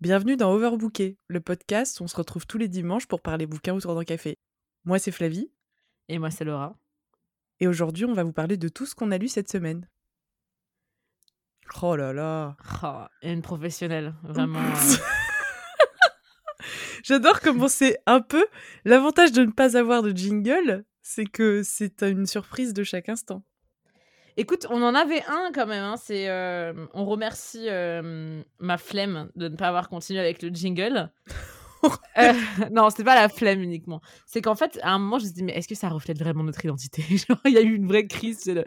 Bienvenue 0.00 0.36
dans 0.36 0.52
Overbooké, 0.52 1.18
le 1.28 1.40
podcast 1.40 2.00
où 2.00 2.04
on 2.04 2.06
se 2.06 2.16
retrouve 2.16 2.46
tous 2.46 2.56
les 2.58 2.68
dimanches 2.68 3.06
pour 3.06 3.20
parler 3.20 3.46
bouquins 3.46 3.74
autour 3.74 3.94
d'un 3.94 4.04
café. 4.04 4.38
Moi, 4.84 4.98
c'est 4.98 5.10
Flavie. 5.10 5.52
Et 6.08 6.18
moi, 6.18 6.30
c'est 6.30 6.44
Laura. 6.44 6.78
Et 7.60 7.68
aujourd'hui, 7.68 8.06
on 8.06 8.14
va 8.14 8.24
vous 8.24 8.32
parler 8.32 8.56
de 8.56 8.68
tout 8.68 8.86
ce 8.86 8.94
qu'on 8.94 9.10
a 9.10 9.18
lu 9.18 9.28
cette 9.28 9.50
semaine. 9.50 9.86
Oh 11.82 11.96
là 11.96 12.12
là. 12.14 12.56
Oh, 12.82 13.04
une 13.22 13.42
professionnelle, 13.42 14.14
vraiment. 14.22 14.60
euh. 14.60 14.96
J'adore 17.04 17.40
comment 17.40 17.68
c'est 17.68 17.98
un 18.06 18.20
peu 18.20 18.46
l'avantage 18.84 19.32
de 19.32 19.44
ne 19.44 19.52
pas 19.52 19.76
avoir 19.76 20.02
de 20.02 20.16
jingle, 20.16 20.84
c'est 21.02 21.26
que 21.26 21.62
c'est 21.62 22.02
une 22.02 22.26
surprise 22.26 22.72
de 22.72 22.84
chaque 22.84 23.08
instant. 23.08 23.44
Écoute, 24.36 24.66
on 24.70 24.82
en 24.82 24.94
avait 24.94 25.22
un 25.28 25.50
quand 25.54 25.66
même. 25.66 25.84
hein, 25.84 25.96
C'est, 25.96 26.28
euh, 26.28 26.72
on 26.94 27.04
remercie 27.04 27.66
euh, 27.68 28.42
ma 28.58 28.78
flemme 28.78 29.30
de 29.36 29.48
ne 29.48 29.56
pas 29.56 29.68
avoir 29.68 29.88
continué 29.88 30.20
avec 30.20 30.42
le 30.42 30.48
jingle. 30.50 31.10
Euh, 32.18 32.32
non, 32.70 32.90
c'est 32.90 33.04
pas 33.04 33.14
la 33.14 33.30
flemme 33.30 33.62
uniquement. 33.62 34.02
C'est 34.26 34.42
qu'en 34.42 34.54
fait, 34.54 34.78
à 34.82 34.90
un 34.92 34.98
moment, 34.98 35.18
je 35.18 35.24
me 35.24 35.28
suis 35.28 35.34
dit, 35.36 35.42
mais 35.44 35.52
est-ce 35.54 35.66
que 35.66 35.74
ça 35.74 35.88
reflète 35.88 36.18
vraiment 36.18 36.44
notre 36.44 36.62
identité? 36.62 37.02
Genre, 37.28 37.40
il 37.46 37.52
y 37.52 37.56
a 37.56 37.62
eu 37.62 37.74
une 37.74 37.86
vraie 37.86 38.06
crise. 38.06 38.44
le, 38.44 38.64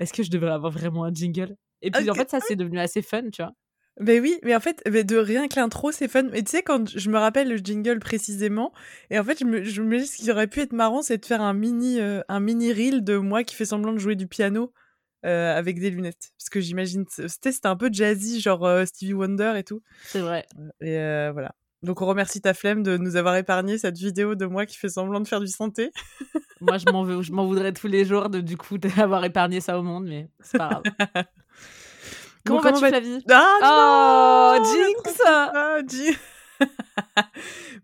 Est-ce 0.00 0.12
que 0.12 0.24
je 0.24 0.30
devrais 0.32 0.50
avoir 0.50 0.72
vraiment 0.72 1.04
un 1.04 1.14
jingle? 1.14 1.54
Et 1.82 1.92
puis, 1.92 2.10
en 2.10 2.14
fait, 2.14 2.28
ça, 2.28 2.40
c'est 2.40 2.56
devenu 2.56 2.80
assez 2.80 3.02
fun, 3.02 3.30
tu 3.32 3.40
vois. 3.40 3.52
Mais 4.00 4.18
oui, 4.18 4.40
mais 4.42 4.56
en 4.56 4.58
fait, 4.58 4.82
mais 4.90 5.04
de 5.04 5.16
rien 5.16 5.46
que 5.46 5.60
l'intro, 5.60 5.92
c'est 5.92 6.08
fun. 6.08 6.24
Mais 6.24 6.42
tu 6.42 6.50
sais, 6.50 6.62
quand 6.64 6.88
je 6.88 7.08
me 7.08 7.18
rappelle 7.18 7.48
le 7.48 7.56
jingle 7.58 8.00
précisément, 8.00 8.72
et 9.10 9.18
en 9.20 9.22
fait, 9.22 9.38
je 9.38 9.44
me, 9.44 9.62
je 9.62 9.80
me 9.82 9.98
dis 9.98 10.06
ce 10.08 10.16
qui 10.16 10.30
aurait 10.32 10.48
pu 10.48 10.60
être 10.60 10.72
marrant, 10.72 11.02
c'est 11.02 11.18
de 11.18 11.24
faire 11.24 11.42
un 11.42 11.54
mini, 11.54 12.00
euh, 12.00 12.20
un 12.28 12.40
mini 12.40 12.72
reel 12.72 13.04
de 13.04 13.16
moi 13.16 13.44
qui 13.44 13.54
fait 13.54 13.64
semblant 13.64 13.92
de 13.92 13.98
jouer 13.98 14.16
du 14.16 14.26
piano 14.26 14.72
euh, 15.24 15.56
avec 15.56 15.80
des 15.80 15.90
lunettes. 15.90 16.30
Parce 16.38 16.48
que 16.50 16.60
j'imagine, 16.60 17.04
c'était 17.08 17.52
c'était 17.52 17.68
un 17.68 17.76
peu 17.76 17.88
jazzy, 17.92 18.40
genre 18.40 18.64
euh, 18.66 18.84
Stevie 18.84 19.14
Wonder 19.14 19.54
et 19.56 19.64
tout. 19.64 19.82
C'est 20.04 20.20
vrai. 20.20 20.46
Et 20.80 20.98
euh, 20.98 21.30
voilà. 21.32 21.54
Donc 21.82 22.02
on 22.02 22.06
remercie 22.06 22.40
ta 22.40 22.54
flemme 22.54 22.82
de 22.82 22.96
nous 22.96 23.16
avoir 23.16 23.36
épargné 23.36 23.78
cette 23.78 23.96
vidéo 23.98 24.34
de 24.34 24.46
moi 24.46 24.66
qui 24.66 24.76
fait 24.76 24.88
semblant 24.88 25.20
de 25.20 25.28
faire 25.28 25.40
du 25.40 25.48
santé. 25.48 25.90
Moi, 26.62 26.78
je 26.78 26.86
m'en 26.90 27.02
veux, 27.02 27.20
je 27.20 27.32
m'en 27.32 27.44
voudrais 27.44 27.74
tous 27.74 27.86
les 27.86 28.06
jours 28.06 28.30
de, 28.30 28.40
du 28.40 28.56
coup, 28.56 28.78
d'avoir 28.78 29.22
épargné 29.26 29.60
ça 29.60 29.78
au 29.78 29.82
monde, 29.82 30.06
mais 30.08 30.30
c'est 30.40 30.56
pas 30.56 30.68
grave. 30.82 30.82
Comment 32.46 32.60
Bon, 32.60 32.64
vas-tu, 32.70 32.80
va- 32.80 32.88
Flavie? 32.88 33.24
Ah 33.30 34.56
Oh, 34.58 34.64
Jinx 34.64 35.20
Ah, 35.26 35.78
Ji- 35.86 36.16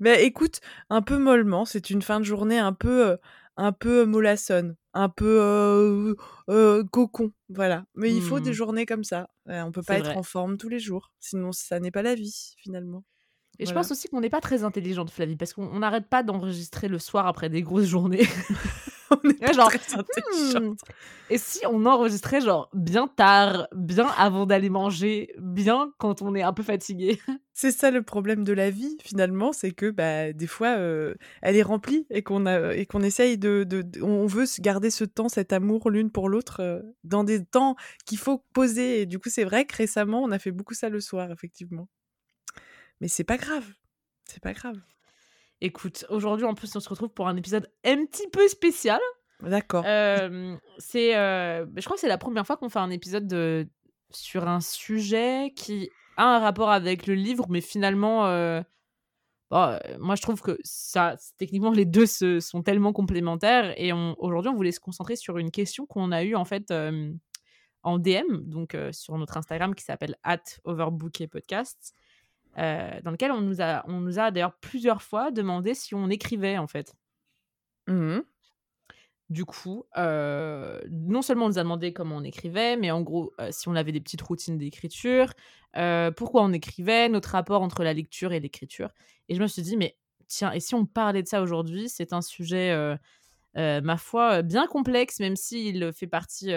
Mais 0.00 0.24
écoute, 0.24 0.60
un 0.88 1.02
peu 1.02 1.18
mollement, 1.18 1.64
c'est 1.64 1.90
une 1.90 2.00
fin 2.02 2.18
de 2.20 2.24
journée 2.24 2.58
un 2.58 2.72
peu, 2.72 3.08
euh, 3.10 3.16
un 3.56 3.72
peu 3.72 4.04
mollassonne, 4.04 4.76
un 4.94 5.08
peu 5.08 5.38
euh, 5.40 6.14
euh, 6.48 6.84
cocon, 6.90 7.32
voilà. 7.48 7.84
Mais 7.94 8.12
il 8.14 8.22
faut 8.22 8.40
des 8.40 8.50
Hmm. 8.50 8.54
journées 8.54 8.86
comme 8.86 9.04
ça. 9.04 9.28
On 9.46 9.72
peut 9.72 9.82
pas 9.82 9.98
être 9.98 10.06
vrai. 10.06 10.16
en 10.16 10.22
forme 10.22 10.56
tous 10.56 10.68
les 10.68 10.78
jours, 10.80 11.12
sinon 11.20 11.52
ça 11.52 11.80
n'est 11.80 11.90
pas 11.90 12.02
la 12.02 12.14
vie 12.14 12.54
finalement. 12.58 13.04
Et 13.58 13.66
je 13.66 13.72
pense 13.74 13.90
aussi 13.92 14.08
qu'on 14.08 14.20
n'est 14.20 14.30
pas 14.30 14.40
très 14.40 14.64
intelligente, 14.64 15.10
Flavie, 15.10 15.36
parce 15.36 15.52
qu'on 15.52 15.66
on 15.66 15.80
n'arrête 15.80 16.08
pas 16.08 16.22
d'enregistrer 16.22 16.88
le 16.88 16.98
soir 16.98 17.26
après 17.26 17.48
des 17.50 17.62
grosses 17.62 17.84
journées. 17.86 18.26
On 19.24 19.28
est 19.30 19.40
Ouais, 19.40 19.46
pas 19.46 19.52
genre, 19.52 19.70
très. 19.70 20.60
Hmm. 20.60 20.74
Et 21.30 21.38
si 21.38 21.60
on 21.66 21.86
enregistrait 21.86 22.40
genre 22.40 22.68
bien 22.74 23.06
tard, 23.08 23.66
bien 23.74 24.06
avant 24.16 24.44
d'aller 24.46 24.68
manger, 24.70 25.32
bien 25.38 25.92
quand 25.98 26.22
on 26.22 26.34
est 26.34 26.42
un 26.42 26.52
peu 26.52 26.62
fatigué? 26.62 27.20
C'est 27.54 27.70
ça 27.70 27.90
le 27.90 28.02
problème 28.02 28.44
de 28.44 28.52
la 28.52 28.70
vie 28.70 28.96
finalement, 29.02 29.52
c'est 29.52 29.72
que 29.72 29.90
bah, 29.90 30.32
des 30.32 30.46
fois 30.46 30.76
euh, 30.78 31.14
elle 31.42 31.54
est 31.56 31.62
remplie 31.62 32.06
et 32.10 32.22
qu'on 32.22 32.46
a 32.46 32.74
et 32.74 32.86
qu'on 32.86 33.02
essaye 33.02 33.36
de, 33.38 33.64
de, 33.64 33.82
de- 33.82 34.02
on 34.02 34.26
veut 34.26 34.46
garder 34.60 34.90
ce 34.90 35.04
temps, 35.04 35.28
cet 35.28 35.52
amour 35.52 35.90
l'une 35.90 36.10
pour 36.10 36.28
l'autre 36.30 36.60
euh, 36.60 36.80
dans 37.04 37.24
des 37.24 37.44
temps 37.44 37.76
qu'il 38.06 38.18
faut 38.18 38.42
poser. 38.54 39.02
Et 39.02 39.06
du 39.06 39.18
coup 39.18 39.28
c'est 39.28 39.44
vrai 39.44 39.66
que 39.66 39.76
récemment 39.76 40.22
on 40.22 40.30
a 40.30 40.38
fait 40.38 40.50
beaucoup 40.50 40.74
ça 40.74 40.88
le 40.88 41.00
soir 41.00 41.30
effectivement. 41.30 41.88
Mais 43.00 43.08
c'est 43.08 43.24
pas 43.24 43.36
grave, 43.36 43.66
c'est 44.24 44.40
pas 44.42 44.52
grave. 44.52 44.80
Écoute, 45.64 46.04
aujourd'hui 46.08 46.44
en 46.44 46.54
plus 46.54 46.74
on 46.74 46.80
se 46.80 46.88
retrouve 46.88 47.10
pour 47.10 47.28
un 47.28 47.36
épisode 47.36 47.70
un 47.84 48.04
petit 48.04 48.28
peu 48.32 48.48
spécial. 48.48 49.00
D'accord. 49.40 49.84
Euh, 49.86 50.56
c'est, 50.78 51.16
euh, 51.16 51.64
je 51.76 51.84
crois 51.84 51.94
que 51.96 52.00
c'est 52.00 52.08
la 52.08 52.18
première 52.18 52.44
fois 52.44 52.56
qu'on 52.56 52.68
fait 52.68 52.80
un 52.80 52.90
épisode 52.90 53.28
de- 53.28 53.68
sur 54.10 54.48
un 54.48 54.60
sujet 54.60 55.52
qui 55.54 55.88
a 56.16 56.36
un 56.36 56.38
rapport 56.40 56.70
avec 56.70 57.06
le 57.06 57.14
livre, 57.14 57.46
mais 57.48 57.60
finalement, 57.60 58.26
euh, 58.26 58.60
bon, 59.52 59.58
euh, 59.62 59.78
moi 60.00 60.16
je 60.16 60.22
trouve 60.22 60.40
que 60.42 60.58
ça, 60.64 61.14
techniquement 61.38 61.70
les 61.70 61.84
deux 61.84 62.06
se, 62.06 62.40
sont 62.40 62.62
tellement 62.62 62.92
complémentaires. 62.92 63.72
Et 63.80 63.92
on- 63.92 64.16
aujourd'hui, 64.18 64.50
on 64.50 64.56
voulait 64.56 64.72
se 64.72 64.80
concentrer 64.80 65.14
sur 65.14 65.38
une 65.38 65.52
question 65.52 65.86
qu'on 65.86 66.10
a 66.10 66.24
eue 66.24 66.34
en 66.34 66.44
fait 66.44 66.72
en 67.84 67.98
DM, 67.98 68.36
donc 68.46 68.76
sur 68.90 69.16
notre 69.16 69.36
Instagram 69.36 69.74
qui 69.76 69.84
s'appelle 69.84 70.16
@overbookedpodcast, 70.64 71.94
euh, 72.58 73.00
dans 73.02 73.10
lequel 73.10 73.32
on 73.32 73.40
nous 73.40 73.62
a, 73.62 73.82
on 73.88 74.00
nous 74.00 74.18
a 74.18 74.30
d'ailleurs 74.30 74.54
plusieurs 74.58 75.02
fois 75.02 75.30
demandé 75.30 75.74
si 75.74 75.94
on 75.94 76.08
écrivait 76.10 76.58
en 76.58 76.66
fait. 76.66 76.94
Mhm. 77.86 78.22
Du 79.30 79.46
coup, 79.46 79.84
euh, 79.96 80.78
non 80.90 81.22
seulement 81.22 81.46
on 81.46 81.48
nous 81.48 81.58
a 81.58 81.62
demandé 81.62 81.94
comment 81.94 82.16
on 82.16 82.24
écrivait, 82.24 82.76
mais 82.76 82.90
en 82.90 83.00
gros, 83.00 83.32
euh, 83.40 83.48
si 83.50 83.68
on 83.68 83.74
avait 83.74 83.92
des 83.92 84.00
petites 84.00 84.20
routines 84.20 84.58
d'écriture, 84.58 85.32
pourquoi 86.16 86.42
on 86.42 86.52
écrivait, 86.52 87.08
notre 87.08 87.30
rapport 87.30 87.62
entre 87.62 87.82
la 87.82 87.94
lecture 87.94 88.32
et 88.32 88.40
l'écriture. 88.40 88.90
Et 89.30 89.34
je 89.34 89.40
me 89.40 89.46
suis 89.46 89.62
dit, 89.62 89.78
mais 89.78 89.96
tiens, 90.26 90.52
et 90.52 90.60
si 90.60 90.74
on 90.74 90.84
parlait 90.84 91.22
de 91.22 91.28
ça 91.28 91.40
aujourd'hui 91.40 91.88
C'est 91.88 92.12
un 92.12 92.20
sujet, 92.20 92.76
ma 93.54 93.96
foi, 93.96 94.42
bien 94.42 94.66
complexe, 94.66 95.18
même 95.18 95.36
s'il 95.36 95.94
fait 95.94 96.06
partie 96.06 96.50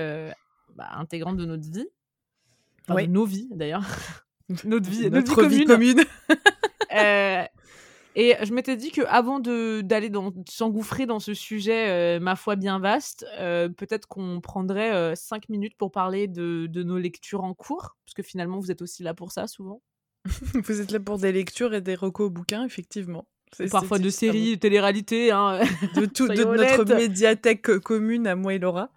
bah, 0.76 0.90
intégrante 0.98 1.38
de 1.38 1.46
notre 1.46 1.72
vie. 1.72 1.88
Enfin, 2.90 3.04
de 3.04 3.08
nos 3.08 3.26
vies, 3.26 3.48
d'ailleurs. 3.52 3.86
notre 4.66 4.90
vie, 4.90 5.10
notre 5.10 5.30
Notre 5.30 5.46
vie 5.46 5.66
commune. 5.66 6.04
euh, 6.96 7.44
et 8.16 8.36
je 8.44 8.54
m'étais 8.54 8.78
dit 8.78 8.92
que 8.92 9.02
avant 9.02 9.40
de 9.40 9.82
d'aller 9.82 10.10
dans 10.10 10.32
s'engouffrer 10.48 11.06
dans 11.06 11.20
ce 11.20 11.34
sujet, 11.34 11.90
euh, 11.90 12.20
ma 12.20 12.36
foi 12.36 12.56
bien 12.56 12.80
vaste, 12.80 13.26
euh, 13.40 13.70
peut-être 13.70 14.08
qu'on 14.08 14.40
prendrait 14.42 15.16
cinq 15.16 15.50
minutes 15.50 15.76
pour 15.78 15.92
parler 15.92 16.28
de, 16.28 16.68
de 16.68 16.84
nos 16.84 16.98
lectures 16.98 17.44
en 17.44 17.54
cours, 17.54 17.98
parce 18.06 18.14
que 18.14 18.24
finalement 18.24 18.60
vous 18.60 18.72
êtes 18.72 18.82
aussi 18.82 19.04
là 19.04 19.14
pour 19.14 19.32
ça 19.32 19.48
souvent. 19.48 19.82
Vous 20.66 20.82
êtes 20.82 20.90
là 20.90 21.00
pour 21.00 21.20
des 21.20 21.32
lectures 21.32 21.76
et 21.76 21.82
des 21.82 21.94
recos 21.94 22.32
bouquins 22.32 22.66
effectivement. 22.66 23.28
Parfois 23.70 24.00
de 24.00 24.10
séries, 24.10 24.58
télé-réalité, 24.58 25.30
hein, 25.30 25.60
de, 25.96 26.08
tout, 26.08 26.28
de 26.28 26.44
notre 26.44 26.96
médiathèque 26.96 27.78
commune 27.78 28.26
à 28.26 28.36
moi 28.36 28.56
et 28.56 28.58
Laura. 28.58 28.90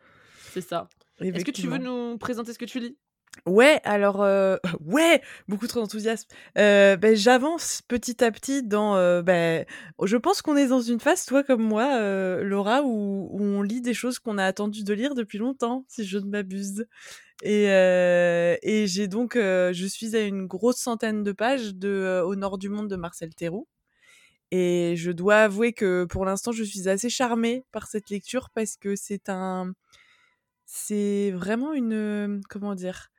c'est 0.52 0.62
ça. 0.62 0.88
Est-ce 1.20 1.44
que 1.44 1.50
tu 1.50 1.66
veux 1.66 1.76
nous 1.76 2.16
présenter 2.16 2.54
ce 2.54 2.58
que 2.58 2.64
tu 2.64 2.80
lis? 2.80 2.96
Ouais, 3.46 3.80
alors 3.84 4.22
euh, 4.22 4.56
ouais, 4.84 5.22
beaucoup 5.48 5.66
trop 5.66 5.80
d'enthousiasme. 5.80 6.28
Euh, 6.58 6.96
ben, 6.96 7.14
j'avance 7.16 7.82
petit 7.88 8.22
à 8.22 8.30
petit 8.30 8.62
dans. 8.62 8.96
euh, 8.96 9.22
ben, 9.22 9.64
je 10.02 10.16
pense 10.16 10.42
qu'on 10.42 10.56
est 10.56 10.68
dans 10.68 10.80
une 10.80 11.00
phase, 11.00 11.24
toi 11.24 11.42
comme 11.42 11.62
moi, 11.62 12.00
Laura, 12.42 12.82
où, 12.84 13.28
on 13.32 13.62
lit 13.62 13.80
des 13.80 13.94
choses 13.94 14.18
qu'on 14.18 14.38
a 14.38 14.44
attendu 14.44 14.84
de 14.84 14.92
lire 14.94 15.14
depuis 15.14 15.38
longtemps, 15.38 15.84
si 15.88 16.04
je 16.04 16.18
ne 16.18 16.26
m'abuse. 16.26 16.86
Et, 17.42 17.64
et 17.66 18.86
j'ai 18.86 19.08
donc, 19.08 19.34
je 19.36 19.86
suis 19.88 20.16
à 20.16 20.20
une 20.22 20.46
grosse 20.46 20.78
centaine 20.78 21.22
de 21.22 21.32
pages 21.32 21.74
de 21.74 22.22
Au 22.24 22.34
Nord 22.36 22.58
du 22.58 22.68
Monde 22.68 22.88
de 22.88 22.96
Marcel 22.96 23.34
Théroux. 23.34 23.68
Et 24.50 24.94
je 24.96 25.10
dois 25.12 25.36
avouer 25.42 25.72
que 25.74 26.04
pour 26.04 26.24
l'instant, 26.24 26.52
je 26.52 26.64
suis 26.64 26.88
assez 26.88 27.10
charmée 27.10 27.64
par 27.72 27.86
cette 27.86 28.10
lecture 28.10 28.48
parce 28.50 28.76
que 28.76 28.96
c'est 28.96 29.28
un, 29.28 29.72
c'est 30.66 31.32
vraiment 31.32 31.72
une, 31.72 32.40
comment 32.48 32.74
dire, 32.74 33.10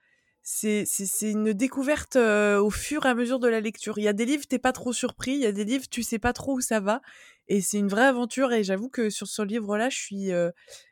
c'est 0.51 0.83
c'est 0.87 1.05
c'est 1.05 1.29
une 1.29 1.53
découverte 1.53 2.15
euh, 2.15 2.59
au 2.59 2.71
fur 2.71 3.05
et 3.05 3.09
à 3.09 3.13
mesure 3.13 3.37
de 3.39 3.47
la 3.47 3.59
lecture. 3.59 3.99
Il 3.99 4.03
y 4.03 4.07
a 4.07 4.13
des 4.13 4.25
livres, 4.25 4.45
t'es 4.49 4.57
pas 4.57 4.71
trop 4.71 4.93
surpris. 4.93 5.33
Il 5.33 5.41
y 5.41 5.45
a 5.45 5.51
des 5.51 5.63
livres, 5.63 5.85
tu 5.91 6.01
sais 6.01 6.17
pas 6.17 6.33
trop 6.33 6.53
où 6.55 6.61
ça 6.61 6.79
va. 6.79 7.01
Et 7.47 7.61
c'est 7.61 7.77
une 7.77 7.87
vraie 7.87 8.05
aventure. 8.07 8.51
Et 8.51 8.63
j'avoue 8.63 8.89
que 8.89 9.11
sur 9.11 9.27
ce 9.27 9.43
livre-là, 9.43 9.89
je 9.89 9.97
suis, 9.97 10.31
euh, 10.31 10.49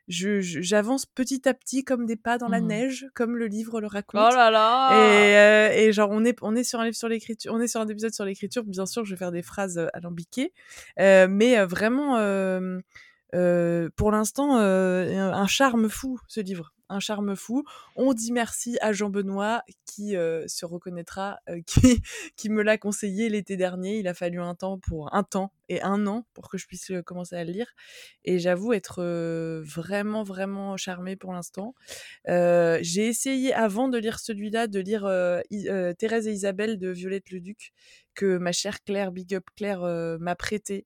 je 0.07 0.41
je- 0.41 0.62
j'avance 0.62 1.07
petit 1.07 1.50
à 1.50 1.56
petit 1.56 1.84
comme 1.84 2.06
des 2.06 2.16
pas 2.18 2.38
dans 2.38 2.50
la 2.50 2.62
Mhm. 2.62 2.68
neige, 2.68 3.07
comme 3.16 3.35
le 3.35 3.47
livre 3.47 3.81
le 3.81 3.88
raconte. 3.88 4.22
Oh 4.31 4.35
là 4.35 4.51
là 4.51 4.90
Et, 4.91 5.38
euh, 5.38 5.72
et 5.88 5.91
genre 5.91 6.09
on 6.12 6.24
est 6.24 6.38
on 6.44 6.56
est 6.56 6.63
sur 6.63 6.79
un 6.79 6.85
livre 6.85 6.95
sur 6.95 7.09
l'écriture, 7.09 7.51
on 7.51 7.59
est 7.59 7.68
sur 7.68 7.81
un 7.81 7.88
épisode 7.88 8.13
sur 8.13 8.25
l'écriture. 8.25 8.63
Bien 8.63 8.86
sûr, 8.86 9.06
je 9.06 9.12
vais 9.15 9.18
faire 9.18 9.31
des 9.31 9.42
phrases 9.42 9.80
alambiquées, 9.94 10.54
euh, 11.00 11.27
mais 11.27 11.57
euh, 11.57 11.65
vraiment 11.65 12.18
euh, 13.35 13.89
pour 13.95 14.12
l'instant 14.12 14.57
euh, 14.59 15.31
un 15.33 15.47
charme 15.47 15.89
fou 15.89 16.19
ce 16.27 16.39
livre, 16.39 16.74
un 16.89 17.00
charme 17.00 17.35
fou. 17.35 17.63
On 17.95 18.13
dit 18.13 18.31
merci 18.31 18.77
à 18.81 18.94
Jean 18.94 19.09
Benoît 19.09 19.63
qui 19.85 20.15
euh, 20.15 20.47
se 20.47 20.65
reconnaîtra, 20.65 21.38
euh, 21.50 21.59
qui 21.68 22.01
qui 22.38 22.50
me 22.50 22.62
l'a 22.63 22.77
conseillé 22.77 23.29
l'été 23.29 23.57
dernier. 23.57 24.00
Il 24.00 24.07
a 24.07 24.13
fallu 24.13 24.39
un 24.39 24.56
temps 24.56 24.79
pour 24.79 25.13
un 25.13 25.24
temps 25.24 25.51
et 25.69 25.81
un 25.81 26.07
an 26.07 26.25
pour 26.33 26.50
que 26.50 26.57
je 26.57 26.65
puisse 26.68 26.91
commencer 27.06 27.35
à 27.35 27.44
le 27.44 27.51
lire. 27.51 27.68
Et 28.24 28.39
j'avoue 28.39 28.71
être 28.74 29.01
euh, 29.03 29.62
vraiment 29.65 30.23
vraiment 30.23 30.77
charmée 30.77 31.15
pour 31.18 31.33
l'instant. 31.33 31.75
J'ai 32.25 33.07
essayé 33.07 33.53
avant 33.53 33.89
de 33.89 33.97
lire 33.97 34.19
celui-là 34.19 34.68
de 34.68 34.80
lire 34.80 35.06
I- 35.51 35.68
Thérèse 35.97 36.27
et 36.27 36.31
Isabelle 36.31 36.77
de 36.77 36.89
Violette 36.89 37.30
Leduc 37.31 37.73
que 38.15 38.38
ma 38.38 38.51
chère 38.51 38.83
Claire 38.83 39.12
Big 39.12 39.35
Up 39.35 39.44
Claire 39.56 39.81
m'a 40.19 40.35
prêté 40.35 40.85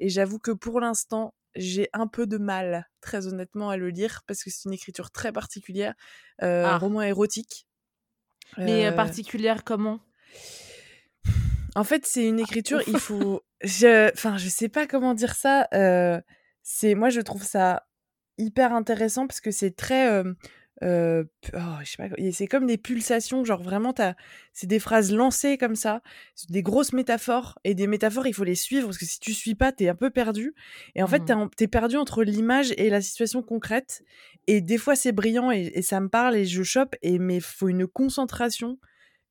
et 0.00 0.08
j'avoue 0.08 0.38
que 0.38 0.50
pour 0.50 0.80
l'instant 0.80 1.34
j'ai 1.54 1.88
un 1.92 2.06
peu 2.06 2.26
de 2.26 2.38
mal 2.38 2.88
très 3.00 3.26
honnêtement 3.26 3.70
à 3.70 3.76
le 3.76 3.90
lire 3.90 4.22
parce 4.26 4.42
que 4.42 4.50
c'est 4.50 4.64
une 4.64 4.72
écriture 4.72 5.10
très 5.10 5.32
particulière 5.32 5.94
euh, 6.42 6.64
Ah. 6.66 6.78
roman 6.78 7.02
érotique 7.02 7.66
Mais 8.58 8.86
euh, 8.86 8.90
Euh, 8.90 8.92
particulière 8.92 9.64
comment? 9.64 10.00
En 11.74 11.84
fait, 11.84 12.04
c'est 12.06 12.26
une 12.26 12.40
écriture, 12.40 12.82
il 12.86 12.98
faut. 12.98 13.42
Je... 13.62 14.12
Enfin, 14.12 14.36
je 14.38 14.48
sais 14.48 14.68
pas 14.68 14.86
comment 14.86 15.14
dire 15.14 15.34
ça. 15.34 15.68
Euh, 15.72 16.20
c'est 16.62 16.94
Moi, 16.94 17.10
je 17.10 17.20
trouve 17.20 17.44
ça 17.44 17.86
hyper 18.36 18.72
intéressant 18.74 19.26
parce 19.26 19.40
que 19.40 19.50
c'est 19.50 19.70
très. 19.76 20.22
Euh, 20.82 21.24
oh, 21.54 21.58
je 21.82 21.90
sais 21.90 21.96
pas, 21.96 22.14
c'est 22.32 22.46
comme 22.46 22.66
des 22.66 22.76
pulsations, 22.76 23.44
genre 23.44 23.62
vraiment, 23.62 23.94
c'est 24.52 24.66
des 24.66 24.78
phrases 24.78 25.12
lancées 25.12 25.56
comme 25.56 25.76
ça, 25.76 26.02
des 26.48 26.62
grosses 26.62 26.92
métaphores, 26.92 27.58
et 27.64 27.74
des 27.74 27.86
métaphores, 27.86 28.26
il 28.26 28.34
faut 28.34 28.44
les 28.44 28.56
suivre, 28.56 28.86
parce 28.86 28.98
que 28.98 29.06
si 29.06 29.20
tu 29.20 29.32
suis 29.32 29.54
pas, 29.54 29.70
t'es 29.70 29.88
un 29.88 29.94
peu 29.94 30.10
perdu. 30.10 30.54
Et 30.94 31.02
en 31.02 31.06
fait, 31.06 31.22
mmh 31.22 31.50
t'es, 31.56 31.64
es 31.64 31.68
perdu 31.68 31.96
entre 31.96 32.24
l'image 32.24 32.74
et 32.76 32.90
la 32.90 33.00
situation 33.00 33.42
concrète. 33.42 34.02
Et 34.46 34.60
des 34.60 34.78
fois, 34.78 34.96
c'est 34.96 35.12
brillant 35.12 35.50
et, 35.52 35.70
et, 35.74 35.82
ça 35.82 36.00
me 36.00 36.08
parle 36.08 36.36
et 36.36 36.46
je 36.46 36.62
chope, 36.62 36.96
et, 37.02 37.18
mais 37.18 37.40
faut 37.40 37.68
une 37.68 37.86
concentration 37.86 38.78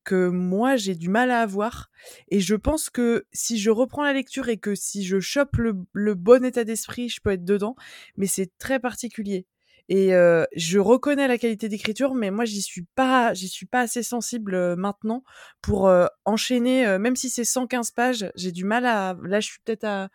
que 0.04 0.28
moi 0.28 0.76
j'ai 0.76 0.94
du 0.94 1.08
mal 1.08 1.30
à 1.30 1.40
avoir 1.40 1.90
et 2.28 2.40
je 2.40 2.54
pense 2.54 2.90
que 2.90 3.24
si 3.32 3.58
je 3.58 3.70
reprends 3.70 4.02
la 4.02 4.12
lecture 4.12 4.48
et 4.48 4.56
que 4.56 4.74
si 4.74 5.04
je 5.04 5.20
chope 5.20 5.56
le, 5.56 6.14
bon 6.14 6.44
état 6.44 6.64
d'esprit 6.64 7.08
je 7.08 7.20
peux 7.20 7.30
être 7.30 7.44
dedans 7.44 7.76
mais 8.16 8.26
c'est 8.26 8.50
très 8.58 8.80
particulier 8.80 9.46
et 9.88 10.14
euh, 10.14 10.44
je 10.54 10.78
reconnais 10.78 11.28
la 11.28 11.38
qualité 11.38 11.68
d'écriture 11.68 12.14
mais 12.14 12.30
moi 12.30 12.44
j'y 12.44 12.62
suis 12.62 12.86
pas 12.94 13.34
j'y 13.34 13.48
suis 13.48 13.66
pas 13.66 13.80
assez 13.80 14.02
sensible 14.02 14.54
euh, 14.54 14.76
maintenant 14.76 15.24
pour 15.60 15.88
euh, 15.88 16.06
enchaîner 16.24 16.98
même 16.98 17.16
si 17.16 17.30
c'est 17.30 17.44
115 17.44 17.90
pages 17.90 18.30
j'ai 18.34 18.52
du 18.52 18.64
mal 18.64 18.86
à 18.86 19.16
là 19.22 19.40
je 19.40 19.48
suis 19.48 19.60
peut-être 19.64 19.84
à 19.84 20.08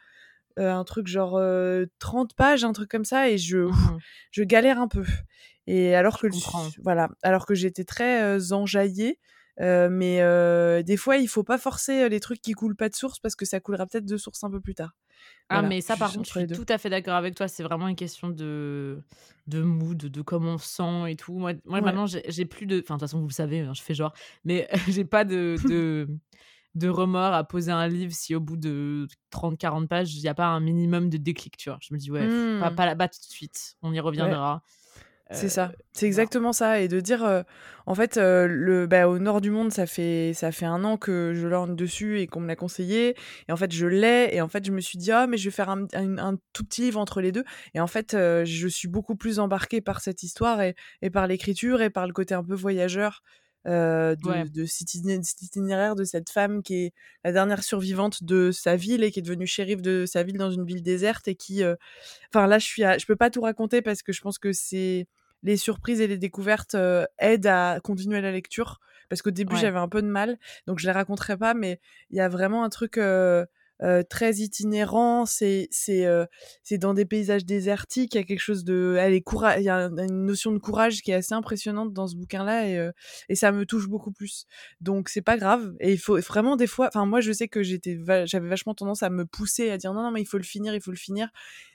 un 0.58 0.84
truc 0.84 1.08
genre 1.08 1.40
30 2.00 2.34
pages 2.36 2.64
un 2.64 2.74
truc 2.74 2.90
comme 2.90 3.06
ça 3.06 3.30
et 3.30 3.38
je 3.38 3.58
mmh 3.58 4.00
je 4.32 4.44
galère 4.44 4.80
un 4.80 4.88
peu 4.88 5.06
et 5.68 5.96
alors 5.96 6.20
que 6.20 6.28
voilà 6.82 7.10
alors 7.22 7.46
que 7.46 7.54
j'étais 7.56 7.84
très 7.84 8.54
enjaillée 8.54 9.20
mais 9.60 10.84
des 10.84 10.98
fois, 10.98 11.18
il 11.18 11.28
faut 11.28 11.44
pas 11.44 11.58
forcer 11.58 12.10
les 12.10 12.20
trucs 12.20 12.42
qui 12.42 12.54
coulent 12.54 12.76
pas 12.76 12.90
de 12.90 12.96
source 12.96 13.20
parce 13.20 13.36
que 13.36 13.44
ça 13.46 13.60
coulera 13.60 13.88
peut-être 13.88 14.06
de 14.06 14.18
source 14.18 14.44
un 14.44 14.52
peu 14.52 14.62
plus 14.62 14.76
tard. 14.76 14.94
Ah, 15.50 15.62
mais 15.62 15.82
ça, 15.82 15.96
par 15.96 16.12
contre, 16.12 16.28
je 16.28 16.40
suis 16.40 16.48
tout 16.48 16.66
à 16.68 16.78
fait 16.78 16.90
d'accord 16.90 17.16
avec 17.16 17.36
toi. 17.36 17.48
C'est 17.48 17.64
vraiment 17.64 17.88
une 17.88 17.96
question 17.96 18.30
de, 18.30 19.02
de 19.48 19.62
mood, 19.62 19.98
de 19.98 20.22
comment 20.22 20.54
on 20.54 20.58
sent 20.58 21.12
et 21.12 21.16
tout. 21.16 21.38
Moi, 21.38 21.54
moi 21.66 21.82
maintenant, 21.82 22.06
j'ai 22.06 22.46
plus 22.46 22.66
de. 22.66 22.80
Enfin, 22.80 22.96
de 22.96 23.00
toute 23.00 23.08
façon, 23.08 23.20
vous 23.20 23.28
le 23.28 23.34
savez, 23.34 23.62
hein, 23.62 23.74
je 23.74 23.82
fais 23.82 23.94
genre. 23.94 24.14
Mais 24.44 24.68
j'ai 24.90 25.06
pas 25.06 25.24
de, 25.24 25.56
de, 25.70 26.08
de, 26.76 26.90
remords 26.90 27.34
à 27.34 27.44
poser 27.46 27.72
un 27.72 27.88
livre 27.88 28.14
si 28.14 28.36
au 28.36 28.42
bout 28.42 28.58
de 28.58 29.08
30-40 29.32 29.88
pages, 29.88 30.14
il 30.16 30.22
n'y 30.22 30.28
a 30.28 30.34
pas 30.34 30.48
un 30.48 30.60
minimum 30.60 31.10
de 31.10 31.18
déclic, 31.18 31.56
tu 31.56 31.70
vois. 31.70 31.80
Je 31.82 31.94
me 31.94 32.00
dis, 32.00 32.12
ouais, 32.12 32.28
pas, 32.60 32.72
mmh. 32.72 32.76
pas 32.76 32.86
là-bas 32.86 33.08
tout 33.08 33.20
de 33.20 33.34
suite. 33.34 33.76
On 33.82 33.94
y 33.94 34.00
reviendra. 34.00 34.64
C'est 35.32 35.50
ça, 35.50 35.72
c'est 35.92 36.06
exactement 36.06 36.54
ça. 36.54 36.80
Et 36.80 36.88
de 36.88 37.00
dire, 37.00 37.44
en 37.86 37.96
fait, 37.96 38.18
le, 38.18 38.88
bah, 38.88 39.08
au 39.08 39.20
nord 39.20 39.42
du 39.42 39.52
monde, 39.52 39.72
ça 39.72 39.86
fait, 39.86 40.34
ça 40.34 40.52
fait 40.52 40.66
un 40.66 40.84
an 40.84 40.98
que 40.98 41.34
je 41.36 41.48
lorne 41.48 41.76
dessus 41.76 42.20
et 42.20 42.28
qu'on 42.28 42.40
me 42.40 42.48
l'a 42.48 42.56
conseillé. 42.56 43.16
Et 43.48 43.52
en 43.52 43.58
fait, 43.58 43.72
je 43.74 43.86
l'ai. 43.86 44.30
Et 44.34 44.42
en 44.42 44.48
fait, 44.48 44.66
je 44.66 44.72
me 44.72 44.80
suis 44.80 44.98
dit, 44.98 45.12
ah, 45.12 45.28
mais 45.28 45.38
je 45.38 45.46
vais 45.46 45.56
faire 45.56 45.70
un, 45.70 45.86
un, 45.94 46.38
tout 46.54 46.64
petit 46.64 46.82
livre 46.82 47.00
entre 47.00 47.22
les 47.22 47.32
deux. 47.32 47.44
Et 47.74 47.80
en 47.80 47.88
fait, 47.88 48.14
je 48.14 48.68
suis 48.68 48.88
beaucoup 48.88 49.16
plus 49.16 49.40
embarquée 49.40 49.82
par 49.82 50.02
cette 50.02 50.24
histoire 50.24 50.62
et, 50.62 50.76
et 51.02 51.10
par 51.10 51.28
l'écriture 51.28 51.82
et 51.82 51.90
par 51.90 52.08
le 52.08 52.14
côté 52.14 52.34
un 52.34 52.44
peu 52.44 52.56
voyageur. 52.56 53.22
de, 53.66 54.50
de, 54.50 54.66
cet 54.66 54.94
itinéraire 55.42 55.96
de 55.96 56.06
cette 56.06 56.30
femme 56.30 56.64
qui 56.64 56.86
est 56.86 56.94
la 57.26 57.34
dernière 57.34 57.64
survivante 57.64 58.24
de 58.24 58.52
sa 58.52 58.78
ville 58.78 59.04
et 59.04 59.12
qui 59.12 59.20
est 59.20 59.22
devenue 59.22 59.48
shérif 59.48 59.82
de 59.82 60.06
sa 60.06 60.24
ville 60.24 60.38
dans 60.38 60.52
une 60.52 60.64
ville 60.64 60.82
déserte 60.82 61.28
et 61.28 61.36
qui 61.36 61.64
enfin 62.32 62.48
là 62.48 62.60
je 62.60 62.66
suis 62.66 62.84
je 62.84 63.06
peux 63.06 63.18
pas 63.18 63.30
tout 63.30 63.42
raconter 63.42 63.82
parce 63.82 64.04
que 64.04 64.14
je 64.14 64.22
pense 64.22 64.40
que 64.40 64.54
c'est 64.54 65.06
les 65.44 65.58
surprises 65.58 66.02
et 66.02 66.08
les 66.08 66.18
découvertes 66.18 66.76
aident 67.20 67.48
à 67.48 67.80
continuer 67.84 68.22
la 68.22 68.32
lecture. 68.32 68.80
Parce 69.10 69.22
qu'au 69.22 69.32
début, 69.32 69.56
j'avais 69.56 69.80
un 69.80 69.88
peu 69.88 70.02
de 70.02 70.08
mal, 70.08 70.38
donc 70.66 70.80
je 70.80 70.86
les 70.86 70.92
raconterai 70.92 71.38
pas, 71.38 71.54
mais 71.54 71.80
il 72.10 72.18
y 72.18 72.20
a 72.20 72.28
vraiment 72.28 72.64
un 72.64 72.70
truc 72.70 73.00
très 74.10 74.36
itinérant. 74.36 75.26
C'est 75.26 75.68
c'est 75.72 76.06
c'est 76.64 76.78
dans 76.78 76.94
des 76.94 77.06
paysages 77.06 77.46
désertiques. 77.46 78.16
Il 78.16 78.18
y 78.18 78.22
a 78.22 78.24
quelque 78.24 78.40
chose 78.40 78.64
de, 78.64 78.96
elle 79.00 79.14
est 79.14 79.24
il 79.58 79.64
y 79.64 79.70
a 79.70 79.86
une 79.86 80.26
notion 80.26 80.52
de 80.52 80.58
courage 80.58 81.02
qui 81.02 81.12
est 81.12 81.16
assez 81.16 81.34
impressionnante 81.34 81.94
dans 81.94 82.08
ce 82.08 82.16
bouquin-là 82.16 82.68
et 82.68 82.92
et 83.30 83.36
ça 83.36 83.52
me 83.52 83.66
touche 83.66 83.88
beaucoup 83.88 84.12
plus. 84.12 84.46
Donc 84.82 85.10
c'est 85.10 85.22
pas 85.22 85.38
grave. 85.38 85.74
Et 85.80 85.94
il 85.94 86.00
faut 86.00 86.20
vraiment 86.20 86.56
des 86.56 86.68
fois. 86.68 86.88
Enfin 86.88 87.06
moi, 87.06 87.22
je 87.22 87.32
sais 87.32 87.48
que 87.48 87.64
j'étais 87.64 87.98
j'avais 88.26 88.48
vachement 88.50 88.74
tendance 88.74 89.04
à 89.04 89.10
me 89.10 89.26
pousser 89.26 89.70
à 89.70 89.78
dire 89.78 89.94
non 89.94 90.04
non 90.04 90.12
mais 90.12 90.22
il 90.22 90.28
faut 90.28 90.38
le 90.38 90.44
finir, 90.44 90.74
il 90.74 90.82
faut 90.82 90.92
le 90.92 90.98
finir 90.98 91.30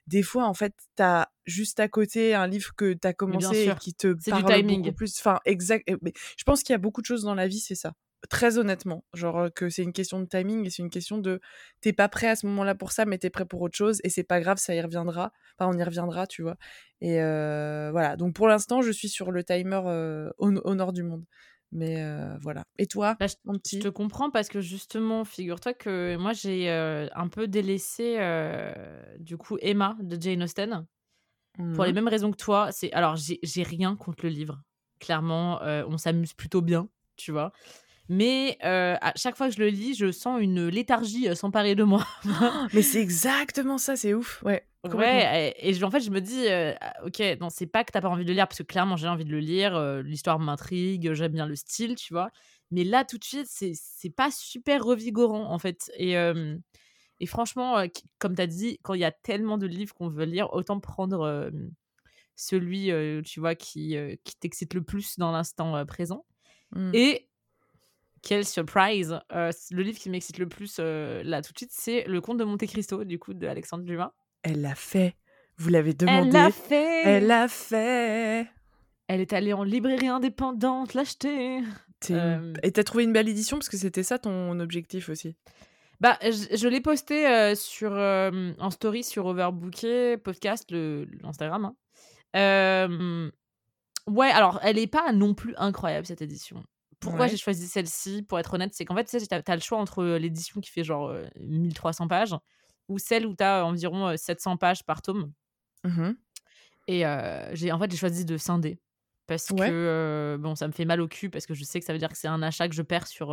des 0.06 0.22
fois, 0.22 0.46
en 0.46 0.54
fait, 0.54 0.74
t'as 0.96 1.26
juste 1.46 1.80
à 1.80 1.88
côté 1.88 2.34
un 2.34 2.46
livre 2.46 2.74
que 2.76 2.92
t'as 2.92 3.12
commencé 3.12 3.68
et 3.68 3.74
qui 3.76 3.94
te 3.94 4.14
parle 4.28 4.44
du 4.44 4.52
timing. 4.52 4.82
beaucoup 4.82 4.96
plus. 4.96 5.18
Enfin, 5.18 5.38
exact. 5.44 5.88
Mais 6.02 6.12
je 6.36 6.44
pense 6.44 6.62
qu'il 6.62 6.72
y 6.72 6.74
a 6.74 6.78
beaucoup 6.78 7.00
de 7.00 7.06
choses 7.06 7.22
dans 7.22 7.34
la 7.34 7.46
vie, 7.46 7.60
c'est 7.60 7.74
ça. 7.74 7.94
Très 8.30 8.56
honnêtement, 8.56 9.04
genre 9.14 9.52
que 9.52 9.68
c'est 9.68 9.82
une 9.82 9.92
question 9.92 10.20
de 10.20 10.26
timing 10.26 10.64
et 10.64 10.70
c'est 10.70 10.82
une 10.82 10.90
question 10.90 11.18
de 11.18 11.40
t'es 11.80 11.92
pas 11.92 12.08
prêt 12.08 12.28
à 12.28 12.36
ce 12.36 12.46
moment-là 12.46 12.74
pour 12.76 12.92
ça, 12.92 13.04
mais 13.04 13.18
t'es 13.18 13.30
prêt 13.30 13.44
pour 13.44 13.60
autre 13.62 13.76
chose 13.76 14.00
et 14.04 14.10
c'est 14.10 14.22
pas 14.22 14.40
grave, 14.40 14.58
ça 14.58 14.74
y 14.74 14.80
reviendra. 14.80 15.32
Enfin, 15.58 15.70
on 15.74 15.76
y 15.76 15.82
reviendra, 15.82 16.26
tu 16.26 16.42
vois. 16.42 16.56
Et 17.00 17.16
voilà. 17.16 18.16
Donc 18.16 18.34
pour 18.34 18.46
l'instant, 18.46 18.80
je 18.80 18.92
suis 18.92 19.08
sur 19.08 19.32
le 19.32 19.42
timer 19.42 19.80
au, 20.38 20.50
nord 20.74 20.92
du 20.92 21.02
monde. 21.02 21.24
Mais 21.72 22.04
voilà. 22.40 22.64
Et 22.78 22.86
toi, 22.86 23.16
je, 23.20 23.34
mon 23.44 23.58
petit? 23.58 23.78
Je 23.78 23.82
te 23.82 23.88
comprends 23.88 24.30
parce 24.30 24.48
que 24.48 24.60
justement, 24.60 25.24
figure-toi 25.24 25.74
que 25.74 26.16
moi, 26.16 26.32
j'ai 26.32 26.70
un 26.70 27.28
peu 27.28 27.48
délaissé 27.48 28.18
du 29.18 29.36
coup 29.36 29.58
Emma 29.60 29.96
de 30.00 30.20
Jane 30.20 30.44
Austen 30.44 30.86
pour 31.74 31.84
les 31.84 31.92
mmh 31.92 31.94
mêmes 31.94 32.08
raisons 32.08 32.30
que 32.30 32.36
toi. 32.36 32.70
C'est 32.70 32.92
alors 32.92 33.16
j'ai 33.16 33.62
rien 33.62 33.96
contre 33.96 34.24
le 34.24 34.30
livre. 34.30 34.62
Clairement, 35.00 35.60
on 35.62 35.98
s'amuse 35.98 36.34
plutôt 36.34 36.62
bien, 36.62 36.88
tu 37.16 37.32
vois. 37.32 37.52
Mais 38.12 38.58
à 38.60 39.12
chaque 39.16 39.36
fois 39.36 39.48
que 39.48 39.54
je 39.54 39.60
le 39.60 39.68
lis, 39.68 39.94
je 39.94 40.12
sens 40.12 40.38
une 40.38 40.68
léthargie 40.68 41.34
s'emparer 41.34 41.74
de 41.74 41.82
moi. 41.82 42.06
mais 42.74 42.82
c'est 42.82 43.00
exactement 43.00 43.78
ça, 43.78 43.96
c'est 43.96 44.12
ouf. 44.12 44.42
Ouais. 44.42 44.62
Ouais, 44.92 45.54
et, 45.60 45.84
en 45.84 45.90
fait, 45.90 46.00
je 46.00 46.10
me 46.10 46.20
dis, 46.20 46.46
ah, 46.48 46.92
ok, 47.06 47.22
non, 47.40 47.48
c'est 47.48 47.66
pas 47.66 47.84
que 47.84 47.92
t'as 47.92 48.02
pas 48.02 48.10
envie 48.10 48.24
de 48.24 48.28
le 48.28 48.34
lire, 48.34 48.46
parce 48.48 48.58
que 48.58 48.64
clairement, 48.64 48.96
j'ai 48.96 49.08
envie 49.08 49.24
de 49.24 49.30
le 49.30 49.38
lire, 49.38 50.02
l'histoire 50.02 50.38
m'intrigue, 50.38 51.14
j'aime 51.14 51.32
bien 51.32 51.46
le 51.46 51.56
style, 51.56 51.94
tu 51.94 52.12
vois. 52.12 52.30
Mais 52.70 52.84
là, 52.84 53.04
tout 53.04 53.16
de 53.16 53.24
suite, 53.24 53.46
c'est 53.48 54.10
pas 54.10 54.30
super 54.30 54.84
revigorant, 54.84 55.50
en 55.50 55.58
fait. 55.58 55.90
Et, 55.96 56.14
et 57.20 57.26
franchement, 57.26 57.82
comme 58.18 58.34
t'as 58.34 58.46
dit, 58.46 58.78
quand 58.82 58.92
il 58.92 59.00
y 59.00 59.04
a 59.04 59.12
tellement 59.12 59.56
de 59.56 59.66
livres 59.66 59.94
qu'on 59.94 60.10
veut 60.10 60.26
lire, 60.26 60.52
autant 60.52 60.80
prendre 60.80 61.50
celui, 62.36 62.90
tu 63.24 63.40
vois, 63.40 63.54
qui, 63.54 63.96
qui 64.24 64.36
t'excite 64.36 64.74
le 64.74 64.82
plus 64.82 65.16
dans 65.16 65.32
l'instant 65.32 65.86
présent. 65.86 66.26
Mmh. 66.74 66.90
Et 66.94 67.28
quelle 68.22 68.44
surprise 68.44 69.18
Le 69.30 69.82
livre 69.82 69.98
qui 69.98 70.10
m'excite 70.10 70.38
le 70.38 70.48
plus 70.48 70.78
là 70.78 71.42
tout 71.42 71.52
de 71.52 71.58
suite, 71.58 71.72
c'est 71.72 72.04
Le 72.06 72.20
Comte 72.20 72.38
de 72.38 72.44
Monte 72.44 72.66
Cristo, 72.66 73.04
du 73.04 73.18
coup, 73.18 73.34
de 73.34 73.46
Alexandre 73.46 73.84
Dumas. 73.84 74.12
Elle 74.42 74.62
l'a 74.62 74.74
fait. 74.74 75.16
Vous 75.58 75.68
l'avez 75.68 75.94
demandé. 75.94 76.28
Elle 76.28 76.32
l'a 76.32 76.50
fait. 76.50 77.02
Elle 77.04 77.26
l'a 77.26 77.48
fait. 77.48 78.48
Elle 79.08 79.20
est 79.20 79.32
allée 79.32 79.52
en 79.52 79.64
librairie 79.64 80.08
indépendante 80.08 80.94
l'acheter. 80.94 81.60
Euh... 82.10 82.52
Et 82.62 82.72
t'as 82.72 82.82
trouvé 82.82 83.04
une 83.04 83.12
belle 83.12 83.28
édition 83.28 83.58
parce 83.58 83.68
que 83.68 83.76
c'était 83.76 84.02
ça 84.02 84.18
ton 84.18 84.58
objectif 84.58 85.08
aussi? 85.08 85.36
Bah, 86.00 86.18
je, 86.22 86.66
l'ai 86.66 86.80
posté 86.80 87.28
euh, 87.28 87.54
sur 87.54 87.92
euh, 87.92 88.52
en 88.58 88.70
story 88.70 89.04
sur 89.04 89.26
Overbooké 89.26 90.16
podcast 90.16 90.68
le 90.72 91.06
l'Instagram. 91.22 91.64
Hein. 91.66 91.76
Euh, 92.34 93.30
ouais, 94.08 94.30
alors 94.30 94.58
elle 94.64 94.78
est 94.78 94.88
pas 94.88 95.12
non 95.12 95.34
plus 95.34 95.54
incroyable 95.58 96.06
cette 96.06 96.22
édition. 96.22 96.64
Pourquoi 97.02 97.26
j'ai 97.26 97.36
choisi 97.36 97.66
celle-ci 97.66 98.22
Pour 98.22 98.38
être 98.38 98.54
honnête, 98.54 98.72
c'est 98.74 98.84
qu'en 98.84 98.94
fait, 98.94 99.04
tu 99.04 99.18
sais, 99.18 99.34
as, 99.34 99.54
le 99.54 99.60
choix 99.60 99.78
entre 99.78 100.04
l'édition 100.04 100.60
qui 100.60 100.70
fait 100.70 100.84
genre 100.84 101.14
1300 101.40 102.08
pages 102.08 102.34
ou 102.88 102.98
celle 102.98 103.26
où 103.26 103.34
tu 103.34 103.44
as 103.44 103.64
environ 103.64 104.16
700 104.16 104.56
pages 104.56 104.84
par 104.84 105.02
tome. 105.02 105.32
Mmh 105.84 106.12
et 106.88 107.04
j'ai 107.52 107.70
en 107.70 107.78
fait, 107.78 107.90
j'ai 107.90 107.96
choisi 107.96 108.24
de 108.24 108.36
scinder 108.36 108.80
parce 109.28 109.48
que 109.48 110.36
bon, 110.40 110.56
ça 110.56 110.66
me 110.66 110.72
fait 110.72 110.84
mal 110.84 111.00
au 111.00 111.06
cul 111.06 111.30
parce 111.30 111.46
que 111.46 111.54
je 111.54 111.62
sais 111.62 111.78
que 111.78 111.86
ça 111.86 111.92
veut 111.92 111.98
dire 111.98 112.08
que 112.08 112.18
c'est 112.18 112.28
un 112.28 112.42
achat 112.42 112.68
que 112.68 112.74
je 112.74 112.82
perds 112.82 113.06
sur 113.06 113.28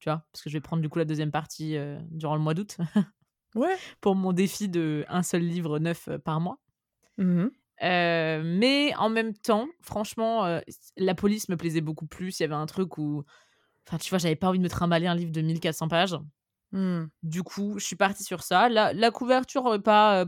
tu 0.00 0.08
vois, 0.08 0.26
parce 0.32 0.42
que 0.42 0.50
je 0.50 0.56
vais 0.56 0.60
prendre 0.60 0.82
du 0.82 0.88
coup 0.88 0.98
la 0.98 1.04
deuxième 1.04 1.30
partie 1.30 1.76
durant 2.10 2.34
le 2.34 2.40
mois 2.40 2.54
d'août. 2.54 2.76
ouais. 3.54 3.76
Pour 4.00 4.16
mon 4.16 4.32
défi 4.32 4.68
de 4.68 5.04
un 5.08 5.22
seul 5.22 5.42
livre 5.42 5.78
neuf 5.78 6.08
par 6.24 6.40
mois. 6.40 6.58
Mmh 7.16 7.46
mais 7.80 8.94
en 8.96 9.08
même 9.10 9.34
temps, 9.34 9.68
franchement, 9.80 10.60
la 10.96 11.14
police 11.14 11.48
me 11.48 11.56
plaisait 11.56 11.80
beaucoup 11.80 12.06
plus. 12.06 12.38
Il 12.38 12.42
y 12.42 12.46
avait 12.46 12.54
un 12.54 12.66
truc 12.66 12.98
où, 12.98 13.24
enfin, 13.86 13.98
tu 13.98 14.10
vois, 14.10 14.18
j'avais 14.18 14.36
pas 14.36 14.48
envie 14.48 14.58
de 14.58 14.64
me 14.64 14.68
trimballer 14.68 15.06
un 15.06 15.14
livre 15.14 15.32
de 15.32 15.40
1400 15.40 15.88
pages. 15.88 16.16
Mmh. 16.72 17.04
Du 17.22 17.42
coup, 17.42 17.78
je 17.78 17.84
suis 17.84 17.96
partie 17.96 18.24
sur 18.24 18.42
ça. 18.42 18.68
La, 18.68 18.92
la 18.92 19.10
couverture, 19.10 19.80
pas. 19.82 20.26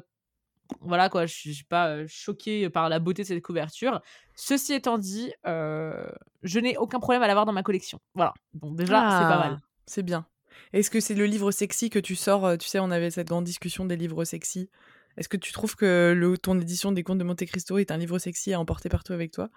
voilà 0.80 1.08
quoi, 1.08 1.26
je 1.26 1.34
suis 1.34 1.64
pas 1.64 2.06
choquée 2.06 2.70
par 2.70 2.88
la 2.88 2.98
beauté 2.98 3.22
de 3.22 3.28
cette 3.28 3.42
couverture. 3.42 4.00
Ceci 4.34 4.74
étant 4.74 4.98
dit, 4.98 5.32
je 5.44 6.58
n'ai 6.58 6.76
aucun 6.76 7.00
problème 7.00 7.22
à 7.22 7.26
l'avoir 7.26 7.46
dans 7.46 7.52
ma 7.52 7.62
collection. 7.62 8.00
Voilà. 8.14 8.34
Donc, 8.54 8.76
déjà, 8.76 9.00
c'est 9.10 9.28
pas 9.28 9.38
mal. 9.38 9.58
Ah, 9.60 9.66
c'est 9.86 10.02
bien. 10.02 10.26
Est-ce 10.72 10.90
que 10.90 11.00
c'est 11.00 11.14
le 11.14 11.26
livre 11.26 11.50
sexy 11.50 11.90
que 11.90 11.98
tu 11.98 12.16
sors 12.16 12.56
Tu 12.58 12.68
sais, 12.68 12.78
on 12.78 12.90
avait 12.90 13.10
cette 13.10 13.28
grande 13.28 13.44
discussion 13.44 13.84
des 13.84 13.96
livres 13.96 14.24
sexy? 14.24 14.70
Est-ce 15.16 15.28
que 15.28 15.36
tu 15.36 15.52
trouves 15.52 15.76
que 15.76 16.14
le, 16.16 16.36
ton 16.38 16.58
édition 16.60 16.92
des 16.92 17.02
Contes 17.02 17.18
de 17.18 17.24
Monte 17.24 17.44
Cristo 17.44 17.78
est 17.78 17.90
un 17.90 17.96
livre 17.96 18.18
sexy 18.18 18.52
à 18.52 18.60
emporter 18.60 18.88
partout 18.88 19.12
avec 19.12 19.32
toi? 19.32 19.48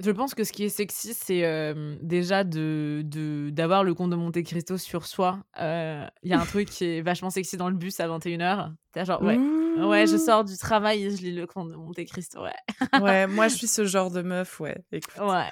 Je 0.00 0.10
pense 0.10 0.34
que 0.34 0.42
ce 0.42 0.52
qui 0.52 0.64
est 0.64 0.70
sexy, 0.70 1.14
c'est 1.14 1.44
euh, 1.44 1.96
déjà 2.02 2.42
de 2.42 3.02
de 3.04 3.50
d'avoir 3.50 3.84
le 3.84 3.94
compte 3.94 4.10
de 4.10 4.16
Monte 4.16 4.42
Cristo 4.42 4.76
sur 4.76 5.06
soi. 5.06 5.44
Il 5.56 6.08
y 6.24 6.32
a 6.32 6.40
un 6.40 6.46
truc 6.46 6.68
qui 6.68 6.84
est 6.84 7.00
vachement 7.00 7.30
sexy 7.30 7.56
dans 7.56 7.68
le 7.68 7.76
bus 7.76 8.00
à 8.00 8.08
21h. 8.08 8.72
T'es 8.90 9.04
genre, 9.04 9.22
ouais, 9.22 9.38
ouais, 9.38 10.06
je 10.06 10.16
sors 10.16 10.44
du 10.44 10.56
travail 10.56 11.04
et 11.04 11.10
je 11.10 11.22
lis 11.22 11.34
le 11.34 11.46
compte 11.46 11.70
de 11.70 11.76
Monte 11.76 12.04
Cristo, 12.06 12.42
ouais. 12.42 13.00
ouais, 13.00 13.26
moi 13.28 13.46
je 13.46 13.54
suis 13.54 13.68
ce 13.68 13.84
genre 13.84 14.10
de 14.10 14.22
meuf, 14.22 14.58
ouais. 14.58 14.84
Écoute. 14.90 15.14
Ouais. 15.20 15.48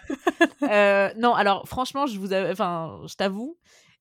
Euh, 0.62 1.10
non, 1.16 1.34
alors 1.34 1.66
franchement, 1.68 2.06
je 2.06 2.18
vous, 2.18 2.32
enfin, 2.32 3.00
je 3.08 3.14
t'avoue 3.14 3.58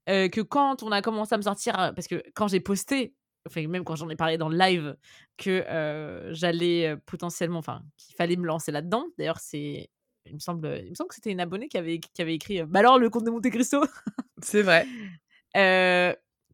euh, 0.10 0.29
que 0.29 0.41
quand 0.41 0.84
on 0.84 0.91
a 0.91 1.01
commencé 1.01 1.34
à 1.34 1.38
me 1.38 1.43
sortir, 1.43 1.74
parce 1.96 2.08
que 2.08 2.24
quand 2.36 2.48
j'ai 2.48 2.60
posté 2.60 3.15
enfin 3.48 3.67
même 3.67 3.83
quand 3.83 3.95
j'en 3.95 4.10
ai 4.10 4.15
parlé 4.15 4.38
dans 4.38 4.50
le 4.50 4.57
live, 4.57 4.95
que 5.38 6.29
j'allais 6.31 6.95
potentiellement, 7.05 7.60
enfin 7.60 7.81
qu'il 7.98 8.15
fallait 8.15 8.36
me 8.36 8.45
lancer 8.45 8.71
là-dedans. 8.71 9.05
D'ailleurs, 9.17 9.39
c'est 9.39 9.89
il 10.25 10.36
me 10.36 10.39
semble, 10.39 10.81
il 10.83 10.89
me 10.89 10.95
semble 10.95 11.10
que 11.10 11.15
c'était 11.15 11.31
une 11.31 11.39
abonnée 11.39 11.67
qui 11.67 11.77
avait, 11.77 12.00
qui 12.00 12.21
avait 12.21 12.36
écrit 12.36 12.63
Bah 12.63 12.79
alors, 12.79 13.00
le 13.00 13.10
compte 13.10 13.24
de 13.24 13.31
Monte 13.31 13.50
Cristo 13.50 13.83
C'est 14.43 14.62
vrai. 14.62 14.86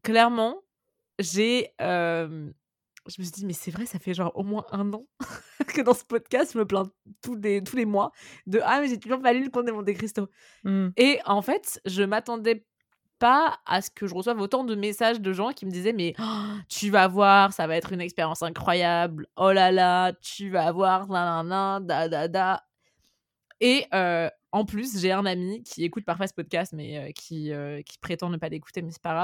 clairement, 0.02 0.62
j'ai. 1.18 1.70
je 1.78 2.34
me 3.18 3.24
suis 3.24 3.32
dit, 3.32 3.46
mais 3.46 3.52
c'est 3.52 3.70
vrai, 3.70 3.86
ça 3.86 3.98
fait 3.98 4.14
genre 4.14 4.32
au 4.36 4.42
moins 4.42 4.64
un 4.72 4.92
an 4.92 5.06
que 5.66 5.82
dans 5.82 5.94
ce 5.94 6.04
podcast, 6.04 6.52
je 6.54 6.58
me 6.58 6.66
plains 6.66 6.90
tous 7.22 7.34
les, 7.36 7.62
tous 7.62 7.76
les 7.76 7.86
mois 7.86 8.12
de 8.46 8.60
Ah, 8.62 8.80
mais 8.80 8.88
j'ai 8.88 8.98
toujours 8.98 9.20
pas 9.20 9.32
lu 9.32 9.44
le 9.44 9.50
compte 9.50 9.66
de 9.66 9.72
Monte 9.72 9.92
Cristo. 9.94 10.28
Mmh. 10.64 10.88
Et 10.96 11.20
en 11.24 11.42
fait, 11.42 11.80
je 11.84 12.02
m'attendais 12.02 12.66
pas 13.18 13.58
à 13.66 13.80
ce 13.80 13.90
que 13.90 14.06
je 14.06 14.14
reçoive 14.14 14.40
autant 14.40 14.64
de 14.64 14.74
messages 14.74 15.20
de 15.20 15.32
gens 15.32 15.52
qui 15.52 15.66
me 15.66 15.70
disaient 15.70 15.92
mais 15.92 16.14
oh, 16.20 16.46
tu 16.68 16.90
vas 16.90 17.08
voir 17.08 17.52
ça 17.52 17.66
va 17.66 17.76
être 17.76 17.92
une 17.92 18.00
expérience 18.00 18.42
incroyable 18.42 19.26
oh 19.36 19.52
là 19.52 19.70
là 19.72 20.12
tu 20.20 20.50
vas 20.50 20.70
voir 20.72 21.08
nan, 21.08 21.86
da 21.86 22.08
da 22.08 22.28
da 22.28 22.64
et 23.60 23.86
en 24.52 24.64
plus, 24.64 24.98
j'ai 25.00 25.12
un 25.12 25.26
ami 25.26 25.62
qui 25.62 25.84
écoute 25.84 26.04
parfois 26.04 26.26
ce 26.26 26.34
podcast, 26.34 26.72
mais 26.72 27.12
qui, 27.12 27.50
qui 27.84 27.98
prétend 27.98 28.30
ne 28.30 28.36
pas 28.36 28.48
l'écouter, 28.48 28.82
mais 28.82 28.90
c'est 28.90 29.02
pas 29.02 29.14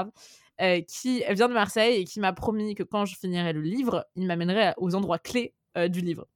grave, 0.57 0.85
qui 0.87 1.23
vient 1.29 1.47
de 1.47 1.53
Marseille 1.53 2.01
et 2.01 2.03
qui 2.03 2.19
m'a 2.19 2.33
promis 2.33 2.75
que 2.75 2.83
quand 2.83 3.05
je 3.05 3.15
finirais 3.17 3.53
le 3.53 3.61
livre, 3.61 4.05
il 4.15 4.27
m'amènerait 4.27 4.73
aux 4.77 4.93
endroits 4.95 5.19
clés 5.19 5.55
du 5.87 6.01
livre. 6.01 6.27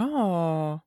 Oh 0.00 0.78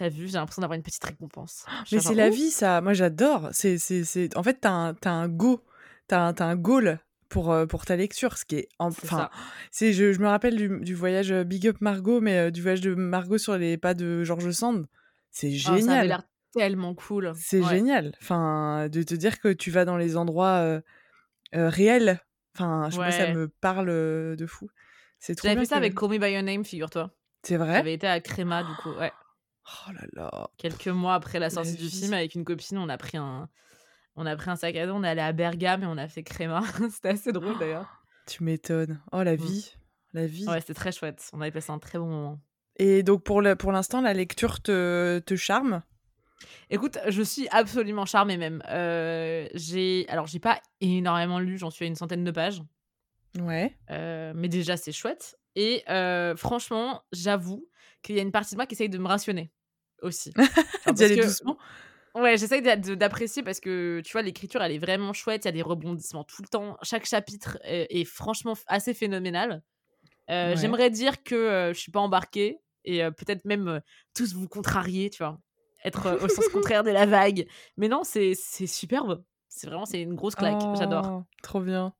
T'as 0.00 0.08
vu, 0.08 0.28
j'ai 0.28 0.38
l'impression 0.38 0.62
d'avoir 0.62 0.78
une 0.78 0.82
petite 0.82 1.04
récompense. 1.04 1.66
Mais 1.92 2.00
c'est 2.00 2.14
la 2.14 2.30
vie, 2.30 2.50
ça. 2.50 2.80
Moi, 2.80 2.94
j'adore. 2.94 3.50
C'est, 3.52 3.76
c'est, 3.76 4.34
En 4.34 4.42
fait, 4.42 4.54
t'as 4.62 4.70
un, 4.70 4.94
as 5.04 5.10
un 5.10 5.28
go. 5.28 5.62
T'as 6.08 6.20
un, 6.20 6.34
as 6.34 6.44
un 6.44 6.56
goal 6.56 6.98
pour, 7.28 7.54
pour 7.68 7.84
ta 7.84 7.96
lecture, 7.96 8.38
ce 8.38 8.46
qui 8.46 8.56
est 8.56 8.68
enfin 8.80 9.30
c'est 9.70 9.92
je, 9.92 10.12
je, 10.12 10.18
me 10.18 10.26
rappelle 10.26 10.56
du, 10.56 10.80
du, 10.80 10.94
voyage 10.96 11.32
Big 11.44 11.68
Up 11.68 11.76
Margot 11.80 12.20
mais 12.20 12.50
du 12.50 12.60
voyage 12.60 12.80
de 12.80 12.92
Margot 12.92 13.38
sur 13.38 13.56
les 13.56 13.76
pas 13.76 13.94
de 13.94 14.24
George 14.24 14.50
Sand 14.50 14.88
c'est 15.30 15.52
génial. 15.52 15.80
Oh, 15.80 15.86
ça 15.86 15.92
avait 15.92 16.08
l'air 16.08 16.22
tellement 16.52 16.94
cool. 16.96 17.32
C'est 17.36 17.62
génial. 17.62 18.16
Enfin, 18.20 18.88
de 18.88 19.04
te 19.04 19.14
dire 19.14 19.38
que 19.38 19.52
tu 19.52 19.70
vas 19.70 19.84
dans 19.84 19.96
les 19.96 20.16
endroits 20.16 20.82
réels. 21.52 22.20
Enfin, 22.56 22.88
je 22.90 22.96
sais 22.96 23.12
ça 23.12 23.32
me 23.32 23.46
parle 23.46 23.86
de 23.86 24.46
fou. 24.48 24.68
C'est 25.20 25.36
trop 25.36 25.46
J'avais 25.46 25.60
fait 25.60 25.66
ça 25.66 25.76
avec 25.76 25.94
Call 25.94 26.08
Me 26.08 26.18
By 26.18 26.32
Your 26.32 26.42
Name, 26.42 26.64
figure-toi. 26.64 27.12
C'est 27.42 27.56
vrai? 27.56 27.74
J'avais 27.74 27.94
été 27.94 28.08
à 28.08 28.18
Créma, 28.20 28.64
du 28.64 28.74
coup, 28.82 28.90
ouais. 28.98 29.12
Oh 29.66 29.92
là 29.92 30.06
là. 30.12 30.50
Quelques 30.56 30.88
mois 30.88 31.14
après 31.14 31.38
la 31.38 31.50
sortie 31.50 31.74
du 31.74 31.88
film, 31.88 32.12
avec 32.12 32.34
une 32.34 32.44
copine, 32.44 32.78
on 32.78 32.88
a 32.88 32.98
pris 32.98 33.18
un, 33.18 33.48
on 34.16 34.26
a 34.26 34.36
pris 34.36 34.50
un 34.50 34.56
sac 34.56 34.76
à 34.76 34.86
dos, 34.86 34.94
on 34.94 35.04
est 35.04 35.08
allé 35.08 35.20
à 35.20 35.32
Bergame 35.32 35.82
et 35.82 35.86
on 35.86 35.98
a 35.98 36.08
fait 36.08 36.22
Créma. 36.22 36.62
C'était 36.90 37.10
assez 37.10 37.32
drôle 37.32 37.58
d'ailleurs. 37.58 38.02
Tu 38.26 38.44
m'étonnes. 38.44 39.00
Oh 39.12 39.22
la 39.22 39.34
mmh. 39.34 39.40
vie, 39.40 39.74
la 40.12 40.26
vie. 40.26 40.46
Ouais, 40.46 40.60
c'était 40.60 40.74
très 40.74 40.92
chouette. 40.92 41.28
On 41.32 41.40
avait 41.40 41.50
passé 41.50 41.70
un 41.70 41.78
très 41.78 41.98
bon 41.98 42.06
moment. 42.06 42.40
Et 42.76 43.02
donc 43.02 43.24
pour 43.24 43.42
l'instant, 43.42 44.00
la 44.00 44.14
lecture 44.14 44.60
te, 44.60 45.18
te 45.20 45.36
charme? 45.36 45.82
Écoute, 46.70 46.98
je 47.08 47.22
suis 47.22 47.48
absolument 47.50 48.06
charmée 48.06 48.36
même. 48.36 48.62
Euh, 48.68 49.48
j'ai 49.54 50.06
alors 50.08 50.26
j'ai 50.26 50.38
pas 50.38 50.60
énormément 50.80 51.38
lu, 51.38 51.58
j'en 51.58 51.70
suis 51.70 51.84
à 51.84 51.88
une 51.88 51.96
centaine 51.96 52.24
de 52.24 52.30
pages. 52.30 52.62
Ouais. 53.38 53.76
Euh, 53.90 54.32
mais 54.34 54.48
déjà 54.48 54.76
c'est 54.76 54.92
chouette. 54.92 55.38
Et 55.56 55.82
euh, 55.88 56.36
franchement, 56.36 57.02
j'avoue 57.12 57.68
qu'il 58.02 58.16
y 58.16 58.18
a 58.18 58.22
une 58.22 58.32
partie 58.32 58.54
de 58.54 58.56
moi 58.56 58.66
qui 58.66 58.74
essaye 58.74 58.88
de 58.88 58.98
me 58.98 59.08
rationner 59.08 59.52
aussi. 60.02 60.32
D'y 60.94 61.04
aller 61.04 61.16
doucement. 61.16 61.58
Ouais, 62.14 62.36
j'essaye 62.36 62.62
d'apprécier 62.62 63.42
parce 63.42 63.60
que 63.60 64.00
tu 64.04 64.12
vois, 64.12 64.22
l'écriture 64.22 64.62
elle 64.62 64.72
est 64.72 64.78
vraiment 64.78 65.12
chouette. 65.12 65.44
Il 65.44 65.48
y 65.48 65.50
a 65.50 65.52
des 65.52 65.62
rebondissements 65.62 66.24
tout 66.24 66.42
le 66.42 66.48
temps. 66.48 66.76
Chaque 66.82 67.06
chapitre 67.06 67.58
est, 67.62 68.04
franchement 68.04 68.54
assez 68.66 68.94
phénoménal. 68.94 69.62
J'aimerais 70.28 70.90
dire 70.90 71.22
que 71.22 71.70
je 71.72 71.78
suis 71.78 71.92
pas 71.92 72.00
embarquée 72.00 72.58
et 72.84 73.02
peut-être 73.10 73.44
même 73.44 73.80
tous 74.14 74.34
vous 74.34 74.48
contrarier, 74.48 75.10
tu 75.10 75.22
vois, 75.22 75.38
être 75.84 76.18
au 76.22 76.28
sens 76.28 76.48
contraire 76.52 76.82
de 76.82 76.90
la 76.90 77.06
vague. 77.06 77.46
Mais 77.76 77.86
non, 77.88 78.02
c'est 78.02 78.34
superbe. 78.34 79.22
C'est 79.48 79.66
vraiment 79.66 79.84
c'est 79.84 80.00
une 80.00 80.14
grosse 80.14 80.34
claque. 80.34 80.62
J'adore. 80.76 81.08
Oh, 81.10 81.22
trop 81.42 81.60
bien. 81.60 81.92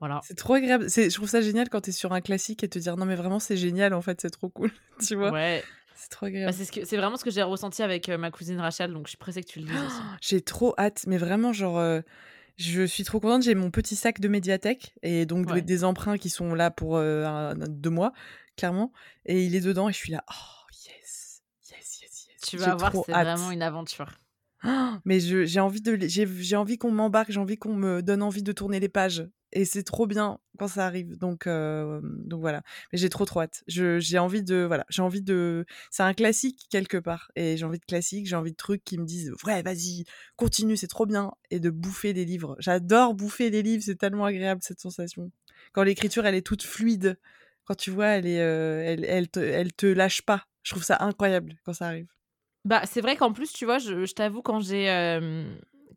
Voilà. 0.00 0.20
C'est 0.24 0.34
trop 0.34 0.54
agréable. 0.54 0.86
Je 0.88 1.12
trouve 1.14 1.28
ça 1.28 1.40
génial 1.40 1.68
quand 1.68 1.82
tu 1.82 1.90
es 1.90 1.92
sur 1.92 2.12
un 2.12 2.20
classique 2.20 2.64
et 2.64 2.68
te 2.68 2.78
dire 2.78 2.96
non 2.96 3.06
mais 3.06 3.14
vraiment 3.14 3.38
c'est 3.38 3.56
génial 3.56 3.94
en 3.94 4.00
fait, 4.00 4.20
c'est 4.20 4.30
trop 4.30 4.48
cool. 4.48 4.70
tu 5.06 5.14
vois? 5.14 5.30
Ouais. 5.30 5.62
C'est 5.94 6.08
trop 6.08 6.24
bah, 6.24 6.28
agréable. 6.28 6.54
c'est 6.54 6.84
ce 6.84 6.96
vraiment 6.96 7.16
ce 7.16 7.24
que 7.24 7.30
j'ai 7.30 7.42
ressenti 7.42 7.82
avec 7.82 8.08
ma 8.08 8.30
cousine 8.30 8.58
Rachel, 8.58 8.92
donc 8.92 9.06
je 9.06 9.10
suis 9.10 9.18
pressée 9.18 9.42
que 9.42 9.48
tu 9.48 9.60
le 9.60 9.66
dises 9.66 9.76
aussi. 9.76 10.00
J'ai 10.22 10.40
trop 10.40 10.74
hâte, 10.78 11.04
mais 11.06 11.18
vraiment 11.18 11.52
genre 11.52 12.02
je 12.56 12.82
suis 12.86 13.04
trop 13.04 13.20
contente. 13.20 13.42
J'ai 13.42 13.54
mon 13.54 13.70
petit 13.70 13.96
sac 13.96 14.20
de 14.20 14.28
médiathèque 14.28 14.94
et 15.02 15.26
donc 15.26 15.54
des 15.60 15.84
emprunts 15.84 16.16
qui 16.16 16.30
sont 16.30 16.54
là 16.54 16.70
pour 16.70 16.98
deux 16.98 17.90
mois 17.90 18.12
clairement. 18.60 18.92
Et 19.24 19.44
il 19.44 19.54
est 19.54 19.60
dedans 19.60 19.88
et 19.88 19.92
je 19.92 19.98
suis 19.98 20.12
là, 20.12 20.24
oh 20.30 20.66
yes, 20.86 21.42
yes, 21.70 22.00
yes, 22.02 22.26
yes. 22.28 22.40
Tu 22.46 22.56
vas 22.58 22.74
voir, 22.74 22.92
c'est 23.04 23.12
vraiment 23.12 23.50
une 23.50 23.62
aventure. 23.62 24.12
mais 25.04 25.20
j'ai 25.20 25.60
envie 25.60 25.80
de, 25.80 25.98
j'ai 26.06 26.56
envie 26.56 26.76
qu'on 26.76 26.90
m'embarque, 26.90 27.30
j'ai 27.30 27.40
envie 27.40 27.56
qu'on 27.56 27.74
me 27.74 28.02
donne 28.02 28.22
envie 28.22 28.42
de 28.42 28.52
tourner 28.52 28.78
les 28.78 28.88
pages. 28.88 29.26
Et 29.52 29.64
c'est 29.64 29.82
trop 29.82 30.06
bien 30.06 30.38
quand 30.58 30.68
ça 30.68 30.86
arrive. 30.86 31.16
Donc, 31.16 31.46
donc 31.48 32.40
voilà. 32.40 32.62
Mais 32.92 32.98
j'ai 32.98 33.08
trop 33.08 33.24
trop 33.24 33.40
hâte. 33.40 33.62
J'ai 33.66 34.18
envie 34.18 34.42
de, 34.42 34.64
voilà, 34.64 34.84
j'ai 34.88 35.02
envie 35.02 35.22
de. 35.22 35.64
C'est 35.90 36.02
un 36.02 36.14
classique 36.14 36.66
quelque 36.70 36.96
part. 36.96 37.30
Et 37.36 37.56
j'ai 37.56 37.64
envie 37.64 37.78
de 37.80 37.84
classique, 37.84 38.26
j'ai 38.26 38.36
envie 38.36 38.52
de 38.52 38.56
trucs 38.56 38.84
qui 38.84 38.98
me 38.98 39.04
disent, 39.04 39.32
ouais, 39.44 39.62
vas-y, 39.62 40.04
continue, 40.36 40.76
c'est 40.76 40.88
trop 40.88 41.06
bien. 41.06 41.32
Et 41.50 41.60
de 41.60 41.70
bouffer 41.70 42.12
des 42.12 42.24
livres. 42.24 42.56
J'adore 42.58 43.14
bouffer 43.14 43.50
des 43.50 43.62
livres. 43.62 43.82
C'est 43.84 43.96
tellement 43.96 44.24
agréable 44.24 44.60
cette 44.62 44.80
sensation. 44.80 45.30
Quand 45.72 45.82
l'écriture, 45.82 46.26
elle 46.26 46.34
est 46.34 46.46
toute 46.46 46.62
fluide 46.62 47.18
quand 47.64 47.76
tu 47.76 47.90
vois, 47.92 48.06
elle, 48.06 48.26
est, 48.26 48.34
elle, 48.34 49.04
elle, 49.04 49.28
te, 49.28 49.38
elle 49.38 49.72
te 49.72 49.86
lâche 49.86 50.22
pas. 50.22 50.44
Je 50.64 50.72
trouve 50.72 50.82
ça 50.82 50.96
incroyable 51.00 51.54
quand 51.64 51.72
ça 51.72 51.86
arrive. 51.86 52.08
Bah, 52.64 52.82
c'est 52.84 53.00
vrai 53.00 53.16
qu'en 53.16 53.32
plus, 53.32 53.52
tu 53.52 53.64
vois, 53.64 53.78
je, 53.78 54.04
je 54.04 54.12
t'avoue, 54.12 54.42
quand 54.42 54.60
j'ai. 54.60 54.88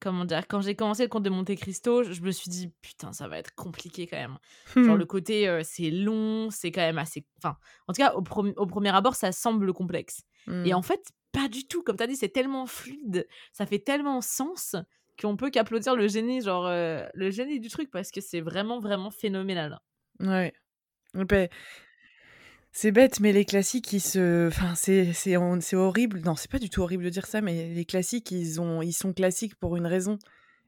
Comment 0.03 0.25
dire 0.25 0.47
Quand 0.47 0.61
j'ai 0.61 0.75
commencé 0.75 1.03
le 1.03 1.09
conte 1.09 1.23
de 1.23 1.29
Monte 1.29 1.55
Cristo, 1.55 2.03
je 2.03 2.21
me 2.21 2.31
suis 2.31 2.49
dit, 2.49 2.73
putain, 2.81 3.13
ça 3.13 3.27
va 3.27 3.37
être 3.39 3.55
compliqué 3.55 4.05
quand 4.05 4.17
même. 4.17 4.37
Genre, 4.75 4.97
le 4.97 5.05
côté, 5.05 5.61
c'est 5.63 5.89
long, 5.89 6.49
c'est 6.51 6.71
quand 6.71 6.81
même 6.81 6.97
assez. 6.97 7.25
Enfin, 7.37 7.57
en 7.87 7.93
tout 7.93 8.01
cas, 8.01 8.13
au, 8.13 8.19
au 8.19 8.67
premier 8.67 8.89
abord, 8.93 9.15
ça 9.15 9.31
semble 9.31 9.71
complexe. 9.73 10.23
Et 10.47 10.51
mmh. 10.51 10.75
en 10.75 10.81
fait, 10.81 11.01
pas 11.31 11.47
du 11.47 11.65
tout. 11.65 11.83
Comme 11.83 11.95
tu 11.95 12.03
as 12.03 12.07
dit, 12.07 12.17
c'est 12.17 12.29
tellement 12.29 12.65
fluide, 12.65 13.27
ça 13.53 13.65
fait 13.65 13.79
tellement 13.79 14.19
sens 14.21 14.75
qu'on 15.19 15.37
peut 15.37 15.49
qu'applaudir 15.49 15.95
le 15.95 16.07
génie, 16.07 16.41
genre, 16.41 16.67
le 16.69 17.31
génie 17.31 17.59
du 17.59 17.69
truc, 17.69 17.89
parce 17.89 18.11
que 18.11 18.21
c'est 18.21 18.41
vraiment, 18.41 18.79
vraiment 18.79 19.09
phénoménal. 19.09 19.79
Ouais. 20.19 20.53
C'est 22.75 22.91
bête, 22.91 23.19
mais 23.19 23.31
les 23.33 23.45
classiques, 23.45 23.93
ils 23.93 24.01
se. 24.01 24.47
Enfin, 24.47 24.73
c'est, 24.75 25.13
c'est, 25.13 25.37
c'est 25.61 25.75
horrible. 25.75 26.21
Non, 26.25 26.35
c'est 26.35 26.49
pas 26.49 26.57
du 26.57 26.71
tout 26.71 26.81
horrible 26.81 27.03
de 27.03 27.09
dire 27.09 27.27
ça, 27.27 27.39
mais 27.39 27.71
les 27.71 27.85
classiques, 27.85 28.31
ils, 28.31 28.59
ont, 28.59 28.81
ils 28.81 28.93
sont 28.93 29.13
classiques 29.13 29.55
pour 29.55 29.77
une 29.77 29.85
raison. 29.85 30.17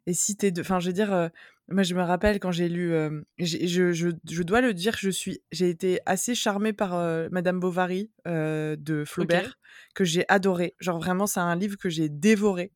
Et 0.06 0.14
si 0.14 0.38
t'es. 0.38 0.52
De... 0.52 0.62
Enfin, 0.62 0.80
je 0.80 0.86
veux 0.88 0.94
dire, 0.94 1.12
euh, 1.12 1.30
moi, 1.68 1.82
je 1.82 1.96
me 1.96 2.04
rappelle 2.04 2.40
quand 2.40 2.52
j'ai 2.52 2.70
lu. 2.70 2.94
Euh, 2.94 3.22
je, 3.40 3.66
je, 3.66 4.12
je, 4.24 4.44
dois 4.44 4.62
le 4.62 4.76
dire, 4.76 4.96
je 5.00 5.10
suis, 5.10 5.42
j'ai 5.52 5.68
été 5.68 6.00
assez 6.06 6.36
charmée 6.36 6.74
par 6.74 6.94
euh, 6.94 7.28
Madame 7.32 7.60
Bovary 7.60 8.12
de 8.28 9.04
Flaubert, 9.04 9.58
que 9.96 10.04
j'ai 10.04 10.26
adoré. 10.30 10.76
Genre, 10.80 11.00
vraiment, 11.00 11.26
c'est 11.26 11.40
un 11.40 11.56
livre 11.56 11.76
que 11.76 11.90
j'ai 11.90 12.08
dévoré. 12.08 12.72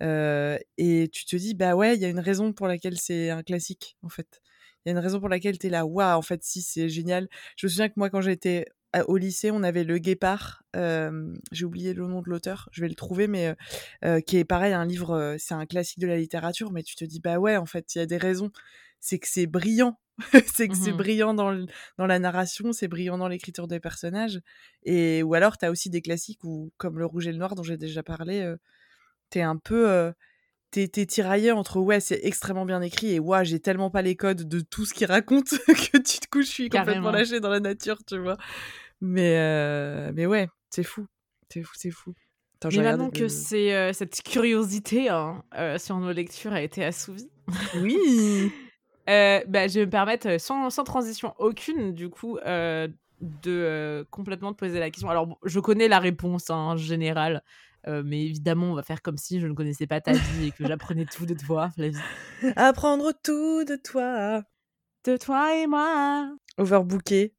et 0.00 1.08
tu 1.12 1.24
te 1.24 1.36
dis, 1.36 1.54
bah 1.54 1.76
ouais, 1.76 1.94
il 1.94 2.02
y 2.02 2.04
a 2.04 2.08
une 2.08 2.18
raison 2.18 2.52
pour 2.52 2.66
laquelle 2.66 2.98
c'est 2.98 3.30
un 3.30 3.44
classique, 3.44 3.96
en 4.02 4.08
fait 4.08 4.42
y 4.86 4.88
a 4.90 4.92
une 4.92 4.98
raison 4.98 5.20
pour 5.20 5.28
laquelle 5.28 5.58
tu 5.58 5.66
es 5.66 5.70
là, 5.70 5.84
waouh, 5.84 6.16
en 6.16 6.22
fait, 6.22 6.42
si, 6.42 6.62
c'est 6.62 6.88
génial. 6.88 7.28
Je 7.56 7.66
me 7.66 7.70
souviens 7.70 7.88
que 7.88 7.94
moi, 7.96 8.10
quand 8.10 8.20
j'étais 8.20 8.66
au 9.08 9.16
lycée, 9.16 9.50
on 9.50 9.62
avait 9.62 9.84
Le 9.84 9.98
Guépard, 9.98 10.62
j'ai 11.52 11.64
oublié 11.64 11.92
le 11.92 12.06
nom 12.06 12.22
de 12.22 12.30
l'auteur, 12.30 12.68
je 12.72 12.80
vais 12.80 12.88
le 12.88 12.94
trouver, 12.94 13.26
mais 13.26 13.54
qui 14.26 14.38
est 14.38 14.44
pareil, 14.44 14.72
un 14.72 14.84
livre, 14.84 15.36
c'est 15.38 15.54
un 15.54 15.66
classique 15.66 15.98
de 15.98 16.06
la 16.06 16.16
littérature, 16.16 16.72
mais 16.72 16.82
tu 16.82 16.96
te 16.96 17.04
dis, 17.04 17.20
bah 17.20 17.38
ouais, 17.38 17.56
en 17.56 17.66
fait, 17.66 17.94
il 17.94 17.98
y 17.98 18.00
a 18.00 18.06
des 18.06 18.16
raisons. 18.16 18.50
C'est 19.00 19.18
que 19.18 19.28
c'est 19.28 19.46
brillant, 19.46 20.00
c'est 20.54 20.68
que 20.68 20.76
c'est 20.76 20.92
mmh 20.92 20.96
brillant 20.96 21.34
dans, 21.34 21.66
dans 21.98 22.06
la 22.06 22.18
narration, 22.18 22.72
c'est 22.72 22.88
brillant 22.88 23.18
dans 23.18 23.28
l'écriture 23.28 23.68
des 23.68 23.78
personnages. 23.78 24.40
Et, 24.84 25.22
ou 25.22 25.34
alors, 25.34 25.58
tu 25.58 25.66
as 25.66 25.70
aussi 25.70 25.90
des 25.90 26.00
classiques 26.00 26.42
où, 26.44 26.72
comme 26.78 26.98
Le 26.98 27.04
Rouge 27.06 27.26
et 27.26 27.32
le 27.32 27.38
Noir, 27.38 27.54
dont 27.54 27.62
j'ai 27.62 27.76
déjà 27.76 28.02
parlé, 28.02 28.54
tu 29.30 29.38
es 29.38 29.42
un 29.42 29.58
peu 29.58 30.12
t'es 30.70 31.06
tiraillé 31.06 31.52
entre 31.52 31.80
ouais 31.80 32.00
c'est 32.00 32.20
extrêmement 32.22 32.66
bien 32.66 32.82
écrit 32.82 33.14
et 33.14 33.20
ouais 33.20 33.44
j'ai 33.44 33.60
tellement 33.60 33.90
pas 33.90 34.02
les 34.02 34.16
codes 34.16 34.46
de 34.48 34.60
tout 34.60 34.84
ce 34.84 34.92
qu'il 34.92 35.06
raconte 35.06 35.48
que 35.66 35.98
tu 35.98 36.18
te 36.18 36.28
couches 36.28 36.46
je 36.46 36.50
suis 36.50 36.68
complètement 36.68 37.10
lâché 37.10 37.40
dans 37.40 37.48
la 37.48 37.60
nature 37.60 37.98
tu 38.06 38.18
vois. 38.18 38.36
Mais 39.00 39.36
euh, 39.38 40.12
mais 40.14 40.26
ouais 40.26 40.48
c'est 40.70 40.82
fou 40.82 41.06
c'est 41.48 41.62
fou 41.62 41.72
c'est 41.76 41.90
fou. 41.90 42.14
Attends, 42.56 42.76
Mais 42.76 42.82
maintenant 42.82 43.10
que 43.10 43.28
c'est 43.28 43.74
euh, 43.74 43.92
cette 43.92 44.22
curiosité 44.22 45.10
hein, 45.10 45.44
euh, 45.56 45.78
sur 45.78 45.98
nos 45.98 46.12
lectures 46.12 46.54
a 46.54 46.62
été 46.62 46.82
assouvie, 46.84 47.28
Oui. 47.74 47.96
bah, 49.06 49.68
je 49.68 49.74
vais 49.74 49.86
me 49.86 49.90
permettre, 49.90 50.40
sans, 50.40 50.70
sans 50.70 50.82
transition 50.82 51.34
aucune, 51.38 51.92
du 51.92 52.08
coup, 52.08 52.38
de 53.20 54.06
complètement 54.10 54.54
te 54.54 54.58
poser 54.58 54.80
la 54.80 54.90
question. 54.90 55.10
Alors, 55.10 55.38
je 55.44 55.60
connais 55.60 55.86
la 55.86 55.98
réponse 55.98 56.48
hein, 56.48 56.56
en 56.56 56.76
général, 56.78 57.42
euh, 57.88 58.02
mais 58.04 58.24
évidemment, 58.24 58.72
on 58.72 58.74
va 58.74 58.82
faire 58.82 59.02
comme 59.02 59.16
si 59.16 59.40
je 59.40 59.46
ne 59.46 59.52
connaissais 59.54 59.86
pas 59.86 60.00
ta 60.00 60.12
vie 60.12 60.46
et 60.48 60.50
que 60.52 60.66
j'apprenais 60.66 61.06
tout 61.06 61.26
de 61.26 61.34
toi, 61.34 61.70
Flavie. 61.70 61.96
Apprendre 62.56 63.12
tout 63.22 63.64
de 63.64 63.76
toi. 63.76 64.42
De 65.04 65.16
toi 65.16 65.54
et 65.56 65.66
moi. 65.66 66.34
Overbooké, 66.58 67.34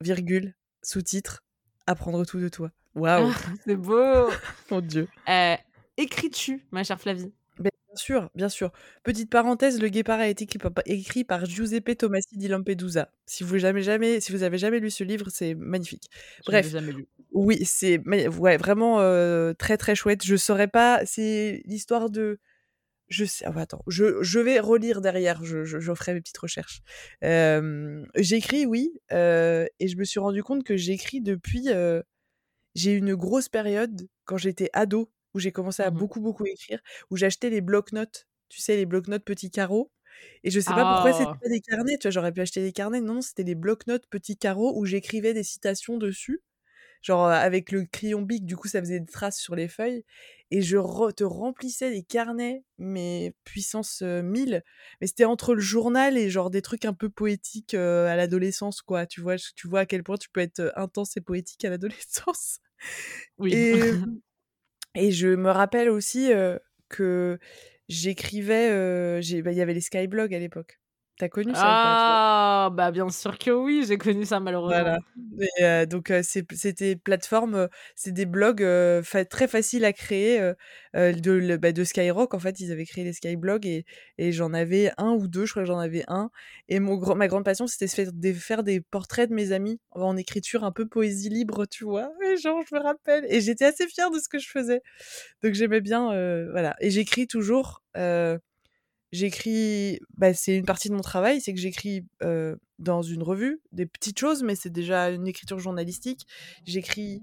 virgule, 0.00 0.54
sous-titre. 0.82 1.44
Apprendre 1.86 2.24
tout 2.26 2.40
de 2.40 2.48
toi. 2.48 2.70
Waouh, 2.94 3.30
Ah, 3.32 3.50
c'est 3.64 3.76
beau. 3.76 4.28
mon 4.70 4.80
dieu. 4.80 5.08
Euh, 5.28 5.56
Écris-tu, 5.96 6.66
ma 6.72 6.82
chère 6.84 7.00
Flavie? 7.00 7.32
Bien 7.92 7.98
sûr, 8.02 8.30
bien 8.34 8.48
sûr. 8.48 8.72
Petite 9.02 9.28
parenthèse, 9.28 9.80
Le 9.80 9.88
Guépard 9.88 10.18
a 10.18 10.28
été 10.28 10.44
écrit 10.44 10.58
par, 10.58 10.72
écrit 10.86 11.24
par 11.24 11.44
Giuseppe 11.44 11.96
Tomasi 11.98 12.38
di 12.38 12.48
Lampedusa. 12.48 13.10
Si 13.26 13.44
vous 13.44 13.58
jamais 13.58 13.82
jamais, 13.82 14.18
si 14.20 14.32
vous 14.32 14.42
avez 14.44 14.56
jamais 14.56 14.80
lu 14.80 14.90
ce 14.90 15.04
livre, 15.04 15.26
c'est 15.28 15.54
magnifique. 15.54 16.08
Je 16.38 16.50
Bref. 16.50 16.68
jamais 16.70 16.92
lu. 16.92 17.06
Oui, 17.32 17.62
c'est 17.66 17.98
ouais, 18.06 18.56
vraiment 18.56 19.00
euh, 19.00 19.52
très 19.52 19.76
très 19.76 19.94
chouette. 19.94 20.24
Je 20.24 20.36
saurais 20.36 20.68
pas, 20.68 21.02
c'est 21.04 21.62
l'histoire 21.66 22.08
de 22.08 22.38
je 23.08 23.26
sais 23.26 23.44
ah, 23.46 23.50
bah, 23.50 23.60
attends, 23.62 23.82
je, 23.88 24.22
je 24.22 24.40
vais 24.40 24.58
relire 24.58 25.02
derrière, 25.02 25.44
je, 25.44 25.64
je, 25.64 25.78
je 25.78 25.94
ferai 25.94 26.14
mes 26.14 26.22
petites 26.22 26.38
recherches. 26.38 26.80
Euh, 27.24 28.02
j'écris 28.14 28.64
oui, 28.64 28.90
euh, 29.12 29.66
et 29.80 29.88
je 29.88 29.98
me 29.98 30.04
suis 30.04 30.18
rendu 30.18 30.42
compte 30.42 30.64
que 30.64 30.78
j'écris 30.78 31.20
depuis 31.20 31.68
j'ai 32.74 32.94
eu 32.94 32.98
une 32.98 33.14
grosse 33.14 33.50
période 33.50 34.08
quand 34.24 34.38
j'étais 34.38 34.70
ado 34.72 35.10
où 35.34 35.38
j'ai 35.40 35.52
commencé 35.52 35.82
à 35.82 35.90
Mhm. 35.90 35.92
beaucoup 35.92 36.20
beaucoup 36.20 36.46
écrire, 36.46 36.80
où 37.10 37.16
j'achetais 37.16 37.50
les 37.50 37.60
bloc-notes, 37.60 38.28
tu 38.48 38.60
sais 38.60 38.76
les 38.76 38.86
bloc-notes 38.86 39.24
petits 39.24 39.50
carreaux. 39.50 39.92
Et 40.44 40.50
je 40.50 40.60
sais 40.60 40.74
pas 40.74 40.86
pourquoi 40.86 41.12
c'était 41.14 41.30
Ah. 41.30 41.42
pas 41.42 41.48
des 41.48 41.60
carnets, 41.60 41.96
tu 41.98 42.02
vois, 42.08 42.10
j'aurais 42.12 42.32
pu 42.32 42.40
acheter 42.42 42.62
des 42.62 42.72
carnets. 42.72 43.00
Non, 43.00 43.22
c'était 43.22 43.44
des 43.44 43.54
bloc-notes 43.54 44.06
petits 44.10 44.36
carreaux 44.36 44.78
où 44.78 44.84
j'écrivais 44.86 45.34
des 45.34 45.42
citations 45.44 45.96
dessus 45.98 46.42
genre 47.02 47.26
avec 47.26 47.72
le 47.72 47.84
crayon 47.84 48.22
bic, 48.22 48.44
du 48.44 48.56
coup 48.56 48.68
ça 48.68 48.80
faisait 48.80 49.00
des 49.00 49.06
traces 49.10 49.38
sur 49.40 49.54
les 49.56 49.68
feuilles, 49.68 50.04
et 50.50 50.62
je 50.62 50.76
re- 50.76 51.12
te 51.12 51.24
remplissais 51.24 51.90
des 51.90 52.02
carnets, 52.02 52.64
mais 52.78 53.34
puissance 53.44 54.02
euh, 54.02 54.22
1000, 54.22 54.62
mais 55.00 55.06
c'était 55.06 55.24
entre 55.24 55.54
le 55.54 55.60
journal 55.60 56.16
et 56.16 56.30
genre 56.30 56.50
des 56.50 56.62
trucs 56.62 56.84
un 56.84 56.92
peu 56.94 57.08
poétiques 57.10 57.74
euh, 57.74 58.06
à 58.06 58.16
l'adolescence, 58.16 58.82
quoi, 58.82 59.06
tu 59.06 59.20
vois, 59.20 59.36
tu 59.56 59.68
vois 59.68 59.80
à 59.80 59.86
quel 59.86 60.02
point 60.04 60.16
tu 60.16 60.28
peux 60.30 60.40
être 60.40 60.72
intense 60.76 61.16
et 61.16 61.20
poétique 61.20 61.64
à 61.64 61.70
l'adolescence. 61.70 62.58
Oui. 63.38 63.66
Et, 63.68 63.92
et 64.94 65.10
je 65.12 65.28
me 65.28 65.50
rappelle 65.50 65.88
aussi 65.88 66.30
que 66.88 67.38
j'écrivais, 67.88 68.70
bah, 69.42 69.52
il 69.52 69.56
y 69.56 69.60
avait 69.60 69.74
les 69.74 69.80
skyblogs 69.80 70.34
à 70.34 70.38
l'époque. 70.38 70.81
T'as 71.18 71.28
connu 71.28 71.54
ça 71.54 71.60
ah, 71.84 72.70
bah 72.72 72.90
bien 72.90 73.08
sûr 73.10 73.38
que 73.38 73.50
oui, 73.50 73.84
j'ai 73.86 73.98
connu 73.98 74.24
ça 74.24 74.40
malheureusement. 74.40 74.80
Voilà. 74.80 74.98
Et, 75.58 75.64
euh, 75.64 75.86
donc 75.86 76.10
euh, 76.10 76.20
c'est- 76.22 76.46
c'était 76.54 76.96
plateforme, 76.96 77.54
euh, 77.54 77.66
c'est 77.96 78.12
des 78.12 78.26
blogs 78.26 78.62
euh, 78.62 79.02
fa- 79.02 79.24
très 79.24 79.46
faciles 79.48 79.84
à 79.84 79.92
créer 79.92 80.40
de, 80.94 81.32
le- 81.32 81.56
bah, 81.58 81.72
de 81.72 81.84
Skyrock 81.84 82.34
en 82.34 82.38
fait 82.38 82.60
ils 82.60 82.70
avaient 82.72 82.84
créé 82.84 83.04
les 83.04 83.12
Skyblogs 83.12 83.66
et, 83.66 83.84
et 84.18 84.32
j'en 84.32 84.52
avais 84.52 84.90
un 84.98 85.12
ou 85.12 85.28
deux, 85.28 85.46
je 85.46 85.52
crois 85.52 85.62
que 85.62 85.66
j'en 85.68 85.78
avais 85.78 86.04
un. 86.08 86.30
Et 86.68 86.80
mon 86.80 86.98
ma 87.14 87.28
grande 87.28 87.44
passion 87.44 87.66
c'était 87.66 87.86
de 87.86 87.90
faire 87.92 88.12
des, 88.12 88.34
faire 88.34 88.62
des 88.62 88.80
portraits 88.80 89.28
de 89.30 89.34
mes 89.34 89.52
amis 89.52 89.80
en 89.92 90.16
écriture 90.16 90.64
un 90.64 90.72
peu 90.72 90.86
poésie 90.86 91.28
libre, 91.28 91.66
tu 91.66 91.84
vois. 91.84 92.10
Et 92.26 92.36
genre 92.36 92.62
je 92.68 92.74
me 92.74 92.80
rappelle 92.80 93.24
et 93.28 93.40
j'étais 93.40 93.64
assez 93.66 93.86
fière 93.86 94.10
de 94.10 94.18
ce 94.18 94.28
que 94.28 94.38
je 94.38 94.48
faisais. 94.48 94.80
Donc 95.42 95.54
j'aimais 95.54 95.80
bien, 95.80 96.06
voilà. 96.50 96.74
Et 96.80 96.90
j'écris 96.90 97.26
toujours. 97.26 97.82
euh, 97.96 98.38
J'écris, 99.12 100.00
bah, 100.16 100.32
c'est 100.32 100.56
une 100.56 100.64
partie 100.64 100.88
de 100.88 100.94
mon 100.94 101.02
travail, 101.02 101.40
c'est 101.40 101.52
que 101.52 101.60
j'écris 101.60 102.06
dans 102.78 103.02
une 103.02 103.22
revue 103.22 103.60
des 103.72 103.86
petites 103.86 104.18
choses, 104.18 104.42
mais 104.42 104.54
c'est 104.54 104.70
déjà 104.70 105.10
une 105.10 105.26
écriture 105.26 105.58
journalistique. 105.58 106.26
J'écris 106.64 107.22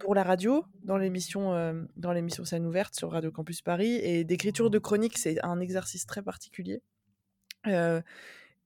pour 0.00 0.14
la 0.14 0.24
radio 0.24 0.64
dans 0.82 0.96
l'émission 0.96 1.54
euh, 1.54 1.84
dans 1.96 2.12
l'émission 2.12 2.44
scène 2.44 2.66
ouverte 2.66 2.96
sur 2.96 3.12
Radio 3.12 3.30
Campus 3.30 3.62
Paris 3.62 3.96
et 4.02 4.24
d'écriture 4.24 4.70
de 4.70 4.78
chronique, 4.78 5.18
c'est 5.18 5.36
un 5.44 5.60
exercice 5.60 6.06
très 6.06 6.22
particulier. 6.22 6.82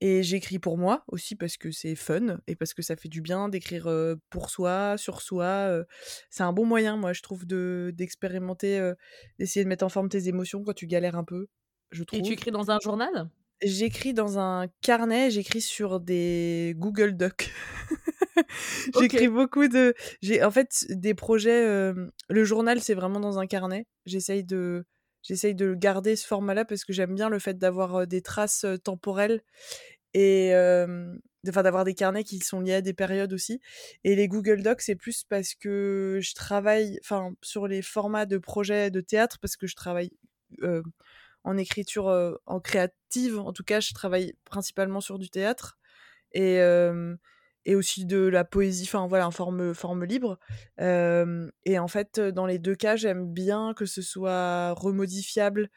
Et 0.01 0.23
j'écris 0.23 0.59
pour 0.59 0.77
moi 0.77 1.05
aussi 1.07 1.35
parce 1.35 1.55
que 1.55 1.71
c'est 1.71 1.95
fun 1.95 2.39
et 2.47 2.55
parce 2.55 2.73
que 2.73 2.81
ça 2.81 2.97
fait 2.97 3.07
du 3.07 3.21
bien 3.21 3.47
d'écrire 3.47 3.89
pour 4.29 4.49
soi, 4.49 4.97
sur 4.97 5.21
soi. 5.21 5.83
c'est 6.29 6.43
un 6.43 6.51
bon 6.51 6.65
moyen, 6.65 6.97
moi, 6.97 7.13
je 7.13 7.21
trouve, 7.21 7.45
de 7.45 7.93
d'expérimenter, 7.95 8.91
d'essayer 9.39 9.63
de 9.63 9.69
mettre 9.69 9.85
en 9.85 9.89
forme 9.89 10.09
tes 10.09 10.27
émotions 10.27 10.63
quand 10.63 10.73
tu 10.73 10.85
galères 10.85 11.15
un 11.15 11.23
peu, 11.23 11.47
je 11.95 12.03
Et 12.13 12.21
tu 12.21 12.33
écris 12.33 12.51
dans 12.51 12.71
un 12.71 12.79
journal? 12.79 13.29
J'écris 13.63 14.13
dans 14.13 14.37
un 14.37 14.67
carnet, 14.81 15.31
j'écris 15.31 15.61
sur 15.61 15.99
des 15.99 16.73
Google 16.77 17.15
Docs. 17.15 17.49
J'écris 18.99 19.29
beaucoup 19.29 19.67
de. 19.67 19.93
J'ai 20.21 20.43
en 20.43 20.51
fait 20.51 20.85
des 20.89 21.13
projets. 21.13 21.65
euh, 21.65 22.07
Le 22.29 22.43
journal, 22.43 22.81
c'est 22.81 22.93
vraiment 22.93 23.19
dans 23.21 23.39
un 23.39 23.47
carnet. 23.47 23.87
J'essaye 24.05 24.43
de. 24.43 24.85
J'essaye 25.23 25.55
de 25.55 25.73
garder 25.73 26.15
ce 26.15 26.27
format-là 26.27 26.65
parce 26.65 26.83
que 26.85 26.93
j'aime 26.93 27.15
bien 27.15 27.29
le 27.29 27.39
fait 27.39 27.57
d'avoir 27.57 28.05
des 28.05 28.21
traces 28.21 28.65
temporelles 28.83 29.41
et 30.13 30.53
euh, 30.53 31.15
enfin 31.49 31.63
d'avoir 31.63 31.83
des 31.83 31.95
carnets 31.95 32.23
qui 32.23 32.39
sont 32.39 32.59
liés 32.59 32.75
à 32.75 32.81
des 32.81 32.93
périodes 32.93 33.33
aussi. 33.33 33.59
Et 34.03 34.15
les 34.15 34.27
Google 34.27 34.61
Docs, 34.61 34.81
c'est 34.81 34.95
plus 34.95 35.23
parce 35.23 35.55
que 35.55 36.19
je 36.21 36.33
travaille 36.35 36.99
enfin 37.01 37.31
sur 37.41 37.67
les 37.67 37.81
formats 37.81 38.25
de 38.27 38.37
projets 38.37 38.91
de 38.91 39.01
théâtre 39.01 39.39
parce 39.41 39.55
que 39.57 39.65
je 39.65 39.75
travaille 39.75 40.11
euh, 40.61 40.83
en 41.45 41.57
écriture 41.57 42.07
en 42.45 42.59
créative. 42.59 43.39
En 43.39 43.53
tout 43.53 43.63
cas, 43.63 43.79
je 43.79 43.93
travaille 43.93 44.33
principalement 44.43 44.99
sur 44.99 45.17
du 45.17 45.29
théâtre 45.29 45.77
et, 46.33 46.59
et 47.65 47.75
aussi 47.75 48.05
de 48.05 48.19
la 48.19 48.43
poésie, 48.43 48.83
enfin 48.85 49.07
voilà, 49.07 49.27
en 49.27 49.31
forme, 49.31 49.73
forme 49.73 50.03
libre. 50.03 50.37
Et 50.79 51.79
en 51.79 51.87
fait, 51.87 52.19
dans 52.19 52.45
les 52.45 52.59
deux 52.59 52.75
cas, 52.75 52.95
j'aime 52.95 53.31
bien 53.31 53.73
que 53.73 53.85
ce 53.85 54.01
soit 54.01 54.73
remodifiable 54.73 55.69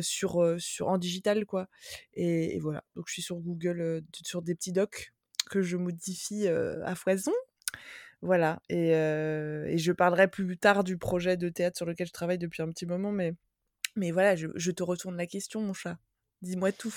sur, 0.00 0.56
sur, 0.58 0.88
en 0.88 0.98
digital, 0.98 1.46
quoi. 1.46 1.68
Et, 2.14 2.58
voilà, 2.60 2.82
donc 2.96 3.04
je 3.08 3.12
suis 3.12 3.22
sur 3.22 3.36
Google, 3.36 4.02
sur 4.24 4.42
des 4.42 4.54
petits 4.54 4.72
docs 4.72 5.12
que 5.50 5.62
je 5.62 5.76
modifie 5.76 6.48
à 6.48 6.94
foison. 6.94 7.32
Voilà, 8.22 8.60
et, 8.70 8.90
et 8.90 9.78
je 9.78 9.92
parlerai 9.92 10.26
plus 10.26 10.56
tard 10.58 10.84
du 10.84 10.96
projet 10.98 11.36
de 11.36 11.50
théâtre 11.50 11.76
sur 11.76 11.86
lequel 11.86 12.06
je 12.06 12.12
travaille 12.12 12.38
depuis 12.38 12.62
un 12.62 12.70
petit 12.70 12.86
moment, 12.86 13.12
mais, 13.12 13.34
mais 13.96 14.10
voilà, 14.10 14.36
je, 14.36 14.48
je 14.54 14.70
te 14.70 14.82
retourne 14.82 15.16
la 15.16 15.26
question, 15.26 15.60
mon 15.60 15.74
chat. 15.74 15.98
Dis-moi 16.42 16.72
tout. 16.72 16.94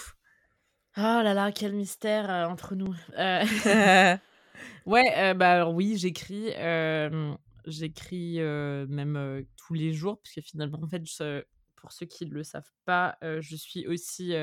Oh 0.98 1.02
là 1.02 1.34
là, 1.34 1.52
quel 1.52 1.74
mystère 1.74 2.30
euh, 2.30 2.46
entre 2.46 2.76
nous. 2.76 2.94
Euh, 3.18 3.44
ouais, 4.86 5.14
euh, 5.18 5.34
bah 5.34 5.52
alors 5.54 5.74
oui, 5.74 5.98
j'écris. 5.98 6.52
euh, 6.56 7.34
j'écris 7.66 8.40
même 8.40 9.46
tous 9.58 9.74
les 9.74 9.94
jours, 9.94 10.20
parce 10.22 10.34
que 10.36 10.42
finalement, 10.42 10.80
en 10.82 10.88
fait, 10.88 11.06
je- 11.06 11.44
pour 11.76 11.92
ceux 11.92 12.06
qui 12.06 12.26
ne 12.26 12.34
le 12.34 12.44
savent 12.44 12.72
pas, 12.86 13.18
je 13.22 13.56
suis 13.56 13.88
aussi 13.88 14.34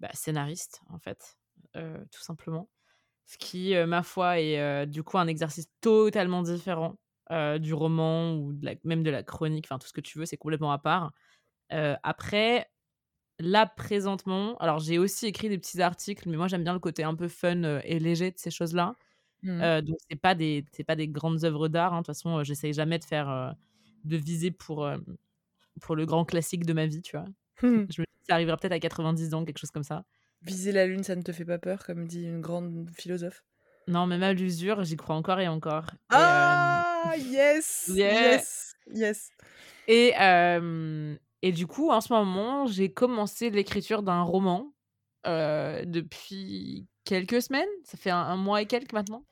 bah, 0.00 0.10
scénariste, 0.12 0.82
en 0.90 0.98
fait, 0.98 1.38
tout 1.74 2.22
simplement. 2.22 2.68
Ce 3.26 3.38
qui, 3.38 3.74
ma 3.86 4.02
foi, 4.02 4.40
est 4.40 4.86
du 4.86 5.02
coup 5.02 5.18
un 5.18 5.26
exercice 5.26 5.68
totalement 5.80 6.42
différent 6.42 6.96
du 7.60 7.74
roman 7.74 8.34
ou 8.36 8.52
de 8.52 8.64
la- 8.66 8.74
même 8.84 9.02
de 9.02 9.10
la 9.10 9.22
chronique, 9.22 9.66
enfin 9.66 9.78
tout 9.78 9.88
ce 9.88 9.92
que 9.92 10.00
tu 10.00 10.18
veux, 10.18 10.26
c'est 10.26 10.36
complètement 10.36 10.72
à 10.72 10.78
part. 10.78 11.12
Après, 11.70 12.70
là 13.40 13.66
présentement, 13.66 14.56
alors 14.58 14.78
j'ai 14.80 14.98
aussi 14.98 15.26
écrit 15.26 15.48
des 15.48 15.58
petits 15.58 15.80
articles, 15.82 16.28
mais 16.28 16.36
moi 16.36 16.48
j'aime 16.48 16.64
bien 16.64 16.72
le 16.74 16.80
côté 16.80 17.04
un 17.04 17.14
peu 17.14 17.28
fun 17.28 17.80
et 17.84 17.98
léger 17.98 18.30
de 18.32 18.38
ces 18.38 18.50
choses-là. 18.50 18.94
Euh, 19.62 19.80
donc 19.82 19.96
c'est 20.10 20.16
pas 20.20 20.34
des 20.34 20.64
c'est 20.72 20.84
pas 20.84 20.96
des 20.96 21.08
grandes 21.08 21.44
œuvres 21.44 21.68
d'art. 21.68 21.92
hein. 21.94 21.98
De 21.98 22.02
toute 22.02 22.08
façon, 22.14 22.42
j'essaye 22.44 22.72
jamais 22.74 22.98
de 22.98 23.04
faire 23.04 23.28
euh, 23.30 23.50
de 24.04 24.16
viser 24.16 24.50
pour 24.52 24.84
euh, 24.86 24.98
pour 25.80 25.96
le 25.96 26.06
grand 26.06 26.24
classique 26.24 26.66
de 26.66 26.72
ma 26.72 26.86
vie, 26.86 27.02
tu 27.02 27.16
vois. 27.16 27.26
Je 27.62 28.00
me 28.02 28.06
dis 28.06 28.24
ça 28.28 28.34
arrivera 28.34 28.56
peut-être 28.56 28.72
à 28.72 28.80
90 28.80 29.34
ans, 29.34 29.44
quelque 29.44 29.58
chose 29.58 29.70
comme 29.70 29.84
ça. 29.84 30.04
Viser 30.42 30.72
la 30.72 30.86
lune, 30.86 31.02
ça 31.02 31.16
ne 31.16 31.22
te 31.22 31.32
fait 31.32 31.44
pas 31.44 31.58
peur, 31.58 31.84
comme 31.84 32.06
dit 32.06 32.24
une 32.24 32.40
grande 32.40 32.88
philosophe? 32.96 33.42
Non, 33.88 34.06
même 34.06 34.22
à 34.22 34.32
l'usure, 34.32 34.84
j'y 34.84 34.96
crois 34.96 35.16
encore 35.16 35.40
et 35.40 35.48
encore. 35.48 35.86
Et, 36.12 36.16
Ah, 36.16 37.14
yes, 37.16 37.88
Yeah. 37.96 38.12
yes, 38.22 38.74
yes. 38.94 39.30
Et, 39.88 40.12
et 41.42 41.52
du 41.52 41.66
coup, 41.66 41.90
en 41.90 42.00
ce 42.00 42.12
moment, 42.12 42.66
j'ai 42.66 42.92
commencé 42.92 43.50
l'écriture 43.50 44.02
d'un 44.02 44.22
roman 44.22 44.72
euh, 45.26 45.84
depuis 45.86 46.86
quelques 47.04 47.42
semaines. 47.42 47.68
Ça 47.84 47.96
fait 47.98 48.10
un, 48.10 48.18
un 48.18 48.36
mois 48.36 48.62
et 48.62 48.66
quelques 48.66 48.92
maintenant. 48.92 49.24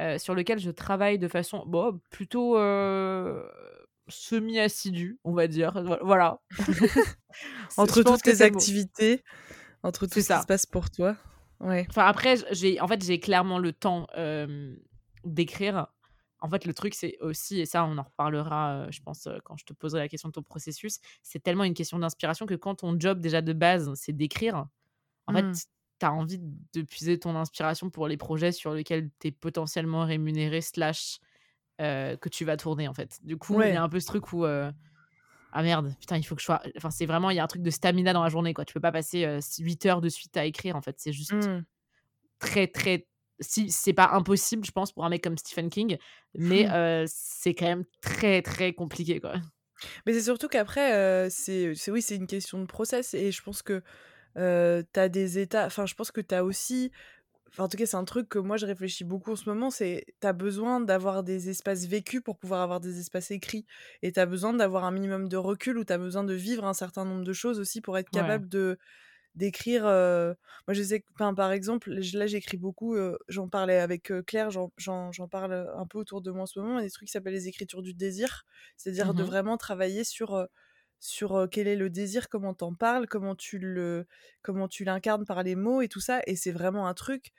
euh, 0.00 0.18
sur 0.18 0.34
lequel 0.34 0.58
je 0.58 0.70
travaille 0.70 1.18
de 1.18 1.28
façon 1.28 1.62
bon, 1.66 2.00
plutôt 2.10 2.58
euh, 2.58 3.42
semi-assidue, 4.08 5.18
on 5.24 5.32
va 5.32 5.46
dire. 5.48 5.72
Vo- 5.82 5.98
Voilà. 6.02 6.38
Entre 7.76 8.02
toutes 8.02 8.22
tes 8.22 8.30
activités, 8.42 9.22
entre 9.82 10.06
tout 10.06 10.14
ce 10.14 10.18
qui 10.20 10.22
ça. 10.22 10.42
se 10.42 10.46
passe 10.46 10.66
pour 10.66 10.90
toi. 10.90 11.16
Ouais. 11.60 11.86
Enfin, 11.90 12.04
après, 12.06 12.36
j'ai, 12.52 12.80
en 12.80 12.88
fait, 12.88 13.02
j'ai 13.04 13.18
clairement 13.20 13.58
le 13.58 13.72
temps 13.72 14.06
d'écrire. 15.24 15.86
En 16.40 16.48
fait, 16.50 16.64
le 16.66 16.74
truc, 16.74 16.94
c'est 16.94 17.16
aussi, 17.20 17.60
et 17.60 17.66
ça, 17.66 17.84
on 17.84 17.98
en 17.98 18.02
reparlera, 18.02 18.90
je 18.90 19.00
pense, 19.00 19.28
quand 19.44 19.56
je 19.56 19.64
te 19.64 19.72
poserai 19.72 20.00
la 20.00 20.08
question 20.08 20.28
de 20.28 20.32
ton 20.34 20.42
processus, 20.42 20.98
c'est 21.22 21.42
tellement 21.42 21.64
une 21.64 21.74
question 21.74 21.98
d'inspiration 21.98 22.46
que 22.46 22.54
quand 22.54 22.76
ton 22.76 22.98
job, 22.98 23.20
déjà 23.20 23.42
de 23.42 23.52
base, 23.52 23.92
c'est 23.94 24.12
d'écrire, 24.12 24.66
en 25.28 25.34
fait, 25.34 25.48
Mmh. 25.48 25.60
tu 26.00 26.06
as 26.06 26.12
envie 26.12 26.38
de 26.40 26.82
puiser 26.82 27.18
ton 27.20 27.36
inspiration 27.36 27.90
pour 27.90 28.08
les 28.08 28.16
projets 28.18 28.52
sur 28.52 28.74
lesquels 28.74 29.10
tu 29.20 29.28
es 29.28 29.32
potentiellement 29.32 30.04
rémunéré, 30.06 30.60
slash, 30.62 31.18
heu, 31.82 32.16
que 32.20 32.28
tu 32.30 32.44
vas 32.46 32.56
tourner, 32.58 32.88
en 32.88 32.94
fait. 32.94 33.18
Du 33.24 33.38
coup, 33.38 33.64
il 33.64 33.72
y 33.72 33.76
a 33.76 33.82
un 33.82 33.88
peu 33.90 34.00
ce 34.00 34.06
truc 34.06 34.32
où, 34.32 34.44
ah 35.52 35.62
merde, 35.62 35.94
putain, 36.00 36.16
il 36.18 36.22
faut 36.24 36.34
que 36.34 36.40
je 36.40 36.46
sois 36.46 36.60
enfin, 36.76 36.90
c'est 36.90 37.06
vraiment, 37.06 37.30
il 37.30 37.36
y 37.36 37.38
a 37.40 37.44
un 37.44 37.46
truc 37.46 37.62
de 37.62 37.70
stamina 37.70 38.12
dans 38.12 38.22
la 38.22 38.28
journée, 38.28 38.52
quoi. 38.54 38.64
Tu 38.64 38.74
peux 38.74 38.80
pas 38.80 38.92
passer, 38.92 39.24
heu, 39.24 39.36
s 39.38 39.56
8 39.58 39.86
heures 39.86 40.00
de 40.00 40.08
suite 40.08 40.36
à 40.36 40.44
écrire, 40.44 40.76
en 40.76 40.82
fait. 40.82 40.96
C'est 40.98 41.12
juste 41.12 41.50
Mmh. 41.50 41.66
très, 42.38 42.68
très 42.68 43.08
si 43.40 43.70
c'est 43.70 43.92
pas 43.92 44.10
impossible, 44.12 44.64
je 44.64 44.72
pense, 44.72 44.92
pour 44.92 45.04
un 45.04 45.08
mec 45.10 45.22
comme 45.24 45.38
Stephen 45.38 45.70
King, 45.70 45.98
mais 46.34 46.68
heu, 46.72 47.04
c'est 47.08 47.54
quand 47.54 47.66
même 47.66 47.84
très, 48.02 48.42
très 48.42 48.72
compliqué, 48.74 49.20
quoi. 49.20 49.34
Mais 50.06 50.12
c'est 50.12 50.22
surtout 50.22 50.48
qu'après, 50.48 51.28
c'est 51.30 51.74
oui, 51.90 52.02
c'est 52.02 52.16
une 52.16 52.26
question 52.26 52.58
de 52.60 52.66
process 52.66 53.14
et 53.14 53.32
je 53.32 53.42
pense 53.42 53.62
que, 53.62 53.82
heu, 54.38 54.84
tu 54.94 55.00
as 55.00 55.08
des 55.08 55.38
états 55.40 55.66
enfin, 55.66 55.86
je 55.86 55.94
pense 55.94 56.12
que 56.12 56.20
tu 56.20 56.34
as 56.34 56.44
aussi 56.44 56.92
enfin, 57.50 57.64
en 57.64 57.68
tout 57.68 57.78
cas, 57.78 57.86
c'est 57.86 57.96
un 57.96 58.04
truc 58.04 58.28
que 58.30 58.38
moi 58.40 58.56
je 58.58 58.66
réfléchis 58.66 59.04
beaucoup 59.04 59.32
en 59.32 59.36
ce 59.36 59.48
moment, 59.50 59.70
c'est 59.70 60.06
tu 60.20 60.26
as 60.28 60.32
besoin 60.34 60.80
d'avoir 60.80 61.24
des 61.24 61.50
espaces 61.50 61.86
vécus 61.86 62.22
pour 62.22 62.38
pouvoir 62.38 62.62
avoir 62.62 62.80
des 62.80 63.00
espaces 63.00 63.30
écrits 63.32 63.66
et 64.02 64.12
tu 64.12 64.20
as 64.20 64.26
besoin 64.26 64.54
d'avoir 64.54 64.84
un 64.84 64.92
minimum 64.92 65.28
de 65.28 65.36
recul 65.38 65.78
ou 65.78 65.84
tu 65.84 65.92
as 65.94 65.98
besoin 65.98 66.24
de 66.24 66.34
vivre 66.34 66.64
un 66.66 66.74
certain 66.74 67.04
nombre 67.06 67.24
de 67.24 67.32
choses 67.34 67.60
aussi 67.60 67.80
pour 67.82 67.98
être 67.98 68.10
Ouais. 68.12 68.40
capable 68.40 68.48
de 68.48 68.78
d'écrire, 69.36 69.84
moi 69.84 70.34
je 70.74 70.82
sais 70.82 71.00
que 71.00 71.06
enfin, 71.14 71.34
par 71.34 71.52
exemple, 71.52 71.92
là 71.92 72.26
j'écris 72.26 72.56
beaucoup, 72.56 72.96
j'en 73.28 73.48
parlais 73.48 73.78
avec, 73.78 74.12
Claire, 74.26 74.50
j'en 74.50 74.70
parle, 75.30 75.52
un 75.76 75.86
peu 75.86 75.98
autour 75.98 76.22
de 76.22 76.30
moi 76.30 76.42
en 76.42 76.46
ce 76.46 76.58
moment, 76.58 76.78
il 76.78 76.82
y 76.82 76.84
a 76.84 76.86
des 76.86 76.90
trucs 76.90 77.08
qui 77.08 77.12
s'appellent 77.12 77.32
les 77.34 77.48
écritures 77.48 77.82
du 77.82 77.94
désir. 77.94 78.44
C'est-à-dire 78.76 79.14
Mmh 79.14 79.14
de 79.14 79.22
mh. 79.22 79.30
vraiment 79.30 79.56
travailler 79.56 80.04
sur, 80.04 80.46
sur, 81.00 81.48
quel 81.50 81.68
est 81.68 81.76
le 81.76 81.90
désir, 81.90 82.28
comment 82.28 82.54
tu 82.54 82.64
en 82.64 82.74
parles, 82.74 83.06
comment 83.06 83.34
tu 83.34 83.58
le 83.58 84.06
comment 84.42 84.68
tu 84.68 84.84
l'incarnes 84.84 85.24
par 85.26 85.42
les 85.42 85.54
mots 85.56 85.82
et 85.82 85.88
tout 85.88 86.00
ça 86.00 86.20
et 86.26 86.36
c'est 86.36 86.52
vraiment 86.52 86.86
un 86.88 86.94
truc, 86.94 87.32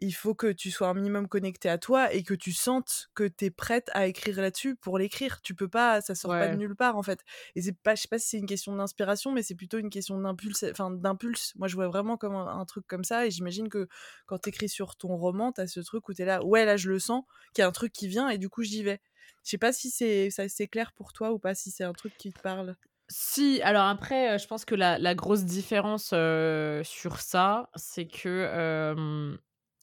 il 0.00 0.12
faut 0.12 0.34
que 0.34 0.52
tu 0.52 0.70
sois 0.70 0.88
un 0.88 0.94
minimum 0.94 1.28
connecté 1.28 1.68
à 1.68 1.78
toi 1.78 2.12
et 2.12 2.22
que 2.22 2.34
tu 2.34 2.52
sentes 2.52 3.10
que 3.14 3.24
tu 3.28 3.46
es 3.46 3.50
prête 3.50 3.90
à 3.94 4.06
écrire 4.06 4.40
là-dessus 4.40 4.76
pour 4.76 4.98
l'écrire. 4.98 5.40
Tu 5.42 5.54
peux 5.54 5.68
pas 5.68 6.00
ça 6.00 6.14
sort 6.14 6.36
pas 6.36 6.48
de 6.48 6.56
nulle 6.56 6.76
part, 6.76 6.96
en 6.96 7.02
fait 7.02 7.20
et 7.54 7.62
c'est 7.62 7.72
pas 7.72 7.94
je 7.94 8.02
sais 8.02 8.08
pas 8.08 8.18
si 8.18 8.28
c'est 8.30 8.38
une 8.38 8.46
question 8.46 8.74
d'inspiration, 8.76 9.32
mais 9.32 9.42
c'est 9.42 9.54
plutôt 9.54 9.78
une 9.78 9.90
question 9.90 10.18
d'impulse 10.20 10.64
enfin, 10.70 10.90
d'impulse. 10.90 11.54
Moi, 11.56 11.68
je 11.68 11.74
vois 11.76 11.88
vraiment 11.88 12.16
comme 12.16 12.34
un 12.34 12.46
un 12.60 12.64
truc 12.66 12.86
comme 12.86 13.04
ça 13.04 13.26
et 13.26 13.30
j'imagine 13.30 13.68
que 13.68 13.88
quand 14.26 14.38
tu 14.38 14.48
écris 14.50 14.68
sur 14.68 14.96
ton 14.96 15.16
roman, 15.16 15.52
tu 15.52 15.60
as 15.60 15.66
ce 15.66 15.80
truc 15.80 16.08
où 16.08 16.14
tu 16.14 16.22
es 16.22 16.24
là: 16.24 16.44
«Ouais, 16.44 16.64
là, 16.64 16.76
je 16.76 16.88
le 16.90 16.98
sens, 16.98 17.24
qu'il 17.54 17.62
y 17.62 17.64
a 17.64 17.68
un 17.68 17.72
truc 17.72 17.92
qui 17.92 18.08
vient 18.08 18.28
et 18.28 18.38
du 18.38 18.48
coup, 18.48 18.62
j'y 18.62 18.82
vais». 18.82 19.00
Je 19.44 19.50
sais 19.50 19.58
pas 19.58 19.72
si 19.72 19.90
c'est 19.90 20.30
ça 20.30 20.48
c'est 20.48 20.68
clair 20.68 20.92
pour 20.92 21.12
toi 21.12 21.32
ou 21.32 21.38
pas, 21.38 21.54
si 21.54 21.70
c'est 21.70 21.84
un 21.84 21.94
truc 21.94 22.14
qui 22.16 22.32
te 22.32 22.40
parle? 22.40 22.76
Si, 23.08 23.60
alors 23.62 23.86
après, 23.86 24.34
heu, 24.36 24.38
je 24.38 24.46
pense 24.46 24.64
que 24.64 24.74
la 24.76 24.98
la 24.98 25.14
grosse 25.16 25.44
différence, 25.44 26.12
heu, 26.12 26.82
sur 26.84 27.20
ça, 27.20 27.68
c'est 27.74 28.06
que, 28.06 29.34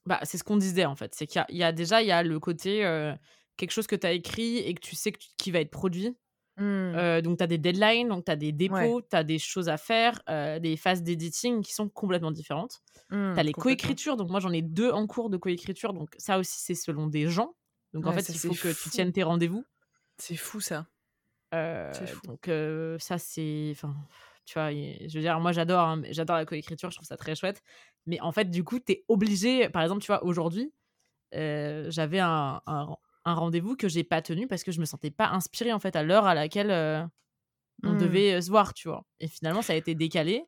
bah, 0.07 0.19
c'est 0.23 0.37
ce 0.37 0.43
qu'on 0.43 0.57
disait, 0.57 0.85
en 0.85 0.95
fait. 0.95 1.13
C'est 1.15 1.27
qu'il 1.27 1.39
y 1.39 1.41
a 1.41 1.45
il 1.49 1.57
y 1.57 1.63
a 1.63 1.71
déjà, 1.71 2.01
il 2.01 2.07
y 2.07 2.11
a 2.11 2.23
le 2.23 2.39
côté, 2.39 2.81
quelque 3.57 3.71
chose 3.71 3.87
que 3.87 3.95
tu 3.95 4.07
as 4.07 4.11
écrit 4.13 4.57
et 4.59 4.73
que 4.73 4.81
tu 4.81 4.95
sais 4.95 5.11
que 5.11 5.19
tu 5.19 5.29
qui 5.37 5.51
va 5.51 5.59
être 5.59 5.71
produit. 5.71 6.17
Mmh. 6.57 7.01
Donc 7.23 7.37
tu 7.37 7.43
as 7.43 7.47
des 7.47 7.57
deadlines, 7.57 8.09
donc 8.09 8.25
tu 8.25 8.31
as 8.31 8.35
des 8.35 8.51
Ouais. 8.67 8.91
dépôts, 8.91 9.01
tu 9.01 9.15
as 9.15 9.23
des 9.23 9.39
choses 9.39 9.69
à 9.69 9.77
faire, 9.77 10.21
des 10.61 10.77
phases 10.77 11.03
d'editing 11.03 11.61
qui 11.63 11.73
sont 11.73 11.89
complètement 11.89 12.31
différentes. 12.31 12.79
Tu 13.35 13.39
Mmh, 13.39 13.41
as 13.41 13.43
les 13.43 13.53
complètement. 13.53 13.95
coécritures, 13.95 14.17
donc 14.17 14.29
moi 14.31 14.39
j'en 14.41 14.51
ai 14.53 14.61
2 14.63 14.91
en 14.91 15.07
cours 15.07 15.29
de 15.29 15.37
coécriture, 15.37 15.93
donc 15.93 16.09
ça 16.17 16.39
aussi 16.39 16.59
c'est 16.61 16.75
selon 16.75 17.07
des 17.07 17.27
gens. 17.29 17.55
Donc 17.93 18.07
en 18.07 18.11
Ouais, 18.11 18.13
fait, 18.13 18.27
ça, 18.27 18.33
il 18.33 18.39
faut 18.39 18.55
que 18.55 18.69
tu 18.73 18.89
tiennes 18.89 19.13
tes 19.13 19.23
rendez-vous. 19.23 19.65
C'est 20.17 20.35
fou 20.35 20.61
ça. 20.61 20.87
Fou. 22.05 22.21
donc 22.25 22.49
ça 22.99 23.17
c'est 23.17 23.69
enfin, 23.71 23.95
tu 24.45 24.53
vois? 24.55 24.71
Je 24.71 25.13
veux 25.13 25.21
dire, 25.21 25.39
moi 25.39 25.51
j'adore, 25.51 25.81
hein, 25.81 26.01
j'adore 26.11 26.35
la 26.37 26.45
coécriture, 26.45 26.89
je 26.91 26.97
trouve 26.97 27.07
ça 27.07 27.17
très 27.17 27.35
chouette. 27.35 27.61
Mais 28.07 28.19
en 28.21 28.31
fait, 28.31 28.45
du 28.51 28.63
coup, 28.65 28.79
tu 28.79 28.93
es 28.93 29.05
obligé 29.09 29.69
par 29.69 29.83
exemple, 29.83 30.01
tu 30.01 30.07
vois? 30.07 30.23
Aujourd'hui, 30.25 30.73
heu, 31.35 31.87
j'avais 31.91 32.19
un 32.21 32.61
un 32.67 32.83
ren 32.85 32.99
un 33.25 33.35
rendez-vous 33.35 33.75
que 33.77 33.89
j'ai 33.89 34.03
pas 34.05 34.21
tenu 34.23 34.47
parce 34.47 34.63
que 34.63 34.71
je 34.73 34.79
me 34.81 34.85
sentais 34.85 35.11
pas 35.11 35.29
inspirée, 35.29 35.73
en 35.73 35.79
fait, 35.79 35.95
à 35.97 36.03
l'heure 36.03 36.25
à 36.27 36.35
laquelle, 36.35 36.71
heu, 36.71 37.03
on 37.85 37.93
Mmh. 37.93 37.95
devait, 37.95 38.35
heu, 38.37 38.41
se 38.41 38.49
voir, 38.51 38.73
tu 38.73 38.87
vois? 38.89 39.05
Et 39.19 39.27
finalement, 39.27 39.61
ça 39.63 39.73
a 39.73 39.75
été 39.77 39.95
décalé 39.95 40.45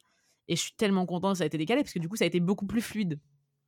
et 0.48 0.56
je 0.56 0.62
suis 0.62 0.74
tellement 0.78 1.06
contente 1.06 1.34
que 1.34 1.38
ça 1.39 1.43
a 1.45 1.48
été 1.48 1.58
décalé 1.60 1.84
parce 1.84 1.93
que 1.93 2.00
du 2.00 2.10
coup, 2.10 2.15
ça 2.17 2.26
a 2.26 2.28
été 2.28 2.39
beaucoup 2.41 2.67
plus 2.67 2.82
fluide. 2.82 3.19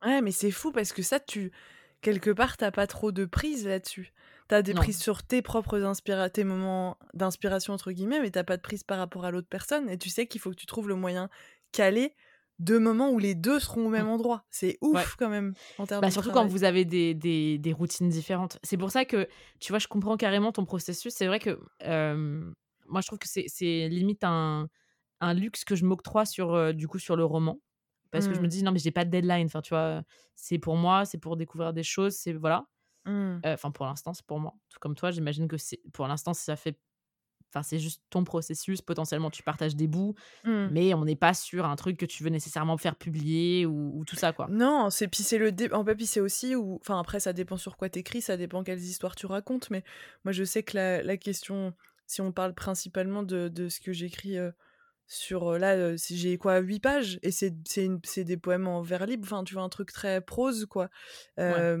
Ouais, 0.04 0.20
mais 0.20 0.32
c'est 0.32 0.50
fou 0.50 0.72
parce 0.72 0.92
que 0.92 1.02
ça, 1.02 1.20
tu 1.20 1.52
quelque 2.00 2.30
part, 2.30 2.56
tu 2.56 2.64
as 2.64 2.72
pas 2.72 2.86
trop 2.88 3.12
de 3.12 3.24
prise 3.24 3.66
là-dessus. 3.66 4.12
Tu 4.48 4.54
as 4.54 4.62
des 4.62 4.74
Non. 4.74 4.74
prises 4.74 4.98
sur 5.00 5.22
tes 5.22 5.42
propres 5.42 5.82
inspira 5.84 6.28
tes 6.30 6.42
moments 6.44 6.98
«d'inspiration» 7.14 7.72
entre 7.74 7.92
guillemets, 7.92 8.20
mais 8.20 8.30
tu 8.32 8.38
as 8.38 8.44
pas 8.44 8.56
de 8.56 8.62
prise 8.62 8.82
par 8.82 8.98
rapport 8.98 9.24
à 9.24 9.30
l'autre 9.30 9.48
personne 9.48 9.88
et 9.88 9.98
tu 9.98 10.10
sais 10.10 10.26
qu'il 10.26 10.40
faut 10.40 10.50
que 10.50 10.56
tu 10.56 10.66
trouves 10.66 10.88
le 10.88 10.96
moyen 10.96 11.30
calé 11.70 12.16
de 12.62 12.78
moments 12.78 13.10
où 13.10 13.18
les 13.18 13.34
2 13.34 13.60
seront 13.60 13.86
au 13.86 13.90
même 13.90 14.08
endroit. 14.08 14.44
C'est 14.50 14.78
Ouais. 14.92 15.06
ouf 15.06 15.14
quand 15.18 15.28
même 15.30 15.54
en 15.78 15.86
termes 15.86 16.06
Bah, 16.06 16.10
de 16.10 16.12
surtout 16.12 16.30
quand 16.32 16.46
vous 16.46 16.64
avez 16.64 16.84
des 16.84 17.14
des 17.14 17.58
des 17.58 17.72
routines 17.72 18.08
différentes. 18.08 18.58
C'est 18.64 18.76
pour 18.78 18.90
ça 18.90 19.04
que, 19.04 19.28
tu 19.60 19.72
vois, 19.72 19.78
je 19.80 19.88
comprends 19.88 20.16
carrément 20.16 20.52
ton 20.52 20.64
processus. 20.66 21.14
C'est 21.14 21.26
vrai 21.28 21.40
que, 21.40 21.58
moi, 22.86 23.00
je 23.00 23.06
trouve 23.06 23.18
que 23.18 23.28
c'est 23.28 23.88
limite 23.88 24.24
un 24.24 24.68
un 25.20 25.34
luxe 25.34 25.64
que 25.64 25.76
je 25.76 25.84
m'octroie 25.86 26.26
sur, 26.26 26.54
heu, 26.56 26.74
du 26.74 26.88
coup, 26.88 26.98
sur 26.98 27.16
le 27.16 27.24
roman. 27.24 27.60
Parce 28.10 28.26
que 28.28 28.34
je 28.34 28.40
me 28.42 28.46
Mmh. 28.46 28.50
dis: 28.50 28.62
«Non, 28.64 28.72
mais 28.72 28.78
j'ai 28.80 28.90
pas 28.92 29.04
de 29.04 29.10
deadline». 29.10 29.46
Enfin, 29.46 29.62
tu 29.62 29.70
vois? 29.70 30.02
C'est 30.36 30.58
pour 30.58 30.76
moi, 30.76 31.04
c'est 31.06 31.18
pour 31.18 31.36
découvrir 31.36 31.72
des 31.72 31.84
choses, 31.84 32.14
c'est 32.16 32.32
voilà. 32.34 32.66
Mmh. 33.04 33.42
Heu, 33.46 33.52
enfin, 33.54 33.70
pour 33.72 33.86
l'instant, 33.86 34.14
c'est 34.14 34.26
pour 34.26 34.40
moi. 34.40 34.54
Tout 34.70 34.78
comme 34.80 34.94
toi, 34.96 35.10
j'imagine 35.12 35.48
que 35.48 35.56
c'est 35.58 35.80
pour 35.92 36.06
l'instant, 36.08 36.34
ça 36.34 36.56
fait 36.56 36.78
enfin, 37.54 37.62
c'est 37.62 37.78
juste 37.78 38.02
ton 38.10 38.24
processus. 38.24 38.82
Potentiellement, 38.82 39.30
tu 39.30 39.42
partages 39.42 39.76
des 39.76 39.86
bouts, 39.88 40.14
Mmh. 40.44 40.68
mais 40.68 40.94
on 40.94 41.04
n'est 41.04 41.16
pas 41.16 41.34
sur 41.34 41.64
un 41.66 41.76
truc 41.76 41.96
que 41.98 42.06
tu 42.06 42.22
veux 42.24 42.30
nécessairement 42.30 42.76
faire 42.78 42.96
publier 42.96 43.66
ou 43.66 43.92
ou 43.98 44.04
tout 44.04 44.16
ça, 44.16 44.32
quoi. 44.32 44.48
Non, 44.48 44.90
c'est 44.90 45.06
puis 45.08 45.22
c'est 45.22 45.38
le 45.38 45.52
dé 45.52 45.72
en 45.72 45.84
fait, 45.84 45.94
puis 45.94 46.06
c'est 46.06 46.20
aussi 46.20 46.56
où 46.56 46.76
enfin 46.80 46.98
après 46.98 47.20
ça 47.20 47.32
dépend 47.32 47.56
sur 47.56 47.76
quoi 47.76 47.88
tu 47.88 48.02
ça 48.20 48.36
dépend 48.36 48.64
quelles 48.64 48.80
histoires 48.82 49.14
tu 49.14 49.26
racontes, 49.26 49.70
mais 49.70 49.84
moi 50.24 50.32
je 50.32 50.42
sais 50.44 50.62
que 50.64 50.76
la 50.76 51.02
la 51.02 51.16
question, 51.16 51.74
si 52.06 52.20
on 52.20 52.32
parle 52.32 52.54
principalement 52.54 53.22
de 53.22 53.48
de 53.48 53.68
ce 53.68 53.80
que 53.80 53.92
j'écris, 53.92 54.38
heu, 54.38 54.52
sur, 55.14 55.58
là, 55.58 55.96
si 55.98 56.16
j'ai 56.18 56.38
quoi 56.38 56.58
8 56.58 56.80
pages 56.80 57.18
et 57.22 57.30
c'est 57.30 57.50
des 58.24 58.36
poèmes 58.36 58.66
en 58.66 58.82
vers 58.82 59.06
libre, 59.06 59.24
enfin 59.24 59.44
tu 59.44 59.54
vois 59.54 59.62
un 59.62 59.68
truc 59.68 59.92
très 59.92 60.20
prose 60.20 60.66
quoi. 60.66 60.88
Ouais. 61.44 61.72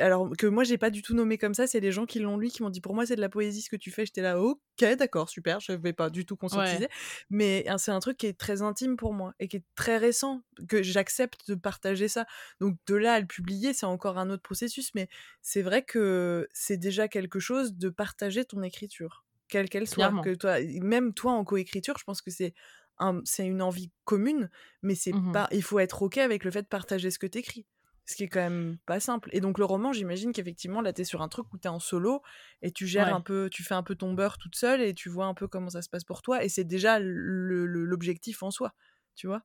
Alors 0.00 0.30
que 0.36 0.46
moi 0.46 0.64
j'ai 0.64 0.78
pas 0.78 0.90
du 0.90 1.02
tout 1.02 1.14
nommé 1.14 1.38
comme 1.38 1.54
ça, 1.54 1.66
c'est 1.66 1.80
les 1.80 1.92
gens 1.92 2.06
qui 2.06 2.18
l'ont 2.20 2.38
lu 2.38 2.48
qui 2.48 2.62
m'ont 2.62 2.70
dit: 2.70 2.80
«Pour 2.80 2.94
moi 2.94 3.06
c'est 3.06 3.16
de 3.16 3.20
la 3.20 3.28
poésie 3.28 3.62
ce 3.62 3.70
que 3.70 3.76
tu 3.76 3.90
fais». 3.90 4.06
J'étais 4.06 4.22
là: 4.22 4.40
«OK, 4.40 4.58
d'accord, 4.98 5.28
super», 5.28 5.60
je 5.60 5.66
j'avais 5.72 5.92
pas 5.92 6.10
du 6.10 6.24
tout 6.26 6.36
Ouais. 6.50 6.86
conscientisé. 6.86 6.88
Mais 7.30 7.66
c'est 7.78 7.90
un 7.92 8.00
truc 8.00 8.16
qui 8.18 8.26
est 8.26 8.38
très 8.38 8.62
intime 8.62 8.96
pour 8.96 9.12
moi 9.14 9.34
et 9.40 9.48
qui 9.48 9.56
est 9.58 9.64
très 9.74 9.98
récent, 9.98 10.42
que 10.68 10.82
j'accepte 10.82 11.48
de 11.50 11.54
partager 11.56 12.08
ça. 12.08 12.26
Donc 12.60 12.76
de 12.86 12.94
là 12.94 13.14
à 13.14 13.20
le 13.20 13.26
publier, 13.26 13.74
c'est 13.74 13.86
encore 13.86 14.18
un 14.18 14.30
autre 14.30 14.42
processus, 14.42 14.92
mais 14.94 15.08
c'est 15.42 15.62
vrai 15.62 15.84
que 15.84 16.48
c'est 16.52 16.76
déjà 16.78 17.08
quelque 17.08 17.40
chose 17.40 17.74
de 17.76 17.88
partager 17.90 18.44
ton 18.44 18.62
écriture, 18.62 19.25
quelle 19.48 19.68
qu'elle 19.68 19.86
soit. 19.88 20.14
Clairement. 20.14 20.22
Que 20.22 20.34
toi 20.34 20.56
même 20.82 21.14
toi 21.14 21.32
en 21.32 21.44
coécriture, 21.44 21.96
je 21.98 22.04
pense 22.04 22.22
que 22.22 22.30
c'est 22.30 22.54
un 22.98 23.20
c'est 23.24 23.46
une 23.46 23.62
envie 23.62 23.92
commune, 24.04 24.50
mais 24.82 24.94
c'est 24.94 25.14
Mmh 25.14 25.30
mh. 25.32 25.32
pas 25.32 25.48
il 25.52 25.62
faut 25.62 25.78
être 25.78 26.02
OK 26.02 26.18
avec 26.18 26.44
le 26.44 26.50
fait 26.50 26.62
de 26.62 26.68
partager 26.68 27.10
ce 27.10 27.18
que 27.18 27.26
tu 27.26 27.38
écris. 27.38 27.66
Ce 28.08 28.14
qui 28.14 28.22
est 28.24 28.28
quand 28.28 28.40
même 28.40 28.78
pas 28.86 29.00
simple 29.00 29.30
et 29.32 29.40
donc 29.40 29.58
le 29.58 29.64
roman, 29.64 29.92
j'imagine 29.92 30.32
qu'effectivement 30.32 30.80
là, 30.80 30.92
tu 30.92 31.00
es 31.02 31.04
sur 31.04 31.22
un 31.22 31.28
truc 31.28 31.52
où 31.52 31.58
tu 31.58 31.66
es 31.66 31.70
en 31.70 31.80
solo 31.80 32.22
et 32.62 32.70
tu 32.72 32.86
gères 32.86 33.12
un 33.12 33.20
peu 33.20 33.48
tu 33.50 33.64
fais 33.64 33.74
un 33.74 33.82
peu 33.82 33.96
ton 33.96 34.14
beurre 34.14 34.38
toute 34.38 34.54
seule 34.56 34.80
et 34.80 34.94
tu 34.94 35.08
vois 35.08 35.26
un 35.26 35.34
peu 35.34 35.48
comment 35.48 35.70
ça 35.70 35.82
se 35.82 35.88
passe 35.88 36.04
pour 36.04 36.22
toi 36.22 36.44
et 36.44 36.48
c'est 36.48 36.64
déjà 36.64 36.98
le 37.00 37.66
le 37.66 37.84
l'objectif 37.84 38.42
en 38.44 38.50
soi, 38.52 38.74
tu 39.16 39.26
vois? 39.26 39.42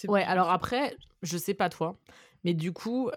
C'est 0.00 0.08
Ouais, 0.08 0.22
alors 0.24 0.50
après, 0.50 0.96
je 1.22 1.36
sais 1.38 1.54
pas 1.54 1.68
toi, 1.68 1.98
mais 2.44 2.54
du 2.54 2.72
coup, 2.72 3.10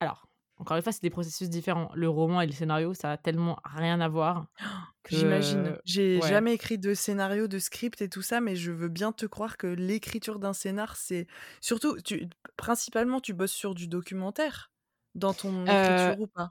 alors, 0.00 0.27
encore 0.58 0.76
une 0.76 0.82
fois, 0.82 0.92
c'est 0.92 1.02
des 1.02 1.10
processus 1.10 1.48
différents. 1.50 1.90
Le 1.94 2.08
roman 2.08 2.40
et 2.40 2.46
le 2.46 2.52
scénario, 2.52 2.94
ça 2.94 3.12
a 3.12 3.16
tellement 3.18 3.58
rien 3.64 4.00
à 4.00 4.08
voir 4.08 4.46
j'imagine. 5.08 5.76
que 5.76 5.80
J'ai 5.84 6.20
ouais. 6.20 6.22
jamais 6.22 6.54
écrit 6.54 6.78
de 6.78 6.94
scénario, 6.94 7.48
de 7.48 7.58
script 7.58 8.02
et 8.02 8.08
tout 8.08 8.22
ça, 8.22 8.40
mais 8.40 8.56
je 8.56 8.72
veux 8.72 8.88
bien 8.88 9.12
te 9.12 9.26
croire 9.26 9.56
que 9.56 9.66
l'écriture 9.66 10.38
d'un 10.38 10.52
scénar, 10.52 10.96
c'est 10.96 11.26
surtout 11.60 12.00
tu 12.00 12.28
principalement, 12.56 13.20
tu 13.20 13.32
bosses 13.34 13.52
sur 13.52 13.74
du 13.74 13.88
documentaire 13.88 14.70
dans 15.14 15.34
ton 15.34 15.66
Heu, 15.66 15.68
écriture 15.68 16.18
ou 16.20 16.26
pas? 16.26 16.50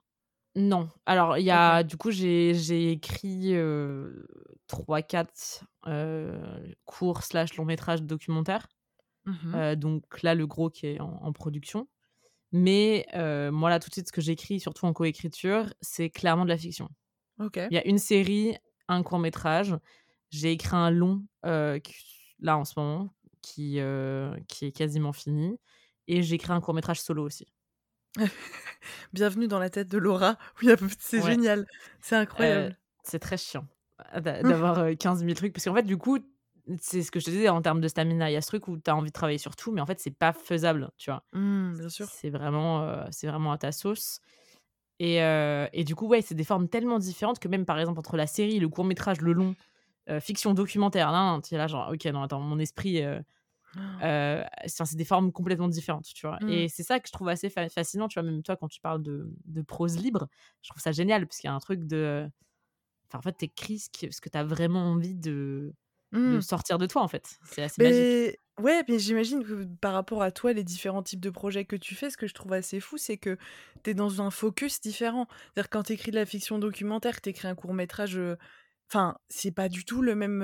non. 0.55 0.89
Alors, 1.05 1.37
il 1.37 1.45
y 1.45 1.51
a 1.51 1.83
du 1.83 1.97
coup, 1.97 2.11
j'ai 2.11 2.91
écrit, 2.91 3.53
heu, 3.55 4.27
3-4, 4.67 5.65
heu, 5.87 6.75
courts 6.85 7.23
slash 7.23 7.55
long 7.57 7.65
métrages 7.65 8.03
documentaires. 8.03 8.67
Mmh 9.25 9.67
donc 9.77 10.21
là, 10.23 10.35
le 10.35 10.47
gros 10.47 10.69
qui 10.69 10.87
est 10.87 10.99
en 10.99 11.09
en 11.23 11.33
production. 11.33 11.87
Mais 12.51 13.05
moi, 13.51 13.69
là, 13.69 13.79
tout 13.79 13.89
de 13.89 13.93
suite, 13.93 14.07
ce 14.07 14.11
que 14.13 14.21
j'écris, 14.21 14.59
surtout 14.59 14.85
en 14.85 14.93
coécriture, 14.93 15.73
c'est 15.81 16.09
clairement 16.09 16.43
de 16.45 16.49
la 16.49 16.57
fiction. 16.57 16.89
Il 17.69 17.75
y 17.75 17.79
a 17.79 17.85
une 17.87 17.97
série, 17.99 18.57
un 18.87 19.03
court 19.03 19.19
métrage. 19.19 19.75
J'ai 20.31 20.51
écrit 20.53 20.75
un 20.75 20.91
long, 20.91 21.25
là, 21.43 22.57
en 22.57 22.65
ce 22.65 22.73
moment, 22.77 23.09
qui, 23.41 23.79
qui 24.47 24.65
est 24.65 24.71
quasiment 24.71 25.13
fini 25.13 25.59
et 26.07 26.23
j'ai 26.23 26.35
écrit 26.35 26.53
un 26.53 26.61
court 26.61 26.73
métrage 26.73 27.01
solo 27.01 27.23
aussi. 27.25 27.47
Bienvenue 29.13 29.47
dans 29.47 29.59
la 29.59 29.69
tête 29.69 29.87
de 29.89 29.97
Laura. 29.97 30.37
Oui, 30.61 30.73
c'est 30.99 31.21
Ouais. 31.21 31.21
génial. 31.21 31.67
C'est 32.01 32.15
incroyable. 32.15 32.77
c'est 33.03 33.19
très 33.19 33.37
chiant 33.37 33.65
d'a 34.15 34.43
d'avoir, 34.43 34.79
heu, 34.79 34.95
15 34.95 35.23
000 35.23 35.35
trucs 35.35 35.53
parce 35.53 35.65
qu'en 35.65 35.73
fait, 35.73 35.83
du 35.83 35.97
coup, 35.97 36.19
c'est 36.81 37.03
ce 37.03 37.11
que 37.11 37.19
je 37.19 37.25
te 37.25 37.31
disais 37.31 37.49
en 37.49 37.61
termes 37.61 37.81
de 37.81 37.87
stamina. 37.87 38.29
Il 38.29 38.33
y 38.33 38.37
a 38.37 38.41
ce 38.41 38.47
truc 38.47 38.67
où 38.67 38.77
tu 38.77 38.89
as 38.91 38.95
envie 38.95 39.09
de 39.09 39.13
travailler 39.13 39.37
sur 39.37 39.55
tout, 39.55 39.71
mais 39.71 39.81
en 39.81 39.85
fait, 39.85 39.99
c'est 39.99 40.11
pas 40.11 40.33
faisable, 40.33 40.91
tu 40.97 41.09
vois? 41.11 41.23
Mmh, 41.33 41.77
bien 41.77 41.89
sûr. 41.89 42.09
C'est 42.09 42.29
vraiment, 42.29 43.05
c'est 43.11 43.27
vraiment 43.27 43.51
à 43.53 43.57
ta 43.57 43.71
sauce 43.71 44.19
et 44.99 45.21
heu 45.23 45.67
et 45.73 45.83
du 45.85 45.95
coup, 45.95 46.07
ouais, 46.07 46.21
c'est 46.23 46.35
des 46.35 46.43
formes 46.45 46.69
tellement 46.69 46.99
différentes 46.99 47.39
que 47.39 47.47
même, 47.49 47.65
par 47.65 47.79
exemple, 47.79 47.99
entre 47.99 48.17
la 48.17 48.27
série, 48.27 48.59
le 48.59 48.69
court 48.69 48.85
métrage, 48.85 49.21
le 49.21 49.33
long, 49.33 49.55
heu, 50.09 50.19
fiction, 50.21 50.53
documentaire, 50.55 51.11
nin 51.11 51.35
nin, 51.37 51.41
tu 51.41 51.55
es 51.55 51.59
là 51.59 51.67
genre: 51.67 51.91
«OK, 51.93 52.05
non, 52.07 52.23
attends, 52.23 52.41
mon 52.41 52.59
esprit, 52.59 53.03
enfin, 54.01 54.85
c'est 54.85 54.95
des 54.97 55.05
formes 55.05 55.31
complètement 55.31 55.67
différentes», 55.67 56.05
tu 56.13 56.27
vois? 56.27 56.39
Mmh. 56.39 56.47
Et 56.47 56.69
c'est 56.69 56.83
ça 56.83 56.99
que 56.99 57.07
je 57.07 57.13
trouve 57.13 57.29
assez 57.29 57.49
fa 57.49 57.69
fascinant, 57.69 58.07
tu 58.07 58.19
vois? 58.19 58.29
Même 58.29 58.43
toi, 58.43 58.55
quand 58.57 58.67
tu 58.67 58.79
parles 58.81 59.03
de 59.03 59.31
de 59.45 59.61
prose 59.61 59.97
libre, 59.97 60.27
je 60.61 60.69
trouve 60.69 60.81
ça 60.81 60.91
génial 60.91 61.27
parce 61.27 61.39
qu'il 61.39 61.47
y 61.49 61.51
a 61.51 61.55
un 61.55 61.59
truc 61.59 61.85
de 61.85 62.29
enfin, 63.09 63.19
en 63.19 63.21
fait, 63.23 63.37
tu 63.39 63.45
écris 63.45 63.79
ce 63.79 63.89
que 63.89 64.11
ce 64.13 64.21
que 64.21 64.29
tu 64.29 64.37
as 64.37 64.45
vraiment 64.45 64.81
envie 64.91 65.15
de 65.15 65.73
de 66.25 66.39
Mmh. 66.39 66.41
sortir 66.41 66.77
de 66.77 66.85
toi, 66.87 67.01
en 67.03 67.07
fait. 67.07 67.39
C'est 67.43 67.63
assez 67.63 67.81
magique. 67.81 68.09
Beh, 68.17 68.37
ouais, 68.59 68.83
mais 68.89 68.99
j'imagine 68.99 69.43
que 69.43 69.65
par 69.81 69.93
rapport 69.93 70.23
à 70.23 70.31
toi, 70.31 70.53
les 70.53 70.63
différents 70.63 71.03
types 71.03 71.19
de 71.19 71.29
projets 71.29 71.65
que 71.65 71.75
tu 71.75 71.95
fais, 71.95 72.09
ce 72.09 72.17
que 72.17 72.27
je 72.27 72.33
trouve 72.33 72.53
assez 72.53 72.79
fou, 72.79 72.97
c'est 72.97 73.17
que 73.17 73.37
tu 73.83 73.91
es 73.91 73.93
dans 73.93 74.21
un 74.21 74.31
focus 74.31 74.81
différent. 74.81 75.27
C'est-à-dire 75.53 75.69
quand 75.69 75.83
tu 75.83 75.93
écris 75.93 76.11
de 76.11 76.15
la 76.17 76.25
fiction 76.25 76.59
documentaire, 76.59 77.15
que 77.17 77.21
tu 77.21 77.29
écris 77.29 77.47
un 77.47 77.55
court 77.55 77.73
métrage, 77.73 78.17
heu, 78.17 78.37
enfin, 78.89 79.17
c'est 79.29 79.51
pas 79.51 79.69
du 79.69 79.83
tout 79.85 80.01
le 80.01 80.15
même, 80.15 80.41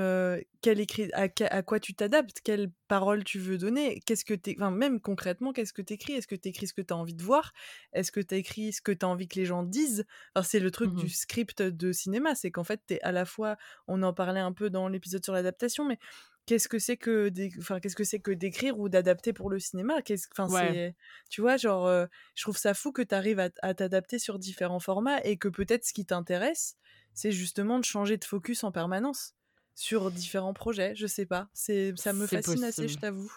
quel 0.61 0.79
écrit 0.79 1.09
à 1.13 1.63
quoi 1.63 1.79
tu 1.79 1.93
t'adaptes, 1.95 2.41
quelles 2.43 2.71
paroles 2.87 3.23
tu 3.23 3.39
veux 3.39 3.57
donner, 3.57 3.99
qu'est-ce 4.05 4.25
que 4.25 4.33
enfin, 4.57 4.71
même 4.71 4.99
concrètement, 5.01 5.53
qu'est-ce 5.53 5.73
que 5.73 5.81
tu 5.81 5.93
écris? 5.93 6.13
Est-ce 6.13 6.27
que 6.27 6.35
tu 6.35 6.49
écris 6.49 6.67
ce 6.67 6.73
que 6.73 6.81
tu 6.81 6.93
as 6.93 6.97
envie 6.97 7.15
de 7.15 7.23
voir? 7.23 7.53
Est-ce 7.93 8.11
que 8.11 8.19
tu 8.19 8.35
écris 8.35 8.73
ce 8.73 8.81
que 8.81 8.91
tu 8.91 9.05
as 9.05 9.09
envie 9.09 9.27
que 9.27 9.39
les 9.39 9.45
gens 9.45 9.63
disent? 9.63 10.05
Enfin, 10.35 10.43
c'est 10.47 10.59
le 10.59 10.71
truc 10.71 10.93
Mmh 10.93 10.95
du 10.95 11.07
mh. 11.07 11.09
script 11.09 11.61
de 11.61 11.91
cinéma, 11.91 12.35
c'est 12.35 12.51
qu'en 12.51 12.63
fait, 12.63 12.81
tu 12.87 12.95
es 12.95 13.01
à 13.01 13.11
la 13.11 13.25
fois 13.25 13.57
on 13.87 14.03
en 14.03 14.13
parlait 14.13 14.39
un 14.41 14.51
peu 14.53 14.69
dans 14.69 14.87
l'épisode 14.89 15.23
sur 15.23 15.33
l'adaptation, 15.33 15.85
mais 15.85 15.97
qu'est-ce 16.45 16.67
que 16.67 16.79
c'est 16.79 16.97
que 16.97 17.31
enfin, 17.59 17.79
qu'est-ce 17.79 17.95
que 17.95 18.03
c'est 18.03 18.19
que 18.19 18.31
d'écrire 18.31 18.77
ou 18.79 18.89
d'adapter 18.89 19.33
pour 19.33 19.49
le 19.49 19.59
cinéma? 19.59 20.01
Qu'est-ce 20.01 20.27
enfin, 20.33 20.47
Ouais. 20.47 20.79
c'est 20.79 20.95
tu 21.29 21.41
vois? 21.41 21.57
Genre, 21.57 21.87
je 22.35 22.41
trouve 22.43 22.57
ça 22.57 22.73
fou 22.73 22.91
que 22.91 23.01
tu 23.01 23.15
arrives 23.15 23.39
à 23.39 23.73
t'adapter 23.73 24.19
sur 24.19 24.39
différents 24.39 24.79
formats 24.79 25.21
et 25.23 25.37
que 25.37 25.47
peut-être 25.47 25.85
ce 25.85 25.93
qui 25.93 26.05
t'intéresse, 26.05 26.75
c'est 27.13 27.31
justement 27.31 27.79
de 27.79 27.85
changer 27.85 28.17
de 28.17 28.25
focus 28.25 28.63
en 28.63 28.71
permanence 28.71 29.35
sur 29.75 30.11
différents 30.11 30.53
projets. 30.53 30.95
Je 30.95 31.07
sais 31.07 31.25
pas, 31.25 31.49
c'est 31.53 31.93
ça 31.97 32.13
me 32.13 32.27
fascine 32.27 32.63
assez, 32.63 32.87
je 32.87 32.97
t'avoue, 32.97 33.31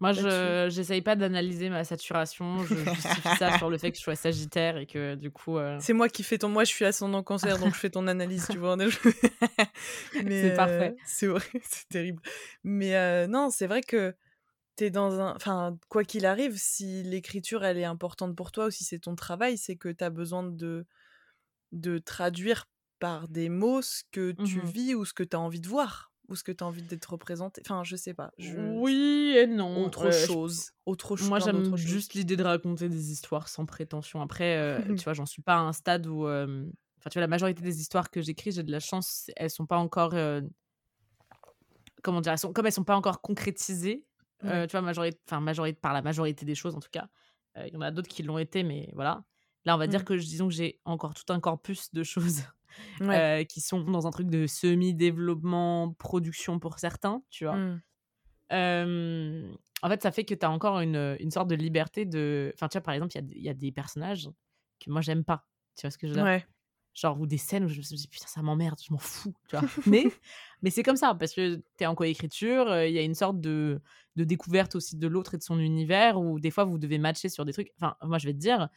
Moi, 0.00 0.12
je 0.12 0.66
j'essaye 0.70 1.00
pas 1.02 1.14
d'analyser 1.16 1.70
ma 1.70 1.84
saturation. 1.84 2.64
Je 2.64 2.84
justifie 2.86 3.34
ça 3.34 3.52
sur 3.52 3.70
le 3.70 3.78
fait 3.78 3.92
que 3.92 3.98
je 3.98 4.02
sois 4.02 4.16
sagittaire 4.16 4.76
et 4.76 4.86
que 4.86 5.14
du 5.14 5.30
coup, 5.30 5.58
heu 5.58 5.78
C'est 5.78 5.92
moi 5.94 6.08
qui 6.08 6.22
fais 6.22 6.38
ton 6.38 6.48
moi, 6.48 6.64
je 6.64 6.70
suis 6.72 6.84
ascendant 6.84 7.22
cancer, 7.22 7.58
donc 7.58 7.74
je 7.74 7.80
fais 7.80 7.90
ton 7.90 8.06
analyse, 8.06 8.48
tu 8.48 8.58
vois? 8.58 8.76
Mais 10.18 10.30
C'est 10.30 10.52
parfait. 10.52 10.94
heu, 10.94 10.98
c'est 11.04 11.26
horri 11.28 11.48
c'est 11.64 11.88
terrible. 11.88 12.22
Mais 12.64 12.94
heu, 12.96 13.26
non, 13.26 13.50
c'est 13.50 13.66
vrai 13.66 13.82
que 13.82 14.14
tu 14.76 14.84
es 14.86 14.90
dans 14.90 15.20
un 15.20 15.36
enfin, 15.36 15.78
quoi 15.88 16.04
qu'il 16.04 16.26
arrive, 16.26 16.56
si 16.58 17.02
l'écriture, 17.04 17.64
elle 17.64 17.78
est 17.78 17.84
importante 17.84 18.36
pour 18.36 18.52
toi 18.52 18.66
ou 18.68 18.70
si 18.70 18.84
c'est 18.84 19.00
ton 19.00 19.16
travail, 19.16 19.58
c'est 19.58 19.76
que 19.76 19.90
tu 19.90 20.04
as 20.04 20.10
besoin 20.10 20.44
de 20.44 20.86
de 21.72 21.98
traduire 21.98 22.66
par 23.02 23.28
des 23.28 23.48
mots 23.50 23.82
ce 23.82 24.02
que 24.12 24.32
Mmh 24.38 24.44
tu 24.44 24.60
vis 24.60 24.94
ou 24.94 25.04
ce 25.04 25.12
que 25.14 25.24
tu 25.24 25.36
as 25.36 25.40
envie 25.40 25.60
de 25.60 25.68
voir 25.68 26.12
ou 26.28 26.36
ce 26.36 26.44
que 26.44 26.52
tu 26.52 26.62
as 26.64 26.66
envie 26.68 26.82
d'être 26.82 27.06
représenté. 27.12 27.62
Enfin, 27.66 27.84
je 27.84 27.96
sais 27.96 28.14
pas, 28.14 28.32
je 28.38 28.80
Oui 28.80 29.34
et 29.36 29.46
non, 29.46 29.86
autre 29.86 30.10
je 30.10 30.26
chose, 30.26 30.70
autre 30.86 31.16
ch 31.16 31.30
moi, 31.30 31.38
j'aime 31.40 31.76
juste 31.76 32.14
l'idée 32.14 32.36
de 32.36 32.42
raconter 32.44 32.88
des 32.88 33.12
histoires 33.12 33.48
sans 33.48 33.66
prétention. 33.66 34.20
Après, 34.22 34.78
tu 34.96 35.04
vois, 35.04 35.14
j'en 35.14 35.26
suis 35.26 35.42
pas 35.42 35.54
à 35.56 35.60
un 35.60 35.72
stade 35.72 36.06
où, 36.06 36.24
enfin, 36.26 37.10
tu 37.10 37.14
vois, 37.14 37.20
la 37.22 37.26
majorité 37.28 37.62
des 37.62 37.80
histoires 37.80 38.10
que 38.10 38.22
j'écris, 38.22 38.52
j'ai 38.52 38.62
de 38.62 38.72
la 38.72 38.80
chance, 38.80 39.30
elles 39.36 39.50
sont 39.50 39.66
pas 39.66 39.78
encore, 39.78 40.14
comment 42.02 42.20
dire? 42.20 42.32
Elles 42.32 42.38
sont 42.38 42.52
comme 42.52 42.66
elles 42.66 42.72
sont 42.72 42.84
pas 42.84 42.96
encore 42.96 43.20
concrétisées, 43.20 44.06
Ouais. 44.42 44.66
tu 44.66 44.72
vois, 44.72 44.82
majorit 44.82 45.12
enfin, 45.28 45.40
majorit 45.40 45.72
par 45.74 45.92
la 45.92 46.02
majorité 46.02 46.44
des 46.44 46.54
choses, 46.54 46.74
en 46.74 46.80
tout 46.80 46.90
cas, 46.90 47.08
il 47.56 47.72
y 47.72 47.76
en 47.76 47.80
a 47.80 47.90
d'autres 47.90 48.08
qui 48.08 48.22
l'ont 48.22 48.38
été, 48.38 48.62
mais 48.62 48.90
voilà. 48.94 49.24
Là, 49.64 49.74
on 49.76 49.78
va 49.78 49.86
dire 49.86 50.00
Mmh. 50.00 50.04
que 50.04 50.14
disons 50.14 50.48
que 50.48 50.54
j'ai 50.54 50.80
encore 50.84 51.14
tout 51.14 51.30
un 51.32 51.38
corpus 51.40 51.92
de 51.92 52.02
choses, 52.02 52.42
Ouais. 53.00 53.22
heu, 53.40 53.44
qui 53.44 53.60
sont 53.60 53.82
dans 53.84 54.06
un 54.06 54.10
truc 54.10 54.28
de 54.28 54.46
semi-développement, 54.46 55.92
production 55.94 56.58
pour 56.60 56.78
certains, 56.78 57.22
tu 57.30 57.44
vois? 57.44 57.62
Mmh. 58.50 59.56
En 59.82 59.88
fait, 59.88 60.02
ça 60.02 60.12
fait 60.12 60.24
que 60.24 60.34
tu 60.34 60.46
as 60.46 60.50
encore 60.50 60.80
une, 60.80 61.16
une 61.20 61.30
sorte 61.30 61.48
de 61.48 61.54
liberté 61.56 62.04
de 62.06 62.52
enfin, 62.54 62.68
tu 62.68 62.78
vois, 62.78 62.82
par 62.82 62.94
exemple, 62.94 63.12
il 63.14 63.16
y 63.16 63.18
a 63.18 63.22
des 63.22 63.34
il 63.36 63.42
y 63.42 63.48
a 63.48 63.54
des 63.54 63.72
personnages 63.72 64.30
que 64.80 64.90
moi, 64.90 65.00
j'aime 65.00 65.24
pas. 65.24 65.46
Tu 65.76 65.82
vois 65.82 65.90
ce 65.90 65.98
que 65.98 66.06
je 66.06 66.12
veux 66.12 66.18
dire? 66.18 66.26
Ouais. 66.26 66.46
Genre 66.94 67.20
ou 67.20 67.26
des 67.26 67.38
scènes 67.38 67.64
où 67.64 67.68
je 67.68 67.78
me 67.78 67.82
suis 67.82 67.96
dit: 67.96 68.08
«Putain, 68.08 68.26
ça 68.28 68.42
m'emmerde, 68.42 68.80
je 68.86 68.92
m'en 68.92 68.98
fous», 68.98 69.34
tu 69.48 69.56
vois? 69.56 69.66
Mais 69.86 70.18
mais 70.62 70.70
c'est 70.70 70.82
comme 70.84 70.96
ça 70.96 71.14
parce 71.14 71.34
que 71.34 71.56
tu 71.56 71.64
es 71.80 71.86
en 71.86 71.94
coécriture, 71.96 72.68
heu, 72.70 72.88
il 72.88 72.94
y 72.94 72.98
a 72.98 73.02
une 73.02 73.14
sorte 73.14 73.40
de 73.40 73.82
de 74.16 74.24
découverte 74.24 74.76
aussi 74.76 74.96
de 74.98 75.08
l'autre 75.08 75.34
et 75.34 75.38
de 75.38 75.42
son 75.44 75.58
univers 75.60 76.20
où 76.20 76.40
des 76.40 76.50
fois, 76.52 76.64
vous 76.64 76.78
devez 76.78 76.98
matcher 76.98 77.28
sur 77.30 77.44
des 77.46 77.52
trucs. 77.54 77.72
Enfin, 77.80 77.96
moi, 78.02 78.18
je 78.18 78.26
vais 78.28 78.34
te 78.34 78.38
dire, 78.38 78.68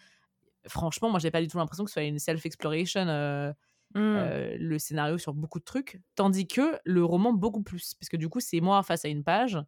franchement, 0.67 1.09
moi, 1.09 1.19
j'ai 1.19 1.31
pas 1.31 1.41
du 1.41 1.47
tout 1.47 1.57
l'impression 1.57 1.85
que 1.85 1.91
ce 1.91 1.95
soit 1.95 2.03
une 2.03 2.19
self 2.19 2.45
exploration, 2.45 3.01
heu 3.07 3.53
Mmh. 3.95 4.35
le 4.59 4.77
scénario 4.79 5.17
sur 5.17 5.33
beaucoup 5.33 5.59
de 5.59 5.63
trucs. 5.65 6.01
Tandis 6.15 6.47
que 6.47 6.79
le 6.85 7.03
roman, 7.05 7.33
beaucoup 7.33 7.63
plus. 7.63 7.93
Parce 7.95 8.09
que 8.09 8.17
du 8.17 8.29
coup, 8.29 8.39
c'est 8.39 8.61
moi 8.61 8.83
face 8.83 9.05
à 9.05 9.09
une 9.09 9.23
page 9.23 9.59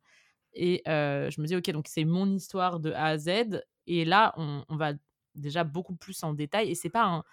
et 0.53 0.81
je 0.87 1.41
me 1.41 1.47
dis: 1.47 1.55
«OK, 1.55 1.69
donc 1.71 1.87
c'est 1.87 2.05
mon 2.05 2.27
histoire 2.35 2.79
de 2.79 2.91
A 2.93 3.05
à 3.07 3.17
Z» 3.17 3.61
et 3.87 4.05
là, 4.05 4.33
on 4.37 4.65
on 4.69 4.77
va 4.77 4.93
déjà 5.35 5.63
beaucoup 5.63 5.95
plus 5.95 6.23
en 6.23 6.33
détail 6.33 6.69
et 6.71 6.75
c'est 6.75 6.89
pas 6.89 7.05
un 7.05 7.23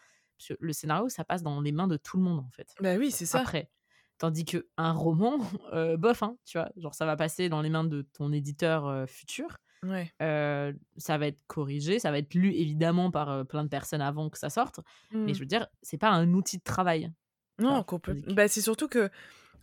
que 0.49 0.55
le 0.61 0.73
scénario, 0.73 1.09
ça 1.09 1.25
passe 1.25 1.43
dans 1.43 1.61
les 1.61 1.73
mains 1.73 1.89
de 1.89 1.97
tout 1.97 2.17
le 2.19 2.23
monde, 2.25 2.41
en 2.41 2.51
fait, 2.51 2.77
Bah 2.81 2.97
oui, 2.97 3.11
c'est 3.11 3.27
ça. 3.27 3.45
après. 3.45 3.71
Tandis 4.19 4.45
qu'un 4.45 4.93
roman, 4.93 5.39
heu, 5.75 5.97
bof, 5.97 6.23
hein, 6.25 6.39
tu 6.47 6.59
vois? 6.59 6.71
Genre, 6.77 6.95
ça 6.95 7.07
va 7.07 7.17
passer 7.17 7.49
dans 7.51 7.63
les 7.63 7.71
mains 7.71 7.85
de 7.85 8.03
ton 8.03 8.33
éditeur, 8.33 9.09
futur. 9.09 9.59
Ouais. 9.85 10.13
Heu, 10.23 10.79
ça 10.99 11.19
va 11.19 11.27
être 11.29 11.41
corrigé, 11.47 11.99
ça 11.99 12.11
va 12.13 12.19
être 12.19 12.35
lu 12.35 12.53
évidemment 12.55 13.11
par, 13.11 13.31
heu, 13.31 13.45
plein 13.45 13.65
de 13.65 13.69
personnes 13.69 14.01
avant 14.03 14.31
que 14.31 14.39
ça 14.39 14.51
sorte. 14.51 14.81
Mais 15.27 15.35
je 15.35 15.41
Mmh. 15.41 15.43
veux 15.43 15.47
dire, 15.47 15.69
c'est 15.83 15.99
pas 15.99 16.11
un 16.11 16.33
outil 16.35 16.59
de 16.59 16.63
travail, 16.65 17.13
Non, 17.59 17.85
bah, 18.09 18.49
c'est 18.49 18.61
surtout 18.61 18.89
que 18.89 19.11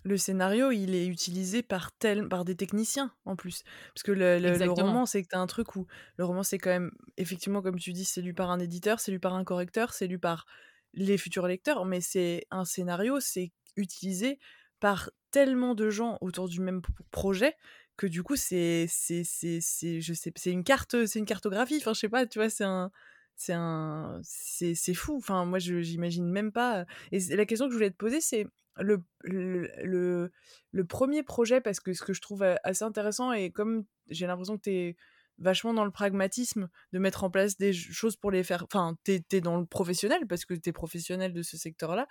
le 0.04 0.18
scénario, 0.18 0.72
il 0.72 0.96
est 0.96 1.08
utilisé 1.08 1.64
par 1.64 1.92
tel 1.98 2.28
par 2.30 2.46
des 2.46 2.56
techniciens, 2.56 3.14
en 3.26 3.36
plus. 3.36 3.64
Parce 3.96 4.04
que 4.04 4.12
le 4.14 4.40
le 4.60 4.72
roman, 4.72 5.06
c'est 5.08 5.24
que 5.24 5.30
tu 5.30 5.36
as 5.36 5.40
un 5.42 5.48
truc 5.48 5.76
où 5.76 5.88
le 6.18 6.26
roman, 6.26 6.44
c'est 6.44 6.60
quand 6.60 6.72
même 6.72 6.92
effectivement, 7.18 7.62
comme 7.64 7.80
tu 7.80 7.94
dis, 7.94 8.06
c'est 8.06 8.22
lu 8.22 8.34
par 8.34 8.52
un 8.52 8.60
éditeur, 8.60 9.00
c'est 9.02 9.12
lu 9.12 9.20
par 9.20 9.36
un 9.36 9.44
correcteur, 9.46 9.94
c'est 9.94 10.08
lu 10.08 10.20
par 10.20 10.46
les 10.94 11.18
futurs 11.18 11.48
lecteurs, 11.48 11.86
mais 11.86 12.02
c'est 12.02 12.46
un 12.52 12.66
scénario, 12.66 13.20
c'est 13.20 13.52
utilisé 13.78 14.40
par 14.80 15.12
tellement 15.32 15.76
de 15.76 15.90
gens 15.90 16.18
autour 16.22 16.50
du 16.50 16.62
même 16.62 16.82
projet 17.12 17.56
que 18.02 18.08
du 18.08 18.24
coup, 18.24 18.36
c'est 18.36 18.88
c'est 18.90 19.24
c'est 19.24 19.60
c'est 19.62 20.02
je 20.02 20.14
sais 20.14 20.34
c'est 20.36 20.52
une 20.52 20.64
carte, 20.64 21.06
c'est 21.06 21.20
une 21.20 21.26
cartographie. 21.26 21.78
Enfin, 21.78 21.94
je 21.94 22.00
sais 22.02 22.10
pas, 22.10 22.26
tu 22.26 22.40
vois? 22.40 22.50
C'est 22.50 22.64
un 22.66 22.92
c'est 23.38 23.54
un 23.54 24.20
c'est 24.24 24.94
fou. 24.96 25.18
Enfin, 25.18 25.46
moi, 25.46 25.60
j'imagine 25.60 26.28
même 26.30 26.52
pas, 26.52 26.86
et 27.12 27.20
la 27.36 27.46
question 27.46 27.68
que 27.68 27.72
je 27.74 27.78
voulais 27.78 27.92
te 27.92 27.98
poser, 27.98 28.22
c'est 28.22 28.48
le 28.80 29.04
le 29.24 30.32
le 30.72 30.86
1er 30.86 31.24
projet 31.24 31.62
parce 31.62 31.80
que 31.80 31.94
ce 31.94 32.04
que 32.04 32.14
je 32.14 32.22
trouve, 32.22 32.44
assez 32.64 32.84
intéressant 32.86 33.32
et 33.34 33.52
comme 33.52 33.86
j'ai 34.10 34.28
l'impression 34.28 34.58
que 34.58 34.64
tu 34.64 34.72
es 34.72 34.98
vachement 35.40 35.74
dans 35.74 35.86
le 35.86 35.92
pragmatisme 35.92 36.70
de 36.94 37.00
mettre 37.00 37.24
en 37.24 37.32
place 37.32 37.58
des 37.58 37.74
ch 37.74 37.92
choses 37.94 38.16
pour 38.18 38.32
les 38.32 38.44
faire 38.44 38.64
enfin, 38.66 38.96
tu 39.06 39.22
es 39.32 39.42
dans 39.42 39.58
le 39.60 39.66
professionnel 39.66 40.28
parce 40.28 40.46
que 40.46 40.54
tu 40.56 40.70
es 40.70 40.74
professionnel 40.74 41.34
de 41.34 41.42
ce 41.44 41.58
secteur-là. 41.58 42.08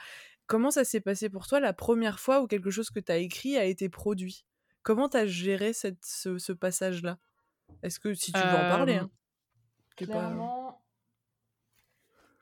Comment 0.46 0.70
ça 0.72 0.84
s'est 0.84 1.00
passé 1.00 1.30
pour 1.30 1.46
toi 1.48 1.60
la 1.60 1.72
1re 1.74 2.20
fois 2.20 2.42
où 2.42 2.46
quelque 2.48 2.70
chose 2.70 2.90
que 2.90 3.00
tu 3.00 3.12
as 3.12 3.18
écrit 3.18 3.56
a 3.58 3.64
été 3.66 3.88
produit? 3.88 4.42
Comment 4.84 5.08
tu 5.10 5.16
as 5.18 5.26
géré 5.26 5.72
cette 5.72 6.04
ce 6.04 6.38
ce 6.38 6.52
passage-là? 6.52 7.18
Est-ce 7.82 8.00
que 8.00 8.14
si 8.14 8.32
tu 8.34 8.46
veux 8.46 8.56
en 8.56 8.66
parler, 8.66 8.96
hein? 8.96 9.10
Pas 10.06 10.06
clairement 10.06 10.82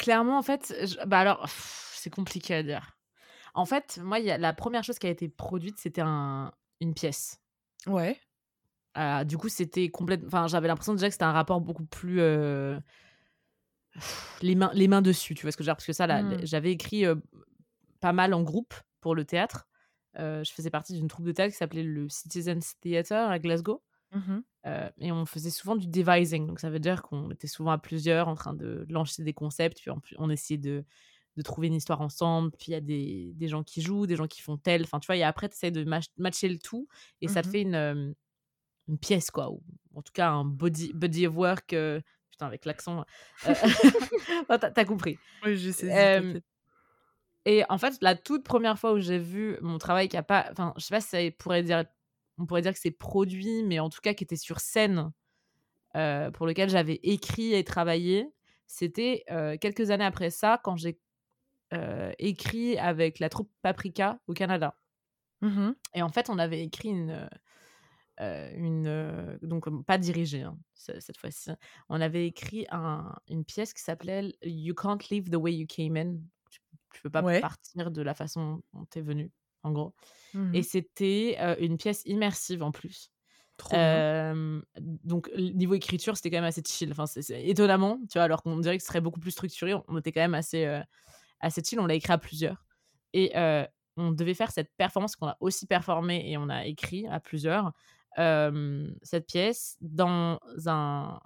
clairement, 0.00 0.38
en 0.38 0.42
fait, 0.42 0.72
bah, 1.06 1.18
alors, 1.18 1.46
c'est 1.92 2.10
compliqué 2.10 2.54
à 2.54 2.62
dire. 2.62 2.96
En 3.54 3.66
fait, 3.66 3.98
moi, 4.02 4.20
y 4.20 4.30
a 4.30 4.38
la 4.38 4.52
1re 4.54 4.84
chose 4.84 4.98
qui 4.98 5.06
a 5.08 5.10
été 5.10 5.28
produite, 5.28 5.78
c'était 5.78 6.02
un 6.02 6.52
une 6.80 6.94
pièce. 6.94 7.38
Ouais. 7.86 8.20
Heu, 8.96 9.24
du 9.24 9.36
coup, 9.38 9.48
c'était 9.48 9.88
complète 9.90 10.22
enfin, 10.26 10.46
j'avais 10.46 10.68
l'impression 10.68 10.94
déjà 10.94 11.08
que 11.08 11.12
c'était 11.12 11.24
un 11.24 11.32
rapport 11.32 11.60
beaucoup 11.60 11.84
plus, 11.86 12.20
heu 12.20 12.78
les 14.40 14.54
mains 14.54 14.70
les 14.74 14.88
mains 14.88 15.02
dessus, 15.02 15.34
tu 15.34 15.42
vois 15.42 15.52
ce 15.52 15.56
que 15.56 15.62
je 15.64 15.66
veux 15.68 15.72
dire? 15.72 15.76
Parce 15.76 15.86
que 15.86 15.92
ça, 15.92 16.06
là, 16.06 16.22
Mmh. 16.22 16.42
j'avais 16.42 16.72
écrit, 16.72 17.04
pas 18.00 18.12
mal 18.14 18.34
en 18.34 18.42
groupe 18.42 18.74
pour 19.00 19.14
le 19.16 19.24
théâtre. 19.26 19.67
Heu, 20.18 20.42
je 20.44 20.52
faisais 20.52 20.70
partie 20.70 20.94
d'une 20.94 21.08
troupe 21.08 21.26
de 21.26 21.32
théâtre 21.32 21.52
qui 21.52 21.58
s'appelait 21.58 21.82
le 21.84 22.08
Citizens 22.08 22.60
Theatre 22.80 23.12
à 23.14 23.38
Glasgow. 23.38 23.82
Mmh 24.10 24.28
mh. 24.28 24.42
Heu 24.66 24.90
et 25.00 25.12
on 25.12 25.26
faisait 25.26 25.50
souvent 25.50 25.76
du 25.76 25.86
devising, 25.88 26.46
donc 26.46 26.60
ça 26.60 26.70
veut 26.70 26.80
dire 26.80 27.02
qu'on 27.02 27.30
était 27.30 27.46
souvent 27.48 27.72
à 27.72 27.78
plusieurs 27.78 28.28
en 28.28 28.34
train 28.34 28.54
de 28.54 28.86
lancer 28.90 29.24
des 29.24 29.34
concepts, 29.34 29.80
puis 29.80 29.90
plus 30.02 30.16
on 30.18 30.30
essayait 30.30 30.58
de 30.58 30.84
de 31.36 31.42
trouver 31.42 31.68
une 31.68 31.74
histoire 31.74 32.00
ensemble. 32.02 32.50
Puis 32.58 32.68
il 32.70 32.72
y 32.72 32.76
a 32.76 32.80
des 32.82 33.32
des 33.36 33.48
gens 33.48 33.62
qui 33.64 33.82
jouent, 33.82 34.06
des 34.06 34.16
gens 34.16 34.26
qui 34.28 34.42
font 34.42 34.56
tel 34.58 34.82
enfin, 34.84 35.00
tu 35.00 35.06
vois? 35.06 35.16
Et 35.16 35.22
après, 35.24 35.48
tu 35.48 35.54
essaies 35.56 35.70
de 35.72 35.84
matcher 36.18 36.48
le 36.48 36.58
tout 36.58 36.88
et 37.22 37.28
ça 37.28 37.42
Mmh 37.42 37.44
te 37.44 37.48
mh. 37.48 37.48
fait 37.48 37.62
une, 37.62 38.14
une 38.88 38.98
pièce, 38.98 39.30
quoi, 39.30 39.50
ou 39.50 39.62
en 39.94 40.02
tout 40.02 40.12
cas 40.12 40.30
un 40.30 40.44
body 40.44 40.92
body 40.94 41.26
of 41.26 41.36
work, 41.36 41.72
heu, 41.74 42.02
putain, 42.30 42.46
avec 42.46 42.64
l'accent. 42.64 43.04
Euh, 43.46 43.54
t'as, 44.48 44.72
as 44.76 44.84
compris. 44.84 45.20
Oui, 45.44 45.56
je 45.56 45.70
sais. 45.70 45.92
Et 47.48 47.64
en 47.70 47.78
fait, 47.78 47.96
la 48.02 48.14
toute 48.14 48.44
première 48.44 48.78
fois 48.78 48.92
où 48.92 48.98
j'ai 48.98 49.18
vu 49.18 49.56
mon 49.62 49.78
travail 49.78 50.10
qui 50.10 50.18
a 50.18 50.22
pas. 50.22 50.48
Enfin, 50.52 50.74
je 50.76 50.84
sais 50.84 50.94
pas 50.94 51.00
si 51.00 51.08
ça 51.08 51.18
pourrait 51.38 51.62
dire. 51.62 51.82
On 52.36 52.44
pourrait 52.44 52.60
dire 52.60 52.74
que 52.74 52.78
c'est 52.78 52.90
produit, 52.90 53.62
mais 53.64 53.80
en 53.80 53.88
tout 53.88 54.00
cas 54.02 54.12
qui 54.12 54.22
était 54.22 54.36
sur 54.36 54.60
scène, 54.60 55.10
pour 55.94 56.46
lequel 56.46 56.68
j'avais 56.68 57.00
écrit 57.02 57.54
et 57.54 57.64
travaillé. 57.64 58.30
C'était 58.66 59.24
quelques 59.62 59.90
années 59.90 60.04
après 60.04 60.28
ça, 60.28 60.60
quand 60.62 60.76
j'ai 60.76 61.00
écrit 62.18 62.76
avec 62.76 63.18
la 63.18 63.30
troupe 63.30 63.50
Paprika 63.62 64.20
au 64.26 64.34
Canada. 64.34 64.78
Mmh 65.40 65.70
et 65.94 66.02
en 66.02 66.10
fait, 66.10 66.28
on 66.28 66.38
avait 66.38 66.62
écrit 66.62 66.90
une. 66.90 67.30
une 68.20 69.38
donc, 69.40 69.64
pas 69.86 69.96
dirigée 69.96 70.42
hein, 70.42 70.58
cette 70.74 71.16
fois-ci. 71.16 71.50
On 71.88 71.98
avait 72.02 72.26
écrit 72.26 72.66
un, 72.70 73.16
une 73.26 73.46
pièce 73.46 73.72
qui 73.72 73.82
s'appelait 73.82 74.36
You 74.42 74.74
Can't 74.74 74.98
Leave 75.10 75.30
the 75.30 75.36
Way 75.36 75.54
You 75.54 75.66
Came 75.66 75.96
In. 75.96 76.18
Tu, 76.92 77.00
ne 77.00 77.02
peux 77.02 77.10
pas 77.10 77.40
partir 77.40 77.90
de 77.90 78.02
la 78.02 78.14
façon 78.14 78.62
dont 78.72 78.86
tu 78.90 78.98
es 78.98 79.02
venu, 79.02 79.30
en 79.62 79.72
gros. 79.72 79.94
Mmh 80.34 80.54
et 80.54 80.62
c'était 80.62 81.38
une 81.60 81.78
pièce 81.78 82.02
immersive 82.04 82.62
en 82.62 82.72
plus. 82.72 83.10
Trop 83.56 83.76
donc 84.76 85.30
niveau 85.36 85.74
écriture, 85.74 86.16
c'était 86.16 86.30
quand 86.30 86.38
même 86.38 86.44
assez 86.44 86.62
chill. 86.66 86.92
Enfin, 86.92 87.06
c'est, 87.06 87.44
étonnamment, 87.44 87.98
tu 88.08 88.18
vois, 88.18 88.22
alors 88.22 88.42
qu'on 88.42 88.58
dirait 88.58 88.76
que 88.76 88.82
ce 88.82 88.88
serait 88.88 89.00
beaucoup 89.00 89.20
plus 89.20 89.32
structuré, 89.32 89.74
on 89.88 89.98
était 89.98 90.12
quand 90.12 90.20
même 90.20 90.34
assez 90.34 90.64
assez 91.40 91.62
chill. 91.62 91.80
On 91.80 91.86
l'a 91.86 91.94
écrit 91.94 92.12
à 92.12 92.18
plusieurs 92.18 92.64
et 93.12 93.32
on 93.96 94.12
devait 94.12 94.34
faire 94.34 94.50
cette 94.50 94.70
performance 94.76 95.16
qu'on 95.16 95.28
a 95.28 95.36
aussi 95.40 95.66
performé 95.66 96.30
et 96.30 96.36
on 96.36 96.48
a 96.48 96.66
écrit 96.66 97.06
à 97.08 97.20
plusieurs 97.20 97.72
cette 98.16 99.26
pièce 99.26 99.76
dans 99.80 100.38
un 100.66 101.20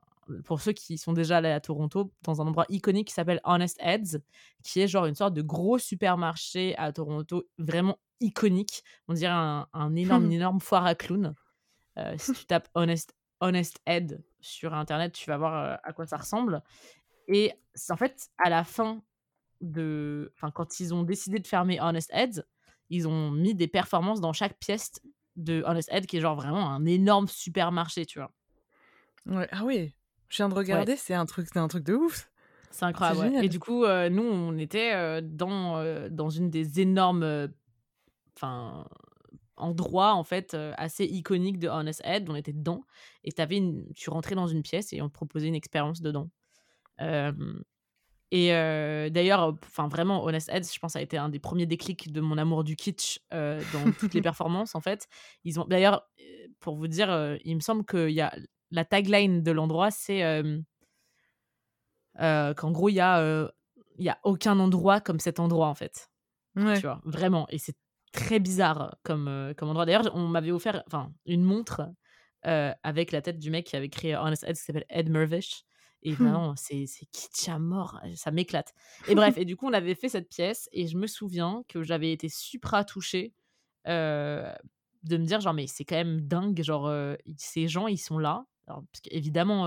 pour 0.45 0.61
ceux 0.61 0.73
qui 0.73 0.99
sont 0.99 1.13
déjà 1.13 1.39
allés 1.39 1.51
à 1.51 1.61
Toronto, 1.61 2.13
dans 2.23 2.41
un 2.41 2.47
endroit 2.47 2.67
iconique 2.69 3.09
qui 3.09 3.15
s'appelle 3.15 3.41
Honest 3.45 3.77
Heads, 3.81 4.19
qui 4.63 4.81
est 4.81 4.89
genre 4.89 5.07
une 5.07 5.15
sorte 5.15 5.35
de 5.35 5.43
gros 5.43 5.79
supermarché 5.79 6.77
à 6.79 6.93
Toronto, 6.93 7.49
vraiment 7.59 7.99
iconique. 8.21 8.85
On 9.09 9.15
dirait 9.15 9.33
un, 9.33 9.97
énorme, 9.97 10.25
une 10.27 10.33
énorme 10.33 10.61
foire 10.61 10.87
à 10.87 10.95
clowns. 10.95 11.35
Euh, 11.99 12.15
si 12.19 12.33
tu 12.33 12.47
tapes 12.47 12.69
Honest, 12.75 13.15
Honest 13.41 13.79
Head 13.87 14.23
sur 14.41 14.75
Internet, 14.75 15.13
tu 15.13 15.29
vas 15.29 15.37
voir 15.37 15.55
euh, 15.55 15.77
à 15.83 15.93
quoi 15.93 16.07
ça 16.07 16.17
ressemble. 16.17 16.63
Et 17.29 17.53
en 17.91 17.97
fait, 17.97 18.31
à 18.39 18.49
la 18.51 18.65
fin 18.65 19.03
de. 19.61 20.33
Enfin, 20.37 20.51
quand 20.51 20.81
ils 20.81 20.95
ont 20.95 21.03
décidé 21.03 21.39
de 21.39 21.47
fermer 21.47 21.81
Honest 21.81 22.11
Heads, 22.13 22.45
ils 22.91 23.09
ont 23.09 23.31
mis 23.31 23.55
des 23.55 23.69
performances 23.69 24.21
dans 24.21 24.33
chaque 24.33 24.59
pièce 24.59 24.93
de 25.37 25.63
Honest 25.67 25.89
Head, 25.93 26.07
qui 26.07 26.19
est 26.19 26.21
genre 26.21 26.37
vraiment 26.37 26.69
un 26.71 26.85
énorme 26.85 27.29
supermarché, 27.29 28.07
tu 28.07 28.19
vois. 28.19 28.33
Ouais. 29.27 29.49
Ah 29.51 29.65
oui, 29.65 29.95
je 30.33 30.39
viens 30.39 30.49
de 30.49 30.55
regarder, 30.55 30.97
c'est 30.97 31.13
un 31.13 31.27
truc, 31.27 31.55
un 31.55 31.69
truc 31.69 31.85
de 31.85 31.93
ouf. 31.93 32.31
C'est 32.71 32.87
incroyable. 32.87 33.45
Et 33.45 33.51
du 33.51 33.59
coup, 33.59 33.85
euh, 33.85 34.09
nous, 34.09 34.23
on 34.23 34.57
était 34.57 35.21
dans, 35.21 36.09
dans 36.09 36.31
une 36.31 36.49
des 36.49 36.81
énormes 36.81 37.49
enfin 38.35 38.87
endroit 39.59 40.15
en 40.15 40.25
fait 40.25 40.57
assez 40.79 41.05
iconique 41.05 41.59
de 41.59 41.69
Honest 41.69 42.01
Head. 42.03 42.31
On 42.31 42.35
était 42.35 42.55
dedans 42.55 42.83
et 43.25 43.33
avais 43.37 43.59
une... 43.59 43.93
tu 43.95 44.09
rentrais 44.09 44.35
dans 44.35 44.47
une 44.47 44.63
pièce 44.63 44.95
et 44.95 45.03
on 45.03 45.09
te 45.09 45.13
proposait 45.13 45.49
une 45.49 45.55
expérience 45.55 46.01
dedans. 46.01 46.31
et 46.99 48.49
d'ailleurs, 49.11 49.55
enfin 49.67 49.89
vraiment, 49.89 50.25
Honest 50.25 50.49
Head, 50.49 50.67
je 50.67 50.79
pense, 50.79 50.97
a 50.97 51.03
été 51.03 51.19
un 51.19 51.29
des 51.29 51.41
premiers 51.41 51.67
déclics 51.67 52.11
de 52.11 52.23
mon 52.23 52.39
amour 52.39 52.65
du 52.65 52.75
kitsch 52.75 53.21
dans 53.31 53.93
toutes 53.99 54.15
les 54.15 54.23
performances 54.23 54.75
en 54.75 54.81
fait. 54.81 55.09
Ils 55.45 55.61
ont 55.61 55.67
d'ailleurs, 55.67 56.09
pour 56.59 56.77
vous 56.77 56.89
dire, 56.89 57.37
il 57.45 57.55
me 57.55 57.61
semble 57.61 57.85
qu'il 57.85 58.13
y 58.13 58.23
a 58.23 58.33
la 58.73 58.85
tagline 58.85 59.43
de 59.43 59.53
l'endroit, 59.53 59.91
c'est 59.91 60.43
qu'en 62.19 62.71
gros 62.73 62.89
il 62.89 62.95
y 62.95 63.01
a 63.01 63.51
il 63.99 64.05
y 64.05 64.09
a 64.09 64.19
aucun 64.25 64.59
endroit 64.59 65.01
comme 65.01 65.21
cet 65.21 65.39
endroit 65.41 65.69
en 65.69 65.75
fait. 65.75 66.11
Tu 66.75 66.83
vois, 66.83 67.01
vraiment. 67.05 67.47
Et 67.51 67.59
c'est 67.59 67.77
très 68.13 68.41
bizarre 68.41 68.97
comme, 69.03 69.29
euh, 69.29 69.55
comme 69.55 69.71
endroit. 69.71 69.87
D'ailleurs, 69.87 70.11
on 70.15 70.29
m'avait 70.29 70.51
offert 70.51 70.83
enfin, 70.87 71.13
une 71.25 71.43
montre 71.43 71.89
euh, 72.47 72.73
avec 72.83 73.13
la 73.13 73.23
tête 73.23 73.39
du 73.39 73.51
mec 73.51 73.67
qui 73.67 73.77
avait 73.77 73.89
créé 73.89 74.17
Honest 74.17 74.45
Ed, 74.45 74.57
qui 74.57 74.63
s'appelle 74.63 74.85
Ed 74.89 75.11
Mervish. 75.11 75.65
Et 76.05 76.15
vraiment, 76.15 76.57
c'est 76.57 76.85
kitsch 77.13 77.49
à 77.49 77.61
mort, 77.61 78.01
ça 78.17 78.33
m'éclate. 78.33 78.75
Et 79.07 79.15
bref, 79.15 79.39
et 79.39 79.45
du 79.45 79.55
coup, 79.55 79.69
on 79.69 79.73
avait 79.73 79.95
fait 79.95 80.09
cette 80.09 80.29
pièce 80.29 80.69
et 80.73 80.89
je 80.89 80.99
me 80.99 81.07
souviens 81.07 81.63
que 81.69 81.85
j'avais 81.85 82.11
été 82.11 82.29
supra 82.29 82.85
touchée 82.85 83.35
euh, 83.87 84.53
de 85.05 85.17
me 85.17 85.25
dire, 85.25 85.41
genre, 85.41 85.55
mais 85.55 85.69
c'est 85.69 85.85
quand 85.85 85.95
même 85.95 86.21
dingue, 86.23 86.61
genre, 86.61 86.93
ces 87.37 87.69
gens, 87.69 87.87
ils 87.87 87.99
sont 87.99 88.19
là. 88.19 88.47
Alors, 88.73 88.85
parce 88.93 89.01
qu'évidemment, 89.03 89.67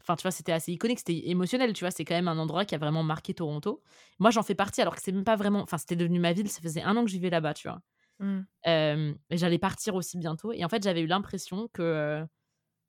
Enfin, 0.00 0.16
tu 0.16 0.22
vois, 0.22 0.30
c'était 0.30 0.52
assez 0.52 0.72
iconique, 0.72 0.98
c'était 0.98 1.28
émotionnel, 1.28 1.72
tu 1.72 1.84
vois. 1.84 1.90
C'est 1.90 2.04
quand 2.04 2.14
même 2.14 2.28
un 2.28 2.38
endroit 2.38 2.64
qui 2.64 2.74
a 2.74 2.78
vraiment 2.78 3.02
marqué 3.02 3.34
Toronto. 3.34 3.82
Moi, 4.18 4.30
j'en 4.30 4.42
fais 4.42 4.54
partie, 4.54 4.80
alors 4.80 4.96
que 4.96 5.02
c'est 5.02 5.12
même 5.12 5.24
pas 5.24 5.36
vraiment. 5.36 5.60
Enfin, 5.60 5.78
c'était 5.78 5.96
devenu 5.96 6.18
ma 6.18 6.32
ville, 6.32 6.48
ça 6.48 6.60
faisait 6.60 6.82
un 6.82 6.96
an 6.96 7.04
que 7.04 7.10
j'y 7.10 7.18
vais 7.18 7.30
là-bas, 7.30 7.54
tu 7.54 7.68
vois. 7.68 7.80
Et 8.64 9.36
j'allais 9.36 9.58
partir 9.58 9.94
aussi 9.94 10.18
bientôt. 10.18 10.52
Et 10.52 10.64
en 10.64 10.68
fait, 10.68 10.82
j'avais 10.82 11.02
eu 11.02 11.06
l'impression 11.06 11.68
que. 11.72 12.24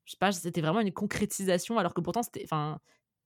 je 0.06 0.12
sais 0.12 0.18
pas, 0.18 0.32
c'était 0.32 0.62
vraiment 0.62 0.80
une 0.80 0.94
concrétisation, 0.94 1.78
alors 1.78 1.94
que 1.94 2.02
pourtant, 2.02 2.24
c'était. 2.24 2.44
Enfin. 2.44 2.80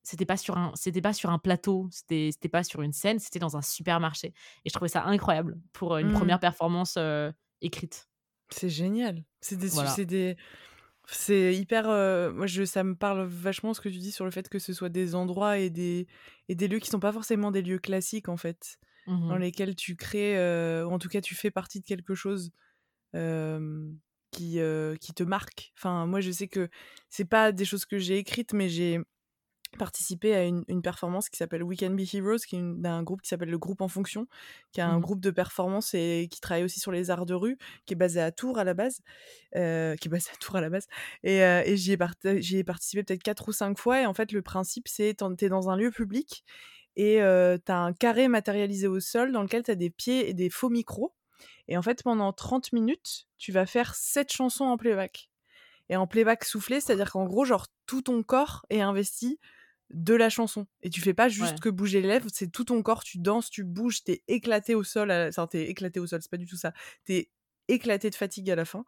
C'était 0.08 0.25
pas 0.25 0.38
sur 0.38 0.56
un, 0.56 0.71
c'était 0.75 1.01
pas 1.01 1.13
sur 1.13 1.32
un 1.32 1.39
plateau, 1.39 1.88
c'était, 1.89 2.30
c'était 2.32 2.47
pas 2.47 2.63
sur 2.63 2.84
une 2.84 2.93
scène, 2.93 3.17
c'était 3.17 3.39
dans 3.39 3.58
un 3.58 3.63
supermarché. 3.63 4.36
Et 4.63 4.69
je 4.69 4.71
trouvais 4.71 4.88
ça 4.88 5.04
incroyable 5.04 5.58
pour 5.73 5.97
une 5.97 6.10
mmh. 6.10 6.13
première 6.13 6.39
performance 6.39 6.99
écrite. 7.60 8.08
C'est 8.51 8.69
génial. 8.69 9.23
C'est 9.41 9.56
des, 9.56 9.69
c'est 9.69 10.06
des, 10.06 10.38
c'est 11.08 11.56
hyper. 11.56 11.86
moi, 12.34 12.48
je, 12.48 12.63
ça 12.65 12.84
me 12.84 12.96
parle 12.96 13.26
vachement 13.26 13.74
ce 13.74 13.82
que 13.82 13.89
tu 13.89 13.98
dis 13.98 14.12
sur 14.12 14.26
le 14.26 14.32
fait 14.32 14.50
que 14.50 14.60
ce 14.60 14.74
soit 14.74 14.89
des 14.89 15.15
endroits 15.15 15.58
et 15.60 15.70
des, 15.70 16.08
et 16.50 16.56
des 16.56 16.68
lieux 16.68 16.80
qui 16.80 16.89
sont 16.89 17.00
pas 17.00 17.12
forcément 17.12 17.52
des 17.52 17.62
lieux 17.62 17.80
classiques, 17.80 18.30
en 18.30 18.38
fait, 18.38 18.78
mmh 19.08 19.30
dans 19.30 19.38
lesquels 19.38 19.76
tu 19.76 19.96
crées, 19.96 20.36
ou 20.84 20.91
en 20.91 21.00
tout 21.00 21.10
cas, 21.10 21.22
tu 21.22 21.36
fais 21.36 21.52
partie 21.52 21.80
de 21.80 21.86
quelque 21.86 22.15
chose 22.15 22.52
qui, 24.32 24.60
qui 25.02 25.13
te 25.13 25.24
marque. 25.24 25.72
Enfin, 25.78 26.06
moi, 26.06 26.22
je 26.22 26.32
sais 26.32 26.48
que 26.48 26.70
c'est 27.10 27.26
pas 27.26 27.52
des 27.52 27.65
choses 27.65 27.86
que 27.86 27.98
j'ai 27.98 28.18
écrites, 28.18 28.54
mais 28.54 28.70
j'ai 28.70 29.00
participer 29.78 30.36
à 30.36 30.43
une, 30.43 30.63
performance 30.82 31.30
qui 31.30 31.38
s'appelle 31.38 31.63
We 31.63 31.80
Can 31.80 31.91
Be 31.91 32.01
Heroes, 32.13 32.39
qui 32.47 32.58
est 32.58 32.62
d'un 32.62 33.04
groupe 33.04 33.21
qui 33.21 33.30
s'appelle 33.30 33.49
le 33.49 33.58
Groupe 33.58 33.82
en 33.82 33.88
Fonction, 33.88 34.28
qui 34.71 34.80
est 34.80 34.84
un 34.84 34.97
mmh 34.97 35.01
groupe 35.01 35.21
de 35.21 35.32
performance 35.32 35.93
et 35.93 36.28
qui 36.32 36.39
travaille 36.39 36.63
aussi 36.63 36.80
sur 36.80 36.91
les 36.91 37.10
arts 37.10 37.25
de 37.25 37.34
rue, 37.34 37.58
qui 37.86 37.93
est 37.93 37.97
basé 37.97 38.21
à 38.21 38.32
Tours 38.32 38.58
à 38.58 38.63
la 38.63 38.73
base, 38.73 39.01
euh, 39.56 39.95
qui 39.95 40.08
est 40.08 40.12
basé 40.12 40.30
à 40.34 40.38
Tours 40.38 40.56
à 40.56 40.62
la 40.62 40.69
base. 40.69 40.88
Et, 41.23 41.43
euh, 41.43 41.63
et 41.65 41.78
j'y 41.78 41.91
ai, 41.91 41.93
ai, 41.95 42.63
participé 42.63 43.04
peut-être 43.04 43.23
quatre 43.23 43.47
ou 43.47 43.51
cinq 43.51 43.78
fois. 43.78 44.01
Et 44.01 44.06
en 44.06 44.13
fait, 44.13 44.32
le 44.32 44.41
principe, 44.41 44.88
c'est 44.88 45.15
t'es 45.38 45.49
dans 45.49 45.69
un 45.69 45.75
lieu 45.75 45.91
public 45.91 46.43
et 46.95 47.21
euh, 47.21 47.58
t'as 47.63 47.78
un 47.78 47.93
carré 47.93 48.28
matérialisé 48.28 48.88
au 48.88 48.99
sol 48.99 49.32
dans 49.32 49.41
lequel 49.41 49.63
t'as 49.63 49.75
des 49.75 49.89
pieds 49.89 50.30
et 50.30 50.34
des 50.34 50.49
faux 50.49 50.69
micros. 50.69 51.13
Et 51.67 51.78
en 51.78 51.82
fait, 51.82 52.04
pendant 52.04 52.32
30 52.32 52.73
minutes, 52.73 53.28
tu 53.38 53.51
vas 53.51 53.65
faire 53.65 53.95
sept 53.95 54.32
chansons 54.32 54.65
en 54.65 54.78
playback. 54.78 55.30
Et 55.89 55.95
en 55.95 56.08
playback 56.08 56.43
soufflé, 56.43 56.80
c'est-à-dire 56.82 57.12
qu'en 57.12 57.26
gros, 57.26 57.45
genre, 57.45 57.67
tout 57.86 58.02
ton 58.02 58.24
corps 58.24 58.65
est 58.69 58.82
investi 58.82 59.39
de 59.91 60.15
la 60.15 60.30
chanson. 60.30 60.65
Et 60.82 60.89
tu 60.89 61.02
fais 61.02 61.13
pas 61.13 61.30
juste 61.30 61.60
que 61.60 61.69
bouger 61.69 62.02
les 62.02 62.08
lèvres, 62.08 62.28
c'est 62.34 62.52
tout 62.52 62.65
ton 62.65 62.82
corps, 62.82 63.04
tu 63.04 63.19
danses, 63.19 63.50
tu 63.50 63.63
bouges, 63.63 64.04
t'es 64.04 64.24
éclaté 64.28 64.74
au 64.74 64.84
sol. 64.84 65.12
Enfin, 65.12 65.48
t'es 65.48 65.69
éclaté 65.69 66.00
au 66.00 66.08
sol, 66.08 66.21
c'est 66.21 66.32
pas 66.32 66.38
du 66.38 66.48
tout 66.48 66.58
ça. 66.58 66.74
T'es 67.06 67.30
éclaté 67.67 68.10
de 68.10 68.15
fatigue 68.15 68.50
à 68.50 68.56
la 68.56 68.65
fin. 68.65 68.86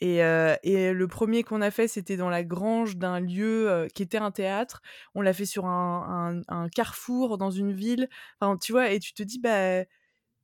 Et, 0.00 0.22
euh, 0.24 0.56
et 0.62 0.92
le 0.92 1.08
premier 1.08 1.42
qu'on 1.42 1.60
a 1.60 1.70
fait, 1.70 1.88
c'était 1.88 2.16
dans 2.16 2.28
la 2.28 2.44
grange 2.44 2.96
d'un 2.96 3.20
lieu 3.20 3.70
euh, 3.70 3.88
qui 3.88 4.02
était 4.02 4.18
un 4.18 4.30
théâtre. 4.30 4.82
On 5.14 5.20
l'a 5.20 5.32
fait 5.32 5.46
sur 5.46 5.66
un, 5.66 6.42
un, 6.48 6.68
carrefour 6.68 7.38
dans 7.38 7.50
une 7.50 7.72
ville. 7.72 8.08
Enfin, 8.40 8.56
tu 8.58 8.72
vois, 8.72 8.90
et 8.90 8.98
tu 8.98 9.12
te 9.14 9.22
dis, 9.22 9.38
bah, 9.38 9.84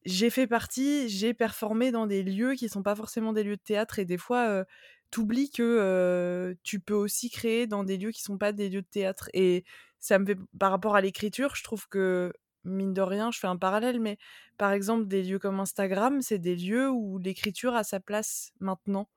j'ai 0.05 0.31
fait 0.31 0.47
partie, 0.47 1.09
j'ai 1.09 1.35
performé 1.35 1.91
dans 1.91 2.07
des 2.07 2.23
lieux 2.23 2.55
qui 2.55 2.69
sont 2.69 2.83
pas 2.83 2.95
forcément 2.95 3.33
des 3.33 3.43
lieux 3.45 3.57
de 3.57 3.63
théâtre. 3.63 3.99
Et 3.99 4.05
des 4.05 4.19
fois, 4.19 4.49
euh, 4.49 4.65
t'oublies 5.11 5.51
que 5.51 6.57
tu 6.62 6.81
peux 6.81 6.94
aussi 6.94 7.31
créer 7.31 7.66
dans 7.66 7.85
des 7.85 7.97
lieux 7.97 8.11
qui 8.12 8.23
sont 8.23 8.38
pas 8.38 8.53
des 8.53 8.68
lieux 8.68 8.83
de 8.83 8.87
théâtre. 8.87 9.29
Et 9.35 9.64
ça 9.99 10.18
me 10.18 10.27
fait 10.27 10.38
par 10.59 10.71
rapport 10.71 10.97
à 10.97 11.01
l'écriture, 11.01 11.55
je 11.57 11.62
trouve 11.64 11.88
que 11.88 12.33
mine 12.64 12.92
de 12.92 13.01
rien, 13.03 13.31
je 13.31 13.38
fais 13.38 13.47
un 13.47 13.57
parallèle, 13.57 14.01
mais 14.01 14.18
par 14.59 14.73
exemple, 14.73 15.07
des 15.07 15.23
lieux 15.23 15.38
comme 15.38 15.61
Instagram, 15.61 16.20
c'est 16.22 16.39
des 16.39 16.57
lieux 16.57 16.91
où 16.91 17.18
l'écriture 17.18 17.74
a 17.74 17.85
sa 17.85 18.01
place 18.01 18.53
maintenant. 18.61 19.09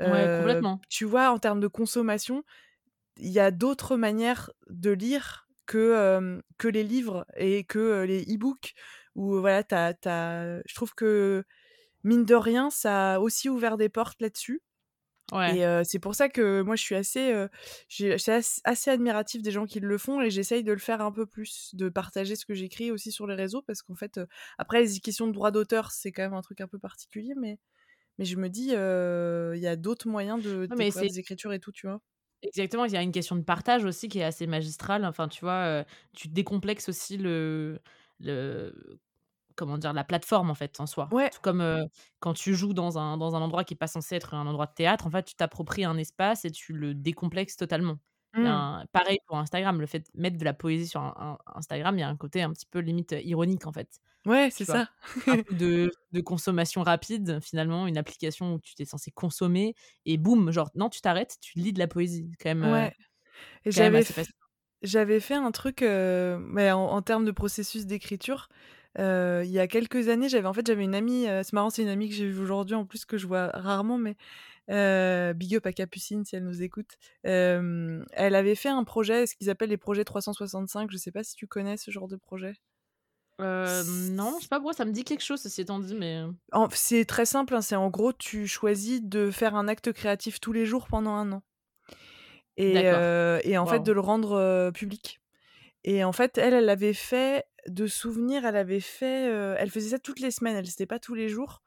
Ouais, 0.00 0.28
complètement. 0.36 0.80
Tu 0.88 1.04
vois, 1.04 1.30
en 1.30 1.38
termes 1.38 1.60
de 1.60 1.68
consommation, 1.68 2.44
il 3.18 3.30
y 3.30 3.40
a 3.40 3.50
d'autres 3.50 3.96
manières 3.96 4.50
de 4.68 4.90
lire 4.90 5.48
que, 5.66 6.40
que 6.58 6.68
les 6.68 6.84
livres 6.84 7.26
et 7.36 7.64
que 7.64 8.04
les 8.04 8.22
e-books. 8.24 8.74
Où 9.14 9.40
voilà, 9.40 9.64
t'as, 9.64 9.92
je 10.66 10.74
trouve 10.74 10.94
que 10.94 11.44
mine 12.04 12.24
de 12.24 12.34
rien, 12.34 12.70
ça 12.70 13.14
a 13.14 13.20
aussi 13.20 13.48
ouvert 13.48 13.76
des 13.78 13.88
portes 13.88 14.20
là-dessus. 14.20 14.62
Et 15.46 15.62
c'est 15.84 15.98
pour 15.98 16.14
ça 16.14 16.28
que 16.28 16.62
moi 16.62 16.76
je 16.76 16.82
suis 16.82 16.94
assez, 16.94 17.32
assez, 18.64 18.90
admiratif 18.90 19.42
des 19.42 19.50
gens 19.50 19.66
qui 19.66 19.80
le 19.80 19.98
font 19.98 20.20
et 20.20 20.30
j'essaye 20.30 20.64
de 20.64 20.72
le 20.72 20.78
faire 20.78 21.00
un 21.00 21.12
peu 21.12 21.26
plus, 21.26 21.70
de 21.74 21.88
partager 21.88 22.36
ce 22.36 22.44
que 22.46 22.54
j'écris 22.54 22.90
aussi 22.90 23.12
sur 23.12 23.26
les 23.26 23.34
réseaux 23.34 23.62
parce 23.62 23.82
qu'en 23.82 23.94
fait, 23.94 24.20
après 24.58 24.82
les 24.84 25.00
questions 25.00 25.26
de 25.26 25.32
droit 25.32 25.50
d'auteur 25.50 25.90
c'est 25.92 26.12
quand 26.12 26.22
même 26.22 26.34
un 26.34 26.42
truc 26.42 26.60
un 26.60 26.68
peu 26.68 26.78
particulier, 26.78 27.34
mais, 27.36 27.58
mais 28.18 28.24
je 28.24 28.36
me 28.36 28.48
dis 28.48 28.70
il 28.72 29.62
y 29.62 29.66
a 29.68 29.76
d'autres 29.76 30.08
moyens 30.08 30.42
de, 30.42 30.66
de 30.66 30.76
des 31.00 31.18
écritures 31.18 31.52
et 31.52 31.60
tout, 31.60 31.72
tu 31.72 31.86
vois. 31.86 32.00
Exactement, 32.42 32.84
il 32.84 32.92
y 32.92 32.96
a 32.96 33.02
une 33.02 33.12
question 33.12 33.34
de 33.36 33.42
partage 33.42 33.84
aussi 33.84 34.08
qui 34.08 34.18
est 34.18 34.24
assez 34.24 34.46
magistrale. 34.46 35.04
Enfin, 35.04 35.26
tu 35.26 35.40
vois, 35.40 35.84
tu 36.12 36.28
décomplexes 36.28 36.88
aussi 36.88 37.16
le 37.16 37.80
le 38.20 38.98
comment 39.56 39.78
dire? 39.78 39.92
La 39.92 40.04
plateforme, 40.04 40.50
en 40.50 40.54
fait, 40.54 40.78
en 40.80 40.86
soi. 40.86 41.08
Ouais. 41.12 41.30
Tout 41.30 41.40
comme, 41.42 41.86
quand 42.20 42.34
tu 42.34 42.54
joues 42.54 42.74
dans 42.74 42.98
un 42.98 43.16
dans 43.16 43.34
un 43.34 43.40
endroit 43.40 43.64
qui 43.64 43.74
est 43.74 43.76
pas 43.76 43.86
censé 43.86 44.16
être 44.16 44.34
un 44.34 44.46
endroit 44.46 44.66
de 44.66 44.74
théâtre, 44.74 45.06
en 45.06 45.10
fait, 45.10 45.24
tu 45.24 45.34
t'appropries 45.34 45.84
un 45.84 45.96
espace 45.98 46.44
et 46.44 46.50
tu 46.50 46.72
le 46.72 46.94
décomplexes 46.94 47.56
totalement. 47.56 47.98
Mmh. 48.34 48.44
un 48.44 48.84
pareil 48.92 49.18
pour 49.26 49.38
Instagram, 49.38 49.80
le 49.80 49.86
fait 49.86 50.00
de 50.00 50.20
mettre 50.20 50.36
de 50.36 50.44
la 50.44 50.52
poésie 50.52 50.86
sur 50.86 51.00
un 51.00 51.38
un 51.46 51.58
Instagram, 51.58 51.96
il 51.96 52.00
y 52.00 52.04
a 52.04 52.08
un 52.08 52.16
côté 52.16 52.42
un 52.42 52.52
petit 52.52 52.66
peu 52.66 52.80
limite, 52.80 53.14
ironique, 53.22 53.66
en 53.66 53.72
fait. 53.72 54.00
Ouais, 54.26 54.50
c'est 54.50 54.66
ça. 54.66 54.88
Un 55.26 55.42
peu 55.42 55.54
de 55.54 55.90
de 56.12 56.20
consommation 56.20 56.82
rapide, 56.82 57.38
finalement, 57.40 57.86
une 57.86 57.96
application 57.96 58.54
où 58.54 58.60
tu 58.60 58.74
es 58.78 58.84
censé 58.84 59.10
consommer 59.10 59.74
et 60.04 60.18
boum, 60.18 60.50
genre 60.50 60.70
non, 60.74 60.90
tu 60.90 61.00
t'arrêtes, 61.00 61.38
tu 61.40 61.58
lis 61.58 61.72
de 61.72 61.78
la 61.78 61.86
poésie. 61.86 62.30
Quand 62.40 62.54
même, 62.54 62.70
Ouais 62.70 62.92
j'avais 64.82 65.20
fait 65.20 65.34
un 65.34 65.50
truc, 65.50 65.80
mais 65.82 66.70
en 66.70 66.86
en 66.86 67.02
termes 67.02 67.24
de 67.24 67.30
processus 67.30 67.86
d'écriture, 67.86 68.48
heu, 68.98 69.42
il 69.44 69.50
y 69.50 69.58
a 69.60 69.66
quelques 69.68 70.08
années, 70.08 70.28
j'avais 70.28 70.46
en 70.48 70.52
fait, 70.54 70.66
j'avais 70.66 70.84
une 70.84 70.94
amie, 70.94 71.26
heu, 71.28 71.42
c'est 71.44 71.52
marrant, 71.54 71.70
c'est 71.70 71.82
une 71.82 71.88
amie 71.88 72.08
que 72.08 72.14
j'ai 72.14 72.28
vue 72.28 72.40
aujourd'hui, 72.42 72.74
en 72.76 72.86
plus, 72.86 73.04
que 73.04 73.18
je 73.18 73.26
vois 73.26 73.48
rarement, 73.48 73.98
mais 73.98 74.16
heu, 74.70 75.32
big 75.34 75.56
up 75.56 75.66
à 75.66 75.72
Capucine 75.72 76.24
si 76.24 76.36
elle 76.36 76.44
nous 76.44 76.62
écoute. 76.62 76.98
Elle 77.24 78.34
avait 78.34 78.54
fait 78.56 78.70
un 78.70 78.84
projet, 78.84 79.26
ce 79.26 79.36
qu'ils 79.36 79.50
appellent 79.50 79.70
les 79.70 79.76
projets 79.78 80.04
365, 80.04 80.90
je 80.92 80.96
sais 80.98 81.12
pas 81.12 81.24
si 81.24 81.36
tu 81.36 81.46
connais 81.48 81.76
ce 81.78 81.90
genre 81.90 82.08
de 82.08 82.16
projet? 82.16 82.54
Heu, 83.40 83.84
non, 83.86 84.38
je 84.38 84.44
sais 84.44 84.48
pas 84.48 84.56
pourquoi 84.58 84.72
ça 84.74 84.84
me 84.84 84.92
dit 84.92 85.04
quelque 85.04 85.22
chose, 85.24 85.40
ceci 85.40 85.60
étant 85.62 85.78
dit, 85.78 85.94
mais 85.94 86.22
c'est 86.72 87.04
très 87.04 87.24
simple, 87.26 87.54
hein, 87.54 87.60
c'est 87.62 87.76
en 87.76 87.90
gros, 87.90 88.12
tu 88.12 88.46
choisis 88.46 89.02
de 89.02 89.30
faire 89.30 89.54
un 89.54 89.68
acte 89.68 89.92
créatif 89.92 90.40
tous 90.40 90.52
les 90.52 90.66
jours 90.66 90.86
pendant 90.88 91.14
1 91.14 91.30
an. 91.32 91.42
Et 92.56 92.82
et 93.44 93.58
en 93.58 93.66
fait, 93.66 93.80
de 93.80 93.92
le 93.92 94.00
rendre, 94.00 94.70
public. 94.72 95.20
Et 95.84 96.04
en 96.04 96.12
fait, 96.12 96.38
elle, 96.38 96.54
elle 96.54 96.66
l'avait 96.66 96.94
fait 96.94 97.44
de 97.68 97.86
souvenir, 97.86 98.44
elle 98.46 98.56
avait 98.56 98.80
fait, 98.80 99.24
elle 99.58 99.70
faisait 99.70 99.90
ça 99.90 99.98
toutes 99.98 100.20
les 100.20 100.30
semaines, 100.30 100.56
elle 100.56 100.66
c'était 100.66 100.86
pas 100.86 100.98
tous 100.98 101.14
les 101.14 101.28
jours 101.28 101.62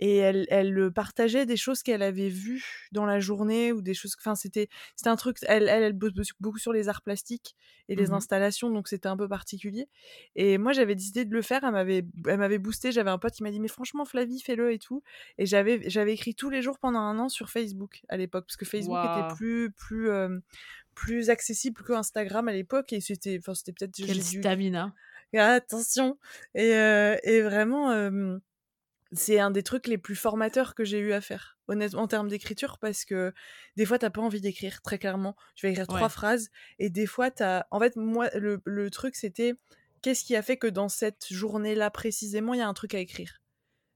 et 0.00 0.16
elle 0.16 0.46
elle, 0.50 0.90
partageait 0.92 1.46
des 1.46 1.56
choses 1.56 1.82
qu'elle 1.82 2.02
avait 2.02 2.28
vues 2.30 2.88
dans 2.92 3.06
la 3.06 3.20
journée 3.20 3.72
ou 3.72 3.82
des 3.82 3.94
choses 3.94 4.16
enfin, 4.18 4.34
c'était 4.34 4.68
c'était 4.96 5.10
un 5.10 5.16
truc 5.16 5.36
elle 5.46 5.68
elle 5.68 5.82
elle 5.84 5.92
bosse 5.92 6.30
beaucoup 6.40 6.58
sur 6.58 6.72
les 6.72 6.88
arts 6.88 7.02
plastiques 7.02 7.56
et 7.88 7.94
les 7.96 8.10
Mmh 8.10 8.16
mh. 8.16 8.22
installations, 8.22 8.70
donc 8.70 8.88
c'était 8.88 9.08
un 9.08 9.16
peu 9.16 9.28
particulier 9.28 9.88
et 10.36 10.58
moi, 10.58 10.72
j'avais 10.72 10.94
décidé 10.96 11.24
de 11.24 11.32
le 11.34 11.42
faire. 11.42 11.62
Elle 11.64 11.72
m'avait 11.72 12.04
elle 12.28 12.38
m'avait 12.38 12.58
boostée. 12.58 12.92
J'avais 12.92 13.10
un 13.10 13.18
pote 13.18 13.34
qui 13.34 13.42
m'a 13.42 13.50
dit: 13.50 13.60
«Mais 13.60 13.68
franchement, 13.68 14.04
Flavie, 14.04 14.40
fais-le 14.40 14.72
et 14.72 14.78
tout» 14.78 15.02
et 15.38 15.46
j'avais 15.46 15.88
j'avais 15.90 16.14
écrit 16.14 16.34
tous 16.34 16.50
les 16.50 16.62
jours 16.62 16.78
pendant 16.78 17.00
1 17.00 17.18
an 17.18 17.28
sur 17.28 17.50
Facebook, 17.50 18.02
à 18.08 18.16
l'époque, 18.16 18.46
parce 18.46 18.56
que 18.56 18.64
Facebook 18.64 19.04
était 19.04 19.24
plus 19.24 19.72
plus, 19.72 20.08
plus 20.94 21.30
accessible 21.30 21.82
qu'Instagram 21.84 22.48
à 22.48 22.52
l'époque 22.52 22.92
et 22.92 23.00
c'était 23.00 23.38
enfin, 23.40 23.54
c'était 23.54 23.72
peut-être 23.72 23.98
Quelle 24.00 24.22
stamina! 24.22 24.94
attention 25.38 26.18
et 26.54 26.70
et 27.24 27.42
vraiment, 27.42 27.90
c'est 29.12 29.38
un 29.38 29.50
des 29.50 29.62
trucs 29.62 29.86
les 29.88 29.98
plus 29.98 30.16
formateurs 30.16 30.74
que 30.74 30.84
j'ai 30.84 30.98
eu 30.98 31.12
à 31.12 31.20
faire, 31.20 31.58
honnêtement, 31.68 32.02
en 32.02 32.08
termes 32.08 32.28
d'écriture, 32.28 32.78
parce 32.78 33.04
que 33.04 33.32
des 33.76 33.84
fois, 33.86 33.98
tu 33.98 34.06
as 34.06 34.10
pas 34.10 34.22
envie 34.22 34.40
d'écrire, 34.40 34.80
très 34.82 34.98
clairement. 34.98 35.36
Tu 35.54 35.66
vas 35.66 35.70
écrire 35.70 35.88
3 35.88 36.08
Ouais. 36.08 36.10
phrases 36.10 36.48
et 36.78 36.88
des 36.90 37.06
fois, 37.06 37.30
tu 37.30 37.42
as 37.42 37.66
en 37.70 37.78
fait, 37.80 37.96
moi, 37.96 38.28
le 38.34 38.62
le 38.64 38.90
truc, 38.90 39.14
c'était 39.16 39.54
qu'est-ce 40.02 40.24
qui 40.24 40.34
a 40.36 40.42
fait 40.42 40.56
que 40.56 40.66
dans 40.66 40.88
cette 40.88 41.26
journée-là, 41.32 41.90
précisément, 41.90 42.54
il 42.54 42.58
y 42.58 42.62
a 42.62 42.68
un 42.68 42.74
truc 42.74 42.94
à 42.94 42.98
écrire? 43.00 43.40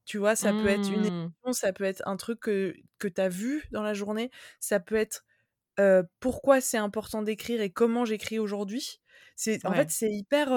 Tu 0.06 0.18
vois? 0.18 0.36
Ça 0.36 0.54
peut 0.54 0.68
être 0.68 0.90
une 0.90 1.06
Mmh. 1.06 1.32
émotion, 1.44 1.52
ça 1.54 1.72
peut 1.72 1.84
être 1.84 2.02
un 2.06 2.16
truc 2.18 2.40
que 2.40 2.74
que 2.98 3.08
tu 3.08 3.20
as 3.20 3.28
vu 3.30 3.64
dans 3.72 3.82
la 3.82 3.94
journée, 3.94 4.30
ça 4.60 4.80
peut 4.80 4.96
être, 4.96 5.24
pourquoi 6.20 6.60
c'est 6.60 6.78
important 6.78 7.22
d'écrire 7.22 7.60
et 7.62 7.70
comment 7.70 8.04
j'écris 8.06 8.38
aujourd'hui? 8.38 9.00
C'est 9.36 9.64
en 9.66 9.74
fait, 9.74 9.90
c'est 9.90 10.10
hyper, 10.12 10.48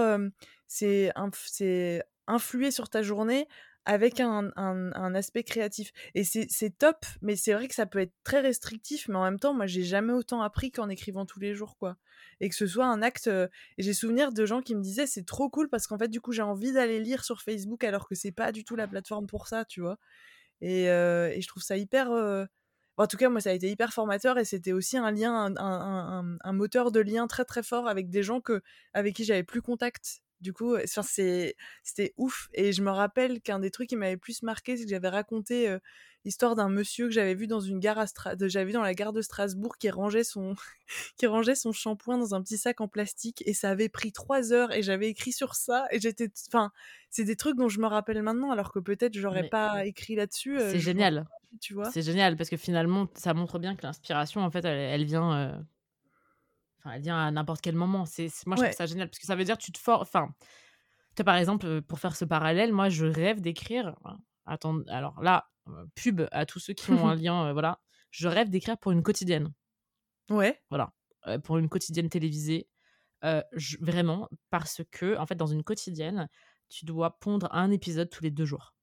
c'est 0.67 1.11
c'est 1.47 2.03
influer 2.27 2.71
sur 2.71 2.89
ta 2.89 3.01
journée 3.03 3.47
avec 3.85 4.19
un 4.19 4.51
un 4.55 4.91
un 4.93 5.15
aspect 5.15 5.43
créatif 5.43 5.91
et 6.15 6.23
c'est 6.23 6.47
top, 6.77 7.05
mais 7.21 7.35
c'est 7.35 7.53
vrai 7.53 7.67
que 7.67 7.75
ça 7.75 7.85
peut 7.87 7.99
être 7.99 8.13
très 8.23 8.39
restrictif, 8.41 9.07
mais 9.09 9.15
en 9.17 9.23
même 9.23 9.39
temps, 9.39 9.53
moi, 9.53 9.65
j'ai 9.67 9.83
jamais 9.83 10.13
autant 10.13 10.41
appris 10.41 10.71
qu'en 10.71 10.89
écrivant 10.89 11.25
tous 11.25 11.39
les 11.39 11.55
jours, 11.55 11.77
quoi 11.77 11.97
et 12.41 12.49
que 12.49 12.55
ce 12.55 12.67
soit 12.67 12.85
un 12.85 13.01
acte, 13.01 13.27
et 13.27 13.49
j'ai 13.83 13.93
souvenir 13.93 14.31
de 14.33 14.45
gens 14.45 14.61
qui 14.61 14.75
me 14.75 14.81
disaient: 14.81 15.07
«C'est 15.07 15.25
trop 15.25 15.49
cool 15.49 15.69
parce 15.69 15.87
qu'en 15.87 15.97
fait, 15.97 16.07
du 16.09 16.21
coup, 16.21 16.31
j'ai 16.31 16.41
envie 16.41 16.71
d'aller 16.73 16.99
lire 16.99 17.23
sur 17.25 17.41
Facebook 17.41 17.83
alors 17.83 18.07
que 18.07 18.15
c'est 18.15 18.31
pas 18.31 18.51
du 18.51 18.63
tout 18.63 18.75
la 18.75 18.87
plateforme 18.87 19.27
pour 19.27 19.47
ça», 19.47 19.65
tu 19.65 19.81
vois? 19.81 19.97
Et 20.61 20.85
et 20.85 21.41
je 21.41 21.47
trouve 21.47 21.63
ça 21.63 21.77
hyper, 21.77 22.11
en 22.99 23.07
tout 23.07 23.17
cas, 23.17 23.29
moi, 23.29 23.41
ça 23.41 23.51
a 23.51 23.53
été 23.53 23.69
hyper 23.69 23.93
formateur 23.93 24.37
et 24.37 24.45
c'était 24.45 24.73
aussi 24.73 24.97
un 24.97 25.11
lien, 25.11 25.33
un 25.33 25.55
un 25.57 25.59
un 25.59 26.19
un 26.33 26.37
un 26.41 26.53
moteur 26.53 26.91
de 26.91 26.99
lien 26.99 27.27
très, 27.27 27.45
très 27.45 27.63
fort 27.63 27.87
avec 27.87 28.09
des 28.09 28.23
gens 28.23 28.41
que 28.41 28.61
avec 28.93 29.15
qui 29.15 29.23
j'avais 29.25 29.43
plus 29.43 29.61
contact. 29.61 30.21
Du 30.41 30.53
coup, 30.53 30.77
c'était 31.83 32.13
ouf 32.17 32.47
et 32.53 32.71
je 32.73 32.81
me 32.81 32.91
rappelle 32.91 33.41
qu'un 33.41 33.59
des 33.59 33.71
trucs 33.71 33.89
qui 33.89 33.95
m'avait 33.97 34.15
plus 34.17 34.41
marqué, 34.43 34.77
c'est 34.77 34.83
que 34.85 34.89
j'avais 34.89 35.09
raconté, 35.09 35.69
heu, 35.69 35.79
l'histoire 36.25 36.55
d'un 36.55 36.69
monsieur 36.69 37.07
que 37.07 37.11
j'avais 37.13 37.35
vu 37.35 37.47
dans 37.47 37.59
une 37.59 37.79
gare 37.79 37.99
à 37.99 38.05
j'avais 38.47 38.65
vu 38.65 38.71
dans 38.73 38.81
la 38.81 38.93
gare 38.93 39.13
de 39.13 39.21
Strasbourg 39.21 39.77
qui 39.77 39.89
rangeait 39.89 40.23
son 40.23 40.55
qui 41.17 41.27
rangeait 41.27 41.55
son 41.55 41.71
shampoing 41.73 42.17
dans 42.17 42.35
un 42.35 42.41
petit 42.41 42.57
sac 42.57 42.81
en 42.81 42.87
plastique 42.87 43.43
et 43.45 43.53
ça 43.53 43.69
avait 43.71 43.89
pris 43.89 44.11
3 44.13 44.53
heures 44.53 44.71
et 44.73 44.81
j'avais 44.83 45.09
écrit 45.09 45.31
sur 45.33 45.55
ça 45.55 45.87
et 45.91 45.99
j'étais 45.99 46.29
enfin, 46.47 46.71
c'est 47.09 47.23
des 47.25 47.35
trucs 47.35 47.57
dont 47.57 47.69
je 47.69 47.79
me 47.81 47.87
rappelle 47.87 48.21
maintenant 48.23 48.51
alors 48.51 48.71
que 48.71 48.79
peut-être 48.79 49.15
j'aurais 49.17 49.43
pas 49.45 49.85
écrit 49.85 50.15
là-dessus, 50.15 50.57
heu, 50.59 50.75
c'est 50.77 50.79
génial. 50.79 51.25
Tu 51.61 51.73
vois? 51.73 51.93
C'est 51.93 52.01
génial 52.01 52.35
parce 52.37 52.49
que 52.49 52.57
finalement, 52.57 53.07
ça 53.15 53.33
montre 53.33 53.59
bien 53.59 53.75
que 53.75 53.83
l'inspiration, 53.85 54.41
en 54.41 54.51
fait, 54.51 54.65
elle 54.65 54.77
elle 54.79 55.05
vient, 55.05 55.57
heu 55.59 55.65
enfin, 56.79 56.91
elle 56.95 57.01
vient 57.01 57.17
à 57.25 57.31
n'importe 57.31 57.61
quel 57.61 57.75
moment. 57.75 58.05
C'est 58.05 58.29
moi, 58.45 58.55
je 58.55 58.63
trouve 58.63 58.73
ça 58.75 58.85
génial 58.85 59.09
parce 59.09 59.19
que 59.19 59.25
ça 59.25 59.35
veut 59.35 59.43
dire 59.43 59.57
tu 59.57 59.71
te 59.71 59.77
for 59.79 60.01
enfin, 60.01 60.33
tu 61.15 61.17
vois, 61.19 61.25
par 61.25 61.35
exemple, 61.37 61.65
heu, 61.67 61.81
pour 61.81 61.99
faire 61.99 62.15
ce 62.15 62.25
parallèle, 62.25 62.73
moi, 62.73 62.89
je 62.89 63.05
rêve 63.05 63.41
d'écrire 63.41 63.95
enfin, 64.03 64.19
attends 64.45 64.81
alors 64.89 65.21
là, 65.23 65.49
heu, 65.69 65.89
pub 65.95 66.21
à 66.31 66.45
tous 66.45 66.59
ceux 66.59 66.73
qui 66.73 66.93
ont 66.93 67.07
un 67.07 67.15
lien, 67.15 67.53
voilà. 67.53 67.81
Je 68.11 68.27
rêve 68.29 68.49
d'écrire 68.49 68.77
pour 68.79 68.91
une 68.93 69.03
quotidienne. 69.03 69.53
Ouais. 70.29 70.61
Voilà, 70.69 70.93
pour 71.43 71.57
une 71.57 71.69
quotidienne 71.69 72.09
télévisée, 72.09 72.69
vraiment 73.81 74.29
parce 74.49 74.81
qu'en 74.99 75.25
fait, 75.25 75.35
dans 75.35 75.47
une 75.47 75.63
quotidienne, 75.63 76.29
tu 76.69 76.85
dois 76.85 77.19
pondre 77.19 77.49
1 77.53 77.71
épisode 77.71 78.09
tous 78.09 78.23
les 78.23 78.31
2 78.31 78.45
jours. 78.45 78.75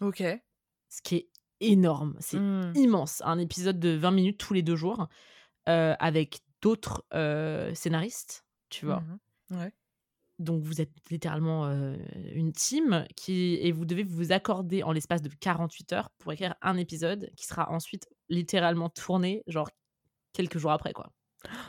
OK. 0.00 0.42
Ce 0.88 1.02
qui 1.02 1.16
est 1.16 1.30
énorme, 1.60 2.16
c'est 2.20 2.38
Mmh. 2.38 2.72
immense, 2.74 3.22
un 3.24 3.38
épisode 3.38 3.78
de 3.80 3.90
20 3.90 4.10
minutes 4.10 4.38
tous 4.38 4.54
les 4.54 4.62
2 4.62 4.76
jours, 4.76 5.08
avec 5.66 6.40
d'autres, 6.62 7.04
scénaristes, 7.74 8.44
tu 8.70 8.86
vois? 8.86 9.00
Mmh. 9.00 9.18
Ouais. 9.50 9.72
Donc 10.40 10.62
vous 10.64 10.80
êtes 10.80 10.90
littéralement, 11.10 11.68
une 12.34 12.52
team 12.52 13.06
qui 13.16 13.54
et 13.60 13.70
vous 13.72 13.84
devez 13.84 14.02
vous 14.02 14.32
accorder 14.32 14.82
en 14.82 14.90
l'espace 14.92 15.22
de 15.22 15.28
48 15.28 15.92
heures 15.92 16.10
pour 16.18 16.32
écrire 16.32 16.56
1 16.62 16.76
épisode 16.76 17.30
qui 17.36 17.46
sera 17.46 17.70
ensuite 17.70 18.08
littéralement 18.28 18.88
tourné, 18.90 19.44
genre 19.46 19.70
quelques 20.32 20.58
jours 20.58 20.72
après, 20.72 20.92
quoi. 20.92 21.12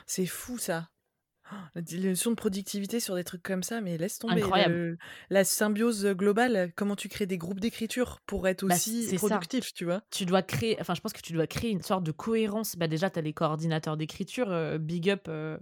C'est 0.08 0.26
fou 0.26 0.58
ça. 0.58 0.90
La 1.76 1.82
notions 2.00 2.32
de 2.32 2.36
productivité 2.36 3.00
sur 3.00 3.16
des 3.16 3.24
trucs 3.24 3.44
comme 3.44 3.64
ça, 3.64 3.82
mais 3.82 3.98
laisse 3.98 4.18
tomber 4.20 4.42
Incroyable. 4.42 4.52
le 4.52 4.98
la 5.30 5.44
symbiose, 5.44 6.06
globale, 6.08 6.72
comment 6.76 6.96
tu 6.96 7.08
crées 7.10 7.26
des 7.28 7.38
groupes 7.38 7.60
d'écriture 7.60 8.20
pour 8.26 8.48
être 8.48 8.64
Bah, 8.68 8.76
aussi 8.76 9.10
c'est 9.10 9.18
ça. 9.18 9.48
productif, 9.48 9.74
tu 9.74 9.86
vois? 9.86 10.02
Tu 10.12 10.26
dois 10.26 10.44
créer 10.44 10.78
enfin, 10.82 10.96
je 10.96 11.02
pense 11.02 11.14
que 11.14 11.22
tu 11.22 11.34
dois 11.34 11.48
créer 11.48 11.72
une 11.72 11.82
sorte 11.84 12.04
de 12.06 12.12
cohérence. 12.14 12.76
Bah, 12.78 12.88
déjà, 12.88 13.10
tu 13.10 13.20
as 13.20 13.22
les 13.24 13.34
coordinateurs 13.34 13.98
d'écriture, 13.98 14.80
big 14.80 15.10
up, 15.10 15.28
à 15.30 15.60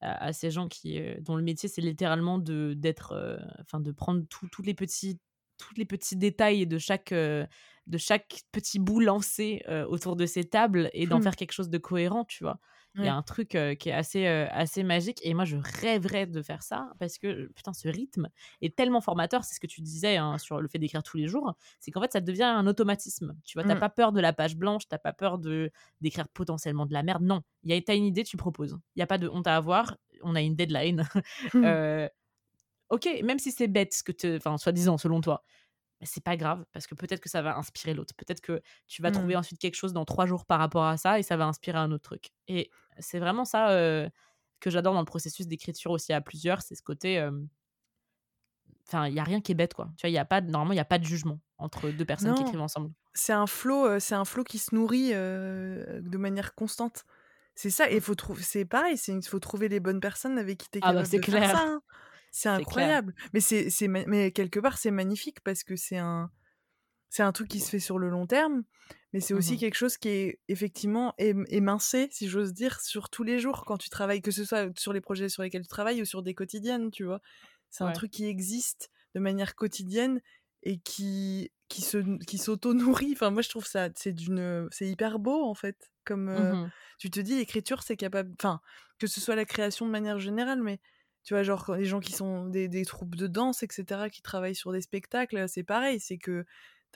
à 0.00 0.32
ces 0.32 0.50
gens 0.50 0.68
qui, 0.68 1.00
dont 1.20 1.36
le 1.36 1.42
métier, 1.42 1.68
c'est 1.68 1.80
littéralement 1.82 2.38
de 2.38 2.74
d'être, 2.76 3.14
enfin, 3.60 3.80
de 3.80 3.92
prendre 3.92 4.24
tous 4.28 4.48
tous 4.48 4.62
les 4.62 4.74
petits 4.74 5.20
tous 5.58 5.74
les 5.76 5.86
petits 5.86 6.16
détails 6.16 6.66
de 6.66 6.78
chaque, 6.78 7.12
de 7.14 7.98
chaque 7.98 8.42
petit 8.52 8.78
bout 8.78 9.00
lancé, 9.00 9.62
autour 9.88 10.16
de 10.16 10.26
ces 10.26 10.44
tables 10.44 10.90
et 10.92 11.06
d'en 11.06 11.20
Mmh. 11.20 11.22
faire 11.22 11.36
quelque 11.36 11.52
chose 11.52 11.70
de 11.70 11.78
cohérent, 11.78 12.24
tu 12.26 12.44
vois? 12.44 12.60
Il 13.00 13.06
y 13.06 13.08
a 13.08 13.14
un 13.14 13.22
truc, 13.22 13.50
qui 13.78 13.88
est 13.90 13.92
assez, 13.92 14.26
assez 14.26 14.82
magique 14.82 15.20
et 15.22 15.34
moi, 15.34 15.44
je 15.44 15.56
rêverais 15.58 16.26
de 16.26 16.40
faire 16.42 16.62
ça 16.62 16.92
parce 16.98 17.18
que, 17.18 17.46
putain, 17.54 17.72
ce 17.74 17.88
rythme 17.88 18.28
est 18.62 18.74
tellement 18.74 19.02
formateur. 19.02 19.44
C'est 19.44 19.54
ce 19.54 19.60
que 19.60 19.66
tu 19.66 19.82
disais, 19.82 20.16
hein, 20.16 20.38
sur 20.38 20.60
le 20.62 20.68
fait 20.68 20.78
d'écrire 20.78 21.02
tous 21.02 21.18
les 21.18 21.28
jours. 21.28 21.54
C'est 21.78 21.90
qu'en 21.90 22.00
fait, 22.00 22.12
ça 22.12 22.20
devient 22.22 22.42
un 22.44 22.66
automatisme, 22.66 23.36
tu 23.44 23.58
vois? 23.58 23.64
Tu 23.64 23.72
as 23.72 23.76
Mmh. 23.76 23.76
pas 23.76 23.90
peur 23.90 24.12
de 24.12 24.20
la 24.20 24.32
page 24.32 24.56
blanche, 24.56 24.88
tu 24.88 24.94
as 24.94 24.98
pas 24.98 25.12
peur 25.12 25.38
de 25.38 25.70
d'écrire 26.00 26.28
potentiellement 26.28 26.86
de 26.86 26.94
la 26.94 27.02
merde. 27.02 27.22
Non, 27.22 27.42
il 27.64 27.70
y 27.70 27.76
a 27.76 27.80
tu 27.82 27.90
as 27.90 27.94
une 27.94 28.04
idée, 28.04 28.24
tu 28.24 28.36
proposes. 28.38 28.78
Il 28.96 29.00
y 29.00 29.02
a 29.02 29.06
pas 29.06 29.18
de 29.18 29.28
honte 29.28 29.46
à 29.46 29.56
avoir. 29.56 29.96
On 30.22 30.34
a 30.34 30.40
une 30.40 30.56
deadline. 30.56 31.06
Heu, 31.64 32.08
OK, 32.90 33.08
même 33.24 33.38
si 33.38 33.50
c'est 33.52 33.68
bête 33.68 33.94
ce 33.94 34.02
que 34.04 34.36
enfin, 34.36 34.56
soi-disant, 34.58 34.96
selon 34.98 35.20
toi, 35.20 35.44
c'est 36.02 36.24
pas 36.24 36.36
grave 36.36 36.66
parce 36.72 36.86
que 36.88 36.94
peut-être 36.96 37.20
que 37.20 37.28
ça 37.30 37.42
va 37.42 37.56
inspirer 37.58 37.94
l'autre. 37.94 38.14
Peut-être 38.16 38.40
que 38.42 38.62
tu 38.88 39.02
vas 39.02 39.12
trouver 39.12 39.34
Mmh. 39.34 39.38
ensuite 39.38 39.60
quelque 39.60 39.76
chose 39.76 39.92
dans 39.94 40.04
3 40.06 40.26
jours 40.26 40.46
par 40.46 40.58
rapport 40.60 40.84
à 40.84 40.96
ça 40.98 41.18
et 41.20 41.22
ça 41.24 41.36
va 41.38 41.46
inspirer 41.46 41.78
un 41.78 41.92
autre 41.92 42.04
truc 42.04 42.30
et 42.48 42.70
c'est 42.98 43.18
vraiment 43.18 43.44
ça, 43.44 43.68
que 44.60 44.70
j'adore 44.70 44.94
dans 44.94 45.00
le 45.00 45.06
processus 45.06 45.46
d'écriture 45.46 45.90
aussi 45.92 46.12
à 46.12 46.20
plusieurs, 46.20 46.62
c'est 46.62 46.74
ce 46.74 46.82
côté, 46.82 47.20
enfin, 48.86 49.06
il 49.08 49.14
y 49.14 49.18
a 49.20 49.24
rien 49.24 49.40
qui 49.40 49.52
est 49.52 49.54
bête, 49.54 49.74
quoi. 49.74 49.90
Tu 49.96 50.02
vois? 50.02 50.10
Il 50.10 50.14
y 50.14 50.18
a 50.18 50.24
pas 50.24 50.40
de 50.40 50.50
normalement, 50.50 50.72
il 50.72 50.76
y 50.76 50.80
a 50.80 50.84
pas 50.84 50.98
de 50.98 51.04
jugement 51.04 51.40
entre 51.58 51.90
2 51.90 52.04
personnes 52.04 52.34
qui 52.34 52.42
écrivent 52.42 52.60
ensemble. 52.60 52.92
c'est 53.14 53.32
un 53.32 53.46
flow, 53.46 53.98
c'est 53.98 54.14
un 54.14 54.24
flow 54.24 54.44
qui 54.44 54.58
se 54.58 54.74
nourrit, 54.74 55.10
de 55.12 56.16
manière 56.18 56.54
constante. 56.54 57.04
C'est 57.54 57.70
ça, 57.70 57.90
et 57.90 57.96
il 57.96 58.00
faut 58.02 58.14
trouver. 58.14 58.42
C'est 58.42 58.66
pareil, 58.66 58.96
il 59.08 59.22
faut 59.26 59.38
trouver 59.40 59.68
les 59.68 59.80
bonnes 59.80 60.00
personnes 60.00 60.38
avec 60.38 60.58
qui 60.58 60.68
tu 60.70 60.78
es 60.78 60.82
Ah 60.82 60.92
capable 60.92 61.04
c'est 61.04 61.20
de 61.20 61.22
faire 61.22 61.44
clair. 61.44 61.50
ça. 61.50 61.62
hein. 61.62 61.80
C'est 62.30 62.50
C'est 62.56 62.66
clair. 62.66 62.96
incroyable. 62.96 63.14
Mais 63.32 63.40
c'est, 63.40 63.70
c'est 63.70 63.88
ma- 63.88 64.04
mais 64.06 64.30
quelque 64.32 64.60
part, 64.60 64.76
c'est 64.78 64.90
magnifique 64.90 65.40
parce 65.42 65.64
que 65.64 65.74
c'est 65.76 65.96
un, 65.98 66.30
c'est 67.10 67.22
un 67.22 67.32
truc 67.32 67.48
qui 67.48 67.60
se 67.60 67.70
fait 67.70 67.78
sur 67.80 67.98
le 67.98 68.08
long 68.10 68.26
terme, 68.26 68.64
mais 69.12 69.20
c'est 69.20 69.34
aussi 69.34 69.56
Mmh 69.56 69.58
quelque 69.58 69.74
chose 69.76 69.96
qui 69.98 70.08
est 70.08 70.40
effectivement 70.48 71.14
ém- 71.18 71.44
émincé, 71.48 72.08
si 72.12 72.28
j'ose 72.28 72.52
dire, 72.52 72.80
sur 72.80 73.08
tous 73.10 73.22
les 73.22 73.38
jours 73.38 73.64
quand 73.64 73.78
tu 73.78 73.88
travailles, 73.90 74.22
que 74.22 74.30
ce 74.30 74.44
soit 74.44 74.76
sur 74.78 74.92
les 74.92 75.00
projets 75.00 75.28
sur 75.28 75.42
lesquels 75.42 75.62
tu 75.62 75.68
travailles 75.68 76.02
ou 76.02 76.04
sur 76.04 76.22
des 76.22 76.34
quotidiennes, 76.34 76.90
tu 76.90 77.04
vois? 77.04 77.20
C'est 77.70 77.84
un 77.84 77.92
truc 77.92 78.10
qui 78.10 78.26
existe 78.26 78.90
de 79.14 79.20
manière 79.20 79.54
quotidienne 79.54 80.20
et 80.62 80.78
qui 80.78 81.50
qui 81.68 81.82
se 81.82 81.98
qui 82.24 82.38
s'auto-nourrit. 82.38 83.12
Enfin, 83.12 83.30
moi, 83.30 83.42
je 83.42 83.48
trouve 83.50 83.66
ça 83.66 83.88
c'est 83.96 84.12
d'une 84.12 84.68
c'est 84.70 84.86
hyper 84.88 85.18
beau 85.18 85.44
en 85.44 85.54
fait. 85.54 85.90
Comme 86.04 86.28
euh, 86.28 86.54
Mmh 86.54 86.70
tu 86.98 87.10
te 87.10 87.20
dis, 87.20 87.36
l'écriture, 87.36 87.82
c'est 87.82 87.96
capable. 87.96 88.32
Enfin, 88.40 88.60
que 88.98 89.06
ce 89.06 89.20
soit 89.20 89.36
la 89.36 89.44
création 89.44 89.86
de 89.86 89.90
manière 89.90 90.18
générale, 90.18 90.62
mais 90.62 90.80
tu 91.24 91.34
vois, 91.34 91.42
genre 91.42 91.74
les 91.74 91.84
gens 91.86 92.00
qui 92.00 92.12
sont 92.12 92.46
des, 92.46 92.68
des 92.68 92.84
troupes 92.84 93.16
de 93.16 93.26
danse, 93.26 93.62
etc., 93.62 94.08
qui 94.10 94.22
travaillent 94.22 94.54
sur 94.54 94.72
des 94.72 94.80
spectacles, 94.80 95.48
c'est 95.48 95.64
pareil. 95.64 95.98
C'est 96.00 96.18
que 96.18 96.44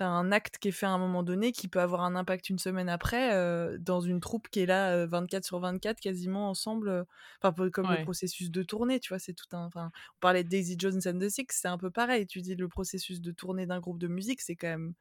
t'as 0.01 0.09
un 0.09 0.33
acte 0.33 0.59
qui 0.59 0.69
est 0.69 0.73
fait 0.73 0.87
à 0.87 0.91
un 0.91 0.99
moment 0.99 1.23
donné 1.23 1.53
qui 1.53 1.69
peut 1.69 1.81
avoir 1.81 2.03
un 2.03 2.17
impact 2.17 2.49
une 2.51 2.59
semaine 2.59 2.89
après 2.89 3.35
euh, 3.35 3.77
dans 3.79 4.01
une 4.01 4.21
troupe 4.21 4.49
qui 4.49 4.61
est 4.61 4.67
là 4.67 4.93
euh, 4.97 5.07
24 5.07 5.45
sur 5.45 5.61
24 5.61 6.01
quasiment 6.01 6.49
ensemble. 6.51 6.89
euh, 6.89 7.05
Enfin, 7.43 7.71
comme 7.71 7.91
le 7.91 7.99
processus 7.99 8.51
de 8.51 8.63
tournée, 8.63 9.01
tu 9.01 9.11
vois, 9.11 9.19
c'est 9.19 9.35
tout 9.35 9.47
un. 9.53 9.67
Enfin, 9.67 9.91
on 10.17 10.21
parlait 10.21 10.45
de 10.45 10.49
Daisy 10.49 10.77
Jones 10.79 11.01
and 11.07 11.19
the 11.19 11.29
Six, 11.29 11.47
c'est 11.51 11.69
un 11.69 11.79
peu 11.79 11.91
pareil. 11.91 12.27
Tu 12.27 12.41
dis 12.43 12.55
le 12.57 12.69
processus 12.69 13.21
de 13.21 13.33
tournée 13.33 13.67
d'un 13.67 13.81
groupe 13.81 13.99
de 13.99 14.09
musique, 14.09 14.41
c'est 14.41 14.57
quand 14.57 14.69
même 14.69 14.95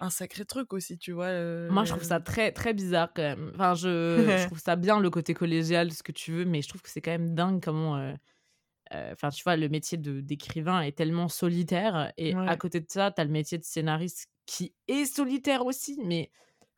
un 0.00 0.10
sacré 0.10 0.44
truc 0.44 0.72
aussi, 0.72 0.98
tu 0.98 1.12
vois. 1.12 1.26
euh, 1.26 1.70
Moi, 1.70 1.84
je 1.84 1.90
trouve 1.90 2.02
ça 2.04 2.20
très, 2.20 2.52
très 2.52 2.74
bizarre 2.74 3.12
quand 3.14 3.22
même. 3.22 3.50
Enfin, 3.54 3.74
je, 3.74 4.34
je 4.36 4.42
trouve 4.46 4.58
ça 4.58 4.76
bien 4.76 5.00
le 5.00 5.08
côté 5.10 5.34
collégial, 5.34 5.92
ce 5.92 6.02
que 6.02 6.12
tu 6.12 6.32
veux, 6.32 6.44
mais 6.44 6.60
je 6.62 6.68
trouve 6.68 6.82
que 6.82 6.90
c'est 6.90 7.00
quand 7.00 7.10
même 7.10 7.34
dingue 7.34 7.62
comment. 7.62 7.96
euh, 7.96 8.14
Enfin, 8.92 9.30
tu 9.30 9.42
vois, 9.44 9.56
le 9.56 9.68
métier 9.68 9.98
d'écrivain 9.98 10.80
est 10.82 10.96
tellement 10.96 11.28
solitaire. 11.28 12.12
Et 12.16 12.38
à 12.46 12.56
côté 12.56 12.80
de 12.80 12.86
ça, 12.88 13.10
tu 13.10 13.20
as 13.20 13.24
le 13.24 13.30
métier 13.30 13.58
de 13.58 13.64
scénariste 13.64 14.28
qui 14.46 14.74
est 14.88 15.04
solitaire 15.06 15.64
aussi. 15.66 15.98
Mais 16.04 16.30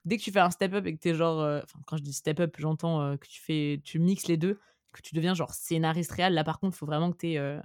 dès 0.04 0.16
que 0.18 0.22
tu 0.22 0.32
fais 0.32 0.40
un 0.40 0.50
step-up 0.50 0.86
et 0.86 0.94
que 0.96 1.00
tu 1.00 1.08
es 1.10 1.14
genre. 1.14 1.40
Enfin, 1.64 1.78
quand 1.86 1.96
je 1.96 2.02
dis 2.02 2.12
step-up, 2.14 2.54
j'entends 2.58 3.16
que 3.18 3.26
tu 3.26 3.40
fais, 3.42 3.80
tu 3.84 3.98
mixes 3.98 4.28
les 4.28 4.36
deux, 4.36 4.58
que 4.92 5.02
tu 5.02 5.14
deviens 5.14 5.34
genre 5.34 5.52
scénariste 5.54 6.12
réel. 6.12 6.34
Là, 6.34 6.44
par 6.44 6.60
contre, 6.60 6.76
il 6.76 6.78
faut 6.78 6.86
vraiment 6.86 7.12
que 7.12 7.18
tu 7.18 7.32
es. 7.34 7.58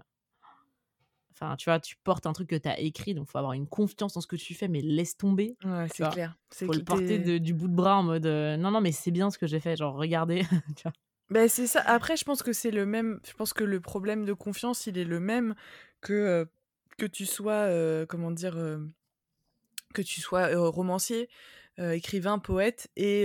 Enfin, 1.33 1.55
tu 1.55 1.69
vois, 1.69 1.79
tu 1.79 1.95
portes 2.03 2.25
un 2.27 2.33
truc 2.33 2.49
que 2.49 2.55
tu 2.55 2.67
as 2.67 2.79
écrit, 2.79 3.13
donc 3.13 3.27
faut 3.29 3.37
avoir 3.37 3.53
une 3.53 3.67
confiance 3.67 4.13
dans 4.13 4.21
ce 4.21 4.27
que 4.27 4.35
tu 4.35 4.53
fais, 4.53 4.67
mais 4.67 4.81
laisse 4.81 5.17
tomber. 5.17 5.55
Ouais, 5.63 5.87
c'est 5.89 6.05
clair. 6.05 6.35
C'est 6.51 6.65
faut 6.65 6.73
le 6.73 6.83
porter 6.83 7.19
de- 7.19 7.37
du 7.37 7.53
bout 7.53 7.67
de 7.67 7.73
bras 7.75 7.97
en 7.97 8.03
mode 8.03 8.25
euh, 8.25 8.57
non, 8.57 8.69
non, 8.71 8.81
mais 8.81 8.91
c'est 8.91 9.11
bien 9.11 9.29
ce 9.31 9.37
que 9.37 9.47
j'ai 9.47 9.59
fait, 9.59 9.75
genre 9.77 9.95
regardez. 9.95 10.41
tu 10.77 10.83
vois? 10.83 10.93
Ben, 11.32 11.47
c'est 11.47 11.65
ça. 11.65 11.82
Après, 11.86 12.17
je 12.17 12.25
pense 12.25 12.43
que 12.43 12.51
c'est 12.51 12.71
le 12.71 12.86
même. 12.86 13.19
Je 13.25 13.34
pense 13.34 13.53
que 13.53 13.63
le 13.63 13.79
problème 13.79 14.25
de 14.25 14.34
confiance, 14.34 14.86
il 14.86 14.97
est 14.97 15.05
le 15.05 15.21
même 15.21 15.55
que 16.01 16.13
euh, 16.13 16.45
que 16.97 17.05
tu 17.05 17.25
sois, 17.25 17.53
euh, 17.53 18.05
comment 18.05 18.32
dire, 18.32 18.57
euh, 18.57 18.79
que 19.93 20.01
tu 20.01 20.19
sois 20.19 20.53
romancier, 20.69 21.29
écrivain, 21.77 22.38
poète 22.38 22.89
et 22.97 23.23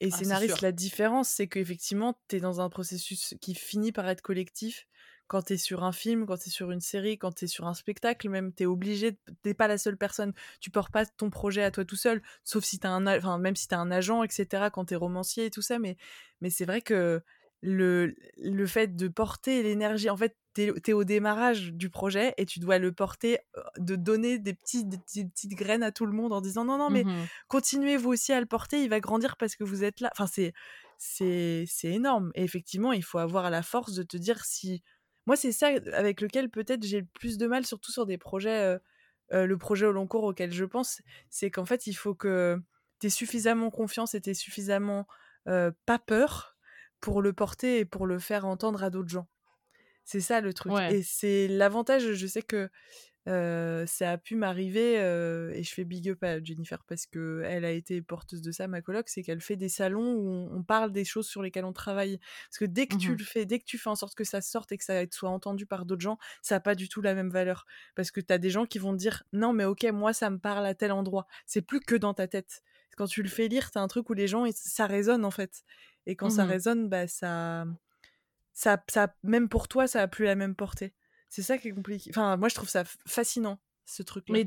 et 0.00 0.08
Ah, 0.10 0.16
scénariste. 0.16 0.62
La 0.62 0.72
différence, 0.72 1.28
c'est 1.28 1.46
qu'effectivement, 1.46 2.18
tu 2.28 2.36
es 2.36 2.40
dans 2.40 2.60
un 2.60 2.68
processus 2.68 3.34
qui 3.40 3.54
finit 3.54 3.92
par 3.92 4.08
être 4.08 4.22
collectif. 4.22 4.88
Quand 5.32 5.40
tu 5.40 5.54
es 5.54 5.56
sur 5.56 5.82
un 5.82 5.92
film, 5.92 6.26
quand 6.26 6.36
tu 6.36 6.48
es 6.48 6.52
sur 6.52 6.70
une 6.72 6.82
série, 6.82 7.16
quand 7.16 7.32
tu 7.32 7.46
es 7.46 7.48
sur 7.48 7.66
un 7.66 7.72
spectacle, 7.72 8.28
même, 8.28 8.52
tu 8.52 8.64
es 8.64 8.66
obligé, 8.66 9.16
t'es 9.40 9.54
pas 9.54 9.66
la 9.66 9.78
seule 9.78 9.96
personne. 9.96 10.34
Tu 10.60 10.68
portes 10.70 10.92
pas 10.92 11.06
ton 11.06 11.30
projet 11.30 11.62
à 11.62 11.70
toi 11.70 11.86
tout 11.86 11.96
seul, 11.96 12.20
sauf 12.44 12.64
si 12.64 12.78
tu 12.78 12.86
un, 12.86 13.06
enfin, 13.06 13.38
même 13.38 13.56
si 13.56 13.66
tu 13.66 13.74
as 13.74 13.78
un 13.78 13.90
agent, 13.90 14.22
etc., 14.24 14.68
quand 14.70 14.84
tu 14.84 14.92
es 14.92 14.96
romancier 14.98 15.46
et 15.46 15.50
tout 15.50 15.62
ça. 15.62 15.78
Mais, 15.78 15.96
mais 16.42 16.50
c'est 16.50 16.66
vrai 16.66 16.82
que 16.82 17.22
le, 17.62 18.14
le 18.36 18.66
fait 18.66 18.94
de 18.94 19.08
porter 19.08 19.62
l'énergie, 19.62 20.10
en 20.10 20.18
fait, 20.18 20.36
tu 20.54 20.70
es, 20.86 20.92
au 20.92 21.04
démarrage 21.04 21.72
du 21.72 21.88
projet 21.88 22.34
et 22.36 22.44
tu 22.44 22.60
dois 22.60 22.76
le 22.78 22.92
porter, 22.92 23.38
de 23.78 23.96
donner 23.96 24.38
des, 24.38 24.52
petits, 24.52 24.84
des 24.84 24.98
petites 24.98 25.54
graines 25.54 25.82
à 25.82 25.92
tout 25.92 26.04
le 26.04 26.12
monde 26.12 26.34
en 26.34 26.42
disant 26.42 26.66
non, 26.66 26.76
non, 26.76 26.90
mais 26.90 27.04
Mhm. 27.04 27.26
continuez 27.48 27.96
vous 27.96 28.10
aussi 28.10 28.34
à 28.34 28.40
le 28.40 28.46
porter, 28.46 28.82
il 28.82 28.90
va 28.90 29.00
grandir 29.00 29.38
parce 29.38 29.56
que 29.56 29.64
vous 29.64 29.82
êtes 29.82 30.00
là. 30.00 30.10
Enfin, 30.12 30.26
c'est 30.26 30.52
c'est 30.98 31.64
c'est 31.66 31.88
énorme. 31.88 32.32
Et 32.34 32.44
effectivement, 32.44 32.92
il 32.92 33.02
faut 33.02 33.18
avoir 33.18 33.48
la 33.50 33.62
force 33.62 33.94
de 33.94 34.02
te 34.02 34.18
dire 34.18 34.44
si. 34.44 34.82
Moi, 35.26 35.36
c'est 35.36 35.52
ça 35.52 35.68
avec 35.92 36.20
lequel 36.20 36.50
peut-être 36.50 36.82
j'ai 36.82 37.00
le 37.00 37.06
plus 37.06 37.38
de 37.38 37.46
mal, 37.46 37.64
surtout 37.64 37.92
sur 37.92 38.06
des 38.06 38.18
projets. 38.18 38.78
euh, 39.32 39.46
le 39.46 39.56
projet 39.56 39.86
au 39.86 39.92
long 39.92 40.06
cours 40.06 40.24
auquel 40.24 40.52
je 40.52 40.64
pense, 40.64 41.00
c'est 41.30 41.50
qu'en 41.50 41.64
fait, 41.64 41.86
il 41.86 41.94
faut 41.94 42.14
que 42.14 42.60
tu 43.00 43.06
aies 43.06 43.10
suffisamment 43.10 43.70
confiance 43.70 44.14
et 44.14 44.20
tu 44.20 44.34
suffisamment 44.34 45.06
pas 45.44 45.98
peur 45.98 46.56
pour 47.00 47.22
le 47.22 47.32
porter 47.32 47.78
et 47.80 47.84
pour 47.84 48.06
le 48.06 48.18
faire 48.18 48.46
entendre 48.46 48.82
à 48.84 48.90
d'autres 48.90 49.08
gens. 49.08 49.28
C'est 50.04 50.20
ça 50.20 50.40
le 50.40 50.52
truc. 50.52 50.72
Ouais. 50.72 50.94
Et 50.94 51.02
c'est 51.02 51.48
l'avantage, 51.48 52.12
je 52.12 52.26
sais 52.26 52.42
que 52.42 52.68
euh, 53.28 53.86
ça 53.86 54.12
a 54.12 54.18
pu 54.18 54.34
m'arriver, 54.36 54.98
euh, 55.00 55.52
et 55.52 55.62
je 55.62 55.72
fais 55.72 55.84
big 55.84 56.08
up 56.10 56.22
à 56.24 56.42
Jennifer 56.42 56.82
parce 56.84 57.06
que 57.06 57.42
elle 57.46 57.64
a 57.64 57.70
été 57.70 58.02
porteuse 58.02 58.42
de 58.42 58.50
ça, 58.52 58.66
ma 58.68 58.82
coloc, 58.82 59.08
c'est 59.08 59.22
qu'elle 59.22 59.40
fait 59.40 59.56
des 59.56 59.68
salons 59.68 60.14
où 60.14 60.28
on, 60.28 60.56
on 60.58 60.62
parle 60.64 60.92
des 60.92 61.04
choses 61.04 61.28
sur 61.28 61.42
lesquelles 61.42 61.64
on 61.64 61.72
travaille. 61.72 62.18
Parce 62.48 62.58
que 62.58 62.64
dès 62.64 62.86
que 62.88 62.96
tu 62.98 63.14
Mhm. 63.14 63.16
le 63.16 63.24
fais, 63.24 63.46
dès 63.46 63.58
que 63.60 63.64
tu 63.64 63.78
fais 63.78 63.90
en 63.90 63.94
sorte 63.94 64.14
que 64.16 64.24
ça 64.24 64.40
sorte 64.40 64.72
et 64.72 64.78
que 64.78 64.84
ça 64.84 65.02
soit 65.12 65.30
entendu 65.30 65.66
par 65.66 65.86
d'autres 65.86 66.02
gens, 66.02 66.18
ça 66.42 66.56
n'a 66.56 66.60
pas 66.60 66.74
du 66.74 66.88
tout 66.88 67.00
la 67.00 67.14
même 67.14 67.30
valeur. 67.30 67.64
Parce 67.94 68.10
que 68.10 68.20
tu 68.20 68.32
as 68.32 68.38
des 68.38 68.50
gens 68.50 68.66
qui 68.66 68.78
vont 68.78 68.92
te 68.92 68.98
dire 68.98 69.22
non, 69.32 69.52
mais 69.52 69.64
ok, 69.64 69.84
moi 69.92 70.12
ça 70.12 70.28
me 70.30 70.38
parle 70.38 70.66
à 70.66 70.74
tel 70.74 70.92
endroit. 70.92 71.26
C'est 71.46 71.62
plus 71.62 71.80
que 71.80 71.94
dans 71.94 72.14
ta 72.14 72.26
tête. 72.28 72.62
Quand 72.96 73.06
tu 73.06 73.22
le 73.22 73.28
fais 73.28 73.48
lire, 73.48 73.70
tu 73.70 73.78
as 73.78 73.82
un 73.82 73.88
truc 73.88 74.10
où 74.10 74.14
les 74.14 74.26
gens, 74.28 74.44
ça 74.52 74.86
résonne 74.86 75.24
en 75.24 75.30
fait. 75.30 75.62
Et 76.06 76.16
quand 76.16 76.28
ça 76.30 76.44
Mhm. 76.44 76.44
résonne, 76.44 76.88
bah 76.88 77.06
ça, 77.08 77.64
ça, 78.52 78.82
ça, 78.90 79.14
même 79.22 79.48
pour 79.48 79.68
toi, 79.68 79.86
ça 79.86 80.02
a 80.02 80.08
plus 80.08 80.24
la 80.24 80.34
même 80.34 80.54
portée. 80.56 80.94
C'est 81.34 81.40
ça 81.40 81.56
qui 81.56 81.68
est 81.68 81.72
compliqué. 81.72 82.10
Enfin, 82.10 82.36
moi, 82.36 82.50
je 82.50 82.54
trouve 82.54 82.68
ça 82.68 82.84
fascinant, 82.84 83.58
ce 83.86 84.02
truc-là. 84.02 84.34
Mais 84.34 84.46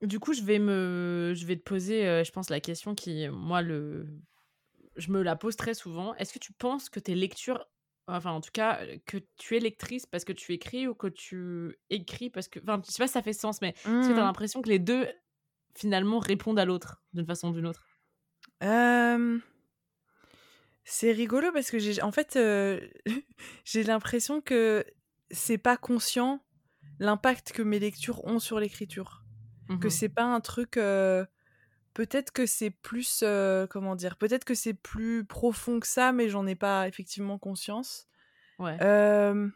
du 0.00 0.18
coup, 0.18 0.32
je 0.32 0.40
vais 0.42 0.58
me, 0.58 1.34
je 1.36 1.44
vais 1.44 1.56
te 1.56 1.62
poser, 1.62 2.08
euh, 2.08 2.24
je 2.24 2.32
pense, 2.32 2.48
la 2.48 2.58
question 2.58 2.94
qui, 2.94 3.28
moi, 3.28 3.60
le, 3.60 4.06
je 4.96 5.10
me 5.10 5.22
la 5.22 5.36
pose 5.36 5.56
très 5.56 5.74
souvent. 5.74 6.14
Est-ce 6.14 6.32
que 6.32 6.38
tu 6.38 6.54
penses 6.54 6.88
que 6.88 7.00
tes 7.00 7.14
lectures, 7.14 7.68
enfin, 8.06 8.30
en 8.30 8.40
tout 8.40 8.50
cas, 8.50 8.80
euh, 8.80 8.96
que 9.04 9.18
tu 9.36 9.58
es 9.58 9.60
lectrice 9.60 10.06
parce 10.06 10.24
que 10.24 10.32
tu 10.32 10.54
écris 10.54 10.88
ou 10.88 10.94
que 10.94 11.08
tu 11.08 11.76
écris 11.90 12.30
parce 12.30 12.48
que, 12.48 12.60
enfin, 12.60 12.80
je 12.82 12.90
sais 12.90 13.02
pas 13.02 13.08
si 13.08 13.12
ça 13.12 13.22
fait 13.22 13.34
sens, 13.34 13.60
mais 13.60 13.74
est-ce 14.00 14.08
que 14.08 14.14
tu 14.14 14.18
as 14.18 14.22
Mhm. 14.22 14.24
l'impression 14.24 14.62
que 14.62 14.70
les 14.70 14.78
deux 14.78 15.06
finalement 15.76 16.18
répondent 16.18 16.58
à 16.58 16.64
l'autre 16.64 17.02
d'une 17.12 17.26
façon 17.26 17.50
ou 17.50 17.52
d'une 17.52 17.66
autre? 17.66 17.86
Euh, 18.62 19.38
C'est 20.84 21.12
rigolo 21.12 21.52
parce 21.52 21.70
que 21.70 21.78
j'ai, 21.78 22.02
en 22.02 22.10
fait, 22.10 22.36
euh, 22.36 22.80
j'ai 23.64 23.82
l'impression 23.84 24.40
que 24.40 24.84
c'est 25.32 25.58
pas 25.58 25.76
conscient 25.76 26.40
l'impact 26.98 27.52
que 27.52 27.62
mes 27.62 27.78
lectures 27.80 28.24
ont 28.24 28.38
sur 28.38 28.60
l'écriture. 28.60 29.24
Que 29.80 29.86
Mhm. 29.86 29.90
c'est 29.90 30.08
pas 30.08 30.24
un 30.24 30.40
truc. 30.40 30.76
euh, 30.76 31.24
Peut-être 31.94 32.30
que 32.32 32.46
c'est 32.46 32.70
plus. 32.70 33.20
euh, 33.22 33.66
comment 33.66 33.96
dire 33.96 34.16
Peut-être 34.16 34.44
que 34.44 34.54
c'est 34.54 34.74
plus 34.74 35.24
profond 35.24 35.80
que 35.80 35.86
ça, 35.86 36.12
mais 36.12 36.28
j'en 36.28 36.46
ai 36.46 36.54
pas 36.54 36.88
effectivement 36.88 37.38
conscience. 37.38 38.06
Ouais. 38.58 38.76
Euh, 38.82 39.48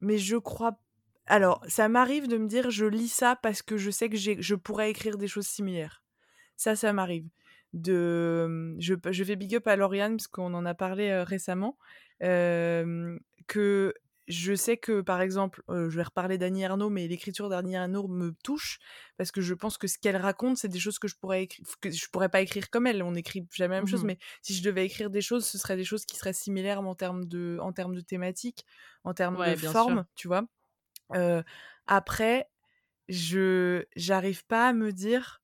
mais 0.00 0.18
je 0.18 0.36
crois. 0.36 0.78
Alors, 1.26 1.62
ça 1.68 1.88
m'arrive 1.88 2.28
de 2.28 2.36
me 2.38 2.46
dire, 2.46 2.70
je 2.70 2.86
lis 2.86 3.08
ça 3.08 3.36
parce 3.36 3.60
que 3.62 3.76
je 3.76 3.90
sais 3.90 4.08
que 4.08 4.16
j'ai, 4.16 4.40
je 4.40 4.54
pourrais 4.54 4.90
écrire 4.90 5.18
des 5.18 5.26
choses 5.28 5.46
similaires. 5.46 6.02
Ça, 6.56 6.76
ça 6.76 6.92
m'arrive. 6.92 7.28
De, 7.72 8.74
je, 8.78 8.94
je 9.10 9.24
fais 9.24 9.36
big 9.36 9.56
up 9.56 9.66
à 9.66 9.76
Lauriane 9.76 10.16
parce 10.16 10.28
qu'on 10.28 10.54
en 10.54 10.64
a 10.64 10.74
parlé 10.74 11.08
euh, 11.10 11.24
récemment. 11.24 11.76
que 13.46 13.94
je 14.28 14.54
sais 14.54 14.76
que, 14.76 15.00
par 15.00 15.20
exemple, 15.20 15.62
euh, 15.70 15.88
je 15.90 15.96
vais 15.96 16.02
reparler 16.02 16.38
d'Annie 16.38 16.64
Arnaud, 16.64 16.90
mais 16.90 17.06
l'écriture 17.08 17.48
d'Annie 17.48 17.76
Arnaud 17.76 18.08
me 18.08 18.32
touche 18.42 18.78
parce 19.16 19.30
que 19.32 19.40
je 19.40 19.54
pense 19.54 19.78
que 19.78 19.86
ce 19.86 19.98
qu'elle 19.98 20.16
raconte, 20.16 20.58
c'est 20.58 20.68
des 20.68 20.78
choses 20.80 20.98
que 20.98 21.08
je 21.08 21.16
pourrais 21.16 21.44
écrire, 21.44 21.64
que 21.80 21.90
je 21.90 22.08
pourrais 22.10 22.28
pas 22.28 22.40
écrire 22.40 22.70
comme 22.70 22.86
elle. 22.86 23.02
On 23.02 23.12
n'écrit 23.12 23.46
jamais 23.52 23.74
la 23.76 23.80
même 23.82 23.86
chose, 23.88 24.02
Mhm. 24.02 24.06
mais 24.06 24.18
si 24.42 24.54
je 24.54 24.62
devais 24.62 24.84
écrire 24.86 25.10
des 25.10 25.20
choses, 25.22 25.46
ce 25.46 25.58
seraient 25.58 25.76
des 25.76 25.84
choses 25.84 26.04
qui 26.06 26.16
seraient 26.16 26.32
similaires 26.32 26.80
en 26.80 26.94
termes 26.94 27.24
de, 27.26 27.58
en 27.60 27.72
termes 27.72 27.94
de 27.94 28.00
thématique, 28.00 28.64
en 29.04 29.14
termes 29.14 29.38
Ouais, 29.38 29.56
de 29.56 29.56
forme, 29.56 29.74
sûr. 29.74 30.06
tu 30.16 30.28
vois? 30.28 30.44
Euh, 31.14 31.42
après, 31.86 32.50
je 33.08 33.84
j'arrive 33.96 34.46
pas 34.46 34.68
à 34.68 34.72
me 34.74 34.92
dire 34.92 35.42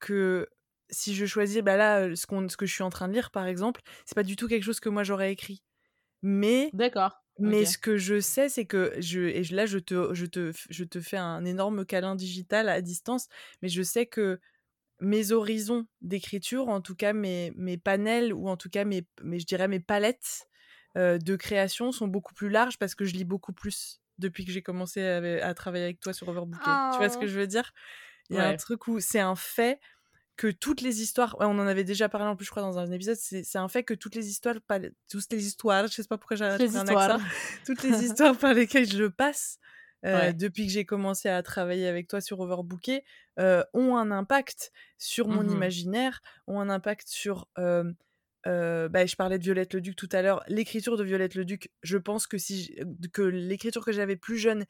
que 0.00 0.48
si 0.90 1.14
je 1.14 1.26
choisis, 1.26 1.62
bah 1.62 1.76
là, 1.76 2.14
ce, 2.16 2.26
qu'on, 2.26 2.48
ce 2.48 2.56
que 2.56 2.66
je 2.66 2.74
suis 2.74 2.82
en 2.82 2.90
train 2.90 3.08
de 3.08 3.14
lire, 3.14 3.30
par 3.30 3.46
exemple, 3.46 3.82
c'est 4.04 4.14
pas 4.14 4.22
du 4.24 4.36
tout 4.36 4.48
quelque 4.48 4.64
chose 4.64 4.80
que 4.80 4.88
moi 4.88 5.04
j'aurais 5.04 5.32
écrit. 5.32 5.64
Mais 6.22 6.74
D'accord. 6.74 7.12
Mais 7.38 7.64
ce 7.64 7.78
que 7.78 7.96
je 7.96 8.20
sais, 8.20 8.48
c'est 8.48 8.66
que 8.66 8.94
je 9.00 9.20
et 9.20 9.42
là 9.44 9.66
je 9.66 9.78
te 9.78 10.14
je 10.14 10.26
te 10.26 10.52
je 10.70 10.84
te 10.84 11.00
fais 11.00 11.16
un 11.16 11.44
énorme 11.44 11.84
câlin 11.86 12.14
digital 12.16 12.68
à 12.68 12.80
distance, 12.82 13.28
mais 13.62 13.68
je 13.68 13.82
sais 13.82 14.06
que 14.06 14.40
mes 15.00 15.32
horizons 15.32 15.86
d'écriture, 16.00 16.68
en 16.68 16.80
tout 16.80 16.94
cas 16.96 17.12
mes 17.12 17.52
mes 17.56 17.78
panels 17.78 18.32
ou 18.32 18.48
en 18.48 18.56
tout 18.56 18.70
cas 18.70 18.84
mes 18.84 19.06
mes 19.22 19.38
je 19.40 19.46
dirais 19.46 19.68
mes 19.68 19.80
palettes 19.80 20.46
euh, 20.96 21.18
de 21.18 21.36
création 21.36 21.92
sont 21.92 22.08
beaucoup 22.08 22.34
plus 22.34 22.50
larges 22.50 22.78
parce 22.78 22.94
que 22.94 23.04
je 23.04 23.14
lis 23.14 23.24
beaucoup 23.24 23.52
plus 23.52 24.00
depuis 24.18 24.44
que 24.44 24.52
j'ai 24.52 24.62
commencé 24.62 25.02
à, 25.06 25.46
à 25.46 25.54
travailler 25.54 25.84
avec 25.84 26.00
toi 26.00 26.12
sur 26.12 26.28
Overbooké. 26.28 26.80
Tu 26.90 27.02
vois 27.02 27.08
ce 27.08 27.18
que 27.18 27.26
Oh. 27.26 27.28
je 27.28 27.38
veux 27.38 27.46
dire? 27.46 27.72
Il 28.30 28.36
y 28.36 28.38
a 28.40 28.46
un 28.46 28.54
truc 28.54 28.88
où 28.88 29.00
c'est 29.00 29.20
un 29.20 29.36
fait 29.36 29.80
que 30.36 30.48
toutes 30.48 30.80
les 30.80 31.02
histoires, 31.02 31.36
on 31.40 31.58
en 31.58 31.66
avait 31.66 31.84
déjà 31.84 32.08
parlé 32.08 32.26
en 32.26 32.36
plus, 32.36 32.46
je 32.46 32.50
crois, 32.50 32.62
dans 32.62 32.78
un 32.78 32.90
épisode, 32.90 33.16
c'est 33.16 33.58
un 33.58 33.68
fait 33.68 33.82
que 33.82 33.94
toutes 33.94 34.14
les 34.14 34.28
histoires, 34.28 34.56
pas, 34.66 34.80
toutes 35.10 35.30
les 35.30 35.46
histoires, 35.46 35.86
je 35.86 35.92
sais 35.92 36.04
pas 36.04 36.18
pourquoi 36.18 36.36
j'ai 36.36 36.44
un 36.44 36.88
accent, 36.88 37.18
toutes 37.66 37.82
les 37.82 37.90
histoires 38.04 38.36
par 38.36 38.54
lesquelles 38.54 38.90
je 38.90 39.04
passe, 39.04 39.58
euh, 40.04 40.32
depuis 40.32 40.66
que 40.66 40.72
j'ai 40.72 40.84
commencé 40.84 41.28
à 41.28 41.42
travailler 41.42 41.86
avec 41.86 42.08
toi 42.08 42.20
sur 42.20 42.40
Overbooké, 42.40 43.04
euh, 43.38 43.62
ont 43.72 43.96
un 43.96 44.10
impact 44.10 44.72
sur 44.98 45.28
mon 45.28 45.42
mmh 45.44 45.50
imaginaire, 45.50 46.22
ont 46.46 46.60
un 46.60 46.70
impact 46.70 47.08
sur. 47.08 47.46
Euh, 47.58 47.92
bah, 48.44 49.06
je 49.06 49.14
parlais 49.14 49.38
de 49.38 49.44
Violette 49.44 49.74
le 49.74 49.80
Duc 49.80 49.94
tout 49.94 50.08
à 50.10 50.22
l'heure. 50.22 50.42
L'écriture 50.48 50.96
de 50.96 51.04
Violette 51.04 51.36
le 51.36 51.44
Duc, 51.44 51.70
je 51.82 51.98
pense 51.98 52.26
que 52.26 52.38
si 52.38 52.74
que 53.12 53.22
l'écriture 53.22 53.84
que 53.84 53.92
j'avais 53.92 54.16
plus 54.16 54.38
jeune 54.38 54.64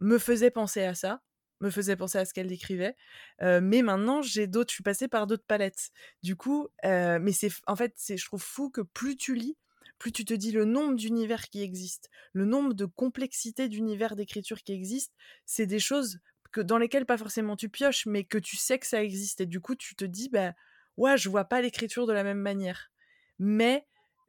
me 0.00 0.18
faisait 0.18 0.50
penser 0.50 0.82
à 0.82 0.94
ça 0.94 1.20
me 1.62 1.70
faisait 1.70 1.96
penser 1.96 2.18
à 2.18 2.26
ce 2.26 2.34
qu'elle 2.34 2.48
décrivait. 2.48 2.94
mais 3.40 3.82
maintenant, 3.82 4.20
j'ai 4.20 4.46
d'autres, 4.46 4.70
je 4.70 4.74
suis 4.74 4.82
passée 4.82 5.08
par 5.08 5.26
d'autres 5.26 5.46
palettes. 5.46 5.90
Du 6.22 6.36
coup, 6.36 6.68
mais 6.84 7.32
c'est, 7.32 7.50
en 7.66 7.76
fait, 7.76 7.94
c'est, 7.96 8.16
je 8.16 8.26
trouve 8.26 8.42
fou 8.42 8.68
que 8.68 8.82
plus 8.82 9.16
tu 9.16 9.34
lis, 9.34 9.56
plus 9.98 10.12
tu 10.12 10.24
te 10.24 10.34
dis 10.34 10.50
le 10.50 10.64
nombre 10.64 10.96
d'univers 10.96 11.48
qui 11.48 11.62
existent, 11.62 12.08
le 12.32 12.44
nombre 12.44 12.74
de 12.74 12.86
complexités 12.86 13.68
d'univers 13.68 14.16
d'écriture 14.16 14.62
qui 14.62 14.72
existent, 14.72 15.14
c'est 15.46 15.66
des 15.66 15.78
choses 15.78 16.18
que 16.50 16.60
dans 16.60 16.76
lesquelles 16.76 17.06
pas 17.06 17.16
forcément 17.16 17.56
tu 17.56 17.68
pioches, 17.68 18.06
mais 18.06 18.24
que 18.24 18.38
tu 18.38 18.56
sais 18.56 18.78
que 18.80 18.86
ça 18.86 19.02
existe. 19.02 19.40
Et 19.40 19.46
du 19.46 19.60
coup, 19.60 19.74
tu 19.74 19.94
te 19.94 20.04
dis, 20.04 20.28
bah, 20.28 20.54
ouais, 20.96 21.16
je 21.16 21.28
vois 21.28 21.44
pas 21.44 21.62
l'écriture 21.62 22.06
de 22.06 22.12
la 22.12 22.24
même 22.24 22.40
manière. 22.40 22.90
Mais 23.38 23.86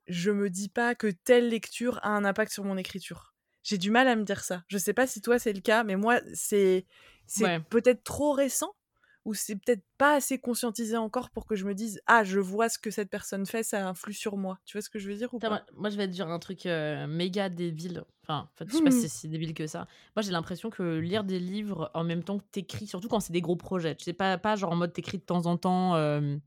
je 0.07 0.31
me 0.31 0.49
dis 0.49 0.69
pas 0.69 0.95
que 0.95 1.07
telle 1.07 1.49
lecture 1.49 1.99
a 2.03 2.09
un 2.09 2.23
impact 2.23 2.51
sur 2.51 2.63
mon 2.63 2.77
écriture. 2.77 3.34
J'ai 3.63 3.77
du 3.77 3.91
mal 3.91 4.07
à 4.07 4.15
me 4.15 4.23
dire 4.23 4.43
ça. 4.43 4.63
Je 4.67 4.77
sais 4.77 4.93
pas 4.93 5.07
si 5.07 5.21
toi 5.21 5.39
c'est 5.39 5.53
le 5.53 5.61
cas, 5.61 5.84
mais 5.84 5.95
moi, 5.95 6.21
c'est 6.34 6.86
c'est 7.28 7.59
peut-être 7.69 8.03
trop 8.03 8.32
récent 8.32 8.74
ou 9.26 9.34
c'est 9.34 9.55
peut-être 9.55 9.84
pas 9.97 10.15
assez 10.15 10.38
conscientisé 10.38 10.97
encore 10.97 11.30
pour 11.30 11.45
que 11.45 11.55
je 11.55 11.65
me 11.65 11.74
dise 11.74 12.01
ah 12.07 12.24
je 12.24 12.39
vois 12.39 12.67
ce 12.67 12.78
que 12.78 12.91
cette 12.91 13.09
personne 13.09 13.45
fait 13.45 13.63
ça 13.63 13.88
influe 13.88 14.13
sur 14.13 14.38
moi. 14.38 14.59
Tu 14.65 14.78
vois 14.78 14.82
ce 14.82 14.89
que 14.89 14.99
je 14.99 15.09
veux 15.09 15.15
dire 15.15 15.34
ou 15.34 15.39
pas? 15.39 15.63
moi, 15.76 15.89
je 15.89 15.97
vais 15.97 16.07
te 16.07 16.11
dire 16.11 16.28
un 16.30 16.39
truc 16.39 16.65
euh, 16.65 17.07
méga 17.07 17.49
débile. 17.49 18.03
Enfin 18.24 18.49
en 18.53 18.57
fait, 18.57 18.69
je 18.69 18.76
sais 18.76 18.84
pas 18.84 18.91
si 18.91 19.01
c'est 19.01 19.07
si 19.07 19.30
débile 19.30 19.53
que 19.53 19.67
ça. 19.67 19.88
Moi 20.15 20.24
j'ai 20.24 20.32
l'impression 20.32 20.69
que 20.69 20.97
lire 20.97 21.24
des 21.24 21.39
livres 21.39 21.91
en 21.93 22.03
même 22.03 22.24
temps 22.24 22.39
que 22.39 22.45
t'écris 22.51 22.88
surtout 22.88 23.07
quand 23.07 23.19
c'est 23.19 23.34
des 23.34 23.41
gros 23.41 23.55
projets 23.55 23.95
tu 23.95 24.03
sais 24.03 24.13
pas 24.13 24.38
pas 24.38 24.55
genre 24.55 24.71
en 24.71 24.76
mode 24.76 24.93
t'écris 24.93 25.17
de 25.17 25.24
temps 25.24 25.45
en 25.45 25.57
temps 25.57 25.95
euh, 25.95 26.38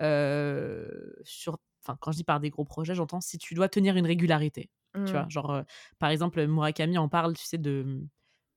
euh, 0.00 0.88
sur 1.22 1.58
enfin 1.82 1.96
quand 2.00 2.12
je 2.12 2.18
dis 2.18 2.24
par 2.24 2.40
des 2.40 2.50
gros 2.50 2.64
projets 2.64 2.94
j'entends 2.94 3.20
si 3.20 3.38
tu 3.38 3.54
dois 3.54 3.68
tenir 3.68 3.96
une 3.96 4.06
régularité 4.06 4.70
tu 4.94 5.12
vois? 5.12 5.24
Mmh. 5.24 5.30
genre 5.30 5.62
par 5.98 6.10
exemple 6.10 6.46
Murakami 6.46 6.98
en 6.98 7.08
parle 7.08 7.34
tu 7.34 7.44
sais 7.44 7.58
de 7.58 8.06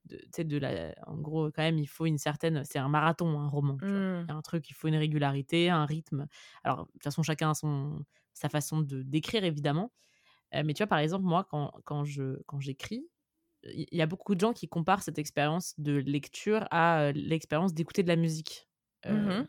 de, 0.08 0.44
de 0.44 0.58
la, 0.58 0.94
en 1.06 1.18
gros, 1.18 1.52
quand 1.52 1.64
même, 1.64 1.78
il 1.78 1.88
faut 1.88 2.06
une 2.06 2.18
certaine. 2.18 2.64
C'est 2.64 2.80
un 2.80 2.90
marathon, 2.90 3.40
un 3.40 3.48
roman. 3.48 3.78
Il 3.82 3.88
y 3.88 3.92
a 3.92 4.24
mmh. 4.24 4.30
un 4.30 4.42
truc, 4.42 4.70
il 4.70 4.74
faut 4.74 4.88
une 4.88 4.96
régularité, 4.96 5.70
un 5.70 5.86
rythme. 5.86 6.28
Alors, 6.64 6.86
de 6.86 6.92
toute 6.94 7.04
façon, 7.04 7.24
chacun 7.24 7.52
a 7.52 7.54
son, 7.54 8.04
sa 8.34 8.50
façon 8.50 8.82
de 8.82 9.04
d'écrire, 9.04 9.44
évidemment. 9.44 9.92
mais 10.54 10.74
tu 10.74 10.84
vois, 10.84 10.88
par 10.88 11.00
exemple, 11.00 11.26
moi, 11.26 11.46
quand, 11.50 11.74
quand 11.86 12.04
je 12.06 12.42
quand 12.46 12.60
j'écris, 12.60 13.08
il 13.64 13.88
y 13.92 14.02
a 14.02 14.06
beaucoup 14.06 14.36
de 14.36 14.40
gens 14.40 14.54
qui 14.54 14.68
comparent 14.68 15.04
cette 15.04 15.20
expérience 15.20 15.74
de 15.78 15.94
lecture 15.94 16.68
à 16.72 17.12
l'expérience 17.14 17.74
d'écouter 17.74 18.04
de 18.04 18.08
la 18.08 18.16
musique. 18.16 18.68
Mmh 19.06 19.44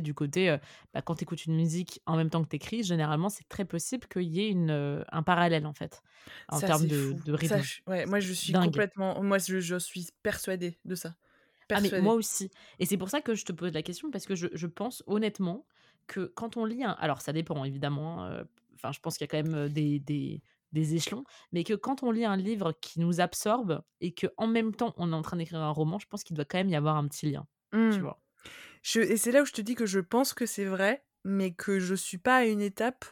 du 0.00 0.14
côté, 0.14 0.56
bah, 0.94 1.02
quand 1.02 1.16
tu 1.16 1.22
écoutes 1.24 1.46
une 1.46 1.54
musique 1.54 2.00
en 2.06 2.16
même 2.16 2.30
temps 2.30 2.42
que 2.42 2.48
tu 2.48 2.56
écris, 2.56 2.82
généralement, 2.82 3.28
c'est 3.28 3.48
très 3.48 3.64
possible 3.64 4.06
qu'il 4.08 4.22
y 4.22 4.40
ait 4.40 4.50
une, 4.50 5.04
un 5.10 5.22
parallèle, 5.22 5.66
en 5.66 5.74
fait, 5.74 6.02
en 6.48 6.60
termes 6.60 6.86
de, 6.86 7.14
de, 7.24 7.32
rythme. 7.32 7.60
ouais, 7.86 8.06
moi, 8.06 8.20
je 8.20 8.32
suis 8.32 8.52
complètement. 8.52 9.22
Moi, 9.22 9.38
je, 9.38 9.60
je, 9.60 9.76
suis 9.76 10.08
persuadée 10.22 10.78
de 10.84 10.94
ça. 10.94 11.14
Ah, 11.70 11.80
mais 11.80 12.02
moi 12.02 12.14
aussi. 12.14 12.50
Et 12.80 12.86
c'est 12.86 12.98
pour 12.98 13.08
ça 13.08 13.22
que 13.22 13.34
je 13.34 13.44
te 13.44 13.52
pose 13.52 13.72
la 13.72 13.82
question, 13.82 14.10
parce 14.10 14.26
que 14.26 14.34
je, 14.34 14.48
je 14.52 14.66
pense 14.66 15.02
honnêtement 15.06 15.66
que 16.06 16.32
quand 16.34 16.56
on 16.56 16.64
lit 16.64 16.84
un. 16.84 16.92
Alors, 16.92 17.20
ça 17.22 17.32
dépend, 17.32 17.64
évidemment. 17.64 18.28
Enfin, 18.74 18.92
je 18.92 19.00
pense 19.00 19.16
qu'il 19.16 19.24
y 19.26 19.30
a 19.30 19.42
quand 19.42 19.48
même 19.48 19.68
des, 19.68 20.00
des, 20.00 20.42
des 20.72 20.94
échelons, 20.94 21.24
mais 21.52 21.64
que 21.64 21.74
quand 21.74 22.02
on 22.02 22.10
lit 22.10 22.24
un 22.24 22.36
livre 22.36 22.72
qui 22.80 23.00
nous 23.00 23.20
absorbe 23.20 23.82
et 24.00 24.12
que 24.12 24.26
en 24.36 24.46
même 24.46 24.74
temps 24.74 24.94
on 24.96 25.12
est 25.12 25.16
en 25.16 25.22
train 25.22 25.36
d'écrire 25.36 25.60
un 25.60 25.70
roman, 25.70 25.98
je 25.98 26.06
pense 26.06 26.24
qu'il 26.24 26.34
doit 26.34 26.44
quand 26.44 26.58
même 26.58 26.70
y 26.70 26.76
avoir 26.76 26.96
un 26.96 27.06
petit 27.06 27.30
lien. 27.30 27.46
Tu 27.72 27.78
mmh. 27.78 28.12
Et 28.94 29.16
c'est 29.16 29.32
là 29.32 29.42
où 29.42 29.44
je 29.44 29.52
te 29.52 29.60
dis 29.60 29.74
que 29.74 29.86
je 29.86 30.00
pense 30.00 30.34
que 30.34 30.46
c'est 30.46 30.64
vrai, 30.64 31.04
mais 31.24 31.52
que 31.52 31.78
je 31.78 31.94
suis 31.94 32.18
pas 32.18 32.38
à 32.38 32.44
une 32.44 32.60
étape 32.60 33.04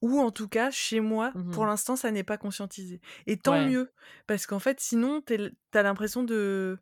où, 0.00 0.20
en 0.20 0.30
tout 0.30 0.48
cas, 0.48 0.70
chez 0.70 1.00
moi, 1.00 1.32
mmh 1.34 1.50
pour 1.50 1.66
l'instant, 1.66 1.96
ça 1.96 2.10
n'est 2.10 2.24
pas 2.24 2.38
conscientisé. 2.38 3.00
Et 3.26 3.36
tant 3.36 3.66
mieux, 3.66 3.90
parce 4.26 4.46
qu'en 4.46 4.58
fait, 4.58 4.80
sinon, 4.80 5.22
t'as 5.22 5.82
l'impression 5.82 6.22
de... 6.22 6.78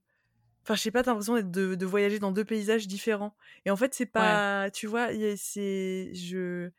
Enfin, 0.63 0.75
je 0.75 0.83
sais 0.83 0.91
pas, 0.91 1.03
t'as 1.03 1.13
l'impression 1.13 1.41
de, 1.41 1.75
de, 1.77 1.87
voyager 1.87 2.19
dans 2.19 2.33
deux 2.33 2.45
paysages 2.45 2.89
différents. 2.89 3.37
Et 3.65 3.71
en 3.71 3.77
fait, 3.77 3.95
c'est 3.95 4.07
pas... 4.07 4.71
Tu 4.71 4.87
vois, 4.87 5.09
c'est... 5.37 6.13
Je... 6.15 6.71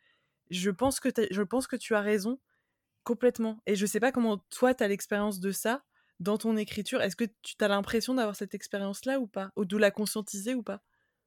Je 0.50 0.70
pense, 0.70 0.98
que 0.98 1.10
je 1.30 1.42
pense 1.42 1.66
que 1.66 1.76
tu 1.76 1.94
as 1.94 2.00
raison, 2.00 2.40
complètement. 3.04 3.60
Et 3.66 3.74
je 3.74 3.84
sais 3.84 4.00
pas 4.00 4.12
comment 4.12 4.38
toi, 4.48 4.72
t'as 4.72 4.88
l'expérience 4.88 5.40
de 5.40 5.50
ça 5.50 5.84
dans 6.20 6.38
ton 6.38 6.56
écriture. 6.56 7.02
Est-ce 7.02 7.16
que 7.16 7.26
tu 7.42 7.54
as 7.60 7.68
l'impression 7.68 8.14
d'avoir 8.14 8.34
cette 8.34 8.54
expérience-là 8.54 9.20
ou 9.20 9.26
pas? 9.26 9.50
Ou 9.56 9.66
de 9.66 9.76
la 9.76 9.90
conscientiser 9.90 10.54
ou 10.54 10.62
pas? 10.62 10.82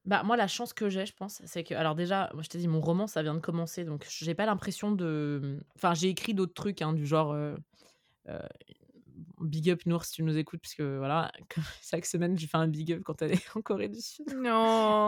Bah, 0.05 0.23
moi, 0.23 0.35
la 0.35 0.47
chance 0.47 0.73
que 0.73 0.89
j'ai, 0.89 1.05
je 1.05 1.13
pense, 1.13 1.41
c'est 1.45 1.63
que. 1.63 1.75
Alors, 1.75 1.95
déjà, 1.95 2.31
moi, 2.33 2.41
je 2.41 2.49
t'ai 2.49 2.57
dit, 2.57 2.67
mon 2.67 2.81
roman, 2.81 3.05
ça 3.05 3.21
vient 3.21 3.35
de 3.35 3.39
commencer. 3.39 3.83
Donc, 3.85 4.05
j'ai 4.07 4.33
pas 4.33 4.45
l'impression 4.45 4.91
de. 4.91 5.59
Enfin, 5.75 5.93
j'ai 5.93 6.09
écrit 6.09 6.33
d'autres 6.33 6.53
trucs, 6.53 6.81
hein, 6.81 6.93
du 6.93 7.05
genre. 7.05 7.33
Euh, 7.33 7.55
euh, 8.27 8.39
big 9.39 9.69
up 9.69 9.85
Nour 9.85 10.05
si 10.05 10.13
tu 10.13 10.23
nous 10.23 10.37
écoutes, 10.37 10.61
parce 10.61 10.73
que 10.73 10.97
voilà, 10.97 11.31
chaque 11.83 12.05
semaine, 12.05 12.37
j'ai 12.37 12.47
fait 12.47 12.57
un 12.57 12.67
big 12.67 12.93
up 12.93 13.01
quand 13.03 13.21
elle 13.21 13.33
est 13.33 13.43
en 13.55 13.61
Corée 13.61 13.89
du 13.89 14.01
Sud. 14.01 14.33
Non 14.35 15.05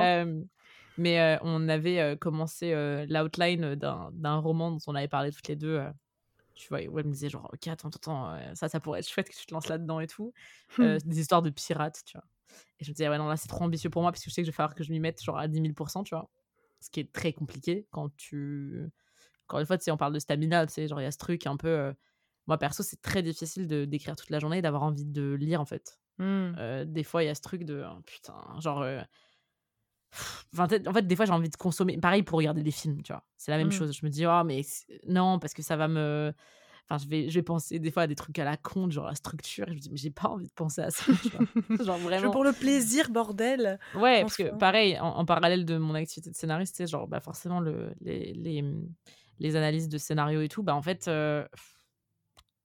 Mais 0.97 1.19
euh, 1.19 1.37
on 1.41 1.69
avait 1.69 2.15
commencé 2.17 2.73
l'outline 3.09 3.75
d'un 3.75 4.37
roman 4.37 4.71
dont 4.71 4.79
on 4.85 4.93
avait 4.93 5.07
parlé 5.07 5.31
toutes 5.31 5.47
les 5.47 5.55
deux. 5.55 5.81
tu 6.53 6.67
vois, 6.69 6.81
où 6.83 6.99
elle 6.99 7.07
me 7.07 7.11
disait 7.11 7.29
genre, 7.29 7.49
ok, 7.51 7.67
attends, 7.67 7.89
attends, 7.89 8.37
ça, 8.53 8.69
ça 8.69 8.79
pourrait 8.79 8.99
être 8.99 9.09
chouette 9.09 9.29
que 9.29 9.35
tu 9.35 9.47
te 9.47 9.53
lances 9.55 9.69
là-dedans 9.69 9.99
et 9.99 10.07
tout. 10.07 10.33
des 10.77 11.19
histoires 11.19 11.41
de 11.41 11.49
pirates, 11.49 12.01
tu 12.05 12.15
vois. 12.15 12.25
Et 12.79 12.85
je 12.85 12.91
me 12.91 12.93
disais, 12.93 13.09
ouais, 13.09 13.17
non, 13.17 13.27
là, 13.27 13.37
c'est 13.37 13.47
trop 13.47 13.63
ambitieux 13.63 13.89
pour 13.89 14.01
moi 14.01 14.11
parce 14.11 14.23
que 14.23 14.29
je 14.29 14.33
sais 14.33 14.41
que 14.41 14.45
je 14.45 14.51
vais 14.51 14.55
falloir 14.55 14.75
que 14.75 14.83
je 14.83 14.91
m'y 14.91 14.99
mette 14.99 15.21
genre 15.21 15.37
à 15.37 15.47
10 15.47 15.61
000% 15.61 16.03
tu 16.03 16.15
vois. 16.15 16.29
Ce 16.79 16.89
qui 16.89 16.99
est 16.99 17.11
très 17.13 17.33
compliqué 17.33 17.87
quand 17.91 18.15
tu. 18.17 18.89
Encore 19.47 19.59
une 19.59 19.65
fois, 19.65 19.77
tu 19.77 19.85
sais, 19.85 19.91
on 19.91 19.97
parle 19.97 20.13
de 20.13 20.19
stamina, 20.19 20.65
tu 20.65 20.73
sais, 20.73 20.87
genre, 20.87 20.99
il 20.99 21.03
y 21.03 21.07
a 21.07 21.11
ce 21.11 21.17
truc 21.17 21.47
un 21.47 21.57
peu. 21.57 21.67
Euh, 21.67 21.93
moi, 22.47 22.57
perso, 22.57 22.83
c'est 22.83 23.01
très 23.01 23.23
difficile 23.23 23.67
de 23.67 23.85
d'écrire 23.85 24.15
toute 24.15 24.29
la 24.29 24.39
journée 24.39 24.57
et 24.57 24.61
d'avoir 24.61 24.83
envie 24.83 25.05
de 25.05 25.33
lire, 25.33 25.61
en 25.61 25.65
fait. 25.65 25.99
Mmh. 26.17 26.55
Euh, 26.57 26.85
des 26.85 27.03
fois, 27.03 27.23
il 27.23 27.27
y 27.27 27.29
a 27.29 27.35
ce 27.35 27.41
truc 27.41 27.63
de. 27.63 27.85
Oh, 27.85 28.01
putain, 28.05 28.35
genre. 28.59 28.81
Euh, 28.81 29.01
en 30.57 30.67
fait, 30.67 31.07
des 31.07 31.15
fois, 31.15 31.25
j'ai 31.25 31.31
envie 31.31 31.49
de 31.49 31.55
consommer. 31.55 31.97
Pareil 31.97 32.23
pour 32.23 32.37
regarder 32.37 32.63
des 32.63 32.71
films, 32.71 33.01
tu 33.01 33.13
vois. 33.13 33.25
C'est 33.37 33.51
la 33.51 33.57
même 33.57 33.67
mmh. 33.67 33.71
chose. 33.71 33.97
Je 33.97 34.05
me 34.05 34.11
dis, 34.11 34.25
oh, 34.25 34.43
mais 34.43 34.61
non, 35.07 35.39
parce 35.39 35.53
que 35.53 35.61
ça 35.61 35.75
va 35.75 35.87
me 35.87 36.33
Enfin, 36.89 37.03
je 37.03 37.09
vais, 37.09 37.29
je 37.29 37.35
vais 37.35 37.43
penser 37.43 37.79
des 37.79 37.91
fois 37.91 38.03
à 38.03 38.07
des 38.07 38.15
trucs 38.15 38.37
à 38.39 38.43
la 38.43 38.57
con, 38.57 38.89
genre 38.89 39.07
la 39.07 39.15
structure. 39.15 39.67
Et 39.67 39.71
je 39.71 39.75
me 39.75 39.79
dis, 39.79 39.89
mais 39.89 39.97
j'ai 39.97 40.09
pas 40.09 40.27
envie 40.27 40.47
de 40.47 40.53
penser 40.53 40.81
à 40.81 40.91
ça. 40.91 41.05
genre 41.83 41.97
vraiment. 41.97 42.31
pour 42.31 42.43
le 42.43 42.51
plaisir, 42.51 43.09
bordel. 43.09 43.79
Ouais, 43.95 44.21
parce 44.21 44.35
que 44.35 44.55
pareil, 44.57 44.99
en, 44.99 45.25
parallèle 45.25 45.65
de 45.65 45.77
mon 45.77 45.95
activité 45.95 46.29
de 46.29 46.35
scénariste, 46.35 46.75
c'est 46.75 46.87
genre, 46.87 47.07
bah, 47.07 47.21
forcément, 47.21 47.59
le, 47.59 47.93
les, 48.01 48.33
les, 48.33 48.63
les, 49.39 49.55
analyses 49.55 49.87
de 49.87 49.97
scénario 49.97 50.41
et 50.41 50.49
tout, 50.49 50.61
bah, 50.61 50.75
en 50.75 50.81
fait, 50.81 51.07
euh, 51.07 51.47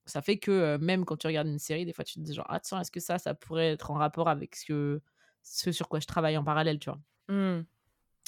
ça 0.05 0.21
fait 0.21 0.37
que 0.37 0.51
euh, 0.51 0.77
même 0.79 1.05
quand 1.05 1.15
tu 1.15 1.27
regardes 1.27 1.47
une 1.47 1.59
série, 1.59 1.85
des 1.85 1.93
fois, 1.93 2.03
tu 2.03 2.15
te 2.15 2.19
dis, 2.19 2.33
genre, 2.33 2.47
ah, 2.49 2.59
tiens, 2.59 2.81
est-ce 2.81 2.91
que 2.91 2.99
ça, 2.99 3.17
ça 3.19 3.33
pourrait 3.33 3.71
être 3.71 3.89
en 3.91 3.95
rapport 3.95 4.27
avec 4.27 4.55
ce, 4.55 4.65
que, 4.65 5.01
ce 5.43 5.71
sur 5.71 5.87
quoi 5.87 5.99
je 5.99 6.07
travaille 6.07 6.37
en 6.37 6.43
parallèle, 6.43 6.79
tu 6.79 6.89
vois? 6.89 6.99
Mmh. 7.29 7.63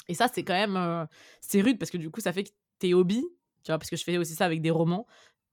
Et 0.08 0.14
ça, 0.14 0.28
c'est 0.32 0.42
quand 0.42 0.54
même. 0.54 0.76
Euh, 0.76 1.06
c'est 1.40 1.60
rude 1.60 1.78
parce 1.78 1.90
que 1.90 1.98
du 1.98 2.10
coup, 2.10 2.20
ça 2.20 2.32
fait 2.32 2.44
que 2.44 2.50
tes 2.78 2.94
hobbies, 2.94 3.26
tu 3.62 3.70
vois, 3.70 3.78
parce 3.78 3.90
que 3.90 3.96
je 3.96 4.04
fais 4.04 4.18
aussi 4.18 4.34
ça 4.34 4.44
avec 4.44 4.60
des 4.60 4.70
romans, 4.70 5.06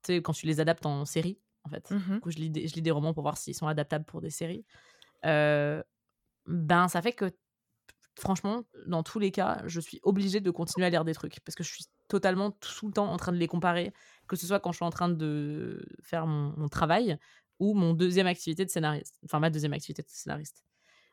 quand 0.07 0.33
tu 0.33 0.45
les 0.45 0.59
adaptes 0.59 0.85
en 0.85 1.05
série, 1.05 1.39
en 1.63 1.69
fait. 1.69 1.91
Du 1.91 2.19
coup, 2.19 2.31
je 2.31 2.37
lis, 2.37 2.49
des, 2.49 2.67
je 2.67 2.75
lis 2.75 2.81
des 2.81 2.91
romans 2.91 3.13
pour 3.13 3.23
voir 3.23 3.37
s'ils 3.37 3.55
sont 3.55 3.67
adaptables 3.67 4.05
pour 4.05 4.21
des 4.21 4.29
séries. 4.29 4.65
ben, 5.23 6.87
ça 6.87 7.01
fait 7.01 7.13
que, 7.13 7.31
franchement, 8.19 8.63
dans 8.87 9.03
tous 9.03 9.19
les 9.19 9.31
cas, 9.31 9.61
je 9.65 9.79
suis 9.79 9.99
obligée 10.03 10.39
de 10.39 10.51
continuer 10.51 10.87
à 10.87 10.89
lire 10.89 11.05
des 11.05 11.13
trucs 11.13 11.39
parce 11.41 11.55
que 11.55 11.63
je 11.63 11.71
suis 11.71 11.85
totalement 12.07 12.51
tout 12.51 12.87
le 12.87 12.93
temps 12.93 13.11
en 13.11 13.17
train 13.17 13.31
de 13.31 13.37
les 13.37 13.47
comparer, 13.47 13.93
que 14.27 14.35
ce 14.35 14.45
soit 14.45 14.59
quand 14.59 14.71
je 14.71 14.77
suis 14.77 14.85
en 14.85 14.89
train 14.89 15.09
de 15.09 15.85
faire 16.01 16.27
mon, 16.27 16.67
travail 16.67 17.17
ou 17.59 17.73
mon 17.73 17.93
deuxième 17.93 18.27
activité 18.27 18.65
de 18.65 18.69
scénariste, 18.69 19.15
enfin 19.25 19.39
ma 19.39 19.49
deuxième 19.49 19.73
activité 19.73 20.01
de 20.01 20.07
scénariste. 20.09 20.63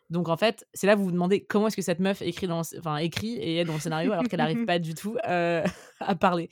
Donc 0.09 0.29
en 0.29 0.37
fait, 0.37 0.67
c'est 0.73 0.87
là 0.87 0.95
que 0.95 0.99
vous 0.99 1.07
vous 1.07 1.13
demandez 1.13 1.45
comment 1.45 1.67
est-ce 1.67 1.77
que 1.77 1.83
cette 1.83 1.99
meuf 1.99 2.23
écrit, 2.23 2.47
dans, 2.47 2.63
enfin, 2.79 2.97
écrit 2.99 3.35
et 3.35 3.59
est 3.59 3.65
dans 3.65 3.75
le 3.75 3.81
scénario 3.81 4.13
alors 4.13 4.25
qu'elle 4.25 4.39
n'arrive 4.39 4.65
pas 4.67 4.79
du 4.79 4.95
tout 4.95 5.17
euh, 5.29 5.65
à 6.01 6.15
parler. 6.15 6.49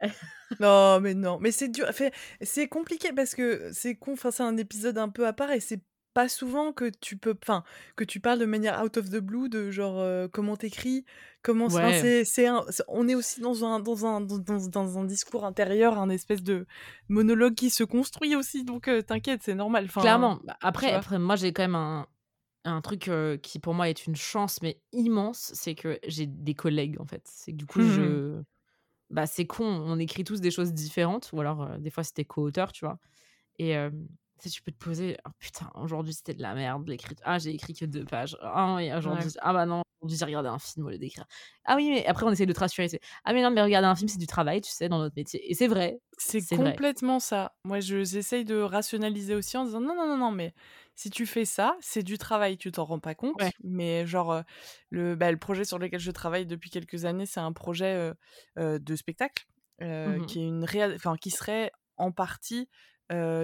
non, 0.60 1.00
mais 1.00 1.14
non. 1.14 1.38
Mais 1.40 1.50
c'est 1.50 1.68
dur. 1.68 1.86
C'est 2.40 2.68
compliqué 2.68 3.12
parce 3.12 3.34
que 3.34 3.70
c'est 3.72 3.96
con. 3.96 4.12
Enfin, 4.12 4.30
c'est 4.30 4.42
un 4.42 4.56
épisode 4.56 4.98
un 4.98 5.08
peu 5.08 5.26
à 5.26 5.32
part 5.32 5.50
et 5.50 5.60
c'est 5.60 5.82
pas 6.14 6.28
souvent 6.28 6.72
que 6.72 6.90
tu 7.00 7.16
peux. 7.16 7.36
Enfin, 7.42 7.64
que 7.96 8.04
tu 8.04 8.20
parles 8.20 8.38
de 8.38 8.46
manière 8.46 8.82
out 8.82 8.96
of 8.96 9.10
the 9.10 9.18
blue 9.18 9.48
de 9.48 9.70
genre 9.70 9.98
euh, 9.98 10.28
comment 10.28 10.56
t'écris, 10.56 11.04
comment. 11.42 11.68
c'est, 11.68 12.24
c'est 12.24 12.48
on 12.88 13.08
est 13.08 13.14
aussi 13.14 13.40
dans 13.40 13.64
un, 13.64 13.80
dans, 13.80 14.06
un, 14.06 14.20
dans, 14.20 14.38
dans, 14.38 14.98
un 14.98 15.04
discours 15.04 15.44
intérieur, 15.44 15.98
un 15.98 16.10
espèce 16.10 16.42
de 16.42 16.66
monologue 17.08 17.54
qui 17.54 17.70
se 17.70 17.84
construit 17.84 18.36
aussi. 18.36 18.64
Donc 18.64 18.88
euh, 18.88 19.02
t'inquiète, 19.02 19.42
c'est 19.42 19.54
normal. 19.54 19.88
Clairement. 19.88 20.40
Bah, 20.44 20.56
après, 20.62 20.92
après, 20.92 21.18
moi 21.18 21.36
j'ai 21.36 21.52
quand 21.52 21.62
même 21.62 21.74
un, 21.74 22.06
un 22.64 22.80
truc 22.80 23.10
qui 23.42 23.58
pour 23.58 23.74
moi 23.74 23.88
est 23.88 24.06
une 24.06 24.16
chance 24.16 24.60
mais 24.62 24.80
immense, 24.92 25.50
c'est 25.54 25.74
que 25.74 25.98
j'ai 26.06 26.26
des 26.26 26.54
collègues 26.54 27.00
en 27.00 27.06
fait. 27.06 27.22
C'est 27.24 27.52
que 27.52 27.56
du 27.56 27.66
coup 27.66 27.80
Mmh 27.80 27.90
je 27.90 28.42
bah 29.10 29.26
c'est 29.26 29.46
con, 29.46 29.64
on 29.66 29.98
écrit 29.98 30.24
tous 30.24 30.40
des 30.40 30.50
choses 30.50 30.72
différentes 30.74 31.30
ou 31.32 31.40
alors 31.40 31.78
des 31.78 31.90
fois 31.90 32.04
c'était 32.04 32.24
co-auteur, 32.24 32.72
tu 32.72 32.84
vois. 32.84 32.98
Et 33.58 33.76
tu 34.38 34.50
tu 34.50 34.62
peux 34.62 34.72
te 34.72 34.82
poser, 34.82 35.16
oh 35.26 35.30
putain, 35.38 35.70
aujourd'hui 35.74 36.14
c'était 36.14 36.34
de 36.34 36.42
la 36.42 36.54
merde 36.54 36.88
l'écriture. 36.88 37.24
Ah, 37.26 37.38
j'ai 37.38 37.50
écrit 37.50 37.74
que 37.74 37.84
deux 37.84 38.04
pages. 38.04 38.36
Ah 38.42 38.74
oui, 38.76 38.92
aujourd'hui, 38.92 39.30
ah 39.40 39.52
bah 39.52 39.66
non, 39.66 39.82
aujourd'hui 40.00 40.18
j'ai 40.18 40.24
regardé 40.24 40.48
un 40.48 40.58
film 40.58 40.86
au 40.86 40.90
lieu 40.90 40.98
d'écrire. 40.98 41.26
Ah 41.64 41.76
oui, 41.76 41.90
mais 41.90 42.06
après 42.06 42.24
on 42.24 42.30
essaie 42.30 42.46
de 42.46 42.52
te 42.52 42.60
rassurer. 42.60 42.88
Ah 43.24 43.32
mais 43.32 43.42
non, 43.42 43.50
mais 43.50 43.62
regarder 43.62 43.86
un 43.86 43.96
film 43.96 44.08
c'est 44.08 44.18
du 44.18 44.26
travail, 44.26 44.60
tu 44.60 44.70
sais, 44.70 44.88
dans 44.88 44.98
notre 44.98 45.14
métier. 45.16 45.50
Et 45.50 45.54
c'est 45.54 45.66
vrai. 45.66 46.00
C'est 46.16 46.40
complètement 46.56 47.20
ça. 47.20 47.56
Moi, 47.64 47.80
j'essaye 47.80 48.44
de 48.44 48.56
rationaliser 48.56 49.34
aussi 49.34 49.56
en 49.56 49.64
disant 49.64 49.80
non, 49.80 49.94
non, 49.94 50.06
non, 50.06 50.16
non, 50.16 50.30
mais 50.32 50.54
si 50.96 51.10
tu 51.10 51.26
fais 51.26 51.44
ça, 51.44 51.76
c'est 51.80 52.02
du 52.02 52.18
travail, 52.18 52.58
tu 52.58 52.72
t'en 52.72 52.84
rends 52.84 52.98
pas 52.98 53.14
compte. 53.14 53.40
Mais 53.62 54.04
genre, 54.06 54.42
le, 54.90 55.14
bah, 55.14 55.30
le 55.30 55.38
projet 55.38 55.64
sur 55.64 55.78
lequel 55.78 56.00
je 56.00 56.10
travaille 56.10 56.46
depuis 56.46 56.70
quelques 56.70 57.04
années, 57.04 57.26
c'est 57.26 57.40
un 57.40 57.52
projet 57.52 58.12
de 58.56 58.96
spectacle 58.96 59.46
mmh 59.80 60.26
qui, 60.26 60.40
est 60.40 60.48
une 60.48 60.66
enfin, 60.96 61.16
qui 61.16 61.30
serait 61.30 61.70
en 61.96 62.10
partie 62.10 62.68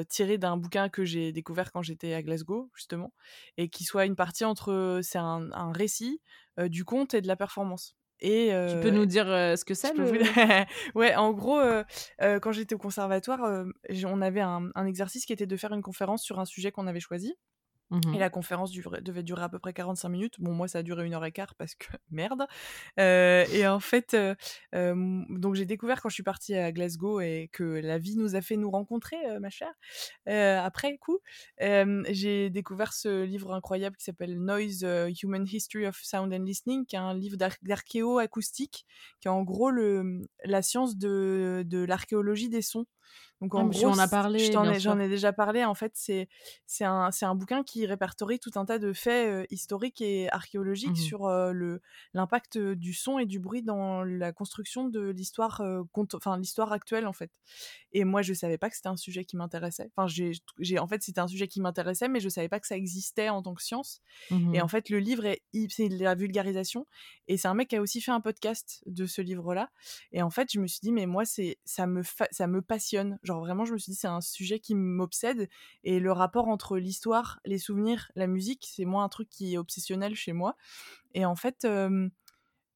tiré 0.08 0.38
d'un 0.38 0.56
bouquin 0.56 0.88
que 0.88 1.04
j'ai 1.04 1.32
découvert 1.32 1.72
quand 1.72 1.82
j'étais 1.82 2.14
à 2.14 2.22
Glasgow, 2.22 2.70
justement, 2.74 3.12
et 3.56 3.68
qui 3.68 3.84
soit 3.84 4.06
une 4.06 4.16
partie 4.16 4.44
entre. 4.44 5.00
C'est 5.02 5.18
un, 5.18 5.50
un, 5.52 5.72
récit, 5.72 6.20
du 6.58 6.84
conte 6.84 7.14
et 7.14 7.20
de 7.20 7.28
la 7.28 7.36
performance. 7.36 7.96
Et 8.20 8.50
tu 8.70 8.80
peux 8.80 8.90
nous 8.90 9.06
dire 9.06 9.26
ce 9.26 9.64
que 9.64 9.74
c'est 9.74 9.92
le... 9.94 10.04
Ouais, 10.94 11.14
en 11.14 11.32
gros, 11.32 11.60
quand 12.20 12.52
j'étais 12.52 12.74
au 12.74 12.78
conservatoire, 12.78 13.64
on 14.04 14.20
avait 14.22 14.40
un, 14.40 14.70
un, 14.74 14.86
exercice 14.86 15.26
qui 15.26 15.32
était 15.32 15.46
de 15.46 15.56
faire 15.56 15.72
une 15.72 15.82
conférence 15.82 16.22
sur 16.22 16.38
un 16.40 16.44
sujet 16.44 16.70
qu'on 16.70 16.86
avait 16.86 17.00
choisi. 17.00 17.34
Et 17.91 17.97
mmh 17.97 18.18
la 18.18 18.30
conférence 18.30 18.72
devait 18.72 19.22
durer 19.22 19.43
à 19.43 19.49
peu 19.49 19.59
près 19.59 19.72
45 19.72 20.09
minutes. 20.09 20.35
Bon, 20.39 20.53
moi, 20.53 20.68
ça 20.68 20.78
a 20.78 20.82
duré 20.82 21.07
une 21.07 21.14
heure 21.14 21.24
et 21.24 21.32
quart 21.32 21.55
parce 21.55 21.74
que 21.74 21.87
merde. 22.11 22.47
et 22.99 23.66
en 23.66 23.80
fait, 23.80 24.16
donc 24.72 25.55
j'ai 25.55 25.66
découvert 25.66 26.01
quand 26.01 26.09
je 26.09 26.14
suis 26.14 26.22
partie 26.22 26.55
à 26.55 26.72
Glasgow 26.72 27.20
et 27.20 27.51
que 27.53 27.62
la 27.62 27.99
vie 27.99 28.16
nous 28.16 28.37
a 28.37 28.41
fait 28.41 28.57
nous 28.57 28.70
rencontrer, 28.70 29.16
ma 29.41 29.51
chère. 29.51 29.72
après 30.26 30.97
coup, 30.99 31.20
j'ai 31.59 32.51
découvert 32.51 32.93
ce 32.93 33.24
livre 33.24 33.53
incroyable 33.53 33.97
qui 33.97 34.05
s'appelle 34.05 34.41
Noise 34.41 34.87
Human 35.22 35.47
History 35.47 35.87
of 35.87 35.99
Sound 36.03 36.32
and 36.32 36.45
Listening, 36.45 36.87
qui 36.87 36.97
est 36.97 37.01
un 37.01 37.14
livre 37.14 37.37
d'archéo-acoustique, 37.62 38.87
qui 39.20 39.28
est 39.28 39.30
en 39.30 39.43
gros 39.43 39.70
le, 39.70 40.22
la 40.45 40.62
science 40.62 40.97
de, 40.97 41.62
de 41.66 41.85
l'archéologie 41.85 42.49
des 42.49 42.62
sons. 42.62 42.87
Donc 43.40 43.55
en 43.55 43.66
gros, 43.66 43.86
on 43.86 43.98
a 43.98 44.09
parlé. 44.09 44.50
J'en 44.50 44.98
ai, 44.98 45.09
déjà 45.09 45.32
parlé. 45.32 45.64
En 45.64 45.74
fait, 45.74 45.92
c'est 45.94 46.28
c'est 46.66 46.84
un, 46.84 47.11
un 47.20 47.34
bouquin 47.34 47.62
qui 47.62 47.84
répertorie 47.86 48.38
tout 48.38 48.52
un 48.57 48.64
tas 48.64 48.78
de 48.78 48.92
faits 48.92 49.46
historiques 49.50 50.00
et 50.00 50.30
archéologiques 50.30 50.92
mmh 50.92 50.94
sur 50.96 51.28
le 51.28 51.80
l'impact 52.14 52.57
du 52.57 52.94
son 52.94 53.18
et 53.18 53.26
du 53.26 53.38
bruit 53.38 53.62
dans 53.62 54.02
la 54.02 54.32
construction 54.32 54.88
de 54.88 55.11
l'histoire, 55.11 55.62
enfin 56.14 56.38
l'histoire 56.38 56.72
actuelle 56.72 57.07
en 57.07 57.12
fait. 57.12 57.30
Et 57.92 58.05
moi, 58.05 58.22
je 58.22 58.32
savais 58.32 58.59
pas 58.59 58.70
que 58.70 58.76
c'était 58.76 58.88
un 58.88 58.96
sujet 58.96 59.24
qui 59.24 59.36
m'intéressait. 59.36 59.90
Enfin, 59.96 60.07
j'ai 60.09 60.78
en 60.78 60.86
fait 60.86 61.02
c'était 61.02 61.20
un 61.20 61.28
sujet 61.28 61.48
qui 61.48 61.61
m'intéressait, 61.61 62.09
mais 62.09 62.20
je 62.20 62.28
savais 62.28 62.48
pas 62.48 62.61
que 62.61 62.66
ça 62.66 62.76
existait 62.76 63.28
en 63.28 63.42
tant 63.42 63.55
que 63.55 63.62
science. 63.62 64.00
Mmh 64.30 64.55
et 64.55 64.62
en 64.62 64.68
fait, 64.68 64.88
le 64.90 64.98
livre 64.98 65.24
est 65.26 65.42
c'est 65.68 65.88
la 65.88 66.14
vulgarisation. 66.14 66.86
Et 67.28 67.36
c'est 67.36 67.48
un 67.48 67.55
mec 67.55 67.68
qui 67.68 67.76
a 67.76 67.80
aussi 67.80 68.00
fait 68.00 68.11
un 68.11 68.20
podcast 68.20 68.82
de 68.86 69.07
ce 69.07 69.22
livre-là. 69.22 69.70
Et 70.12 70.22
en 70.22 70.30
fait, 70.30 70.48
je 70.52 70.61
me 70.61 70.66
suis 70.66 70.80
dit 70.80 70.92
mais 70.92 71.07
moi 71.07 71.24
c'est 71.24 71.59
ça 71.64 71.86
me 71.86 72.02
ça 72.30 72.46
me 72.46 72.62
passionne. 72.62 72.93
Genre 73.22 73.40
vraiment, 73.40 73.64
je 73.64 73.72
me 73.72 73.78
suis 73.78 73.92
dit, 73.92 73.99
c'est 73.99 74.07
un 74.07 74.20
sujet 74.20 74.61
qui 74.61 74.74
m'obsède. 74.74 75.49
Et 75.82 76.01
le 76.01 76.12
rapport 76.12 76.49
entre 76.49 76.78
l'histoire, 76.78 77.40
les 77.45 77.59
souvenirs, 77.59 78.11
la 78.14 78.26
musique, 78.26 78.66
c'est 78.70 78.84
moi 78.84 79.03
un 79.03 79.09
truc 79.09 79.28
qui 79.28 79.55
est 79.55 79.59
obsessionnel 79.59 80.14
chez 80.14 80.32
moi. 80.32 80.57
Et 81.14 81.24
en 81.24 81.36
fait, 81.36 81.66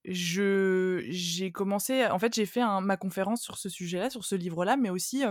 j'ai 0.05 1.53
commencé, 1.53 2.07
en 2.07 2.19
fait, 2.19 2.35
j'ai 2.35 2.47
fait 2.47 2.63
ma 2.81 2.97
conférence 2.97 3.43
sur 3.43 3.59
ce 3.59 3.69
sujet-là, 3.69 4.11
sur 4.11 4.25
ce 4.25 4.35
livre-là, 4.35 4.77
mais 4.77 4.91
aussi 4.91 5.25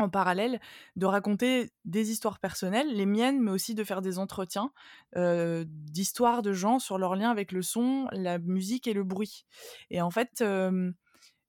en 0.00 0.08
parallèle 0.08 0.60
de 0.94 1.06
raconter 1.06 1.72
des 1.84 2.12
histoires 2.12 2.38
personnelles, 2.38 2.94
les 2.94 3.04
miennes, 3.04 3.42
mais 3.42 3.50
aussi 3.50 3.74
de 3.74 3.82
faire 3.82 4.00
des 4.00 4.20
entretiens 4.20 4.72
d'histoires 5.16 6.42
de 6.42 6.52
gens 6.52 6.78
sur 6.78 6.98
leur 6.98 7.16
lien 7.16 7.30
avec 7.30 7.50
le 7.50 7.62
son, 7.62 8.06
la 8.12 8.38
musique 8.38 8.86
et 8.86 8.92
le 8.92 9.02
bruit. 9.02 9.44
Et 9.90 10.00
en 10.00 10.10
fait, 10.10 10.44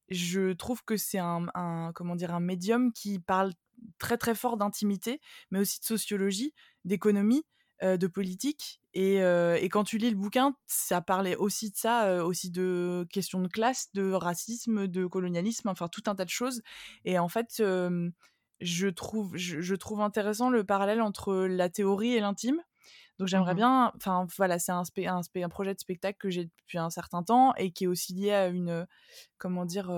je 0.09 0.53
trouve 0.53 0.83
que 0.83 0.97
c'est 0.97 1.19
un, 1.19 1.91
comment 1.95 2.15
dire 2.15 2.33
un 2.33 2.39
médium 2.39 2.91
qui 2.93 3.19
parle 3.19 3.53
très 3.97 4.17
très 4.17 4.35
fort 4.35 4.57
d'intimité, 4.57 5.21
mais 5.51 5.59
aussi 5.59 5.79
de 5.79 5.85
sociologie, 5.85 6.53
d'économie, 6.85 7.43
de 7.81 8.07
politique. 8.07 8.81
Et, 8.93 9.19
quand 9.71 9.83
tu 9.83 9.97
lis 9.97 10.09
le 10.09 10.15
bouquin, 10.15 10.55
ça 10.65 11.01
parlait 11.01 11.35
aussi 11.35 11.71
de 11.71 11.77
ça, 11.77 12.25
aussi 12.25 12.51
de 12.51 13.07
questions 13.11 13.41
de 13.41 13.47
classe, 13.47 13.89
de 13.93 14.11
racisme, 14.11 14.87
de 14.87 15.05
colonialisme, 15.05 15.69
enfin 15.69 15.87
tout 15.87 16.03
un 16.07 16.15
tas 16.15 16.25
de 16.25 16.29
choses. 16.29 16.61
Et 17.05 17.19
en 17.19 17.29
fait, 17.29 17.61
je 18.61 18.87
trouve, 18.87 19.37
je 19.37 19.75
trouve 19.75 20.01
intéressant 20.01 20.49
le 20.49 20.63
parallèle 20.63 21.01
entre 21.01 21.33
la 21.45 21.69
théorie 21.69 22.13
et 22.13 22.19
l'intime. 22.19 22.61
Donc 23.19 23.27
j'aimerais 23.27 23.53
mmh 23.53 23.57
bien, 23.57 23.91
enfin 23.97 24.25
voilà, 24.37 24.59
c'est 24.59 24.71
un, 24.71 24.83
un, 25.05 25.21
un, 25.35 25.49
projet 25.49 25.73
de 25.73 25.79
spectacle 25.79 26.17
que 26.17 26.29
j'ai 26.29 26.45
depuis 26.45 26.77
un 26.77 26.89
certain 26.89 27.21
temps 27.21 27.53
et 27.55 27.71
qui 27.71 27.83
est 27.83 27.87
aussi 27.87 28.13
lié 28.13 28.31
à 28.31 28.47
une, 28.47 28.87
comment 29.37 29.65
dire, 29.65 29.91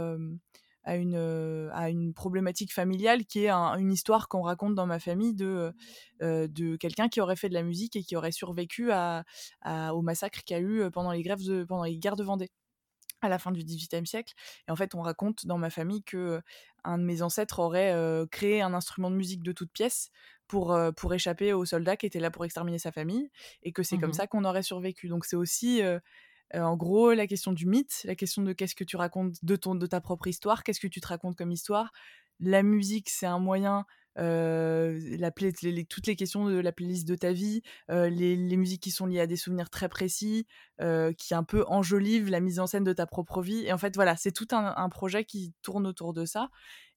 à 0.84 0.96
une, 0.96 1.70
à 1.72 1.90
une 1.90 2.14
problématique 2.14 2.74
familiale 2.74 3.26
qui 3.26 3.46
est 3.46 3.52
une 3.52 3.92
histoire 3.92 4.28
qu'on 4.28 4.42
raconte 4.42 4.74
dans 4.74 4.88
ma 4.88 5.00
famille 5.00 5.36
de, 5.36 5.72
de 6.20 6.76
quelqu'un 6.78 7.10
qui 7.10 7.22
aurait 7.22 7.36
fait 7.36 7.50
de 7.50 7.54
la 7.54 7.64
musique 7.64 7.96
et 7.96 8.04
qui 8.04 8.16
aurait 8.16 8.32
survécu 8.32 8.92
à, 8.92 9.24
au 9.94 10.02
massacre 10.02 10.44
qu'il 10.44 10.58
y 10.58 10.60
a 10.60 10.64
eu 10.64 10.90
pendant 10.92 11.12
les 11.12 11.22
grèves 11.22 11.46
de, 11.46 11.64
pendant 11.64 11.84
les 11.84 11.98
guerres 11.98 12.16
de 12.16 12.24
Vendée 12.24 12.50
à 13.24 13.30
la 13.30 13.38
fin 13.38 13.52
du 13.52 13.64
XVIIIe 13.64 14.08
siècle. 14.08 14.34
Et 14.68 14.72
en 14.72 14.76
fait, 14.76 14.96
on 14.96 15.02
raconte 15.02 15.46
dans 15.46 15.60
ma 15.60 15.70
famille 15.70 16.02
que 16.02 16.42
un 16.84 16.98
de 16.98 17.04
mes 17.04 17.22
ancêtres 17.22 17.60
aurait 17.60 17.96
créé 18.32 18.64
un 18.64 18.74
instrument 18.74 19.12
de 19.12 19.16
musique 19.16 19.44
de 19.44 19.52
toute 19.52 19.72
pièce 19.72 20.10
pour, 20.52 20.78
pour 20.98 21.14
échapper 21.14 21.54
aux 21.54 21.64
soldats 21.64 21.96
qui 21.96 22.06
étaient 22.06 22.20
là 22.20 22.30
pour 22.30 22.44
exterminer 22.44 22.78
sa 22.78 22.92
famille, 22.92 23.32
et 23.64 23.72
que 23.72 23.84
c'est 23.84 23.98
comme 23.98 24.10
mmh 24.10 24.14
ça 24.14 24.28
qu'on 24.28 24.44
aurait 24.44 24.64
survécu. 24.64 25.08
Donc 25.08 25.24
c'est 25.24 25.38
aussi, 25.38 25.82
en 26.54 26.76
gros, 26.76 27.14
la 27.14 27.26
question 27.26 27.54
du 27.54 27.66
mythe, 27.66 28.02
la 28.04 28.16
question 28.16 28.42
de 28.44 28.52
qu'est-ce 28.52 28.76
que 28.76 28.84
tu 28.84 28.98
racontes 28.98 29.36
de, 29.44 29.56
ton, 29.56 29.76
de 29.76 29.88
ta 29.88 30.02
propre 30.02 30.28
histoire, 30.28 30.64
qu'est-ce 30.64 30.82
que 30.82 30.88
tu 30.88 31.00
te 31.00 31.08
racontes 31.08 31.38
comme 31.38 31.54
histoire. 31.54 31.94
La 32.42 32.64
musique, 32.64 33.10
c'est 33.10 33.26
un 33.26 33.40
moyen 33.40 33.86
la 34.16 35.32
toutes 35.32 36.08
les 36.08 36.16
questions 36.16 36.46
de 36.46 36.60
la 36.60 36.72
playlist 36.72 37.08
de 37.08 37.16
ta 37.16 37.32
vie, 37.32 37.62
les, 37.90 38.36
les, 38.36 38.58
musiques 38.58 38.84
qui 38.84 38.92
sont 38.92 39.06
liées 39.06 39.22
à 39.22 39.28
des 39.28 39.38
souvenirs 39.38 39.70
très 39.70 39.90
précis, 39.90 40.46
qui 41.18 41.34
un 41.34 41.44
peu 41.44 41.64
enjolivent 41.68 42.30
la 42.30 42.40
mise 42.40 42.60
en 42.60 42.68
scène 42.68 42.84
de 42.84 42.94
ta 42.94 43.06
propre 43.06 43.42
vie. 43.42 43.66
Et 43.66 43.74
en 43.74 43.78
fait, 43.78 43.96
voilà, 43.96 44.16
c'est 44.16 44.32
tout 44.32 44.48
un, 44.52 44.74
un, 44.76 44.90
projet 44.90 45.26
qui 45.26 45.54
tourne 45.62 45.88
autour 45.88 46.14
de 46.14 46.26
ça 46.26 46.50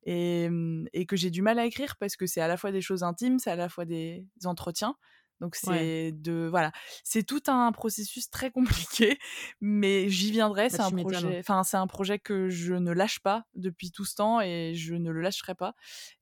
et, 0.05 0.49
et 0.93 1.07
que 1.07 1.17
j'ai 1.17 1.31
du 1.31 1.43
mal 1.43 1.59
à 1.59 1.67
écrire 1.67 1.97
parce 1.97 2.17
que 2.17 2.27
c'est 2.27 2.41
à 2.41 2.49
la 2.49 2.57
fois 2.57 2.73
des 2.73 2.81
choses 2.81 3.03
intimes, 3.03 3.39
c'est 3.39 3.51
à 3.51 3.57
la 3.57 3.69
fois 3.69 3.85
des 3.85 4.27
entretiens. 4.45 4.97
Donc 5.45 5.57
c'est 5.57 6.13
de 6.13 6.47
voilà, 6.49 6.73
c'est 7.03 7.23
tout 7.23 7.43
un 7.49 7.71
processus 7.71 8.31
très 8.31 8.51
compliqué, 8.51 9.19
mais 9.61 10.09
j'y 10.09 10.31
viendrai. 10.31 10.69
Bah, 10.71 10.71
c'est 10.71 10.81
un 10.81 10.91
projet, 10.91 11.39
enfin 11.39 11.63
c'est 11.65 11.77
un 11.77 11.87
projet 11.87 12.19
que 12.19 12.49
je 12.49 12.73
ne 12.73 12.93
lâche 12.93 13.21
pas 13.21 13.45
depuis 13.55 13.91
tout 13.91 14.07
ce 14.07 14.15
temps 14.15 14.41
et 14.41 14.73
je 14.75 14.95
ne 14.95 15.11
le 15.11 15.21
lâcherai 15.21 15.55
pas. 15.55 15.75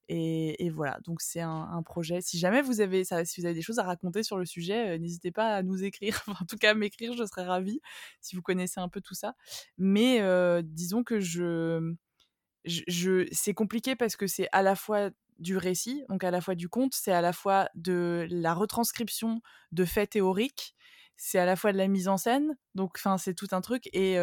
Et, 0.09 0.71
voilà, 0.71 0.99
donc 1.05 1.23
c'est 1.23 1.41
un, 1.41 1.83
projet. 1.85 2.21
Si 2.21 2.37
jamais 2.39 2.61
vous 2.61 2.81
avez, 2.81 3.05
ça, 3.05 3.25
si 3.25 3.41
vous 3.41 3.47
avez 3.47 3.55
des 3.55 3.63
choses 3.63 3.79
à 3.79 3.85
raconter 3.85 4.23
sur 4.25 4.37
le 4.37 4.45
sujet, 4.45 4.99
n'hésitez 4.99 5.31
pas 5.31 5.55
à 5.55 5.63
nous 5.63 5.85
écrire. 5.85 6.23
en 6.43 6.45
tout 6.45 6.57
cas, 6.57 6.75
m'écrire, 6.75 7.15
je 7.15 7.25
serais 7.25 7.45
ravie 7.45 7.81
si 8.21 8.35
vous 8.37 8.43
connaissez 8.43 8.81
un 8.81 8.89
peu 8.89 9.01
tout 9.01 9.15
ça. 9.15 9.37
Mais 9.79 10.21
disons 10.65 11.05
que 11.05 11.21
je, 11.21 11.95
je 12.65 13.27
c'est 13.31 13.55
compliqué 13.55 13.95
parce 13.95 14.17
que 14.17 14.27
c'est 14.27 14.49
à 14.51 14.63
la 14.63 14.75
fois 14.75 15.11
du 15.43 15.57
récit, 15.57 16.05
donc 16.09 16.25
à 16.25 16.31
la 16.31 16.41
fois 16.41 16.55
du 16.55 16.69
conte, 16.69 16.95
c'est 16.95 17.13
à 17.13 17.21
la 17.21 17.33
fois 17.33 17.69
de 17.75 18.27
la 18.31 18.55
retranscription 18.55 19.43
de 19.73 19.85
faits 19.85 20.11
théoriques, 20.11 20.75
c'est 21.17 21.39
à 21.39 21.45
la 21.45 21.57
fois 21.57 21.73
de 21.73 21.79
la 21.79 21.89
mise 21.89 22.09
en 22.09 22.17
scène, 22.17 22.57
donc 22.75 22.99
c'est 23.19 23.35
tout 23.35 23.49
un 23.53 23.61
truc 23.61 23.89
et, 23.93 24.17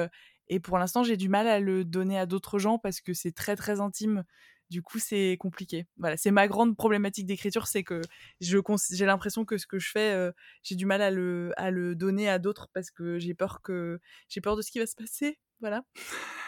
et 0.47 0.59
pour 0.59 0.77
l'instant 0.77 1.03
j'ai 1.03 1.17
du 1.17 1.29
mal 1.29 1.47
à 1.47 1.59
le 1.59 1.85
donner 1.85 2.17
à 2.17 2.25
d'autres 2.25 2.59
gens 2.59 2.79
parce 2.79 3.01
que 3.01 3.13
c'est 3.13 3.31
très 3.31 3.55
très 3.55 3.79
intime. 3.79 4.23
Du 4.69 4.83
coup, 4.83 4.99
c'est 4.99 5.35
compliqué. 5.39 5.87
Voilà, 5.97 6.15
c'est 6.15 6.29
ma 6.29 6.47
grande 6.47 6.77
problématique 6.77 7.25
d'écriture, 7.25 7.65
c'est 7.65 7.83
que 7.83 8.01
j'ai 8.39 9.05
l'impression 9.05 9.43
que 9.43 9.57
ce 9.57 9.65
que 9.65 9.79
je 9.79 9.89
fais, 9.89 10.31
j'ai 10.61 10.75
du 10.75 10.85
mal 10.85 11.01
à 11.01 11.09
le, 11.09 11.51
à 11.57 11.71
le 11.71 11.95
donner 11.95 12.29
à 12.29 12.37
d'autres 12.37 12.69
parce 12.71 12.91
que 12.91 13.17
j'ai 13.17 13.33
peur 13.33 13.61
que 13.63 13.99
j'ai 14.27 14.41
peur 14.41 14.55
de 14.55 14.61
ce 14.61 14.69
qui 14.71 14.77
va 14.77 14.85
se 14.85 14.95
passer 14.95 15.39
voilà. 15.59 15.83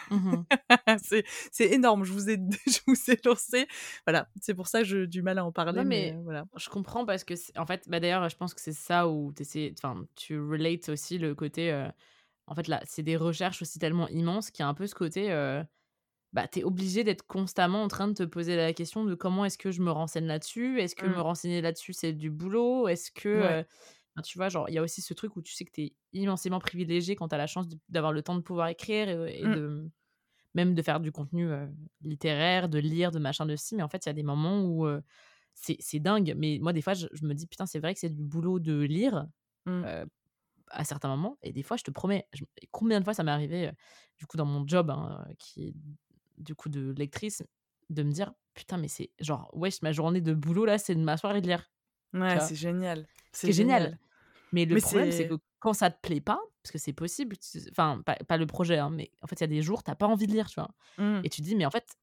Mmh 0.10 0.44
c'est 1.52 1.72
énorme, 1.72 2.04
je 2.04 2.12
vous, 2.12 2.30
ai, 2.30 2.38
je 2.68 2.80
vous 2.86 3.12
ai 3.12 3.20
lancé. 3.26 3.68
Voilà, 4.06 4.28
c'est 4.42 4.54
pour 4.54 4.68
ça 4.68 4.80
que 4.80 4.86
j'ai 4.86 5.08
du 5.08 5.22
mal 5.22 5.38
à 5.38 5.46
en 5.46 5.52
parler. 5.52 5.84
mais, 5.84 6.18
voilà. 6.24 6.46
je 6.58 6.70
comprends 6.70 7.06
parce 7.06 7.24
que, 7.24 7.34
en 7.58 7.66
fait, 7.66 7.88
bah, 7.88 8.00
d'ailleurs, 8.00 8.28
je 8.30 8.36
pense 8.36 8.54
que 8.54 8.62
c'est 8.62 8.74
ça 8.74 9.08
où 9.08 9.34
tu 10.16 10.40
relates 10.40 10.90
aussi 10.90 11.18
le 11.18 11.34
côté. 11.36 11.74
en 12.48 12.56
fait, 12.56 12.68
là, 12.68 12.82
c'est 12.86 13.04
des 13.04 13.18
recherches 13.18 13.62
aussi 13.62 13.80
tellement 13.80 14.08
immenses 14.10 14.52
qu'il 14.52 14.64
y 14.64 14.66
a 14.66 14.70
un 14.70 14.74
peu 14.74 14.88
ce 14.88 14.96
côté. 14.96 15.30
bah, 16.34 16.48
tu 16.48 16.60
es 16.60 16.64
obligé 16.64 17.04
d'être 17.04 17.26
constamment 17.26 17.84
en 17.84 17.88
train 17.88 18.08
de 18.08 18.14
te 18.14 18.24
poser 18.24 18.56
la 18.56 18.74
question 18.74 19.06
de 19.06 19.16
comment 19.16 19.46
est-ce 19.46 19.58
que 19.58 19.72
je 19.72 19.82
me 19.82 19.92
renseigne 19.92 20.28
là-dessus? 20.28 20.80
Est-ce 20.82 20.96
que 20.96 21.06
me 21.06 21.16
mmh. 21.16 21.22
renseigner 21.22 21.62
là-dessus, 21.62 21.94
c'est 21.94 22.14
du 22.14 22.30
boulot? 22.30 22.88
Est-ce 22.88 23.12
que. 23.12 23.64
Tu 24.24 24.38
vois, 24.38 24.50
genre, 24.50 24.68
il 24.70 24.74
y 24.74 24.78
a 24.78 24.82
aussi 24.82 25.02
ce 25.02 25.14
truc 25.14 25.36
où 25.36 25.42
tu 25.42 25.54
sais 25.54 25.66
que 25.66 25.72
tu 25.72 25.82
es 25.84 25.94
immensément 26.14 26.60
privilégié 26.60 27.16
quand 27.16 27.30
tu 27.30 27.36
as 27.36 27.38
la 27.38 27.48
chance 27.48 27.68
d'avoir 27.90 28.12
le 28.12 28.22
temps 28.22 28.36
de 28.36 28.42
pouvoir 28.42 28.68
écrire 28.68 29.10
et, 29.10 29.42
Mmh. 29.44 29.56
de 29.56 29.92
même 30.54 30.74
de 30.76 30.82
faire 30.82 31.00
du 31.00 31.14
contenu 31.14 31.50
littéraire, 32.02 32.68
de 32.68 32.78
lire, 32.78 33.12
de 33.12 33.20
machin, 33.20 33.46
de 33.46 33.56
ci. 33.56 33.74
Mais 33.76 33.84
en 33.84 33.88
fait, 33.88 34.06
il 34.06 34.10
y 34.10 34.12
a 34.12 34.14
des 34.14 34.24
moments 34.24 34.66
où 34.66 34.86
c'est 35.54 36.00
dingue. 36.00 36.34
Mais 36.38 36.60
moi, 36.62 36.74
des 36.74 36.82
fois, 36.82 36.94
je, 36.94 37.08
me 37.22 37.34
dis, 37.34 37.48
putain, 37.48 37.66
c'est 37.66 37.80
vrai 37.80 37.94
que 37.94 38.02
c'est 38.02 38.10
du 38.10 38.26
boulot 38.26 38.60
de 38.60 38.82
lire 38.82 39.28
mmh. 39.66 39.84
à 40.68 40.84
certains 40.84 41.08
moments. 41.08 41.38
Et 41.42 41.54
des 41.54 41.64
fois, 41.64 41.78
je 41.78 41.84
te 41.84 41.92
promets, 41.92 42.28
combien 42.72 43.00
de 43.00 43.06
fois 43.06 43.14
ça 43.14 43.24
m'est 43.24 43.32
arrivé, 43.32 43.72
du 44.18 44.26
coup, 44.26 44.36
dans 44.36 44.46
mon 44.46 44.68
job, 44.68 44.90
hein, 44.90 45.26
qui 45.40 45.68
est 45.68 45.74
du 46.38 46.54
coup 46.54 46.68
de 46.68 46.94
lectrice, 46.98 47.44
de 47.90 48.04
me 48.04 48.12
dire, 48.12 48.34
putain, 48.54 48.78
mais 48.78 48.88
c'est 48.90 49.12
genre, 49.20 49.50
wesh, 49.54 49.82
ma 49.82 49.94
journée 49.94 50.22
de 50.22 50.34
boulot, 50.34 50.66
là, 50.66 50.78
c'est 50.78 50.96
de 50.96 51.02
m'asseoir 51.02 51.36
et 51.36 51.42
de 51.42 51.48
lire. 51.48 51.71
Ouais, 52.14 52.40
c'est 52.40 52.56
génial. 52.56 53.08
C'est 53.32 53.52
génial. 53.52 53.98
Mais 54.52 54.66
le 54.66 54.80
problème, 54.80 55.12
c'est 55.12 55.28
que 55.28 55.36
quand 55.60 55.74
ça 55.74 55.90
te 55.92 56.00
plaît 56.02 56.22
pas, 56.22 56.40
parce 56.64 56.72
que 56.72 56.78
c'est 56.78 56.94
possible, 56.94 57.36
enfin, 57.72 58.02
pas, 58.28 58.38
le 58.38 58.46
projet, 58.46 58.78
hein, 58.78 58.90
mais 58.90 59.12
en 59.22 59.28
fait, 59.28 59.36
il 59.40 59.42
y 59.42 59.44
a 59.46 59.48
des 59.48 59.62
jours, 59.62 59.84
t'as 59.84 59.96
pas 59.96 60.08
envie 60.08 60.28
de 60.28 60.34
lire, 60.34 60.48
tu 60.48 60.60
vois? 60.60 60.72
Mmh. 60.98 61.22
Et 61.24 61.30
tu 61.30 61.42
te 61.42 61.46
dis, 61.46 61.56
mais 61.56 61.66
en 61.66 61.72
fait, 61.72 61.98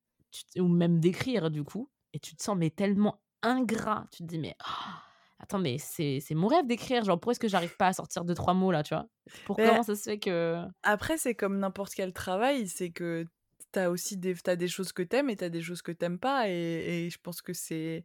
ou 0.57 0.69
même 0.69 1.01
d'écrire, 1.01 1.51
du 1.51 1.65
coup, 1.65 1.91
et 2.13 2.19
tu 2.19 2.35
te 2.35 2.43
sens 2.43 2.57
mais 2.57 2.71
tellement 2.71 3.21
ingrat. 3.43 4.07
Tu 4.11 4.19
te 4.19 4.29
dis, 4.29 4.39
mais 4.39 4.57
oh, 4.61 4.93
attends, 5.39 5.59
mais 5.59 5.77
c'est 5.79 6.23
mon 6.33 6.47
rêve 6.47 6.67
d'écrire. 6.67 7.05
Genre, 7.05 7.19
pourquoi 7.19 7.33
est-ce 7.33 7.41
que 7.41 7.49
j'arrive 7.49 7.77
pas 7.77 7.89
à 7.89 7.93
sortir 7.93 8.25
deux, 8.25 8.35
trois 8.35 8.55
mots 8.55 8.73
là, 8.73 8.83
tu 8.83 8.95
vois? 8.95 9.07
Pour 9.45 9.57
comment 9.57 9.83
ça 9.83 9.95
se 9.95 10.03
fait 10.03 10.19
que. 10.19 10.63
Après, 10.83 11.19
c'est 11.19 11.35
comme 11.35 11.59
n'importe 11.59 11.95
quel 11.95 12.13
travail, 12.13 12.67
c'est 12.69 12.91
que 12.91 13.27
t'as 13.73 13.91
aussi 13.91 14.17
des, 14.17 14.35
as 14.47 14.57
des 14.57 14.69
choses 14.69 14.93
que 14.93 15.03
t'aimes 15.03 15.31
et 15.31 15.37
t'as 15.37 15.51
des 15.51 15.63
choses 15.63 15.83
que 15.83 15.93
t'aimes 15.93 16.19
pas. 16.19 16.49
Et, 16.49 17.07
et 17.07 17.11
je 17.11 17.19
pense 17.23 17.43
que 17.43 17.53
c'est 17.53 18.05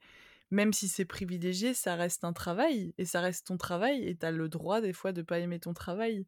même 0.54 0.72
si 0.72 0.88
c'est 0.88 1.06
privilégié, 1.06 1.74
ça 1.74 1.96
reste 1.96 2.24
un 2.24 2.32
travail 2.32 2.94
et 2.98 3.06
ça 3.06 3.22
reste 3.22 3.48
ton 3.48 3.58
travail 3.58 4.08
et 4.08 4.16
tu 4.16 4.26
as 4.26 4.32
le 4.32 4.48
droit 4.48 4.82
des 4.82 4.94
fois 4.94 5.12
de 5.12 5.22
pas 5.22 5.40
aimer 5.40 5.60
ton 5.60 5.74
travail 5.74 6.26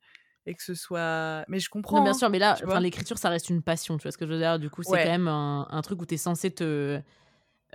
et 0.47 0.53
que 0.53 0.63
ce 0.63 0.73
soit 0.73 1.45
mais 1.47 1.59
je 1.59 1.69
comprends 1.69 1.97
non, 1.97 2.03
bien 2.03 2.11
hein, 2.11 2.15
sûr 2.15 2.29
mais 2.29 2.39
là 2.39 2.57
l'écriture 2.79 3.17
ça 3.17 3.29
reste 3.29 3.49
une 3.49 3.61
passion 3.61 3.97
tu 3.97 4.03
vois 4.03 4.11
ce 4.11 4.17
que 4.17 4.25
je 4.25 4.31
veux 4.31 4.39
dire? 4.39 4.59
Du 4.59 4.69
coup 4.69 4.83
c'est 4.83 5.03
quand 5.03 5.09
même 5.09 5.27
un, 5.27 5.81
truc 5.83 6.01
où 6.01 6.05
tu 6.05 6.15
es 6.15 6.17
censé 6.17 6.51
te 6.51 6.99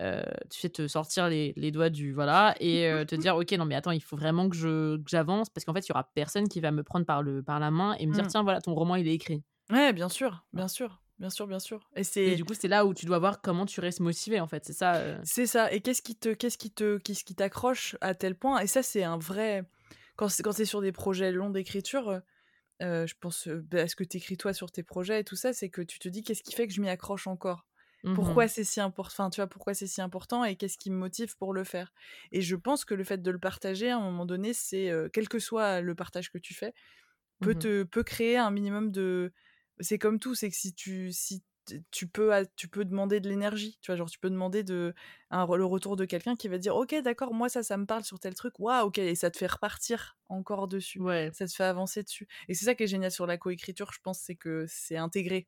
euh, 0.00 0.22
tu 0.50 0.60
sais 0.60 0.70
te 0.70 0.88
sortir 0.88 1.28
les, 1.28 1.52
les, 1.56 1.70
doigts 1.70 1.90
du 1.90 2.12
voilà 2.12 2.54
et 2.58 2.88
euh, 2.88 3.04
te 3.04 3.14
dire 3.14 3.36
ok 3.36 3.52
non 3.52 3.64
mais 3.64 3.74
attends 3.74 3.90
il 3.90 4.02
faut 4.02 4.16
vraiment 4.16 4.48
que 4.48 4.56
je 4.56 5.00
j'avance 5.06 5.50
parce 5.50 5.64
qu'en 5.64 5.74
fait 5.74 5.86
il 5.86 5.90
y 5.90 5.92
aura 5.92 6.10
personne 6.14 6.48
qui 6.48 6.60
va 6.60 6.70
me 6.70 6.82
prendre 6.82 7.06
par 7.06 7.22
le 7.22 7.42
par 7.42 7.60
la 7.60 7.70
main 7.70 7.94
et 7.98 8.06
me 8.06 8.14
dire 8.14 8.24
mmh. 8.24 8.28
tiens 8.28 8.42
voilà 8.42 8.60
ton 8.60 8.74
roman 8.74 8.96
il 8.96 9.06
est 9.06 9.14
écrit. 9.14 9.42
Ouais 9.70 9.92
bien 9.92 10.08
sûr 10.08 10.44
bien 10.52 10.68
sûr 10.68 11.00
Bien 11.20 11.28
sûr, 11.28 11.46
bien 11.46 11.58
sûr. 11.58 11.86
Et, 11.96 12.02
c'est 12.02 12.34
du 12.34 12.46
coup, 12.46 12.54
c'est 12.54 12.66
là 12.66 12.86
où 12.86 12.94
tu 12.94 13.04
dois 13.04 13.18
voir 13.18 13.42
comment 13.42 13.66
tu 13.66 13.80
restes 13.80 14.00
motivé, 14.00 14.40
en 14.40 14.48
fait. 14.48 14.64
C'est 14.64 14.72
ça. 14.72 14.94
Euh. 14.96 15.20
C'est 15.22 15.46
ça. 15.46 15.70
Et 15.70 15.82
qu'est-ce 15.82 16.00
qui 16.00 16.16
te, 16.16 16.30
qu'est-ce 16.30 16.56
qui 16.56 16.70
te, 16.70 16.96
qu'est-ce 16.96 17.24
qui 17.24 17.34
t'accroche 17.34 17.94
à 18.00 18.14
tel 18.14 18.34
point? 18.34 18.58
Et 18.60 18.66
ça, 18.66 18.82
c'est 18.82 19.04
un 19.04 19.18
vrai. 19.18 19.64
Quand 20.16 20.30
c'est, 20.30 20.42
quand 20.42 20.52
c'est 20.52 20.64
sur 20.64 20.80
des 20.80 20.92
projets 20.92 21.30
longs 21.30 21.50
d'écriture, 21.50 22.22
euh, 22.82 23.06
je 23.06 23.14
pense 23.20 23.46
à 23.48 23.56
bah, 23.56 23.86
ce 23.86 23.96
que 23.96 24.04
tu 24.04 24.16
écris 24.16 24.38
toi 24.38 24.54
sur 24.54 24.72
tes 24.72 24.82
projets 24.82 25.20
et 25.20 25.24
tout 25.24 25.36
ça, 25.36 25.52
c'est 25.52 25.68
que 25.68 25.82
tu 25.82 25.98
te 25.98 26.08
dis 26.08 26.22
qu'est-ce 26.22 26.42
qui 26.42 26.54
fait 26.54 26.66
que 26.66 26.72
je 26.72 26.80
m'y 26.80 26.88
accroche 26.88 27.26
encore? 27.26 27.66
Pourquoi 28.14 28.46
mmh 28.46 28.48
c'est 28.48 28.64
si 28.64 28.80
important 28.80 29.12
Enfin, 29.12 29.28
tu 29.28 29.42
vois, 29.42 29.46
pourquoi 29.46 29.74
c'est 29.74 29.86
si 29.86 30.00
important 30.00 30.42
et 30.42 30.56
qu'est-ce 30.56 30.78
qui 30.78 30.90
me 30.90 30.96
motive 30.96 31.36
pour 31.36 31.52
le 31.52 31.64
faire? 31.64 31.92
Et 32.32 32.40
je 32.40 32.56
pense 32.56 32.86
que 32.86 32.94
le 32.94 33.04
fait 33.04 33.20
de 33.20 33.30
le 33.30 33.38
partager 33.38 33.90
à 33.90 33.98
un 33.98 34.00
moment 34.00 34.24
donné, 34.24 34.54
c'est 34.54 34.90
quel 35.12 35.28
que 35.28 35.38
soit 35.38 35.82
le 35.82 35.94
partage 35.94 36.30
que 36.30 36.38
tu 36.38 36.54
fais, 36.54 36.72
peut 37.40 37.52
mmh 37.52 37.58
te 37.58 37.82
peut 37.82 38.02
créer 38.02 38.38
un 38.38 38.50
minimum 38.50 38.90
de 38.90 39.34
c'est 39.80 39.98
comme 39.98 40.18
tout, 40.18 40.34
c'est 40.34 40.50
que 40.50 40.56
si 40.56 40.72
tu 40.74 41.12
si 41.12 41.42
tu 41.90 42.06
peux 42.06 42.32
tu 42.56 42.68
peux 42.68 42.84
demander 42.84 43.20
de 43.20 43.28
l'énergie, 43.28 43.78
tu 43.80 43.90
vois, 43.90 43.96
genre 43.96 44.10
tu 44.10 44.18
peux 44.18 44.30
demander 44.30 44.62
de 44.62 44.94
un, 45.30 45.46
le 45.46 45.64
retour 45.64 45.96
de 45.96 46.04
quelqu'un 46.04 46.36
qui 46.36 46.48
va 46.48 46.58
dire 46.58 46.76
OK, 46.76 46.94
d'accord, 47.02 47.34
moi 47.34 47.48
ça 47.48 47.62
ça 47.62 47.76
me 47.76 47.86
parle 47.86 48.04
sur 48.04 48.18
tel 48.18 48.34
truc. 48.34 48.58
Waouh, 48.58 48.88
OK 48.88 48.98
et 48.98 49.14
ça 49.14 49.30
te 49.30 49.38
fait 49.38 49.46
repartir 49.46 50.16
encore 50.28 50.68
dessus. 50.68 51.00
Ouais. 51.00 51.30
Ça 51.32 51.46
te 51.46 51.52
fait 51.52 51.64
avancer 51.64 52.02
dessus. 52.02 52.28
Et 52.48 52.54
c'est 52.54 52.64
ça 52.64 52.74
qui 52.74 52.84
est 52.84 52.88
génial 52.88 53.10
sur 53.10 53.26
la 53.26 53.38
coécriture, 53.38 53.92
je 53.92 54.00
pense, 54.02 54.18
c'est 54.20 54.36
que 54.36 54.64
c'est 54.68 54.96
intégré 54.96 55.46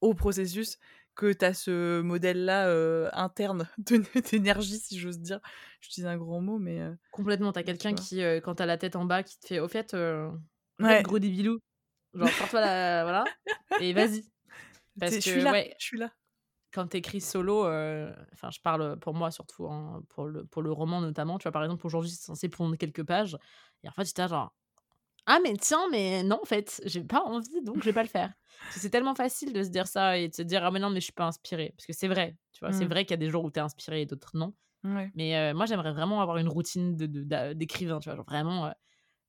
au 0.00 0.14
processus 0.14 0.78
que 1.14 1.32
tu 1.32 1.44
as 1.44 1.52
ce 1.52 2.00
modèle-là 2.00 3.10
interne 3.12 3.68
d'énergie, 4.30 4.78
si 4.78 4.98
j'ose 4.98 5.18
dire. 5.18 5.40
J'utilise 5.80 6.06
un 6.06 6.16
grand 6.16 6.40
mot, 6.40 6.58
mais. 6.58 6.80
Complètement. 7.10 7.52
Tu 7.52 7.58
as 7.58 7.62
quelqu'un 7.62 7.92
qui, 7.92 8.22
quand 8.42 8.54
tu 8.54 8.62
as 8.62 8.66
la 8.66 8.78
tête 8.78 8.96
en 8.96 9.04
bas, 9.04 9.22
qui 9.22 9.38
te 9.38 9.46
fait 9.46 9.60
Au 9.60 9.68
fait, 9.68 9.94
ouais. 10.78 11.02
gros 11.02 11.18
débilou, 11.18 11.60
Genre, 12.14 12.28
sors-toi 12.28 12.60
la. 12.60 13.02
voilà. 13.04 13.24
Et 13.80 13.92
vas-y. 13.92 14.24
Parce 15.00 15.14
que, 15.14 15.20
je 15.20 15.30
suis 15.30 15.42
là. 15.42 15.52
Ouais, 15.52 15.74
je 15.78 15.84
suis 15.84 15.98
là. 15.98 16.10
Quand 16.72 16.86
t'écris 16.86 17.20
solo, 17.20 17.66
euh, 17.66 18.12
enfin, 18.32 18.50
je 18.50 18.60
parle 18.60 18.98
pour 19.00 19.14
moi 19.14 19.30
surtout, 19.30 19.66
hein, 19.66 20.02
pour, 20.08 20.26
le, 20.26 20.44
pour 20.44 20.62
le 20.62 20.70
roman 20.70 21.00
notamment. 21.00 21.38
Tu 21.38 21.44
vois, 21.44 21.52
par 21.52 21.64
exemple, 21.64 21.84
aujourd'hui, 21.86 22.10
c'est 22.10 22.24
censé 22.24 22.48
prendre 22.48 22.76
quelques 22.76 23.04
pages. 23.04 23.36
Et 23.82 23.88
en 23.88 23.92
fait, 23.92 24.04
j'étais 24.04 24.28
genre. 24.28 24.54
Ah, 25.26 25.38
mais 25.42 25.54
tiens, 25.56 25.86
mais 25.90 26.22
non, 26.22 26.38
en 26.42 26.44
fait, 26.44 26.80
j'ai 26.86 27.04
pas 27.04 27.22
envie, 27.22 27.62
donc 27.62 27.78
je 27.78 27.84
vais 27.84 27.92
pas 27.92 28.02
le 28.02 28.08
faire. 28.08 28.32
c'est 28.70 28.90
tellement 28.90 29.14
facile 29.14 29.52
de 29.52 29.62
se 29.62 29.68
dire 29.68 29.86
ça 29.86 30.16
et 30.16 30.28
de 30.28 30.34
se 30.34 30.42
dire, 30.42 30.64
ah, 30.64 30.70
mais 30.70 30.80
non, 30.80 30.90
mais 30.90 31.00
je 31.00 31.04
suis 31.04 31.12
pas 31.12 31.26
inspirée. 31.26 31.72
Parce 31.76 31.86
que 31.86 31.92
c'est 31.92 32.08
vrai, 32.08 32.36
tu 32.52 32.60
vois, 32.60 32.72
c'est 32.72 32.84
mmh. 32.84 32.88
vrai 32.88 33.04
qu'il 33.04 33.12
y 33.12 33.14
a 33.14 33.18
des 33.18 33.28
jours 33.28 33.44
où 33.44 33.50
t'es 33.50 33.60
inspirée 33.60 34.02
et 34.02 34.06
d'autres 34.06 34.30
non. 34.34 34.54
Mais 34.82 35.36
euh, 35.36 35.54
moi, 35.54 35.66
j'aimerais 35.66 35.92
vraiment 35.92 36.22
avoir 36.22 36.38
une 36.38 36.48
routine 36.48 36.96
d'écrivain, 36.96 37.94
de, 37.94 37.98
de, 37.98 38.02
tu 38.02 38.08
vois, 38.08 38.16
genre 38.16 38.24
vraiment. 38.24 38.66
Euh, 38.66 38.70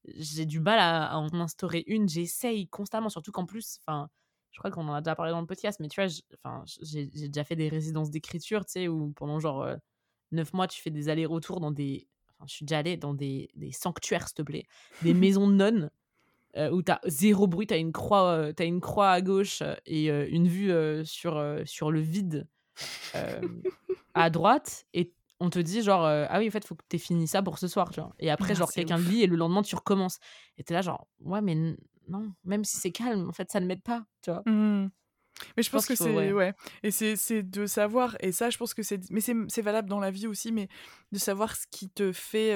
j'ai 0.06 0.46
du 0.46 0.60
mal 0.60 0.80
à, 0.80 1.18
en 1.18 1.34
instaurer 1.40 1.84
une. 1.88 2.10
J'essaye 2.10 2.68
constamment, 2.68 3.10
surtout 3.10 3.32
qu'en 3.32 3.46
plus, 3.46 3.80
enfin, 3.86 4.10
je 4.52 4.60
crois 4.60 4.72
qu'on 4.72 4.88
en 4.88 4.94
a 4.94 5.02
déjà 5.02 5.16
parlé 5.16 5.32
dans 5.32 5.42
le 5.42 5.48
podcast, 5.48 5.80
mais 5.80 5.88
tu 5.88 6.02
vois, 6.02 6.12
enfin, 6.44 6.64
j'ai 6.82 7.06
déjà 7.06 7.44
fait 7.44 7.56
des 7.56 7.70
résidences 7.70 8.12
d'écriture, 8.12 8.66
tu 8.66 8.74
sais, 8.74 8.88
où 8.88 9.12
pendant 9.12 9.40
genre 9.40 9.68
neuf 10.32 10.54
mois, 10.54 10.68
tu 10.68 10.82
fais 10.82 10.90
des 10.90 11.10
allers-retours 11.10 11.60
dans 11.60 11.72
des. 11.72 12.08
Enfin, 12.30 12.46
je 12.48 12.56
suis 12.56 12.66
déjà 12.66 12.80
allée 12.80 12.98
dans 12.98 13.14
des, 13.14 13.50
des 13.56 13.72
sanctuaires, 13.72 14.28
s'il 14.28 14.36
te 14.36 14.42
plaît, 14.42 14.66
des 15.02 15.14
maisons 15.14 15.48
de 15.48 15.54
nonnes. 15.54 15.90
où 16.72 16.82
t'as 16.82 17.00
zéro 17.06 17.48
bruit, 17.48 17.68
t'as 17.68 17.78
une 17.78 17.92
croix, 17.92 18.52
as 18.58 18.64
une 18.64 18.82
croix 18.82 19.12
à 19.12 19.22
gauche 19.22 19.64
et 19.86 20.10
une 20.10 20.48
vue 20.48 20.74
sur, 21.06 21.62
sur 21.66 21.92
le 21.92 22.02
vide 22.02 22.48
à 24.14 24.30
droite, 24.30 24.86
et 24.94 25.14
on 25.42 25.50
te 25.50 25.60
dit 25.60 25.82
genre 25.82 26.06
euh, 26.06 26.26
ah 26.30 26.40
oui 26.40 26.48
en 26.48 26.52
fait 26.52 26.66
faut 26.66 26.76
que 26.76 26.84
tu 26.88 26.96
aies 26.96 27.00
fini 27.00 27.28
ça 27.28 27.42
pour 27.42 27.58
ce 27.58 27.68
soir 27.68 27.90
tu 27.90 28.00
vois 28.00 28.14
et 28.20 28.30
après 28.30 28.52
ah, 28.52 28.56
genre 28.56 28.72
quelqu'un 28.72 28.98
lit 28.98 29.24
et 29.24 29.28
le 29.28 29.36
lendemain 29.36 29.64
tu 29.64 29.76
recommences 29.76 30.20
et 30.58 30.64
t'es 30.64 30.74
là 30.74 30.82
genre 30.82 31.08
ouais 31.20 31.42
mais 31.42 31.56
non 32.08 32.32
même 32.46 32.64
si 32.64 32.78
c'est 32.78 32.92
calme 32.92 33.28
en 33.28 33.34
fait 33.34 33.52
ça 33.52 33.60
ne 33.60 33.66
m'aide 33.66 33.82
pas 33.82 34.06
tu 34.22 34.32
vois 34.32 34.44
mmh. 34.46 34.92
mais 35.58 35.64
je, 35.64 35.70
pense, 35.72 35.88
que 35.88 35.96
c'est 35.96 36.32
ouais. 36.32 36.54
et 36.84 36.92
c'est 36.92 37.44
de 37.44 37.66
savoir 37.66 38.16
et 38.20 38.32
ça 38.32 38.50
je 38.50 38.58
pense 38.58 38.74
que 38.74 38.84
c'est 38.84 39.10
mais 39.10 39.22
c'est 39.22 39.62
valable 39.62 39.90
dans 39.90 40.00
la 40.00 40.12
vie 40.12 40.28
aussi 40.28 40.52
mais 40.52 40.70
de 41.12 41.18
savoir 41.18 41.56
ce 41.56 41.66
qui 41.72 41.90
te 41.90 42.12
fait 42.12 42.54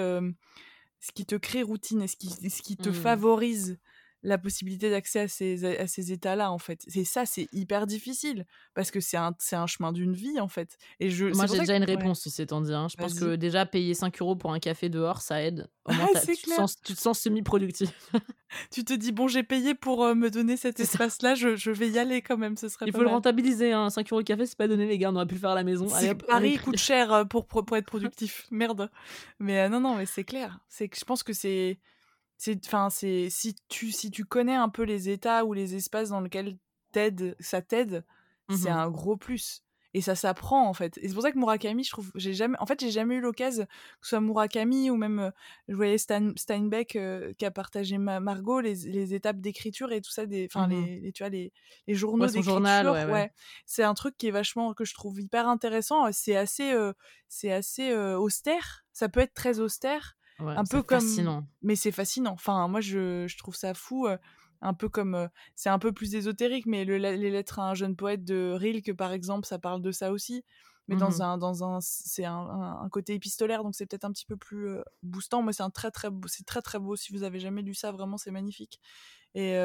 ce 0.99 1.11
qui 1.11 1.25
te 1.25 1.35
crée 1.35 1.63
routine 1.63 2.03
et 2.03 2.07
ce 2.07 2.15
qui 2.15 2.29
ce 2.29 2.61
qui 2.61 2.77
te 2.77 2.89
mmh. 2.89 2.93
favorise 2.93 3.79
la 4.25 4.37
possibilité 4.37 4.89
d'accès 4.89 5.21
à 5.21 5.27
ces, 5.27 5.63
à 5.77 5.87
ces 5.87 6.11
états-là, 6.11 6.51
en 6.51 6.57
fait. 6.57 6.83
C'est 6.87 7.03
ça, 7.03 7.25
c'est 7.25 7.47
hyper 7.53 7.85
difficile, 7.85 8.45
parce 8.73 8.91
que 8.91 8.99
c'est 8.99 9.17
un, 9.17 9.35
un 9.51 9.67
chemin 9.67 9.91
d'une 9.91 10.13
vie, 10.13 10.39
en 10.39 10.47
fait. 10.47 10.77
Et 10.99 11.09
je, 11.09 11.27
Moi, 11.27 11.45
j'ai 11.45 11.59
déjà 11.59 11.77
une 11.77 11.83
réponse, 11.83 12.21
si 12.21 12.31
c'est 12.31 12.51
en 12.51 12.61
dire. 12.61 12.77
Hein. 12.77 12.87
Je 12.89 12.97
pense 12.97 13.19
que 13.19 13.35
déjà, 13.35 13.65
payer 13.65 13.93
5 13.93 14.19
euros 14.21 14.35
pour 14.35 14.51
un 14.51 14.59
café 14.59 14.89
dehors, 14.89 15.21
ça 15.21 15.41
aide. 15.43 15.67
Au 15.85 15.93
moins, 15.93 16.07
tu, 16.25 16.35
te 16.35 16.49
sens, 16.49 16.81
tu, 16.81 16.93
te 16.93 16.99
sens, 16.99 17.19
semi-productif. 17.19 17.91
tu 18.71 18.83
te 18.83 18.93
dis, 18.93 19.11
bon, 19.11 19.27
j'ai 19.27 19.43
payé 19.43 19.75
pour 19.75 20.03
euh, 20.03 20.15
me 20.15 20.31
donner 20.31 20.57
cet 20.57 20.79
espace-là, 20.79 21.35
je, 21.35 21.55
je, 21.55 21.69
vais 21.69 21.89
y 21.89 21.99
aller 21.99 22.23
quand 22.23 22.37
même, 22.37 22.57
ce 22.57 22.67
serait 22.67 22.85
Il 22.87 22.93
faut 22.93 23.03
le 23.03 23.09
rentabiliser, 23.09 23.71
hein. 23.71 23.91
5 23.91 24.11
euros 24.11 24.19
le 24.19 24.25
café, 24.25 24.47
c'est 24.47 24.57
pas 24.57 24.67
donné, 24.67 24.87
les 24.87 24.97
gars, 24.97 25.11
on 25.11 25.15
aurait 25.15 25.27
pu 25.27 25.35
le 25.35 25.39
faire 25.39 25.51
à 25.51 25.55
la 25.55 25.63
maison. 25.63 25.87
Allez, 25.93 26.15
Paris 26.15 26.57
coûte 26.57 26.77
cher 26.77 27.13
euh, 27.13 27.23
pour, 27.25 27.45
pour, 27.45 27.77
être 27.77 27.85
productif, 27.85 28.47
merde. 28.49 28.89
Mais 29.39 29.59
euh, 29.59 29.69
non, 29.69 29.79
non, 29.79 29.95
mais 29.95 30.07
c'est 30.07 30.23
clair. 30.23 30.59
C'est 30.67 30.89
que 30.89 30.97
je 30.97 31.05
pense 31.05 31.21
que 31.21 31.33
c'est 31.33 31.79
enfin 32.65 32.89
c'est 32.89 33.29
si 33.29 33.55
tu 33.67 33.91
si 33.91 34.11
tu 34.11 34.25
connais 34.25 34.55
un 34.55 34.69
peu 34.69 34.83
les 34.83 35.09
états 35.09 35.45
ou 35.45 35.53
les 35.53 35.75
espaces 35.75 36.09
dans 36.09 36.21
lesquels 36.21 36.57
t'aide 36.91 37.35
ça 37.39 37.61
t'aide 37.61 38.05
c'est 38.49 38.69
mmh 38.69 38.73
un 38.73 38.89
gros 38.91 39.17
plus 39.17 39.63
et 39.95 40.01
ça 40.01 40.13
s'apprend 40.13 40.67
en 40.67 40.73
fait 40.73 40.99
et 40.99 41.07
c'est 41.07 41.13
pour 41.13 41.23
ça 41.23 41.31
que 41.31 41.39
Murakami 41.39 41.83
je 41.83 41.89
trouve 41.89 42.11
j'ai 42.15 42.33
jamais 42.33 42.57
en 42.59 42.65
fait 42.65 42.79
j'ai 42.79 42.91
jamais 42.91 43.15
eu 43.15 43.21
l'occasion 43.21 43.65
que 43.65 43.71
ce 44.01 44.09
soit 44.09 44.21
Murakami 44.21 44.91
ou 44.91 44.97
même 44.97 45.31
je 45.67 45.73
voyais 45.73 45.97
Steinbeck 45.97 46.99
qui 47.37 47.45
a 47.45 47.51
partagé 47.51 47.97
Margot 47.97 48.59
les, 48.59 48.75
les 48.85 49.13
étapes 49.15 49.39
d'écriture 49.39 49.91
et 49.91 50.01
tout 50.01 50.11
ça 50.11 50.25
des 50.25 50.47
enfin 50.51 50.67
mmh 50.67 51.01
les, 51.01 51.11
tu 51.13 51.23
vois 51.23 51.29
les, 51.29 51.53
les 51.87 51.95
journaux 51.95 52.27
d'écriture 52.27 52.91
ouais, 52.91 53.05
ouais. 53.05 53.31
c'est 53.65 53.83
un 53.83 53.93
truc 53.93 54.15
qui 54.17 54.27
est 54.27 54.31
vachement 54.31 54.73
que 54.73 54.85
je 54.85 54.93
trouve 54.93 55.19
hyper 55.19 55.47
intéressant 55.47 56.11
c'est 56.11 56.35
assez 56.35 56.75
c'est 57.29 57.51
assez 57.51 57.95
austère. 57.95 58.85
Ça 58.93 59.09
peut 59.09 59.19
être 59.19 59.33
très 59.33 59.59
austère 59.59 60.15
un 60.39 60.63
peu 60.63 60.83
comme 60.83 61.01
fascinant. 61.01 61.47
mais 61.61 61.75
c'est 61.75 61.91
fascinant. 61.91 62.33
Enfin 62.33 62.67
moi 62.67 62.81
je, 62.81 63.25
je 63.27 63.37
trouve 63.37 63.55
ça 63.55 63.73
fou 63.73 64.07
un 64.61 64.73
peu 64.73 64.89
comme 64.89 65.29
c'est 65.55 65.69
un 65.69 65.79
peu 65.79 65.91
plus 65.91 66.15
ésotérique 66.15 66.65
mais 66.65 66.85
le, 66.85 66.97
les 66.97 67.29
lettres 67.29 67.59
à 67.59 67.69
un 67.69 67.73
jeune 67.73 67.95
poète 67.95 68.23
de 68.23 68.51
Rilke 68.51 68.93
par 68.93 69.11
exemple 69.11 69.45
ça 69.45 69.59
parle 69.59 69.81
de 69.81 69.91
ça 69.91 70.11
aussi 70.11 70.43
mais 70.87 70.95
dans 70.95 71.09
mmh 71.09 71.21
un 71.21 71.37
dans 71.37 71.63
un 71.63 71.79
c'est 71.81 72.25
un, 72.25 72.79
un, 72.81 72.89
côté 72.89 73.13
épistolaire 73.13 73.63
donc 73.63 73.75
c'est 73.75 73.85
peut-être 73.85 74.05
un 74.05 74.11
petit 74.11 74.25
peu 74.25 74.37
plus 74.37 74.77
boostant. 75.01 75.41
Moi 75.41 75.51
c'est 75.51 75.63
un 75.63 75.71
très 75.71 75.91
très 75.91 76.09
beau 76.09 76.27
c'est 76.27 76.45
très 76.45 76.61
très 76.61 76.79
beau. 76.79 76.95
Si 76.95 77.11
vous 77.11 77.23
avez 77.23 77.39
jamais 77.39 77.61
lu 77.61 77.73
ça 77.73 77.91
vraiment 77.91 78.17
c'est 78.17 78.31
magnifique. 78.31 78.79
Et 79.33 79.57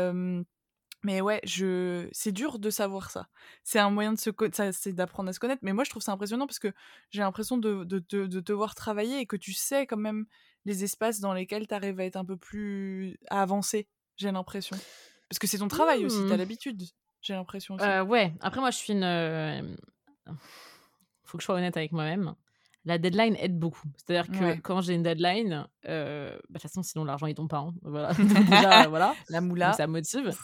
Mais 1.03 1.20
ouais, 1.22 1.40
je 1.44 2.09
c'est 2.12 2.32
dur 2.32 2.59
de 2.59 2.68
savoir 2.70 3.11
ça. 3.11 3.28
C'est 3.64 3.78
un 3.78 3.90
moyen 3.90 4.12
de 4.12 4.18
se 4.18 4.28
co 4.30 4.46
ça 4.53 4.72
c'est 4.72 4.92
d'apprendre 4.92 5.30
à 5.30 5.32
se 5.32 5.40
connaître, 5.40 5.61
mais 5.64 5.72
moi 5.72 5.84
je 5.84 5.90
trouve 5.90 6.03
ça 6.03 6.12
impressionnant 6.12 6.46
parce 6.46 6.59
que 6.59 6.72
j'ai 7.11 7.20
l'impression 7.22 7.57
de 7.59 7.84
de 7.84 7.98
te 8.01 8.26
de 8.26 8.40
te 8.40 8.53
voir 8.53 8.74
travailler 8.74 9.18
et 9.20 9.26
que 9.26 9.36
tu 9.36 9.53
sais 9.55 9.86
quand 9.86 9.96
même 9.96 10.26
les 10.66 10.84
espaces 10.84 11.20
dans 11.20 11.32
lesquels 11.32 11.66
tu 11.66 11.74
arrives 11.74 12.01
à 12.01 12.05
être 12.05 12.16
un 12.16 12.24
peu 12.26 12.36
plus 12.36 13.18
à 13.30 13.40
avancer, 13.42 13.88
j'ai 14.16 14.30
l'impression. 14.30 14.82
Parce 15.30 15.38
que 15.38 15.46
c'est 15.46 15.59
ton 15.59 15.68
travail 15.68 16.05
aussi, 16.05 16.26
tu 16.26 16.32
as 16.32 16.36
Mmh. 16.36 16.38
l'habitude, 16.38 16.82
j'ai 17.22 17.32
l'impression 17.34 17.74
aussi. 17.76 17.92
Heu, 17.92 18.03
ouais, 18.03 18.32
après 18.40 18.61
moi 18.61 18.70
je 18.70 18.76
suis 18.76 18.92
une, 18.92 19.05
heu, 19.05 19.76
faut 21.24 21.38
que 21.38 21.42
je 21.42 21.46
sois 21.46 21.57
honnête 21.57 21.76
avec 21.76 21.92
moi-même. 21.92 22.34
La 22.84 22.98
deadline 22.98 23.36
aide 23.36 23.59
beaucoup. 23.59 23.88
C'est-à-dire 23.96 24.30
que 24.30 24.44
Ouais. 24.44 24.62
quand 24.62 24.80
j'ai 24.80 24.94
une 24.94 25.03
deadline, 25.03 25.68
heu, 25.86 26.30
bah, 26.30 26.36
de 26.36 26.53
toute 26.55 26.62
façon 26.62 26.82
sinon 26.82 27.05
l'argent 27.05 27.26
il 27.26 27.34
tombe 27.34 27.48
pas, 27.51 27.59
hein, 27.59 27.74
voilà. 27.82 28.12
Donc 28.18 28.44
déjà, 28.44 28.88
voilà, 28.88 29.18
La 29.28 29.40
donc 29.62 29.74
moula. 29.74 29.74
ça 29.74 29.86
motive. 29.86 30.34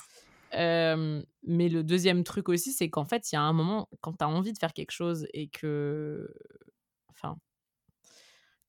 Mais 0.53 1.69
le 1.69 1.83
2e 1.85 2.25
truc 2.25 2.49
aussi, 2.49 2.73
c'est 2.73 2.91
qu'en 2.91 3.05
fait, 3.05 3.31
il 3.33 3.35
y 3.37 3.39
a 3.39 3.43
un 3.43 3.53
moment, 3.53 3.89
quand 4.01 4.15
tu 4.15 4.25
as 4.25 4.29
envie 4.29 4.53
de 4.53 4.59
faire 4.59 4.73
quelque 4.73 4.93
chose 4.93 5.27
et 5.33 5.49
que 5.49 6.29
enfin 7.11 7.37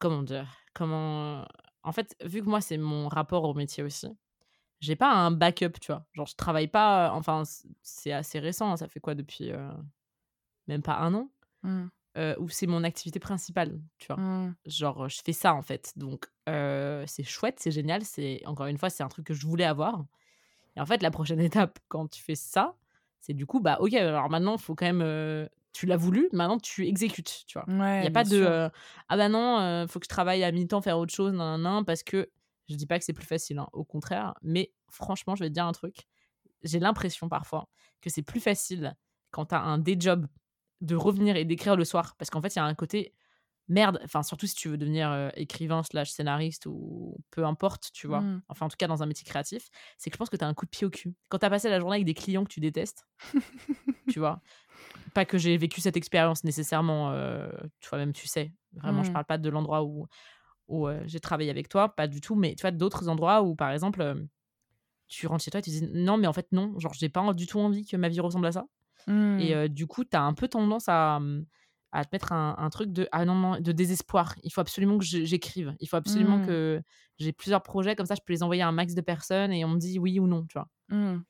comment 0.01 0.21
dire? 0.23 0.47
Comment 0.73 1.45
en 1.83 1.91
fait, 1.91 2.15
vu 2.23 2.41
que 2.41 2.49
moi 2.49 2.61
c'est 2.61 2.77
mon 2.77 3.07
rapport 3.07 3.43
au 3.45 3.53
métier 3.53 3.83
aussi, 3.83 4.07
j'ai 4.81 4.95
pas 4.95 5.11
un 5.13 5.31
backup, 5.31 5.73
tu 5.81 5.91
vois? 5.91 6.05
Genre 6.13 6.27
je 6.27 6.35
travaille 6.35 6.67
pas, 6.69 7.11
enfin 7.13 7.43
c'est 7.83 8.13
assez 8.13 8.39
récent, 8.39 8.77
ça 8.77 8.87
fait 8.89 8.99
quoi 9.01 9.15
depuis, 9.15 9.51
même 10.67 10.83
pas 10.83 10.97
1 10.99 11.13
an, 11.15 11.31
heu, 12.17 12.35
où 12.39 12.49
c'est 12.49 12.67
mon 12.67 12.83
activité 12.83 13.19
principale, 13.19 13.81
tu 13.99 14.07
vois? 14.07 14.17
Mmh. 14.17 14.55
Genre, 14.67 15.09
je 15.09 15.21
fais 15.25 15.33
ça 15.33 15.55
en 15.55 15.63
fait, 15.63 15.93
donc 15.97 16.27
c'est 16.47 17.23
chouette, 17.25 17.59
c'est 17.59 17.71
génial, 17.71 18.03
c'est 18.05 18.41
encore 18.47 18.67
une 18.67 18.77
fois, 18.79 18.89
c'est 18.89 19.03
un 19.03 19.09
truc 19.09 19.27
que 19.27 19.33
je 19.35 19.47
voulais 19.47 19.65
avoir 19.65 20.05
et 20.77 20.81
en 20.81 20.87
fait, 20.87 21.03
la 21.03 21.11
prochaine 21.11 21.41
étape 21.41 21.79
quand 21.89 22.09
tu 22.09 22.23
fais 22.23 22.35
ça, 22.35 22.77
c'est 23.21 23.33
du 23.35 23.47
coup, 23.47 23.61
bah, 23.61 23.77
OK, 23.81 23.93
alors 23.95 24.29
maintenant, 24.31 24.57
il 24.57 24.61
faut 24.61 24.75
quand 24.75 24.85
même, 24.87 25.03
heu, 25.03 25.49
tu 25.73 25.87
l'as 25.87 25.97
voulu, 25.97 26.29
maintenant 26.33 26.59
tu 26.59 26.87
exécutes, 26.87 27.45
tu 27.47 27.59
vois? 27.59 27.69
Il 27.99 28.05
y 28.05 28.07
Ouais, 28.07 28.09
a 28.09 28.11
pas 28.11 28.25
de, 28.25 28.37
heu: 28.37 28.69
«Ah 29.09 29.17
bah 29.17 29.29
non, 29.29 29.59
heu, 29.61 29.87
faut 29.87 29.99
que 29.99 30.05
je 30.05 30.09
travaille 30.09 30.43
à 30.43 30.51
mi-temps, 30.51 30.81
faire 30.81 30.99
autre 30.99 31.13
chose, 31.13 31.33
nin 31.33 31.57
nin», 31.59 31.83
parce 31.83 32.03
que 32.03 32.31
je 32.69 32.75
dis 32.75 32.87
pas 32.87 32.99
que 32.99 33.05
c'est 33.05 33.13
plus 33.13 33.25
facile, 33.27 33.59
hein, 33.59 33.67
au 33.73 33.83
contraire, 33.85 34.35
mais 34.43 34.73
franchement, 34.91 35.35
je 35.35 35.43
vais 35.43 35.49
te 35.49 35.53
dire 35.55 35.65
un 35.65 35.71
truc, 35.73 36.07
j'ai 36.63 36.79
l'impression 36.79 37.29
parfois 37.29 37.69
que 38.01 38.09
c'est 38.09 38.23
plus 38.23 38.39
facile 38.39 38.95
quand 39.31 39.47
tu 39.47 39.55
as 39.55 39.61
un 39.61 39.77
day 39.77 39.95
job 39.99 40.27
de 40.81 40.95
revenir 40.95 41.35
et 41.35 41.45
d'écrire 41.45 41.75
le 41.75 41.85
soir 41.85 42.15
parce 42.17 42.29
qu'en 42.29 42.41
fait, 42.41 42.55
il 42.55 42.57
y 42.57 42.61
a 42.61 42.65
un 42.65 42.75
côté 42.75 43.13
merde, 43.69 43.99
enfin 44.03 44.23
surtout 44.23 44.47
si 44.47 44.55
tu 44.55 44.69
veux 44.69 44.77
devenir, 44.77 45.11
heu, 45.11 45.31
écrivain/scénariste 45.35 46.65
ou 46.67 47.17
peu 47.31 47.45
importe, 47.45 47.91
tu 47.93 48.07
vois? 48.07 48.27
Mmh. 48.27 48.41
Enfin, 48.49 48.65
en 48.67 48.69
tout 48.69 48.77
cas 48.77 48.87
dans 48.87 49.03
un 49.03 49.05
métier 49.07 49.25
créatif, 49.25 49.69
c'est 49.97 50.09
que 50.09 50.15
je 50.15 50.19
pense 50.19 50.29
que 50.29 50.37
tu 50.37 50.43
as 50.45 50.47
un 50.47 50.53
coup 50.53 50.65
de 50.65 50.71
pied 50.71 50.87
au 50.87 50.89
cul. 50.89 51.15
Quand 51.29 51.39
tu 51.39 51.45
as 51.45 51.49
passé 51.49 51.69
la 51.69 51.79
journée 51.79 51.95
avec 51.97 52.05
des 52.05 52.13
clients 52.13 52.43
que 52.45 52.49
tu 52.53 52.59
détestes, 52.61 53.07
tu 54.07 54.19
vois? 54.19 54.41
Pas 55.13 55.25
que 55.25 55.37
j'ai 55.37 55.57
vécu 55.57 55.81
cette 55.81 55.97
expérience 55.97 56.43
nécessairement, 56.43 57.13
toi-même 57.81 58.13
tu 58.13 58.27
sais. 58.27 58.53
Vraiment, 58.73 59.03
je 59.03 59.11
Mmh. 59.11 59.11
parle 59.11 59.25
pas 59.25 59.37
de 59.39 59.49
l'endroit 59.49 59.83
où 59.83 60.07
où, 60.69 60.87
j'ai 61.05 61.19
travaillé 61.21 61.49
avec 61.51 61.69
toi, 61.69 61.95
pas 61.95 62.07
du 62.07 62.21
tout, 62.21 62.35
mais 62.35 62.55
tu 62.55 62.61
vois 62.61 62.71
d'autres 62.71 63.09
endroits 63.09 63.43
où 63.43 63.55
par 63.55 63.71
exemple, 63.71 64.27
tu 65.07 65.27
rentres 65.27 65.43
chez 65.43 65.51
toi 65.51 65.59
et 65.59 65.63
tu 65.63 65.69
dis: 65.71 65.83
«Non, 65.93 66.17
mais 66.17 66.27
en 66.27 66.33
fait 66.33 66.47
non, 66.51 66.77
genre 66.79 66.93
j'ai 66.93 67.09
pas 67.09 67.33
du 67.33 67.47
tout 67.47 67.59
envie 67.59 67.85
que 67.85 67.97
ma 67.97 68.09
vie 68.09 68.19
ressemble 68.19 68.47
à 68.47 68.51
ça» 68.53 68.67
et 69.37 69.53
Mmh. 69.53 69.57
du 69.69 69.87
coup, 69.87 70.03
tu 70.05 70.17
as 70.17 70.23
un 70.23 70.33
peu 70.33 70.47
tendance 70.49 70.89
à, 70.89 71.19
à 71.97 72.05
te 72.05 72.09
mettre 72.13 72.31
un 72.33 72.55
un 72.57 72.69
truc 72.69 72.91
de: 72.93 73.07
«Ah 73.11 73.25
non, 73.25 73.35
non», 73.35 73.59
de 73.59 73.71
désespoir. 73.71 74.35
Il 74.43 74.51
faut 74.53 74.61
absolument 74.61 74.97
que 74.99 75.05
j'écrive. 75.05 75.75
Il 75.79 75.87
faut 75.89 75.97
absolument 75.97 76.39
Mmh. 76.39 76.41
que 76.41 76.81
j'ai 77.19 77.33
plusieurs 77.33 77.63
projets 77.63 77.95
comme 77.95 78.05
ça, 78.07 78.15
je 78.15 78.21
peux 78.25 78.33
les 78.33 78.43
envoyer 78.43 78.61
à 78.63 78.67
un 78.67 78.71
max 78.73 78.93
de 78.95 79.01
personnes 79.01 79.51
et 79.53 79.65
on 79.65 79.69
me 79.69 79.79
dit 79.79 79.99
oui 79.99 80.19
ou 80.19 80.27
non, 80.27 80.45
tu 80.47 80.53
vois? 80.59 80.69
Mmh. 80.89 81.23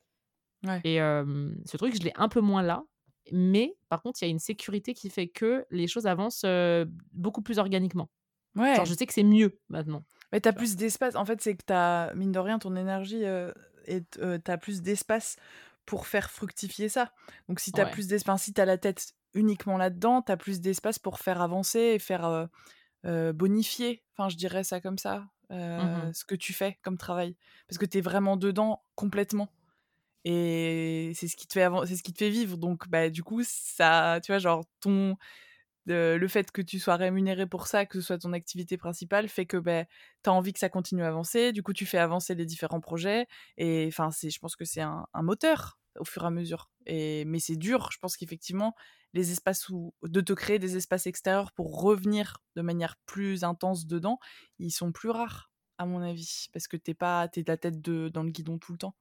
Ouais. 0.64 0.84
Et 0.84 0.96
ce 0.98 1.76
truc, 1.76 1.94
je 1.96 2.02
l'ai 2.02 2.12
un 2.16 2.28
peu 2.28 2.40
moins 2.40 2.62
là, 2.62 2.84
mais 3.32 3.76
par 3.88 4.02
contre, 4.02 4.22
il 4.22 4.26
y 4.26 4.28
a 4.28 4.30
une 4.30 4.38
sécurité 4.38 4.94
qui 4.94 5.10
fait 5.10 5.28
que 5.28 5.66
les 5.70 5.86
choses 5.88 6.06
avancent, 6.06 6.44
beaucoup 7.12 7.42
plus 7.42 7.58
organiquement. 7.58 8.10
Genre, 8.72 8.84
Ouais. 8.84 8.86
je 8.86 8.94
sais 8.94 9.06
que 9.06 9.14
c'est 9.14 9.24
mieux 9.24 9.60
maintenant, 9.68 10.04
Mais 10.32 10.40
tu 10.40 10.48
as 10.48 10.52
tu 10.52 10.58
vois? 10.58 10.66
plus 10.66 10.76
d'espace. 10.76 11.14
En 11.14 11.24
fait, 11.24 11.40
c'est 11.40 11.56
que 11.56 11.64
tu 11.66 11.72
as 11.72 12.12
mine 12.14 12.32
de 12.32 12.38
rien, 12.38 12.58
ton 12.58 12.76
énergie, 12.76 13.24
heu, 13.24 13.54
est 13.86 14.18
heu, 14.18 14.38
tu 14.44 14.50
as 14.50 14.58
plus 14.58 14.82
d'espace 14.82 15.36
pour 15.86 16.06
faire 16.06 16.30
fructifier 16.30 16.88
ça. 16.88 17.12
Donc 17.48 17.60
si 17.60 17.72
tu 17.72 17.80
as 17.80 17.86
Ouais. 17.86 17.86
plus 17.86 18.06
d'esp 18.08 18.28
enfin, 18.28 18.36
si 18.38 18.52
tu 18.52 18.60
as 18.60 18.66
la 18.66 18.76
tête 18.78 19.12
uniquement 19.34 19.76
là-dedans, 19.76 20.22
tu 20.22 20.32
as 20.32 20.36
plus 20.36 20.60
d'espace 20.60 20.98
pour 20.98 21.18
faire 21.18 21.40
avancer 21.42 21.80
et 21.80 21.98
faire, 21.98 22.48
bonifier, 23.04 24.02
enfin, 24.16 24.28
je 24.28 24.36
dirais 24.36 24.64
ça 24.64 24.80
comme 24.80 24.98
ça, 24.98 25.28
Mmh 25.50 26.12
ce 26.12 26.24
que 26.26 26.34
tu 26.34 26.52
fais 26.52 26.78
comme 26.82 26.98
travail. 26.98 27.36
Parce 27.66 27.78
que 27.78 27.86
tu 27.86 27.98
es 27.98 28.00
vraiment 28.02 28.36
dedans 28.36 28.82
complètement 28.96 29.48
et 30.24 31.12
c'est 31.14 31.28
ce 31.28 31.36
qui 31.36 31.46
te 31.46 31.54
fait 31.54 31.68
c'est 31.86 31.96
ce 31.96 32.02
qui 32.02 32.12
te 32.12 32.18
fait 32.18 32.30
vivre. 32.30 32.56
Donc 32.58 32.88
bah, 32.88 33.08
du 33.10 33.22
coup, 33.22 33.42
ça 33.44 34.20
tu 34.22 34.32
vois, 34.32 34.38
genre 34.38 34.64
ton 34.80 35.16
le 35.86 36.28
fait 36.28 36.50
que 36.52 36.60
tu 36.60 36.78
sois 36.78 36.96
rémunéré 36.96 37.46
pour 37.46 37.66
ça, 37.66 37.86
que 37.86 37.98
ce 38.00 38.06
soit 38.08 38.18
ton 38.18 38.34
activité 38.34 38.76
principale, 38.76 39.28
fait 39.28 39.46
que, 39.46 39.56
beh, 39.56 39.86
tu 40.22 40.28
as 40.30 40.32
envie 40.34 40.52
que 40.52 40.58
ça 40.58 40.68
continue 40.68 41.02
à 41.02 41.08
avancer. 41.08 41.52
Du 41.52 41.62
coup, 41.62 41.72
tu 41.72 41.86
fais 41.86 41.98
avancer 41.98 42.34
les 42.34 42.44
différents 42.44 42.80
projets 42.80 43.26
et 43.56 43.86
enfin, 43.88 44.10
je 44.10 44.38
pense 44.38 44.56
que 44.56 44.66
c'est 44.66 44.82
un 44.82 45.06
un 45.14 45.22
moteur 45.22 45.78
au 46.00 46.04
fur 46.04 46.22
et 46.24 46.26
à 46.26 46.30
mesure 46.30 46.70
mais 46.86 47.38
c'est 47.40 47.56
dur. 47.56 47.90
Je 47.92 47.98
pense 47.98 48.16
qu'effectivement, 48.16 48.74
les 49.14 49.30
espaces 49.32 49.68
où 49.68 49.94
de 50.02 50.20
te 50.20 50.32
créer 50.32 50.58
des 50.58 50.76
espaces 50.76 51.06
extérieurs 51.06 51.52
pour 51.52 51.80
revenir 51.80 52.38
de 52.56 52.62
manière 52.62 52.96
plus 53.06 53.44
intense 53.44 53.86
dedans, 53.86 54.18
ils 54.58 54.70
sont 54.70 54.92
plus 54.92 55.10
rares, 55.10 55.50
à 55.78 55.86
mon 55.86 56.02
avis, 56.02 56.46
parce 56.52 56.68
que 56.68 56.76
tu 56.76 56.92
es 56.92 56.94
pas 56.94 57.28
tu 57.28 57.40
es 57.40 57.44
la 57.46 57.56
tête 57.56 57.80
de 57.80 58.08
dans 58.08 58.22
le 58.22 58.30
guidon 58.30 58.58
tout 58.58 58.72
le 58.72 58.78
temps. 58.78 58.94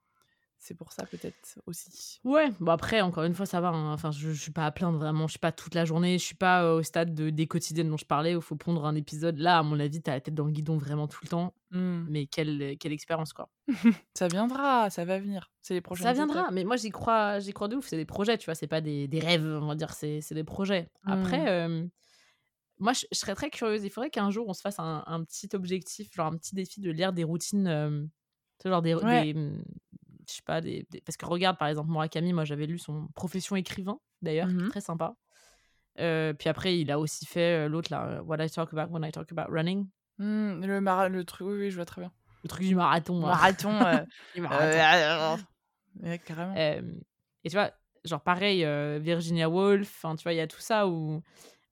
C'est 0.59 0.75
pour 0.75 0.91
ça 0.93 1.07
peut-être 1.07 1.59
aussi. 1.65 2.21
Ouais, 2.23 2.49
bon 2.59 2.71
après, 2.71 2.99
encore 3.01 3.23
une 3.23 3.33
fois, 3.35 3.45
ça 3.45 3.61
va, 3.61 3.69
hein, 3.69 3.93
enfin, 3.93 4.11
je 4.11 4.31
je 4.33 4.41
suis 4.41 4.51
pas 4.51 4.65
à 4.65 4.71
plaindre 4.71 4.97
vraiment, 4.97 5.27
je 5.27 5.31
suis 5.33 5.39
pas 5.39 5.51
toute 5.53 5.75
la 5.75 5.85
journée, 5.85 6.17
je 6.17 6.25
suis 6.25 6.35
pas, 6.35 6.63
heu, 6.65 6.73
au 6.79 6.83
stade 6.83 7.13
de 7.13 7.29
des 7.29 7.47
quotidiennes 7.47 7.89
dont 7.89 7.95
je 7.97 8.05
parlais 8.05 8.35
où 8.35 8.39
il 8.39 8.41
faut 8.43 8.55
pondre 8.57 8.85
un 8.85 8.95
épisode. 8.95 9.37
Là, 9.37 9.59
à 9.59 9.63
mon 9.63 9.79
avis, 9.79 10.01
tu 10.01 10.09
as 10.09 10.13
la 10.15 10.21
tête 10.21 10.33
dans 10.33 10.45
le 10.45 10.51
guidon 10.51 10.77
vraiment 10.77 11.07
tout 11.07 11.19
le 11.23 11.29
temps, 11.29 11.55
Mmh. 11.71 12.07
mais 12.07 12.27
quelle, 12.27 12.77
quelle 12.79 12.93
expérience, 12.93 13.33
quoi. 13.33 13.49
Ça 14.15 14.27
viendra, 14.27 14.89
ça 14.89 15.05
va 15.05 15.19
venir. 15.19 15.51
C'est 15.61 15.73
les 15.73 15.81
Ça 15.93 16.11
prochaines 16.11 16.19
étapes. 16.19 16.45
viendra, 16.45 16.51
mais 16.51 16.63
moi 16.63 16.75
j'y 16.75 16.89
crois 16.91 17.39
j'y 17.39 17.53
crois 17.53 17.67
de 17.67 17.75
ouf, 17.77 17.87
c'est 17.87 17.97
des 17.97 18.05
projets, 18.05 18.37
tu 18.37 18.45
vois? 18.45 18.55
C'est 18.55 18.67
pas 18.67 18.81
des 18.81 19.07
des 19.07 19.19
rêves, 19.19 19.45
on 19.45 19.67
va 19.67 19.75
dire, 19.75 19.93
c'est 19.93 20.21
c'est 20.21 20.35
des 20.35 20.43
projets. 20.43 20.89
Après, 21.05 21.39
Mmh. 21.39 21.89
moi 22.79 22.93
je 22.93 23.05
je 23.11 23.17
serais 23.17 23.35
très 23.35 23.49
curieuse, 23.49 23.83
il 23.83 23.89
faudrait 23.89 24.09
qu'un 24.11 24.31
jour 24.31 24.47
on 24.47 24.53
se 24.53 24.61
fasse 24.61 24.79
un 24.79 25.03
un 25.07 25.23
petit 25.23 25.49
objectif, 25.53 26.13
genre 26.13 26.27
un 26.27 26.37
petit 26.37 26.55
défi 26.55 26.81
de 26.81 26.91
lire 26.91 27.13
des 27.13 27.23
routines, 27.23 28.09
sais, 28.61 28.69
genre 28.69 28.81
des 28.81 28.95
Ouais. 29.01 29.25
des, 29.25 29.33
mmh, 29.33 29.63
je 30.29 30.35
sais 30.35 30.41
pas, 30.45 30.61
des 30.61 30.85
des 30.91 31.01
parce 31.01 31.17
que 31.17 31.25
regarde, 31.25 31.57
par 31.57 31.67
exemple, 31.69 31.89
Murakami, 31.91 32.33
moi 32.33 32.45
j'avais 32.45 32.65
lu 32.67 32.77
son 32.79 33.07
Profession 33.15 33.55
écrivain, 33.55 33.99
d'ailleurs, 34.21 34.49
qui 34.55 34.55
Mmh 34.55 34.65
est 34.65 34.69
très 34.71 34.81
sympa. 34.81 35.15
Heu, 35.99 36.33
puis 36.37 36.49
après 36.49 36.79
il 36.79 36.91
a 36.91 36.99
aussi 36.99 37.25
fait, 37.25 37.65
heu, 37.65 37.69
l'autre 37.69 37.91
là, 37.91 38.19
heu, 38.19 38.21
What 38.21 38.43
I 38.45 38.49
Talk 38.49 38.73
About 38.73 38.91
When 38.93 39.03
I 39.05 39.11
Talk 39.11 39.31
About 39.31 39.51
Running. 39.51 39.87
Mmh, 40.19 40.65
le 40.65 40.81
mara 40.81 41.09
le 41.09 41.23
truc 41.25 41.47
oui, 41.47 41.57
oui, 41.57 41.69
je 41.71 41.75
vois 41.75 41.85
très 41.85 42.01
bien. 42.01 42.11
Le 42.43 42.49
truc 42.49 42.65
du 42.65 42.75
marathon 42.75 43.19
là. 43.25 43.27
Marathon, 43.29 44.05
Du 44.33 44.41
marathon. 44.41 45.37
ouais, 46.03 46.19
carrément. 46.19 46.55
Hem 46.55 47.01
et 47.43 47.49
tu 47.49 47.55
vois, 47.55 47.71
genre 48.03 48.21
pareil, 48.21 48.65
Virginia 48.99 49.49
Woolf, 49.49 50.01
tu 50.17 50.23
vois, 50.23 50.33
il 50.33 50.37
y 50.37 50.39
a 50.41 50.47
tout 50.47 50.59
ça 50.59 50.87
où 50.87 51.21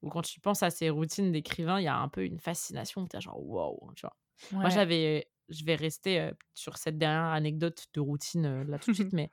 où 0.02 0.10
quand 0.10 0.22
tu 0.22 0.40
penses 0.40 0.62
à 0.64 0.70
ces 0.70 0.90
routines 0.92 1.32
d'écrivain, 1.32 1.80
il 1.80 1.84
y 1.84 1.88
a 1.88 1.98
un 1.98 2.08
peu 2.10 2.24
une 2.24 2.40
fascination, 2.40 3.08
tu 3.08 3.20
genre: 3.20 3.42
«Waouh!» 3.44 3.92
tu 3.96 4.02
vois? 4.02 4.16
Moi, 4.62 4.70
j'avais 4.70 5.28
je 5.50 5.64
vais 5.66 5.76
rester, 5.76 6.32
sur 6.54 6.78
cette 6.78 6.98
dernière 6.98 7.32
anecdote 7.32 7.86
de 7.94 8.00
routine, 8.00 8.64
là 8.64 8.80
tout 8.80 8.92
de 8.92 8.96
suite, 8.96 9.14
mais 9.14 9.32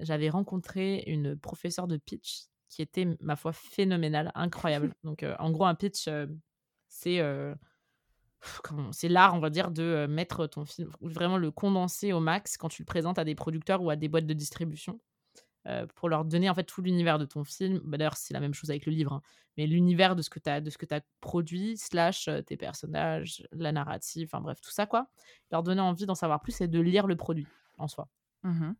j'avais 0.00 0.30
rencontré 0.30 1.04
une 1.06 1.36
professeure 1.36 1.88
de 1.88 1.96
pitch 1.96 2.46
qui 2.68 2.82
était, 2.82 3.06
ma 3.20 3.34
foi, 3.36 3.52
phénoménale, 3.52 4.30
incroyable. 4.34 4.94
Donc 5.04 5.24
en 5.38 5.50
gros, 5.50 5.64
un 5.64 5.74
pitch, 5.74 6.08
c'est, 6.88 7.18
l'art, 9.08 9.34
on 9.34 9.40
va 9.40 9.50
dire, 9.50 9.70
de, 9.70 10.06
mettre 10.08 10.46
ton 10.46 10.64
film 10.64 10.90
vraiment 11.00 11.38
le 11.38 11.50
condenser 11.50 12.12
au 12.12 12.20
max 12.20 12.56
quand 12.56 12.68
tu 12.68 12.82
le 12.82 12.86
présentes 12.86 13.18
à 13.18 13.24
des 13.24 13.34
producteurs 13.34 13.82
ou 13.82 13.90
à 13.90 13.96
des 13.96 14.08
boîtes 14.08 14.26
de 14.26 14.34
distribution, 14.34 15.00
heu, 15.68 15.86
pour 15.94 16.08
leur 16.08 16.24
donner, 16.24 16.50
en 16.50 16.54
fait, 16.54 16.64
tout 16.64 16.82
l'univers 16.82 17.18
de 17.18 17.24
ton 17.26 17.44
film. 17.44 17.80
Bah, 17.84 17.98
d'ailleurs, 17.98 18.16
c'est 18.16 18.34
la 18.34 18.40
même 18.40 18.54
chose 18.54 18.70
avec 18.70 18.86
le 18.86 18.92
livre, 18.92 19.12
hein, 19.14 19.22
mais 19.56 19.66
l'univers 19.66 20.16
de 20.16 20.22
ce 20.22 20.30
que 20.30 20.38
tu 20.40 20.50
as 20.50 20.60
de 20.60 20.70
ce 20.70 20.78
que 20.78 20.86
tu 20.86 20.94
as 20.94 21.02
produit 21.20 21.76
slash, 21.76 22.28
heu, 22.28 22.42
tes 22.42 22.56
personnages, 22.56 23.46
la 23.52 23.72
narrative, 23.72 24.28
enfin 24.32 24.40
bref, 24.42 24.60
tout 24.60 24.70
ça, 24.70 24.86
quoi. 24.86 25.10
Leur 25.50 25.62
donner 25.62 25.80
envie 25.82 26.06
d'en 26.06 26.14
savoir 26.14 26.40
plus 26.42 26.60
et 26.60 26.68
de 26.68 26.80
lire 26.80 27.06
le 27.06 27.16
produit, 27.16 27.48
en 27.78 27.88
soi. 27.88 28.08
Mmh 28.44 28.50
mh. 28.64 28.74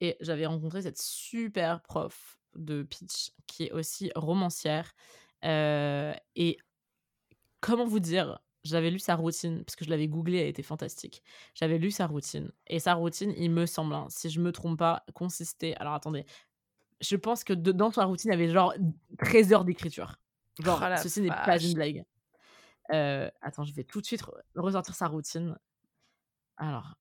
Et 0.00 0.16
j'avais 0.20 0.46
rencontré 0.46 0.82
cette 0.82 1.00
super 1.00 1.82
prof 1.82 2.38
de 2.54 2.82
pitch 2.82 3.32
qui 3.46 3.64
est 3.64 3.72
aussi 3.72 4.10
romancière, 4.16 4.92
heu 5.44 6.12
et 6.36 6.58
comment 7.60 7.86
vous 7.86 8.00
dire? 8.00 8.38
J'avais 8.66 8.90
lu 8.90 8.98
sa 8.98 9.14
routine 9.14 9.64
parce 9.64 9.76
que 9.76 9.84
je 9.84 9.90
l'avais 9.90 10.08
googlée, 10.08 10.38
elle 10.38 10.48
était 10.48 10.62
fantastique. 10.62 11.22
J'avais 11.54 11.78
lu 11.78 11.90
sa 11.90 12.06
routine 12.06 12.50
et 12.66 12.78
sa 12.78 12.94
routine, 12.94 13.32
il 13.36 13.50
me 13.50 13.66
semble, 13.66 13.94
hein, 13.94 14.06
si 14.08 14.28
je 14.28 14.40
me 14.40 14.52
trompe 14.52 14.78
pas, 14.78 15.04
consistait 15.14 15.74
alors 15.76 15.94
attendez, 15.94 16.24
je 17.00 17.16
pense 17.16 17.44
que 17.44 17.52
de 17.52 17.72
dans 17.72 17.90
sa 17.90 18.04
routine, 18.04 18.30
il 18.30 18.34
y 18.34 18.36
avait 18.36 18.52
genre 18.52 18.74
13 19.18 19.52
heures 19.52 19.64
d'écriture. 19.64 20.16
Oh 20.60 20.64
Genre, 20.64 20.80
la 20.80 20.96
ceci 20.96 21.20
n'est 21.20 21.28
pas 21.28 21.62
une 21.62 21.74
blague. 21.74 22.04
Heu, 22.92 23.30
attends, 23.42 23.64
je 23.64 23.74
vais 23.74 23.84
tout 23.84 24.00
de 24.00 24.06
suite 24.06 24.22
re 24.22 24.32
ressortir 24.54 24.94
sa 24.94 25.08
routine. 25.08 25.56
Alors 26.56 26.94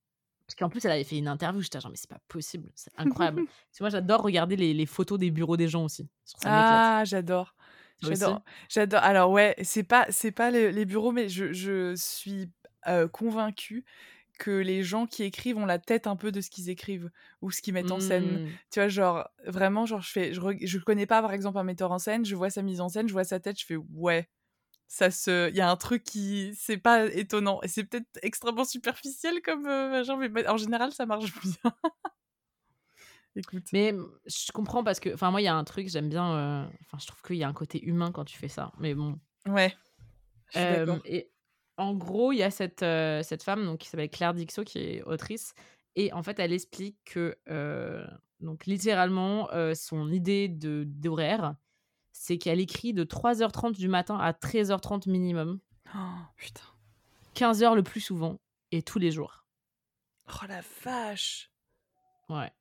Parce 0.47 0.55
qu'en 0.55 0.69
plus, 0.69 0.83
elle 0.85 0.91
avait 0.91 1.03
fait 1.03 1.17
une 1.17 1.27
interview, 1.27 1.61
j'étais 1.61 1.79
genre, 1.79 1.91
mais 1.91 1.97
c'est 1.97 2.09
pas 2.09 2.19
possible, 2.27 2.71
c'est 2.75 2.91
incroyable. 2.97 3.43
tu 3.73 3.79
vois, 3.79 3.89
j'adore 3.89 4.21
regarder 4.21 4.55
les, 4.55 4.73
les, 4.73 4.85
photos 4.85 5.19
des 5.19 5.31
bureaux 5.31 5.57
des 5.57 5.67
gens 5.67 5.85
aussi. 5.85 6.09
ah, 6.43 7.03
j'adore. 7.05 7.55
J'adore. 8.01 8.41
J'adore. 8.69 9.03
Alors 9.03 9.31
ouais, 9.31 9.55
c'est 9.63 9.83
pas 9.83 10.05
c'est 10.09 10.31
pas 10.31 10.51
les, 10.51 10.85
bureaux, 10.85 11.11
mais 11.11 11.29
je, 11.29 11.53
je 11.53 11.95
suis 11.95 12.51
euh, 12.87 13.07
convaincue 13.07 13.85
que 14.37 14.51
les 14.51 14.83
gens 14.83 15.05
qui 15.05 15.23
écrivent 15.23 15.57
ont 15.57 15.65
la 15.65 15.79
tête 15.79 16.07
un 16.07 16.15
peu 16.15 16.31
de 16.31 16.41
ce 16.41 16.49
qu'ils 16.49 16.69
écrivent 16.69 17.09
ou 17.41 17.51
ce 17.51 17.61
qu'ils 17.61 17.73
mettent 17.73 17.91
en 17.91 18.01
scène. 18.01 18.43
Mmh. 18.43 18.49
Tu 18.71 18.79
vois, 18.79 18.89
genre 18.89 19.29
vraiment, 19.45 19.85
genre 19.85 20.01
je 20.01 20.11
fais, 20.11 20.33
je, 20.33 20.41
je 20.61 20.77
connais 20.79 21.05
pas 21.05 21.21
par 21.21 21.33
exemple 21.33 21.57
un 21.57 21.63
metteur 21.63 21.91
en 21.91 21.99
scène, 21.99 22.25
je 22.25 22.35
vois 22.35 22.49
sa 22.49 22.61
mise 22.61 22.81
en 22.81 22.89
scène, 22.89 23.07
je 23.07 23.13
vois 23.13 23.23
sa 23.23 23.39
tête, 23.39 23.59
je 23.59 23.65
fais 23.65 23.77
ouais, 23.93 24.29
ça 24.87 25.11
se 25.11 25.49
il 25.49 25.55
y 25.55 25.61
a 25.61 25.69
un 25.69 25.75
truc 25.75 26.03
qui 26.03 26.53
c'est 26.55 26.77
pas 26.77 27.05
étonnant 27.07 27.59
et 27.63 27.67
c'est 27.67 27.83
peut-être 27.83 28.07
extrêmement 28.21 28.65
superficiel 28.65 29.41
comme 29.41 29.65
euh, 29.65 30.03
genre 30.03 30.17
mais 30.17 30.47
en 30.47 30.57
général 30.57 30.91
ça 30.91 31.05
marche 31.05 31.33
bien 31.43 31.73
écoute 33.35 33.65
mais 33.73 33.93
je 34.25 34.51
comprends 34.51 34.83
parce 34.83 34.99
que 34.99 35.13
enfin 35.13 35.31
moi 35.31 35.41
il 35.41 35.45
y 35.45 35.47
a 35.47 35.55
un 35.55 35.63
truc 35.63 35.89
j'aime 35.89 36.09
bien 36.09 36.33
euh, 36.33 36.65
enfin 36.81 36.97
je 36.99 37.07
trouve 37.07 37.21
qu'il 37.21 37.37
y 37.37 37.43
a 37.43 37.47
un 37.47 37.53
côté 37.53 37.83
humain 37.83 38.11
quand 38.11 38.25
tu 38.25 38.37
fais 38.37 38.47
ça 38.47 38.71
mais 38.79 38.93
bon 38.93 39.19
ouais 39.47 39.75
euh, 40.55 40.97
et 41.05 41.29
en 41.77 41.93
gros 41.93 42.31
il 42.31 42.37
y 42.37 42.43
a 42.43 42.51
cette 42.51 42.85
cette 43.25 43.43
femme 43.43 43.65
donc 43.65 43.79
qui 43.79 43.89
s'appelle 43.89 44.09
Claire 44.09 44.33
Dixot 44.33 44.63
qui 44.63 44.79
est 44.79 45.03
autrice 45.03 45.53
et 45.95 46.13
en 46.13 46.23
fait 46.23 46.39
elle 46.39 46.53
explique 46.53 46.97
que 47.05 47.37
donc 48.39 48.65
littéralement 48.65 49.49
son 49.73 50.11
idée 50.11 50.47
de 50.47 50.83
d'horaire 50.85 51.55
c'est 52.17 52.37
qu'elle 52.37 52.61
écrit 52.61 52.93
de 52.93 53.03
3h30 53.03 53.73
du 53.73 53.89
matin 53.89 54.17
à 54.17 54.31
13h30 54.31 55.09
minimum. 55.09 55.59
Oh, 55.93 55.99
putain. 56.37 56.63
15h 57.35 57.75
le 57.75 57.83
plus 57.83 57.99
souvent 57.99 58.39
et 58.71 58.81
tous 58.81 58.99
les 58.99 59.11
jours. 59.11 59.43
Oh 60.29 60.45
la 60.47 60.61
vache. 60.83 61.51
Ouais. 62.29 62.51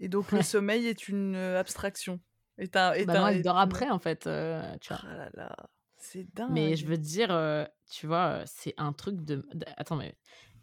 Et 0.00 0.08
donc 0.08 0.32
le 0.32 0.42
sommeil 0.42 0.86
est 0.86 1.08
une 1.08 1.36
euh, 1.36 1.60
abstraction. 1.60 2.20
Un, 2.58 2.66
bah 3.04 3.20
non, 3.20 3.26
elle 3.28 3.42
dort 3.42 3.58
après 3.58 3.88
en 3.90 3.98
fait. 3.98 4.26
Euh, 4.26 4.76
tu 4.80 4.92
vois. 4.92 5.02
Oh 5.04 5.16
là 5.16 5.30
là. 5.34 5.56
C'est 5.98 6.26
dingue. 6.34 6.50
Mais 6.50 6.76
je 6.76 6.86
veux 6.86 6.96
dire, 6.96 7.30
euh, 7.30 7.64
tu 7.90 8.06
vois, 8.06 8.42
c'est 8.46 8.74
un 8.78 8.94
truc 8.94 9.22
de... 9.22 9.46
Attends, 9.76 9.96
mais 9.96 10.16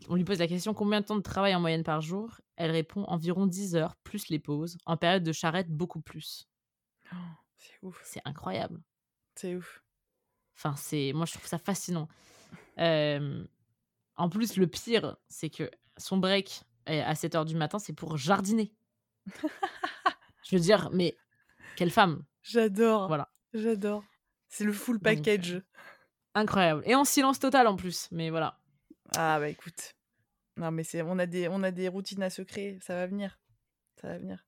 on 0.09 0.15
lui 0.15 0.23
pose 0.23 0.39
la 0.39 0.47
question 0.47 0.73
combien 0.73 1.01
de 1.01 1.05
temps 1.05 1.15
de 1.15 1.21
travail 1.21 1.53
en 1.53 1.59
moyenne 1.59 1.83
par 1.83 2.01
jour? 2.01 2.41
Elle 2.55 2.71
répond 2.71 3.03
environ 3.03 3.45
10 3.45 3.75
heures, 3.75 3.95
plus 3.97 4.29
les 4.29 4.39
pauses. 4.39 4.77
En 4.85 4.97
période 4.97 5.23
de 5.23 5.31
charrette, 5.31 5.69
beaucoup 5.69 6.01
plus. 6.01 6.47
Oh. 7.13 7.15
C'est 7.57 7.77
ouf. 7.83 8.01
C'est 8.03 8.21
incroyable. 8.25 8.81
C'est 9.35 9.55
ouf. 9.55 9.83
Enfin, 10.55 10.75
c'est 10.75 11.13
moi 11.13 11.25
je 11.25 11.33
trouve 11.33 11.45
ça 11.45 11.59
fascinant. 11.59 12.07
en 12.77 14.29
plus, 14.29 14.57
le 14.57 14.67
pire, 14.67 15.17
c'est 15.29 15.51
que 15.51 15.69
son 15.97 16.17
break 16.17 16.63
à 16.87 17.13
7 17.13 17.35
h 17.35 17.45
du 17.45 17.55
matin, 17.55 17.77
c'est 17.79 17.93
pour 17.93 18.17
jardiner. 18.17 18.73
je 20.43 20.55
veux 20.55 20.61
dire, 20.61 20.89
mais 20.93 21.15
quelle 21.75 21.91
femme 21.91 22.23
J'adore. 22.41 23.07
Voilà. 23.07 23.31
J'adore. 23.53 24.03
C'est 24.49 24.63
le 24.63 24.73
full 24.73 24.99
package. 24.99 25.61
incroyable. 26.33 26.83
Et 26.85 26.95
en 26.95 27.03
silence 27.03 27.39
total 27.39 27.67
en 27.67 27.75
plus, 27.75 28.07
mais 28.11 28.29
voilà. 28.29 28.59
Ah 29.15 29.39
bah 29.39 29.49
écoute. 29.49 29.95
Non 30.57 30.71
mais 30.71 30.83
c'est 30.83 31.01
on 31.01 31.19
a 31.19 31.25
des 31.25 31.47
on 31.49 31.63
a 31.63 31.71
des 31.71 31.87
routines 31.87 32.23
à 32.23 32.29
se 32.29 32.41
créer, 32.41 32.79
ça 32.81 32.95
va 32.95 33.07
venir. 33.07 33.39
Ça 34.01 34.07
va 34.09 34.17
venir. 34.17 34.47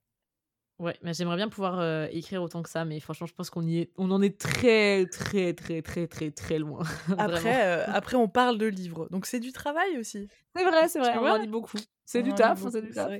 Ouais, 0.80 0.97
mais 1.01 1.13
j'aimerais 1.13 1.36
bien 1.36 1.49
pouvoir 1.49 1.77
euh, 1.80 2.07
écrire 2.09 2.41
autant 2.41 2.63
que 2.63 2.69
ça, 2.69 2.86
mais 2.86 3.01
franchement, 3.01 3.27
je 3.27 3.34
pense 3.34 3.49
qu'on 3.49 3.67
y 3.67 3.80
est, 3.80 3.91
on 3.97 4.09
en 4.11 4.21
est 4.21 4.39
très, 4.39 5.05
très, 5.07 5.53
très, 5.53 5.82
très, 5.82 6.07
très, 6.07 6.32
très 6.32 6.57
loin. 6.57 6.84
après, 7.17 7.65
euh, 7.65 7.86
après, 7.88 8.15
on 8.15 8.30
parle 8.30 8.57
de 8.57 8.65
livres, 8.65 9.09
donc 9.11 9.25
c'est 9.25 9.41
du 9.41 9.51
travail 9.51 9.97
aussi. 9.97 10.30
C'est 10.55 10.63
vrai, 10.63 10.88
c'est 10.88 10.99
vrai, 10.99 11.17
on 11.17 11.25
en 11.25 11.38
lit 11.38 11.49
beaucoup. 11.49 11.77
C'est 12.10 12.24
du 12.24 12.34
taf, 12.34 12.60
c'est 12.72 12.82
du 12.82 12.89
taf. 12.89 13.12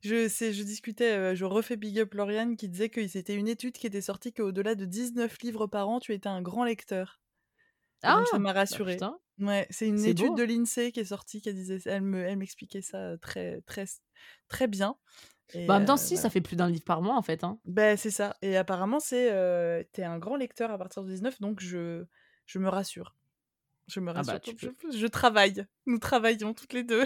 Je, 0.00 0.26
je 0.26 0.62
discutais, 0.62 1.12
euh, 1.12 1.34
je 1.34 1.44
refais 1.44 1.76
Big 1.76 1.98
Up 1.98 2.14
Lauriane 2.14 2.56
qui 2.56 2.66
disait 2.66 2.88
que 2.88 3.06
c'était 3.06 3.34
une 3.34 3.46
étude 3.46 3.74
qui 3.74 3.86
était 3.86 4.00
sortie 4.00 4.32
qu'au-delà 4.32 4.74
de 4.74 4.86
19 4.86 5.36
livres 5.42 5.66
par 5.66 5.86
an, 5.90 6.00
tu 6.00 6.14
étais 6.14 6.30
un 6.30 6.40
grand 6.40 6.64
lecteur. 6.64 7.20
ah, 8.02 8.24
ça 8.30 8.38
m'a 8.38 8.54
bah, 8.54 8.60
rassuré. 8.60 8.96
ouais, 9.38 9.66
c'est 9.68 9.86
une 9.86 10.02
étude 10.02 10.34
de 10.34 10.42
l'INSEE 10.44 10.92
qui 10.92 11.00
est 11.00 11.04
sortie 11.04 11.42
qui 11.42 11.52
disait, 11.52 11.78
elle 11.84 12.00
me, 12.00 12.24
elle 12.24 12.38
m'expliquait 12.38 12.80
ça 12.80 13.18
très, 13.18 13.60
très, 13.66 13.84
très 14.48 14.66
bien. 14.66 14.96
bah, 15.54 15.74
en 15.74 15.78
même 15.80 15.84
temps, 15.84 15.98
si, 15.98 16.16
ça 16.16 16.30
fait 16.30 16.40
plus 16.40 16.56
d'un 16.56 16.70
livre 16.70 16.84
par 16.84 17.02
mois, 17.02 17.16
en 17.16 17.22
fait. 17.22 17.44
Hein. 17.44 17.60
Ben, 17.66 17.98
c'est 17.98 18.10
ça. 18.10 18.34
Et 18.40 18.56
apparemment, 18.56 18.98
c'est 18.98 19.30
euh, 19.30 19.82
t'es 19.92 20.04
un 20.04 20.18
grand 20.18 20.36
lecteur 20.36 20.70
à 20.70 20.78
partir 20.78 21.02
de 21.04 21.10
19, 21.10 21.38
donc 21.42 21.60
je, 21.60 22.06
je 22.46 22.58
me 22.58 22.70
rassure. 22.70 23.14
Je 23.88 24.00
me 24.00 24.10
ah 24.10 24.22
bah, 24.22 24.40
rassure. 24.42 24.54
je, 24.90 25.06
travaille. 25.06 25.66
Nous 25.84 25.98
travaillons 25.98 26.54
toutes 26.54 26.72
les 26.72 26.82
deux. 26.82 27.04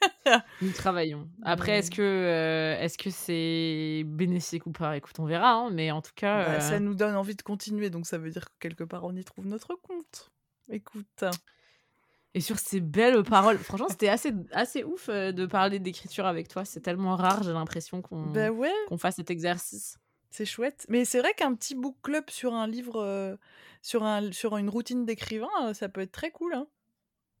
Nous 0.62 0.72
travaillons. 0.72 1.28
Après, 1.42 1.78
est-ce 1.78 1.90
que 1.90 2.02
euh, 2.02 2.78
est-ce 2.80 2.98
que 2.98 3.10
c'est 3.10 4.04
bénéfique 4.04 4.66
ou 4.66 4.72
pas? 4.72 4.96
Écoute, 4.96 5.18
on 5.18 5.24
verra. 5.24 5.52
Hein, 5.52 5.70
mais 5.70 5.90
en 5.90 6.02
tout 6.02 6.12
cas, 6.14 6.44
bah, 6.44 6.60
ça 6.60 6.80
nous 6.80 6.94
donne 6.94 7.16
envie 7.16 7.36
de 7.36 7.42
continuer. 7.42 7.90
Donc 7.90 8.06
ça 8.06 8.18
veut 8.18 8.30
dire 8.30 8.46
que 8.46 8.54
quelque 8.60 8.84
part, 8.84 9.04
on 9.04 9.14
y 9.14 9.24
trouve 9.24 9.46
notre 9.46 9.74
compte. 9.74 10.30
Écoute. 10.68 11.24
Et 12.36 12.40
sur 12.42 12.58
ces 12.58 12.80
belles 12.80 13.22
paroles, 13.22 13.56
franchement, 13.56 13.88
c'était 13.88 14.10
assez, 14.10 14.30
assez 14.52 14.84
ouf 14.84 15.08
euh, 15.08 15.32
de 15.32 15.46
parler 15.46 15.78
d'écriture 15.78 16.26
avec 16.26 16.48
toi. 16.48 16.66
C'est 16.66 16.80
tellement 16.80 17.16
rare, 17.16 17.42
j'ai 17.42 17.54
l'impression 17.54 18.02
qu'on 18.02 18.26
bah 18.26 18.50
ouais. 18.50 18.74
qu'on 18.88 18.98
fasse 18.98 19.16
cet 19.16 19.30
exercice. 19.30 19.98
C'est 20.28 20.44
chouette. 20.44 20.84
Mais 20.90 21.06
c'est 21.06 21.20
vrai 21.20 21.32
qu'un 21.32 21.54
petit 21.54 21.74
book 21.74 21.96
club 22.02 22.28
sur 22.28 22.52
un 22.52 22.66
livre, 22.66 23.00
euh, 23.00 23.36
sur, 23.80 24.04
un, 24.04 24.32
sur 24.32 24.58
une 24.58 24.68
routine 24.68 25.06
d'écrivain, 25.06 25.48
euh, 25.62 25.72
ça 25.72 25.88
peut 25.88 26.02
être 26.02 26.12
très 26.12 26.30
cool. 26.30 26.52
Hein. 26.52 26.66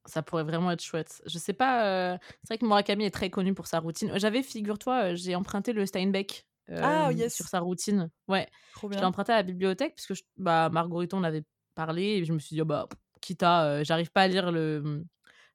Ça 0.06 0.22
pourrait 0.22 0.44
vraiment 0.44 0.70
être 0.70 0.82
chouette. 0.82 1.22
Je 1.26 1.38
sais 1.38 1.52
pas. 1.52 2.18
c'est 2.42 2.48
vrai 2.48 2.58
que 2.58 2.64
Murakami 2.64 3.04
est 3.04 3.10
très 3.10 3.30
connu 3.30 3.54
pour 3.54 3.66
sa 3.66 3.80
routine. 3.80 4.12
J'avais, 4.16 4.42
figure-toi, 4.42 5.14
j'ai 5.14 5.34
emprunté 5.34 5.72
le 5.72 5.84
Steinbeck. 5.86 6.46
ah, 6.70 7.12
yes. 7.12 7.34
Sur 7.34 7.46
sa 7.46 7.60
routine. 7.60 8.10
Ouais. 8.28 8.48
Je 8.82 8.88
l'ai 8.88 9.04
emprunté 9.04 9.32
à 9.32 9.36
la 9.36 9.42
bibliothèque 9.42 9.94
parce 9.96 10.06
que 10.06 10.14
je, 10.14 10.22
bah, 10.36 10.68
Margorito 10.70 11.16
en 11.16 11.24
avait 11.24 11.44
parlé 11.74 12.02
et 12.02 12.24
je 12.24 12.32
me 12.32 12.38
suis 12.38 12.54
dit, 12.54 12.62
oh, 12.62 12.64
bah, 12.64 12.88
Kita, 13.20 13.82
j'arrive 13.82 14.10
pas 14.10 14.22
à 14.22 14.28
lire 14.28 14.52
le, 14.52 15.04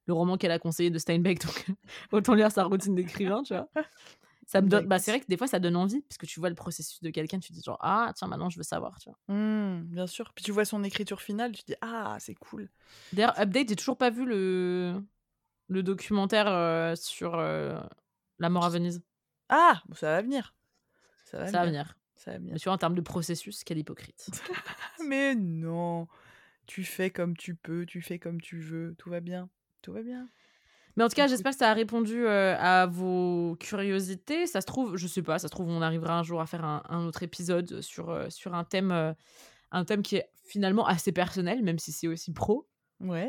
le 0.06 0.14
roman 0.14 0.36
qu'elle 0.36 0.50
a 0.50 0.58
conseillé 0.58 0.90
de 0.90 0.98
Steinbeck, 0.98 1.44
donc 1.44 1.66
autant 2.12 2.34
lire 2.34 2.50
sa 2.50 2.64
routine 2.64 2.94
d'écrivain, 2.94 3.42
tu 3.42 3.54
vois. 3.54 3.68
Ça 4.52 4.60
me 4.60 4.68
donne, 4.68 4.86
bah, 4.86 4.98
c'est 4.98 5.10
vrai 5.10 5.20
que 5.20 5.26
des 5.28 5.38
fois 5.38 5.46
ça 5.46 5.58
donne 5.58 5.76
envie, 5.76 6.02
parce 6.02 6.18
que 6.18 6.26
tu 6.26 6.38
vois 6.38 6.50
le 6.50 6.54
processus 6.54 7.00
de 7.00 7.08
quelqu'un, 7.08 7.38
tu 7.38 7.48
te 7.48 7.54
dis 7.54 7.62
genre 7.64 7.78
ah 7.80 8.12
tiens 8.14 8.28
maintenant 8.28 8.50
je 8.50 8.58
veux 8.58 8.62
savoir, 8.62 8.98
tu 8.98 9.08
vois. 9.08 9.34
Mmh, 9.34 9.84
bien 9.84 10.06
sûr. 10.06 10.30
Puis 10.34 10.44
tu 10.44 10.52
vois 10.52 10.66
son 10.66 10.84
écriture 10.84 11.22
finale, 11.22 11.52
tu 11.52 11.62
te 11.62 11.72
dis 11.72 11.78
ah 11.80 12.18
c'est 12.20 12.34
cool. 12.34 12.68
D'ailleurs 13.14 13.38
update, 13.40 13.70
j'ai 13.70 13.76
toujours 13.76 13.96
pas 13.96 14.10
vu 14.10 14.26
le 14.26 15.02
le 15.68 15.82
documentaire 15.82 16.96
sur 16.98 17.38
la 17.38 18.48
mort 18.50 18.66
à 18.66 18.68
Venise. 18.68 19.02
Ah 19.48 19.82
ça 19.94 20.08
va 20.08 20.20
venir. 20.20 20.54
Ça 21.24 21.38
va, 21.38 21.46
venir. 21.46 21.96
Ça 22.14 22.32
va 22.32 22.36
venir. 22.36 22.52
Mais 22.52 22.58
tu 22.58 22.64
vois 22.64 22.74
en 22.74 22.78
termes 22.78 22.94
de 22.94 23.00
processus, 23.00 23.64
quel 23.64 23.78
hypocrite. 23.78 24.30
Mais 25.08 25.34
non 25.34 26.08
tu 26.66 26.84
fais 26.84 27.10
comme 27.10 27.36
tu 27.36 27.54
peux, 27.54 27.86
tu 27.86 28.02
fais 28.02 28.18
comme 28.18 28.40
tu 28.40 28.58
veux, 28.60 28.94
tout 28.98 29.10
va 29.10 29.20
bien, 29.20 29.50
tout 29.82 29.92
va 29.92 30.02
bien. 30.02 30.28
Mais 30.96 31.04
en 31.04 31.08
tout 31.08 31.14
cas, 31.14 31.26
j'espère 31.26 31.52
que 31.52 31.58
ça 31.58 31.70
a 31.70 31.74
répondu 31.74 32.26
euh, 32.26 32.54
à 32.58 32.86
vos 32.86 33.56
curiosités. 33.58 34.46
Ça 34.46 34.60
se 34.60 34.66
trouve, 34.66 34.96
je 34.96 35.06
sais 35.06 35.22
pas, 35.22 35.38
ça 35.38 35.48
se 35.48 35.52
trouve, 35.52 35.68
on 35.68 35.80
arrivera 35.80 36.18
un 36.18 36.22
jour 36.22 36.40
à 36.40 36.46
faire 36.46 36.64
un, 36.64 37.06
autre 37.06 37.22
épisode 37.22 37.80
sur, 37.80 38.10
euh, 38.10 38.28
sur 38.28 38.54
un 38.54 38.64
thème, 38.64 38.92
euh, 38.92 39.12
un 39.70 39.84
thème 39.84 40.02
qui 40.02 40.16
est 40.16 40.28
finalement 40.44 40.86
assez 40.86 41.12
personnel, 41.12 41.62
même 41.62 41.78
si 41.78 41.92
c'est 41.92 42.08
aussi 42.08 42.32
pro. 42.32 42.68
Ouais. 43.00 43.28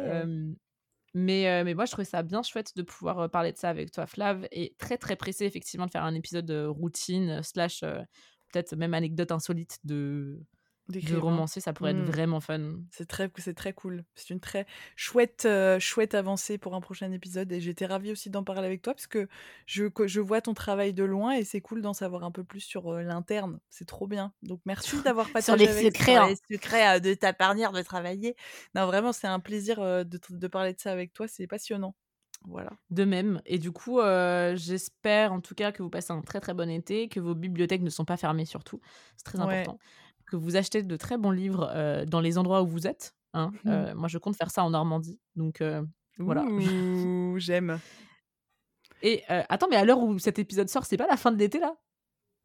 mais, 1.15 1.63
mais 1.63 1.73
moi, 1.73 1.85
je 1.85 1.91
trouvais 1.91 2.05
ça 2.05 2.21
bien 2.21 2.43
chouette 2.43 2.75
de 2.75 2.83
pouvoir 2.83 3.29
parler 3.29 3.51
de 3.51 3.57
ça 3.57 3.69
avec 3.69 3.91
toi, 3.91 4.05
Flav, 4.05 4.47
et 4.51 4.75
très 4.77 4.97
très 4.97 5.15
pressé 5.15 5.45
effectivement 5.45 5.85
de 5.85 5.91
faire 5.91 6.03
un 6.03 6.13
épisode 6.13 6.45
de 6.45 6.65
routine 6.65 7.41
slash 7.43 7.81
peut-être 7.81 8.75
même 8.75 8.93
anecdote 8.93 9.31
insolite 9.31 9.79
de 9.83 10.39
de 10.89 11.17
romancer, 11.17 11.61
ça 11.61 11.71
pourrait 11.71 11.91
être 11.91 11.97
mmh. 11.97 12.11
vraiment 12.11 12.39
fun. 12.41 12.75
C'est 12.91 13.07
très, 13.07 13.31
c'est 13.37 13.53
très 13.53 13.71
cool. 13.73 14.03
C'est 14.15 14.31
une 14.31 14.39
très 14.39 14.65
chouette, 14.95 15.43
euh, 15.45 15.79
chouette 15.79 16.13
avancée 16.13 16.57
pour 16.57 16.75
un 16.75 16.81
prochain 16.81 17.11
épisode. 17.11 17.51
Et 17.51 17.61
j'étais 17.61 17.85
ravie 17.85 18.11
aussi 18.11 18.29
d'en 18.29 18.43
parler 18.43 18.65
avec 18.65 18.81
toi 18.81 18.93
parce 18.93 19.07
que 19.07 19.27
je, 19.65 19.85
je 20.05 20.19
vois 20.19 20.41
ton 20.41 20.53
travail 20.53 20.93
de 20.93 21.03
loin 21.03 21.31
et 21.31 21.45
c'est 21.45 21.61
cool 21.61 21.81
d'en 21.81 21.93
savoir 21.93 22.23
un 22.23 22.31
peu 22.31 22.43
plus 22.43 22.59
sur 22.59 22.93
euh, 22.93 23.01
l'interne. 23.01 23.59
C'est 23.69 23.87
trop 23.87 24.07
bien. 24.07 24.33
Donc 24.41 24.59
merci 24.65 24.95
d'avoir 25.03 25.27
sur 25.41 25.55
les 25.55 25.67
secrets, 25.67 26.15
hein. 26.15 26.27
les 26.27 26.55
secrets 26.55 26.97
euh, 26.97 26.99
de 26.99 27.13
ta 27.13 27.31
parnière 27.31 27.71
de 27.71 27.81
travailler. 27.81 28.35
Non, 28.75 28.85
vraiment, 28.85 29.13
c'est 29.13 29.27
un 29.27 29.39
plaisir 29.39 29.79
de, 29.79 30.19
de 30.29 30.47
parler 30.47 30.73
de 30.73 30.79
ça 30.79 30.91
avec 30.91 31.13
toi. 31.13 31.27
C'est 31.27 31.47
passionnant. 31.47 31.95
Voilà. 32.45 32.71
De 32.89 33.05
même. 33.05 33.41
Et 33.45 33.57
du 33.57 33.71
coup, 33.71 34.01
j'espère 34.55 35.31
en 35.31 35.39
tout 35.39 35.55
cas 35.55 35.71
que 35.71 35.81
vous 35.81 35.89
passez 35.89 36.11
un 36.11 36.21
très 36.21 36.41
très 36.41 36.53
bon 36.53 36.69
été, 36.69 37.07
que 37.07 37.21
vos 37.21 37.35
bibliothèques 37.35 37.83
ne 37.83 37.89
sont 37.89 38.03
pas 38.03 38.17
fermées 38.17 38.43
surtout. 38.43 38.81
C'est 39.15 39.23
très 39.23 39.39
important 39.39 39.79
que 40.33 40.37
vous 40.37 40.55
achetez 40.55 40.81
de 40.81 40.97
très 40.97 41.19
bons 41.19 41.29
livres 41.29 41.69
euh, 41.75 42.05
dans 42.05 42.19
les 42.19 42.39
endroits 42.39 42.63
où 42.63 42.67
vous 42.67 42.87
êtes. 42.87 43.13
Hein. 43.33 43.51
Mmh. 43.63 43.69
Euh, 43.69 43.93
moi, 43.93 44.07
je 44.07 44.17
compte 44.17 44.35
faire 44.35 44.49
ça 44.49 44.63
en 44.63 44.71
Normandie. 44.71 45.19
Donc, 45.35 45.61
euh, 45.61 45.83
voilà. 46.17 46.43
j'aime. 47.37 47.79
Et 49.03 49.23
attends, 49.27 49.67
mais 49.69 49.75
à 49.75 49.85
l'heure 49.85 49.99
où 49.99 50.17
cet 50.17 50.39
épisode 50.39 50.69
sort, 50.69 50.85
c'est 50.85 50.97
pas 50.97 51.05
la 51.07 51.17
fin 51.17 51.31
de 51.31 51.37
l'été 51.37 51.59
là? 51.59 51.75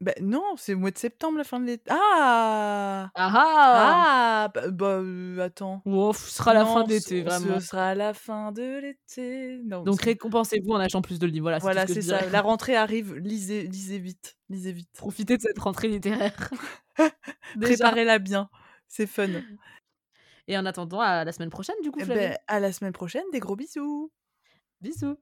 Bah, 0.01 0.13
non, 0.21 0.55
c'est 0.57 0.75
au 0.75 0.79
mois 0.79 0.93
de 0.93 0.99
septembre, 0.99 1.39
la 1.39 1.45
fin 1.45 1.59
de 1.59 1.67
l'été. 1.67 1.91
Ah! 1.91 3.11
Ah 3.15 3.33
ah! 3.35 3.95
Ah! 4.47 4.49
Bah 4.55 4.71
bah, 4.71 4.99
heu, 5.01 5.41
attends. 5.43 5.83
Wow, 5.85 6.13
ce 6.13 6.31
sera 6.31 6.55
la 6.55 6.65
fin 6.65 6.85
d'été, 6.85 7.23
vraiment. 7.23 7.59
ce 7.61 7.67
sera 7.67 7.95
la 7.97 8.15
fin 8.15 8.53
de 8.53 8.79
l'été. 8.81 9.59
Non, 9.65 9.83
Donc 9.85 10.01
récompensez-vous 10.03 10.73
en 10.73 10.77
achetant 10.81 11.03
plus 11.03 11.19
de 11.19 11.27
livres. 11.27 11.43
Voilà, 11.45 11.59
Voilà, 11.59 11.87
c'est 11.87 12.03
ça. 12.03 12.19
dirais. 12.19 12.31
La 12.31 12.43
rentrée 12.43 12.77
arrive, 12.77 13.15
lisez 13.17 13.65
lisez 13.65 13.99
vite, 13.99 14.37
lisez 14.49 14.73
vite. 14.73 14.91
Profitez 14.97 15.37
de 15.37 15.43
cette 15.43 15.59
rentrée 15.59 15.89
littéraire. 15.89 16.51
Préparez-la 17.61 18.19
bien, 18.19 18.49
c'est 18.89 19.07
fun. 19.07 19.29
Et 20.49 20.57
en 20.59 20.67
attendant, 20.67 21.01
à 21.01 21.25
la 21.25 21.33
semaine 21.33 21.51
prochaine, 21.51 21.77
du 21.83 21.91
coup, 21.91 22.01
Flavie. 22.01 22.31
beh, 22.31 22.37
à 22.47 22.61
la 22.61 22.73
semaine 22.73 22.93
prochaine, 22.93 23.25
des 23.33 23.41
gros 23.41 23.57
bisous. 23.57 24.11
Bisous. 24.81 25.19